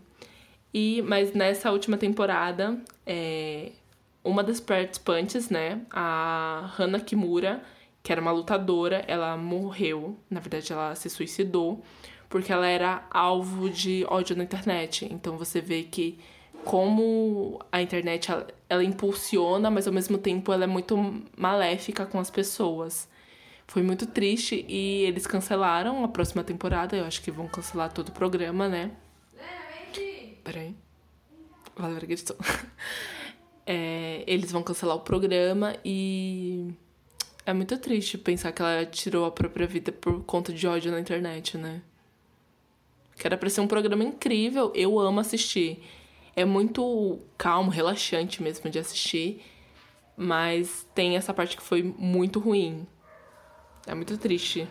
E, 0.75 1.01
mas 1.03 1.33
nessa 1.33 1.71
última 1.71 1.97
temporada, 1.97 2.77
é, 3.07 3.71
uma 4.25 4.43
das 4.43 4.59
participantes, 4.59 5.49
né, 5.49 5.83
a 5.91 6.75
Hana 6.77 6.99
Kimura, 6.99 7.63
que 8.03 8.11
era 8.11 8.21
uma 8.21 8.33
lutadora, 8.33 9.05
ela 9.07 9.37
morreu. 9.37 10.19
Na 10.29 10.41
verdade, 10.41 10.73
ela 10.73 10.95
se 10.97 11.09
suicidou 11.09 11.83
porque 12.29 12.53
ela 12.53 12.67
era 12.67 13.07
alvo 13.13 13.71
de 13.71 14.05
ódio 14.09 14.35
na 14.35 14.43
internet. 14.43 15.07
Então 15.13 15.37
você 15.37 15.61
vê 15.61 15.85
que 15.85 16.19
como 16.65 17.61
a 17.71 17.81
internet 17.81 18.31
ela, 18.31 18.49
ela 18.69 18.83
impulsiona, 18.83 19.71
mas 19.71 19.87
ao 19.87 19.93
mesmo 19.93 20.19
tempo 20.19 20.53
ela 20.53 20.65
é 20.65 20.67
muito 20.67 20.97
maléfica 21.37 22.07
com 22.07 22.19
as 22.19 22.31
pessoas. 22.31 23.09
Foi 23.73 23.83
muito 23.83 24.07
triste 24.07 24.67
e 24.69 25.05
eles 25.05 25.27
cancelaram 25.27 26.05
a 26.05 26.09
próxima 26.09 26.45
temporada. 26.45 26.95
Eu 26.95 27.07
acho 27.07 27.23
que 27.23 27.31
vão 27.31 27.49
cancelar 27.49 27.91
todo 27.91 28.11
o 28.11 28.13
programa, 28.13 28.69
né? 28.69 28.91
Peraí. 30.45 30.77
Valeu, 31.75 31.99
gritou. 32.01 32.37
É, 33.65 34.25
eles 34.27 34.51
vão 34.51 34.61
cancelar 34.61 34.97
o 34.97 35.01
programa 35.01 35.77
e. 35.85 36.75
É 37.47 37.53
muito 37.53 37.79
triste 37.79 38.19
pensar 38.19 38.51
que 38.51 38.61
ela 38.61 38.85
tirou 38.85 39.25
a 39.25 39.31
própria 39.31 39.69
vida 39.69 39.93
por 39.93 40.25
conta 40.25 40.53
de 40.53 40.67
ódio 40.67 40.91
na 40.91 40.99
internet, 40.99 41.57
né? 41.57 41.81
Que 43.17 43.25
era 43.25 43.39
pra 43.39 43.49
ser 43.49 43.61
um 43.61 43.69
programa 43.69 44.03
incrível, 44.03 44.73
eu 44.75 44.99
amo 44.99 45.21
assistir. 45.21 45.81
É 46.35 46.45
muito 46.45 47.21
calmo, 47.39 47.71
relaxante 47.71 48.43
mesmo 48.43 48.69
de 48.69 48.81
assistir, 48.81 49.41
mas 50.17 50.85
tem 50.93 51.17
essa 51.17 51.33
parte 51.33 51.57
que 51.57 51.63
foi 51.63 51.85
muito 51.85 52.41
ruim. 52.41 52.85
É 53.87 53.95
muito 53.95 54.17
triste. 54.19 54.69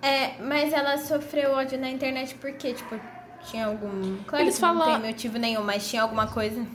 É, 0.00 0.40
mas 0.42 0.72
ela 0.72 0.98
sofreu 0.98 1.52
ódio 1.52 1.78
na 1.78 1.88
internet 1.88 2.34
porque, 2.36 2.74
tipo, 2.74 2.98
tinha 3.44 3.66
algum. 3.66 4.16
Claro 4.24 4.44
Eles 4.44 4.58
falam... 4.58 4.88
não 4.88 5.00
tem 5.00 5.10
motivo 5.10 5.38
nenhum, 5.38 5.62
mas 5.62 5.88
tinha 5.88 6.02
alguma 6.02 6.26
coisa. 6.26 6.66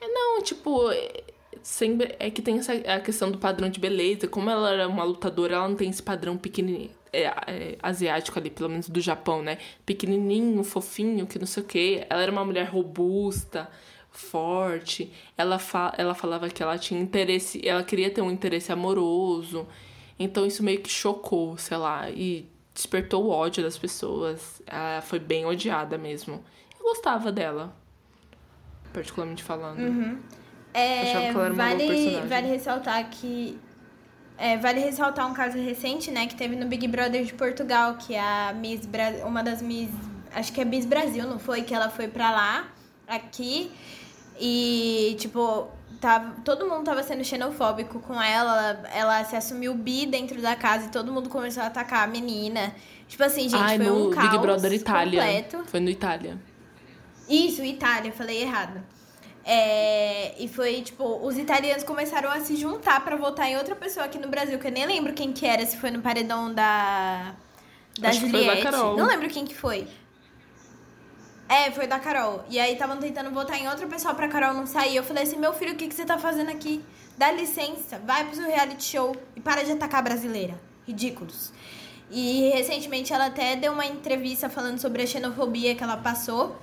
É, 0.00 0.08
não, 0.08 0.42
tipo, 0.42 0.90
sempre 1.62 2.14
é 2.18 2.30
que 2.30 2.40
tem 2.40 2.58
essa 2.58 2.72
a 2.72 3.00
questão 3.00 3.30
do 3.30 3.38
padrão 3.38 3.68
de 3.68 3.80
beleza. 3.80 4.28
Como 4.28 4.48
ela 4.48 4.72
era 4.72 4.88
uma 4.88 5.04
lutadora, 5.04 5.56
ela 5.56 5.68
não 5.68 5.76
tem 5.76 5.90
esse 5.90 6.02
padrão 6.02 6.36
pequenininho, 6.36 6.90
é, 7.12 7.24
é, 7.24 7.78
asiático 7.82 8.38
ali, 8.38 8.50
pelo 8.50 8.68
menos 8.68 8.88
do 8.88 9.00
Japão, 9.00 9.42
né? 9.42 9.58
Pequenininho, 9.84 10.62
fofinho, 10.62 11.26
que 11.26 11.38
não 11.38 11.46
sei 11.46 11.62
o 11.62 11.66
quê. 11.66 12.06
Ela 12.08 12.22
era 12.22 12.32
uma 12.32 12.44
mulher 12.44 12.68
robusta, 12.68 13.68
forte. 14.10 15.12
Ela, 15.36 15.58
fa 15.58 15.92
ela 15.98 16.14
falava 16.14 16.48
que 16.48 16.62
ela 16.62 16.78
tinha 16.78 17.00
interesse, 17.00 17.60
ela 17.66 17.82
queria 17.82 18.10
ter 18.10 18.22
um 18.22 18.30
interesse 18.30 18.72
amoroso. 18.72 19.66
Então 20.18 20.46
isso 20.46 20.62
meio 20.62 20.80
que 20.80 20.90
chocou, 20.90 21.58
sei 21.58 21.76
lá, 21.76 22.10
e 22.10 22.48
despertou 22.74 23.24
o 23.24 23.30
ódio 23.30 23.62
das 23.62 23.76
pessoas. 23.76 24.62
Ela 24.66 25.02
foi 25.02 25.18
bem 25.18 25.44
odiada 25.44 25.98
mesmo. 25.98 26.42
Eu 26.78 26.84
gostava 26.84 27.30
dela, 27.30 27.74
particularmente 28.92 29.42
falando. 29.42 29.78
Uhum. 29.80 30.18
É, 30.72 31.32
vale, 31.32 32.20
vale 32.28 32.48
ressaltar 32.48 33.08
que 33.08 33.58
é, 34.38 34.58
vale 34.58 34.80
ressaltar 34.80 35.30
um 35.30 35.32
caso 35.32 35.58
recente, 35.58 36.10
né, 36.10 36.26
que 36.26 36.34
teve 36.34 36.54
no 36.56 36.66
Big 36.66 36.86
Brother 36.86 37.24
de 37.24 37.32
Portugal, 37.32 37.96
que 37.96 38.14
é 38.14 38.20
a 38.20 38.52
Miss 38.52 38.84
Bra 38.84 39.24
uma 39.24 39.42
das 39.42 39.62
Miss, 39.62 39.90
acho 40.34 40.52
que 40.52 40.60
é 40.60 40.64
Miss 40.64 40.84
Brasil, 40.84 41.24
não 41.24 41.38
foi? 41.38 41.62
Que 41.62 41.74
ela 41.74 41.88
foi 41.88 42.06
pra 42.06 42.30
lá, 42.30 42.68
aqui, 43.08 43.72
e, 44.38 45.16
tipo, 45.18 45.68
tava, 46.00 46.36
todo 46.44 46.66
mundo 46.66 46.84
tava 46.84 47.02
sendo 47.02 47.24
xenofóbico 47.24 48.00
com 48.00 48.20
ela, 48.20 48.70
ela, 48.70 48.88
ela 48.94 49.24
se 49.24 49.36
assumiu 49.36 49.74
bi 49.74 50.06
dentro 50.06 50.40
da 50.40 50.54
casa 50.56 50.86
e 50.86 50.88
todo 50.90 51.12
mundo 51.12 51.28
começou 51.28 51.62
a 51.62 51.66
atacar 51.66 52.04
a 52.04 52.06
menina. 52.06 52.74
Tipo 53.08 53.22
assim, 53.24 53.48
gente, 53.48 53.62
Ai, 53.62 53.76
foi 53.76 53.86
no 53.86 54.08
um 54.08 54.10
caos 54.10 54.30
Big 54.30 54.38
Brother 54.38 54.72
Itália. 54.72 55.20
completo. 55.20 55.64
Foi 55.66 55.80
no 55.80 55.90
Itália. 55.90 56.38
Isso, 57.28 57.62
Itália, 57.64 58.12
falei 58.12 58.42
errado. 58.42 58.82
É, 59.44 60.34
e 60.42 60.48
foi, 60.48 60.82
tipo, 60.82 61.04
os 61.24 61.38
italianos 61.38 61.84
começaram 61.84 62.28
a 62.30 62.40
se 62.40 62.56
juntar 62.56 63.04
pra 63.04 63.14
votar 63.14 63.48
em 63.48 63.56
outra 63.56 63.76
pessoa 63.76 64.04
aqui 64.06 64.18
no 64.18 64.26
Brasil, 64.28 64.58
que 64.58 64.66
eu 64.66 64.72
nem 64.72 64.84
lembro 64.84 65.12
quem 65.12 65.32
que 65.32 65.46
era, 65.46 65.64
se 65.64 65.76
foi 65.76 65.90
no 65.90 66.00
paredão 66.00 66.52
da. 66.52 67.34
Da 67.98 68.08
Acho 68.08 68.20
Juliette. 68.20 68.70
Não 68.72 69.06
lembro 69.06 69.28
quem 69.28 69.44
que 69.44 69.54
foi. 69.54 69.86
É, 71.48 71.70
foi 71.70 71.86
da 71.86 71.98
Carol. 71.98 72.44
E 72.48 72.58
aí 72.58 72.72
estavam 72.72 72.96
tentando 72.96 73.30
votar 73.30 73.58
em 73.60 73.68
outra 73.68 73.86
pessoa 73.86 74.14
pra 74.14 74.28
Carol 74.28 74.52
não 74.52 74.66
sair. 74.66 74.96
Eu 74.96 75.04
falei 75.04 75.22
assim, 75.22 75.36
meu 75.36 75.52
filho, 75.52 75.74
o 75.74 75.76
que, 75.76 75.86
que 75.86 75.94
você 75.94 76.04
tá 76.04 76.18
fazendo 76.18 76.50
aqui? 76.50 76.84
Dá 77.16 77.30
licença, 77.30 77.98
vai 78.04 78.24
pro 78.24 78.36
seu 78.36 78.46
reality 78.46 78.84
show 78.84 79.16
e 79.34 79.40
para 79.40 79.62
de 79.62 79.72
atacar 79.72 80.00
a 80.00 80.02
brasileira. 80.02 80.60
Ridículos. 80.86 81.52
E 82.10 82.50
recentemente 82.50 83.12
ela 83.12 83.26
até 83.26 83.56
deu 83.56 83.72
uma 83.72 83.86
entrevista 83.86 84.48
falando 84.48 84.78
sobre 84.78 85.02
a 85.02 85.06
xenofobia 85.06 85.74
que 85.74 85.82
ela 85.82 85.96
passou 85.96 86.56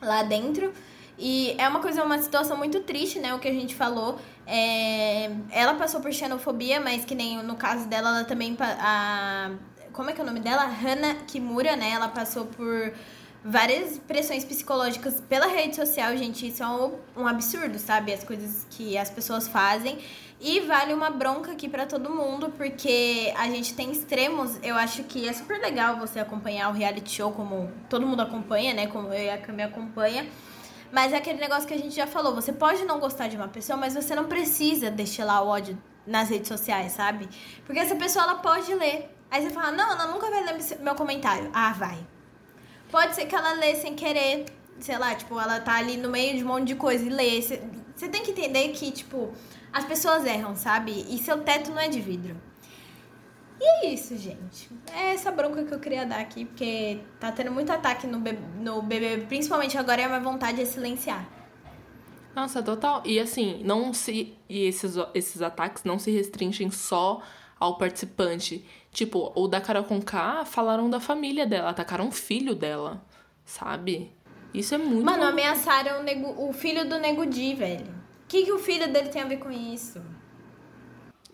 lá 0.00 0.22
dentro. 0.22 0.72
E 1.18 1.54
é 1.58 1.68
uma 1.68 1.80
coisa, 1.80 2.02
uma 2.02 2.18
situação 2.18 2.56
muito 2.56 2.80
triste, 2.80 3.18
né? 3.18 3.34
O 3.34 3.38
que 3.38 3.48
a 3.48 3.52
gente 3.52 3.74
falou. 3.74 4.18
É, 4.46 5.30
ela 5.50 5.74
passou 5.74 6.00
por 6.00 6.12
xenofobia, 6.12 6.80
mas 6.80 7.04
que 7.04 7.14
nem 7.14 7.42
no 7.42 7.56
caso 7.56 7.86
dela, 7.88 8.08
ela 8.08 8.24
também. 8.24 8.56
A, 8.60 9.50
como 9.92 10.08
é 10.08 10.12
que 10.12 10.20
é 10.20 10.24
o 10.24 10.26
nome 10.26 10.40
dela? 10.40 10.64
Hana 10.64 11.16
Kimura, 11.26 11.76
né? 11.76 11.90
Ela 11.90 12.08
passou 12.08 12.46
por 12.46 12.92
várias 13.44 13.98
pressões 13.98 14.44
psicológicas 14.44 15.20
pela 15.28 15.46
rede 15.46 15.76
social, 15.76 16.16
gente. 16.16 16.46
Isso 16.46 16.62
é 16.62 16.66
um, 16.66 16.94
um 17.16 17.26
absurdo, 17.26 17.78
sabe? 17.78 18.12
As 18.12 18.24
coisas 18.24 18.66
que 18.70 18.96
as 18.96 19.10
pessoas 19.10 19.48
fazem. 19.48 19.98
E 20.40 20.60
vale 20.60 20.94
uma 20.94 21.10
bronca 21.10 21.52
aqui 21.52 21.68
pra 21.68 21.84
todo 21.84 22.08
mundo, 22.08 22.50
porque 22.56 23.32
a 23.36 23.46
gente 23.48 23.74
tem 23.74 23.90
extremos. 23.90 24.58
Eu 24.62 24.74
acho 24.74 25.04
que 25.04 25.28
é 25.28 25.32
super 25.32 25.60
legal 25.60 25.98
você 25.98 26.18
acompanhar 26.18 26.70
o 26.70 26.72
reality 26.72 27.10
show, 27.16 27.32
como 27.32 27.70
todo 27.90 28.06
mundo 28.06 28.22
acompanha, 28.22 28.72
né? 28.72 28.86
Como 28.86 29.12
eu 29.12 29.24
e 29.24 29.30
a 29.30 29.38
Cami 29.38 29.62
acompanha. 29.62 30.26
Mas 30.90 31.12
é 31.12 31.18
aquele 31.18 31.38
negócio 31.38 31.68
que 31.68 31.74
a 31.74 31.78
gente 31.78 31.94
já 31.94 32.06
falou. 32.06 32.34
Você 32.34 32.52
pode 32.52 32.84
não 32.84 32.98
gostar 32.98 33.28
de 33.28 33.36
uma 33.36 33.48
pessoa, 33.48 33.76
mas 33.76 33.94
você 33.94 34.14
não 34.14 34.24
precisa 34.24 34.90
destilar 34.90 35.44
o 35.44 35.48
ódio 35.48 35.78
nas 36.06 36.30
redes 36.30 36.48
sociais, 36.48 36.92
sabe? 36.92 37.28
Porque 37.64 37.78
essa 37.78 37.94
pessoa, 37.94 38.24
ela 38.24 38.34
pode 38.36 38.74
ler. 38.74 39.14
Aí 39.30 39.42
você 39.42 39.50
fala, 39.50 39.70
não, 39.70 39.92
ela 39.92 40.06
nunca 40.06 40.28
vai 40.28 40.42
ler 40.42 40.58
meu 40.80 40.94
comentário. 40.94 41.50
Ah, 41.52 41.72
vai. 41.72 41.98
Pode 42.90 43.14
ser 43.14 43.26
que 43.26 43.34
ela 43.34 43.52
lê 43.52 43.74
sem 43.76 43.94
querer. 43.94 44.46
Sei 44.78 44.96
lá, 44.96 45.14
tipo, 45.14 45.38
ela 45.38 45.60
tá 45.60 45.76
ali 45.76 45.96
no 45.96 46.08
meio 46.08 46.36
de 46.36 46.44
um 46.44 46.48
monte 46.48 46.68
de 46.68 46.74
coisa 46.74 47.04
e 47.04 47.08
lê. 47.08 47.40
Você 47.40 48.08
tem 48.08 48.22
que 48.22 48.30
entender 48.30 48.68
que, 48.70 48.90
tipo, 48.90 49.32
as 49.72 49.84
pessoas 49.84 50.24
erram, 50.24 50.56
sabe? 50.56 51.06
E 51.08 51.18
seu 51.18 51.38
teto 51.42 51.70
não 51.70 51.78
é 51.78 51.88
de 51.88 52.00
vidro. 52.00 52.36
E 53.60 53.86
é 53.86 53.92
isso, 53.92 54.16
gente. 54.16 54.70
É 54.90 55.12
essa 55.12 55.30
bronca 55.30 55.62
que 55.64 55.72
eu 55.74 55.78
queria 55.78 56.06
dar 56.06 56.20
aqui, 56.20 56.46
porque 56.46 57.00
tá 57.20 57.30
tendo 57.30 57.52
muito 57.52 57.70
ataque 57.70 58.06
no 58.06 58.18
bebê, 58.18 58.40
no 58.58 58.80
bebê 58.80 59.18
principalmente 59.28 59.76
agora, 59.76 60.00
e 60.00 60.04
a 60.04 60.08
minha 60.08 60.20
vontade 60.20 60.62
é 60.62 60.64
silenciar. 60.64 61.28
Nossa, 62.34 62.62
total. 62.62 63.02
E 63.04 63.20
assim, 63.20 63.62
não 63.62 63.92
se. 63.92 64.34
E 64.48 64.64
esses, 64.64 64.94
esses 65.12 65.42
ataques 65.42 65.84
não 65.84 65.98
se 65.98 66.10
restringem 66.10 66.70
só 66.70 67.20
ao 67.58 67.76
participante. 67.76 68.64
Tipo, 68.92 69.32
o 69.34 69.46
da 69.46 69.60
Carol 69.60 69.84
Conká 69.84 70.44
falaram 70.44 70.90
da 70.90 70.98
família 70.98 71.46
dela, 71.46 71.70
atacaram 71.70 72.08
o 72.08 72.12
filho 72.12 72.54
dela, 72.54 73.04
sabe? 73.44 74.12
Isso 74.52 74.74
é 74.74 74.78
muito. 74.78 75.04
Mano, 75.04 75.18
maluco. 75.18 75.32
ameaçaram 75.32 76.00
o, 76.00 76.02
nego, 76.02 76.48
o 76.48 76.52
filho 76.52 76.88
do 76.88 76.98
Nego 76.98 77.24
Di, 77.24 77.54
velho. 77.54 77.86
O 78.24 78.26
que, 78.28 78.44
que 78.44 78.52
o 78.52 78.58
filho 78.58 78.92
dele 78.92 79.08
tem 79.08 79.22
a 79.22 79.26
ver 79.26 79.38
com 79.38 79.50
isso? 79.50 80.00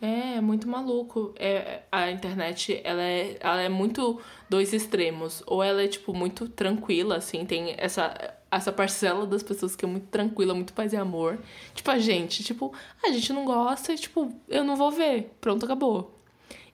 É, 0.01 0.37
é 0.37 0.41
muito 0.41 0.69
maluco. 0.69 1.35
É, 1.39 1.83
a 1.91 2.11
internet, 2.11 2.81
ela 2.85 3.03
é, 3.03 3.39
ela 3.41 3.63
é 3.63 3.69
muito 3.69 4.21
dois 4.49 4.73
extremos. 4.73 5.43
Ou 5.47 5.63
ela 5.63 5.83
é, 5.83 5.89
tipo, 5.89 6.13
muito 6.13 6.49
tranquila, 6.49 7.17
assim, 7.17 7.45
tem 7.47 7.75
essa, 7.79 8.35
essa 8.51 8.73
parcela 8.73 9.27
das 9.27 9.43
pessoas 9.43 9.75
que 9.75 9.85
é 9.85 9.89
muito 9.89 10.09
tranquila, 10.09 10.55
muito 10.55 10.75
paz 10.75 10.93
e 10.93 10.97
amor. 10.97 11.39
Tipo, 11.75 11.91
a 11.91 11.99
gente, 11.99 12.45
tipo, 12.45 12.75
a 13.03 13.11
gente 13.11 13.33
não 13.33 13.45
gosta 13.45 13.93
e, 13.93 13.97
tipo, 13.97 14.31
eu 14.49 14.65
não 14.65 14.77
vou 14.77 14.91
ver. 14.91 15.35
Pronto, 15.41 15.65
acabou. 15.65 16.16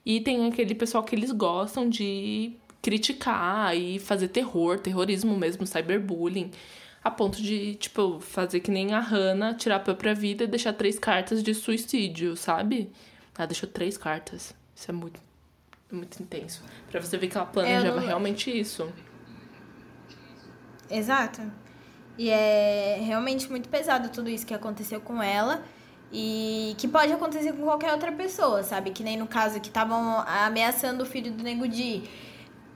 E 0.05 0.19
tem 0.21 0.47
aquele 0.47 0.75
pessoal 0.75 1.03
que 1.03 1.15
eles 1.15 1.31
gostam 1.31 1.87
de 1.87 2.53
criticar 2.81 3.75
e 3.77 3.97
fazer 3.99 4.27
terror, 4.27 4.77
terrorismo 4.79 5.37
mesmo, 5.37 5.65
cyberbullying. 5.65 6.51
A 7.03 7.11
ponto 7.11 7.41
de, 7.41 7.75
tipo, 7.75 8.19
fazer 8.19 8.59
que 8.61 8.71
nem 8.71 8.93
a 8.93 8.99
Hannah, 8.99 9.53
tirar 9.53 9.77
a 9.77 9.79
própria 9.79 10.13
vida 10.13 10.43
e 10.45 10.47
deixar 10.47 10.73
três 10.73 10.97
cartas 10.99 11.41
de 11.43 11.53
suicídio, 11.53 12.35
sabe? 12.37 12.89
Ela 13.37 13.47
deixou 13.47 13.67
três 13.69 13.97
cartas. 13.97 14.53
Isso 14.75 14.89
é 14.89 14.93
muito, 14.93 15.19
muito 15.91 16.21
intenso. 16.21 16.61
Pra 16.89 17.01
você 17.01 17.17
ver 17.17 17.27
que 17.27 17.35
ela 17.37 17.45
planejava 17.45 17.99
não- 17.99 18.07
realmente 18.07 18.49
isso. 18.57 18.87
Exato. 20.89 21.41
E 22.17 22.29
é 22.29 22.99
realmente 23.01 23.49
muito 23.49 23.67
pesado 23.69 24.09
tudo 24.09 24.29
isso 24.29 24.45
que 24.45 24.53
aconteceu 24.53 25.01
com 25.01 25.21
ela. 25.21 25.63
E 26.15 26.75
que 26.77 26.87
pode 26.87 27.11
acontecer 27.11 27.53
com 27.53 27.63
qualquer 27.63 27.91
outra 27.91 28.11
pessoa, 28.11 28.61
sabe? 28.61 28.91
Que 28.91 29.03
nem 29.03 29.17
no 29.17 29.25
caso 29.25 29.59
que 29.59 29.67
estavam 29.67 30.19
ameaçando 30.27 31.01
o 31.01 31.05
filho 31.07 31.31
do 31.31 31.43
Nego 31.43 31.67
Di. 31.67 32.03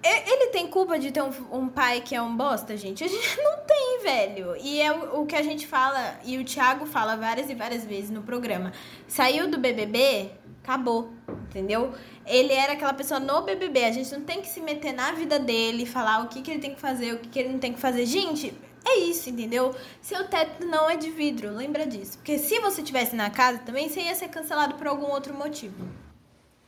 Ele 0.04 0.48
tem 0.48 0.68
culpa 0.68 0.98
de 0.98 1.12
ter 1.12 1.22
um, 1.22 1.32
um 1.52 1.68
pai 1.68 2.02
que 2.02 2.16
é 2.16 2.22
um 2.22 2.36
bosta, 2.36 2.76
gente? 2.76 3.04
A 3.04 3.08
gente 3.08 3.38
não 3.38 3.58
tem, 3.60 4.00
velho. 4.02 4.56
E 4.60 4.82
é 4.82 4.92
o, 4.92 5.22
o 5.22 5.26
que 5.28 5.36
a 5.36 5.44
gente 5.44 5.68
fala, 5.68 6.20
e 6.26 6.38
o 6.40 6.44
Thiago 6.44 6.88
fala 6.88 7.16
várias 7.16 7.48
e 7.50 7.54
várias 7.54 7.86
vezes 7.86 8.10
no 8.10 8.24
programa. 8.24 8.74
Saiu 9.08 9.48
do 9.48 9.60
BBB, 9.60 10.32
acabou, 10.64 11.14
entendeu? 11.50 11.94
Ele 12.26 12.54
era 12.54 12.74
aquela 12.74 12.94
pessoa 12.94 13.20
no 13.20 13.42
BBB. 13.42 13.86
A 13.86 13.92
gente 13.92 14.12
não 14.12 14.22
tem 14.22 14.42
que 14.42 14.48
se 14.48 14.62
meter 14.62 14.94
na 14.94 15.12
vida 15.12 15.38
dele, 15.38 15.86
falar 15.86 16.24
o 16.24 16.28
que, 16.28 16.42
que 16.42 16.50
ele 16.50 16.60
tem 16.60 16.74
que 16.74 16.82
fazer, 16.82 17.14
o 17.14 17.20
que, 17.20 17.30
que 17.30 17.40
ele 17.40 17.50
não 17.50 17.60
tem 17.60 17.72
que 17.74 17.80
fazer. 17.80 18.06
Gente, 18.06 18.54
é 18.88 19.00
isso, 19.00 19.30
entendeu? 19.30 19.76
Seu 20.02 20.28
teto 20.28 20.66
não 20.66 20.90
é 20.90 20.96
de 20.96 21.10
vidro, 21.10 21.56
lembra 21.56 21.86
disso. 21.86 22.18
Porque 22.18 22.38
se 22.38 22.60
você 22.60 22.82
tivesse 22.82 23.16
na 23.16 23.30
casa 23.30 23.60
também, 23.60 23.90
você 23.90 24.02
ia 24.02 24.16
ser 24.16 24.30
cancelado 24.30 24.76
por 24.76 24.88
algum 24.88 25.12
outro 25.12 25.34
motivo. 25.34 25.88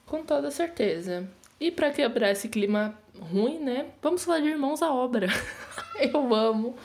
Com 0.06 0.24
toda 0.24 0.52
certeza. 0.52 1.30
E 1.60 1.72
pra 1.72 1.92
quebrar 1.92 2.32
esse 2.32 2.48
clima 2.48 2.98
ruim, 3.20 3.60
né? 3.60 3.88
Vamos 4.02 4.24
falar 4.24 4.40
de 4.40 4.48
Irmãos 4.48 4.82
à 4.82 4.94
Obra. 4.94 5.28
Eu 6.00 6.34
amo 6.34 6.76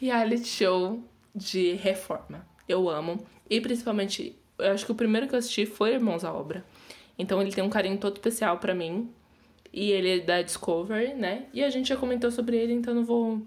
reality 0.00 0.46
show 0.46 1.02
de 1.34 1.74
reforma. 1.74 2.46
Eu 2.68 2.88
amo. 2.88 3.24
E 3.48 3.60
principalmente, 3.60 4.36
eu 4.58 4.72
acho 4.72 4.86
que 4.86 4.92
o 4.92 4.94
primeiro 4.94 5.26
que 5.26 5.34
eu 5.34 5.38
assisti 5.38 5.66
foi 5.66 5.94
Irmãos 5.94 6.24
à 6.24 6.32
Obra. 6.32 6.64
Então 7.18 7.40
ele 7.40 7.52
tem 7.52 7.64
um 7.64 7.70
carinho 7.70 7.98
todo 7.98 8.16
especial 8.16 8.58
pra 8.58 8.74
mim. 8.74 9.10
E 9.72 9.90
ele 9.90 10.18
é 10.18 10.20
da 10.20 10.42
Discovery, 10.42 11.14
né? 11.14 11.46
E 11.52 11.62
a 11.62 11.70
gente 11.70 11.88
já 11.88 11.96
comentou 11.96 12.30
sobre 12.30 12.56
ele, 12.56 12.72
então 12.72 12.94
não 12.94 13.04
vou 13.04 13.42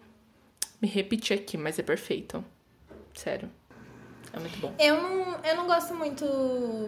me 0.84 0.90
repetir 0.90 1.40
aqui, 1.40 1.56
mas 1.58 1.80
é 1.80 1.84
perfeito. 1.84 2.44
Sério. 3.14 3.50
É 4.34 4.40
muito 4.40 4.60
bom. 4.60 4.76
Eu 4.78 5.02
não, 5.02 5.40
eu 5.46 5.56
não 5.56 5.66
gosto 5.66 5.96
muito, 5.96 6.26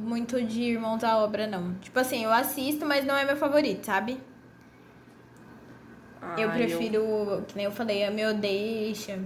muito 0.02 0.42
de 0.44 0.64
Irmãos 0.64 1.02
à 1.02 1.18
Obra, 1.18 1.48
não. 1.48 1.76
Tipo 1.76 1.98
assim, 2.00 2.26
eu 2.26 2.32
assisto, 2.34 2.86
mas 2.86 3.06
não 3.06 3.16
é 3.16 3.24
meu 3.24 3.38
favorito, 3.38 3.86
sabe? 3.86 4.20
eu 6.38 6.50
Ah, 6.50 6.54
prefiro, 6.54 7.46
que 7.48 7.56
nem 7.56 7.66
eu 7.66 7.72
falei, 7.72 8.04
a 8.04 8.12
meu 8.12 8.34
deixa. 8.34 9.18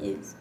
Isso. 0.00 0.36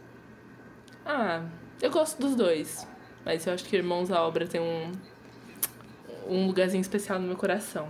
Ah, 1.05 1.43
eu 1.81 1.91
gosto 1.91 2.21
dos 2.21 2.35
dois. 2.35 2.87
Mas 3.25 3.45
eu 3.45 3.53
acho 3.53 3.65
que 3.65 3.75
Irmãos 3.75 4.09
à 4.11 4.21
Obra 4.21 4.47
tem 4.47 4.61
um, 4.61 4.91
um 6.27 6.47
lugarzinho 6.47 6.79
especial 6.79 7.19
no 7.19 7.27
meu 7.27 7.35
coração. 7.35 7.89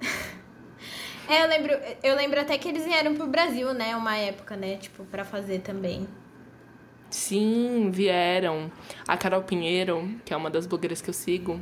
É, 1.28 1.44
eu 1.44 1.48
lembro, 1.48 1.78
eu 2.02 2.16
lembro 2.16 2.40
até 2.40 2.56
que 2.56 2.68
eles 2.68 2.84
vieram 2.84 3.14
pro 3.14 3.26
Brasil, 3.26 3.74
né? 3.74 3.94
Uma 3.94 4.16
época, 4.16 4.56
né? 4.56 4.76
Tipo, 4.76 5.04
pra 5.04 5.24
fazer 5.24 5.60
também. 5.60 6.08
Sim, 7.10 7.90
vieram. 7.92 8.72
A 9.06 9.16
Carol 9.16 9.42
Pinheiro, 9.42 10.08
que 10.24 10.32
é 10.32 10.36
uma 10.36 10.48
das 10.48 10.66
blogueiras 10.66 11.02
que 11.02 11.10
eu 11.10 11.14
sigo, 11.14 11.60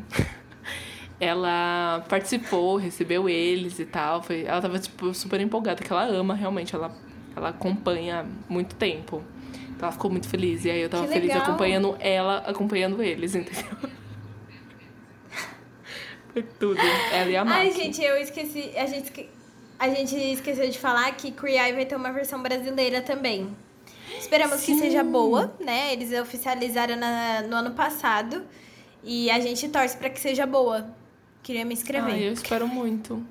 ela 1.18 2.04
participou, 2.08 2.76
recebeu 2.76 3.28
eles 3.28 3.78
e 3.80 3.86
tal. 3.86 4.22
Foi, 4.22 4.44
ela 4.44 4.62
tava, 4.62 4.78
tipo, 4.78 5.12
super 5.12 5.40
empolgada, 5.40 5.82
que 5.82 5.92
ela 5.92 6.04
ama 6.06 6.34
realmente, 6.34 6.74
ela, 6.74 6.94
ela 7.34 7.48
acompanha 7.48 8.24
muito 8.48 8.76
tempo. 8.76 9.22
Então 9.70 9.88
ela 9.88 9.92
ficou 9.92 10.10
muito 10.10 10.28
feliz. 10.28 10.64
E 10.64 10.70
aí 10.70 10.80
eu 10.80 10.88
tava 10.88 11.08
feliz 11.08 11.34
acompanhando 11.34 11.96
ela, 11.98 12.38
acompanhando 12.38 13.02
eles, 13.02 13.34
entendeu? 13.34 13.64
Foi 16.32 16.42
tudo. 16.42 16.80
Ela 17.12 17.30
e 17.30 17.36
a 17.36 17.44
Maki. 17.44 17.58
Ai, 17.58 17.72
gente, 17.72 18.02
eu 18.02 18.16
esqueci. 18.18 18.72
A 18.76 18.86
gente, 18.86 19.10
a 19.78 19.88
gente 19.88 20.16
esqueceu 20.16 20.68
de 20.68 20.78
falar 20.78 21.10
que 21.16 21.34
Eye 21.46 21.72
vai 21.72 21.84
ter 21.84 21.96
uma 21.96 22.12
versão 22.12 22.42
brasileira 22.42 23.02
também. 23.02 23.54
Esperamos 24.18 24.60
Sim. 24.60 24.74
que 24.74 24.80
seja 24.80 25.04
boa, 25.04 25.54
né? 25.60 25.92
Eles 25.92 26.12
oficializaram 26.18 26.96
na, 26.96 27.42
no 27.42 27.56
ano 27.56 27.72
passado. 27.72 28.44
E 29.02 29.30
a 29.30 29.38
gente 29.38 29.68
torce 29.68 29.96
para 29.96 30.10
que 30.10 30.18
seja 30.18 30.46
boa. 30.46 30.88
Queria 31.42 31.64
me 31.64 31.74
inscrever. 31.74 32.12
Ai, 32.12 32.28
eu 32.28 32.32
espero 32.32 32.66
muito. 32.66 33.24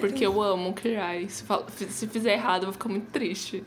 Porque 0.00 0.24
eu 0.24 0.40
amo 0.40 0.72
criar. 0.72 1.16
Se, 1.28 1.44
se 1.90 2.06
fizer 2.06 2.32
errado, 2.32 2.62
eu 2.62 2.66
vou 2.66 2.72
ficar 2.72 2.88
muito 2.88 3.10
triste. 3.10 3.62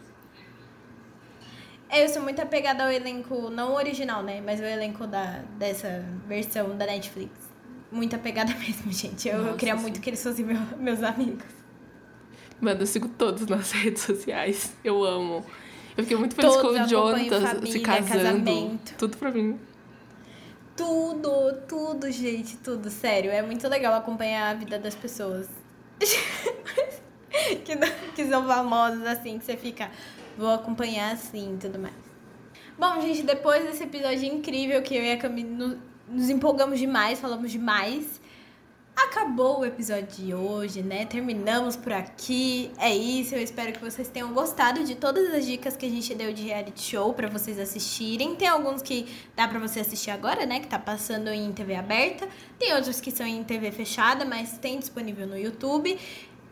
Eu 1.92 2.08
sou 2.08 2.22
muito 2.22 2.42
apegada 2.42 2.86
ao 2.86 2.90
elenco, 2.90 3.50
não 3.50 3.74
o 3.74 3.76
original, 3.76 4.24
né? 4.24 4.42
Mas 4.44 4.60
o 4.60 4.64
elenco 4.64 5.06
da, 5.06 5.44
dessa 5.60 6.04
versão 6.26 6.76
da 6.78 6.86
Netflix. 6.86 7.32
Muito 7.92 8.16
apegada 8.16 8.56
mesmo, 8.58 8.92
gente. 8.92 9.28
Eu, 9.28 9.40
Nossa, 9.40 9.50
eu 9.50 9.58
queria 9.58 9.76
sim. 9.76 9.82
muito 9.82 10.00
que 10.00 10.10
eles 10.10 10.24
fossem 10.24 10.46
meu, 10.46 10.60
meus 10.80 11.04
amigos. 11.04 11.61
Mano, 12.62 12.82
eu 12.82 12.86
sigo 12.86 13.10
todos 13.10 13.48
nas 13.48 13.72
redes 13.74 14.04
sociais. 14.04 14.74
Eu 14.84 15.04
amo. 15.04 15.44
Eu 15.98 16.04
fiquei 16.04 16.16
muito 16.16 16.36
feliz 16.36 16.56
Todos 16.56 16.78
com 16.78 16.84
o 16.84 16.88
Jonathan 16.88 17.42
família, 17.42 17.72
se 17.72 17.80
casando. 17.80 18.14
Casamento. 18.14 18.96
Tudo 18.98 19.18
pra 19.18 19.32
mim. 19.32 19.60
Tudo, 20.78 21.54
tudo, 21.68 22.10
gente, 22.12 22.58
tudo. 22.58 22.90
Sério, 22.90 23.30
é 23.32 23.42
muito 23.42 23.68
legal 23.68 23.94
acompanhar 23.96 24.52
a 24.52 24.54
vida 24.54 24.80
das 24.80 24.96
pessoas. 24.96 25.50
que, 27.66 27.76
que 28.16 28.26
são 28.28 28.48
famosas, 28.48 29.06
assim, 29.06 29.38
que 29.38 29.46
você 29.46 29.58
fica, 29.58 29.90
vou 30.38 30.52
acompanhar 30.52 31.14
assim 31.14 31.56
e 31.56 31.58
tudo 31.58 31.78
mais. 31.78 31.94
Bom, 32.78 33.02
gente, 33.02 33.24
depois 33.24 33.64
desse 33.64 33.84
episódio 33.84 34.24
incrível 34.24 34.82
que 34.82 34.96
eu 34.96 35.04
e 35.04 35.12
a 35.12 35.18
Camila 35.18 35.78
nos 36.08 36.30
empolgamos 36.30 36.80
demais, 36.80 37.20
falamos 37.20 37.52
demais. 37.52 38.22
Acabou 39.04 39.62
o 39.62 39.66
episódio 39.66 40.26
de 40.26 40.34
hoje, 40.34 40.84
né? 40.84 41.06
Terminamos 41.06 41.76
por 41.76 41.92
aqui. 41.92 42.72
É 42.78 42.96
isso. 42.96 43.34
Eu 43.34 43.42
espero 43.42 43.74
que 43.74 43.80
vocês 43.80 44.08
tenham 44.08 44.32
gostado 44.32 44.84
de 44.84 44.94
todas 44.94 45.34
as 45.34 45.44
dicas 45.44 45.76
que 45.76 45.88
a 45.88 45.90
gente 45.90 46.14
deu 46.14 46.32
de 46.32 46.44
reality 46.44 46.82
show 46.82 47.12
para 47.12 47.28
vocês 47.28 47.58
assistirem. 47.60 48.36
Tem 48.36 48.48
alguns 48.48 48.82
que 48.84 49.08
dá 49.36 49.48
para 49.48 49.58
você 49.60 49.80
assistir 49.80 50.12
agora, 50.12 50.46
né? 50.46 50.60
Que 50.60 50.68
tá 50.68 50.78
passando 50.78 51.30
em 51.30 51.52
TV 51.52 51.76
aberta. 51.76 52.30
Tem 52.60 52.74
outros 52.76 53.02
que 53.02 53.10
são 53.10 53.26
em 53.26 53.44
TV 53.44 53.72
fechada, 53.72 54.24
mas 54.24 54.60
tem 54.60 54.78
disponível 54.78 55.26
no 55.26 55.38
YouTube. 55.38 55.98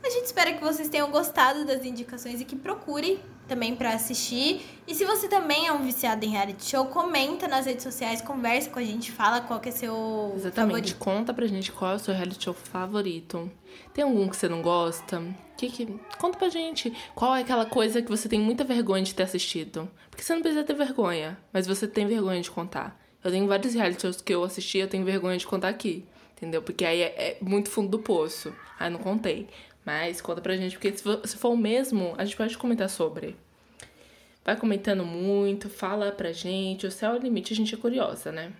A 0.03 0.09
gente 0.09 0.25
espera 0.25 0.51
que 0.51 0.63
vocês 0.63 0.89
tenham 0.89 1.11
gostado 1.11 1.65
das 1.65 1.85
indicações 1.85 2.41
e 2.41 2.45
que 2.45 2.55
procurem 2.55 3.19
também 3.49 3.75
para 3.75 3.93
assistir. 3.93 4.61
E 4.87 4.95
se 4.95 5.03
você 5.03 5.27
também 5.27 5.67
é 5.67 5.73
um 5.73 5.83
viciado 5.83 6.23
em 6.23 6.29
reality 6.29 6.69
show, 6.69 6.85
comenta 6.85 7.47
nas 7.47 7.65
redes 7.65 7.83
sociais, 7.83 8.21
conversa 8.21 8.69
com 8.69 8.79
a 8.79 8.83
gente, 8.83 9.11
fala 9.11 9.41
qual 9.41 9.59
que 9.59 9.69
é 9.69 9.71
seu 9.71 10.31
Exatamente. 10.35 10.93
favorito. 10.93 10.95
Conta 10.97 11.33
pra 11.33 11.47
gente 11.47 11.71
qual 11.71 11.91
é 11.91 11.95
o 11.95 11.99
seu 11.99 12.13
reality 12.13 12.45
show 12.45 12.53
favorito. 12.53 13.51
Tem 13.93 14.03
algum 14.03 14.29
que 14.29 14.37
você 14.37 14.47
não 14.47 14.61
gosta? 14.61 15.21
Que 15.57 15.69
que... 15.69 15.99
Conta 16.17 16.37
pra 16.37 16.49
gente. 16.49 16.93
Qual 17.13 17.35
é 17.35 17.41
aquela 17.41 17.65
coisa 17.65 18.01
que 18.01 18.09
você 18.09 18.29
tem 18.29 18.39
muita 18.39 18.63
vergonha 18.63 19.03
de 19.03 19.13
ter 19.13 19.23
assistido? 19.23 19.89
Porque 20.09 20.23
você 20.23 20.33
não 20.33 20.41
precisa 20.41 20.63
ter 20.63 20.73
vergonha, 20.73 21.37
mas 21.51 21.67
você 21.67 21.87
tem 21.87 22.07
vergonha 22.07 22.41
de 22.41 22.49
contar. 22.49 22.97
Eu 23.23 23.31
tenho 23.31 23.47
vários 23.47 23.73
reality 23.73 24.01
shows 24.01 24.21
que 24.21 24.33
eu 24.33 24.43
assisti 24.43 24.77
eu 24.77 24.87
tenho 24.87 25.03
vergonha 25.03 25.37
de 25.37 25.45
contar 25.45 25.67
aqui. 25.69 26.05
Entendeu? 26.37 26.61
Porque 26.61 26.85
aí 26.85 27.01
é, 27.01 27.31
é 27.31 27.37
muito 27.41 27.69
fundo 27.69 27.89
do 27.89 27.99
poço. 27.99 28.53
Aí 28.79 28.89
não 28.89 28.99
contei. 28.99 29.49
Mas 29.85 30.21
conta 30.21 30.41
pra 30.41 30.55
gente, 30.55 30.73
porque 30.73 30.95
se 30.95 31.03
for, 31.03 31.21
se 31.25 31.37
for 31.37 31.49
o 31.49 31.57
mesmo, 31.57 32.13
a 32.17 32.25
gente 32.25 32.37
pode 32.37 32.57
comentar 32.57 32.89
sobre. 32.89 33.35
Vai 34.43 34.55
comentando 34.55 35.05
muito, 35.05 35.69
fala 35.69 36.11
pra 36.11 36.31
gente. 36.31 36.87
O 36.87 36.91
céu 36.91 37.13
é 37.13 37.19
o 37.19 37.21
limite, 37.21 37.53
a 37.53 37.55
gente 37.55 37.73
é 37.73 37.77
curiosa, 37.77 38.31
né? 38.31 38.51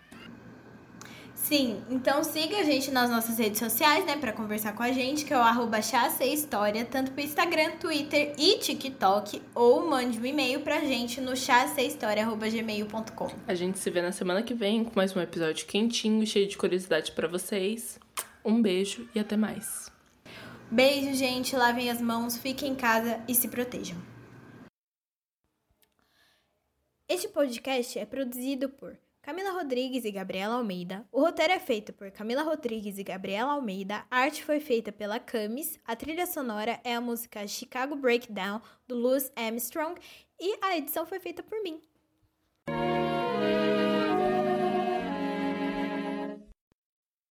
Sim, 1.49 1.81
então 1.89 2.23
siga 2.23 2.57
a 2.59 2.63
gente 2.63 2.91
nas 2.91 3.09
nossas 3.09 3.39
redes 3.39 3.57
sociais, 3.57 4.05
né, 4.05 4.17
para 4.17 4.31
conversar 4.31 4.73
com 4.73 4.83
a 4.83 4.91
gente, 4.91 5.25
que 5.25 5.33
é 5.33 5.37
o 5.37 5.41
arroba 5.41 5.79
História, 5.79 6.85
tanto 6.85 7.11
pro 7.11 7.23
Instagram, 7.23 7.71
Twitter 7.79 8.35
e 8.37 8.59
TikTok, 8.59 9.41
ou 9.55 9.89
mande 9.89 10.19
um 10.19 10.25
e-mail 10.25 10.59
pra 10.59 10.81
gente 10.81 11.19
no 11.19 11.35
chassehistoria.gmail.com. 11.35 13.31
A 13.47 13.55
gente 13.55 13.79
se 13.79 13.89
vê 13.89 14.01
na 14.01 14.11
semana 14.11 14.43
que 14.43 14.53
vem 14.53 14.83
com 14.83 14.91
mais 14.95 15.15
um 15.15 15.21
episódio 15.21 15.65
quentinho, 15.65 16.27
cheio 16.27 16.47
de 16.47 16.55
curiosidade 16.55 17.13
para 17.13 17.27
vocês. 17.27 17.97
Um 18.45 18.61
beijo 18.61 19.09
e 19.15 19.19
até 19.19 19.35
mais. 19.35 19.88
Beijo, 20.71 21.15
gente. 21.15 21.55
Lavem 21.55 21.89
as 21.89 21.99
mãos, 21.99 22.37
fiquem 22.37 22.73
em 22.73 22.75
casa 22.75 23.19
e 23.27 23.33
se 23.33 23.47
protejam. 23.47 23.97
Este 27.07 27.27
podcast 27.27 27.97
é 27.97 28.05
produzido 28.05 28.69
por 28.69 28.95
Camila 29.19 29.49
Rodrigues 29.49 30.05
e 30.05 30.11
Gabriela 30.11 30.57
Almeida. 30.57 31.07
O 31.11 31.21
roteiro 31.21 31.53
é 31.53 31.59
feito 31.59 31.91
por 31.91 32.11
Camila 32.11 32.43
Rodrigues 32.43 32.99
e 32.99 33.03
Gabriela 33.03 33.53
Almeida. 33.53 34.05
A 34.11 34.19
arte 34.19 34.43
foi 34.43 34.59
feita 34.59 34.91
pela 34.91 35.19
Camis. 35.19 35.79
A 35.83 35.95
trilha 35.95 36.27
sonora 36.27 36.79
é 36.83 36.93
a 36.93 37.01
música 37.01 37.47
Chicago 37.47 37.95
Breakdown 37.95 38.61
do 38.87 38.95
Louis 38.95 39.31
Armstrong 39.35 39.99
e 40.39 40.55
a 40.61 40.77
edição 40.77 41.03
foi 41.03 41.19
feita 41.19 41.41
por 41.41 41.63
mim. 41.63 41.81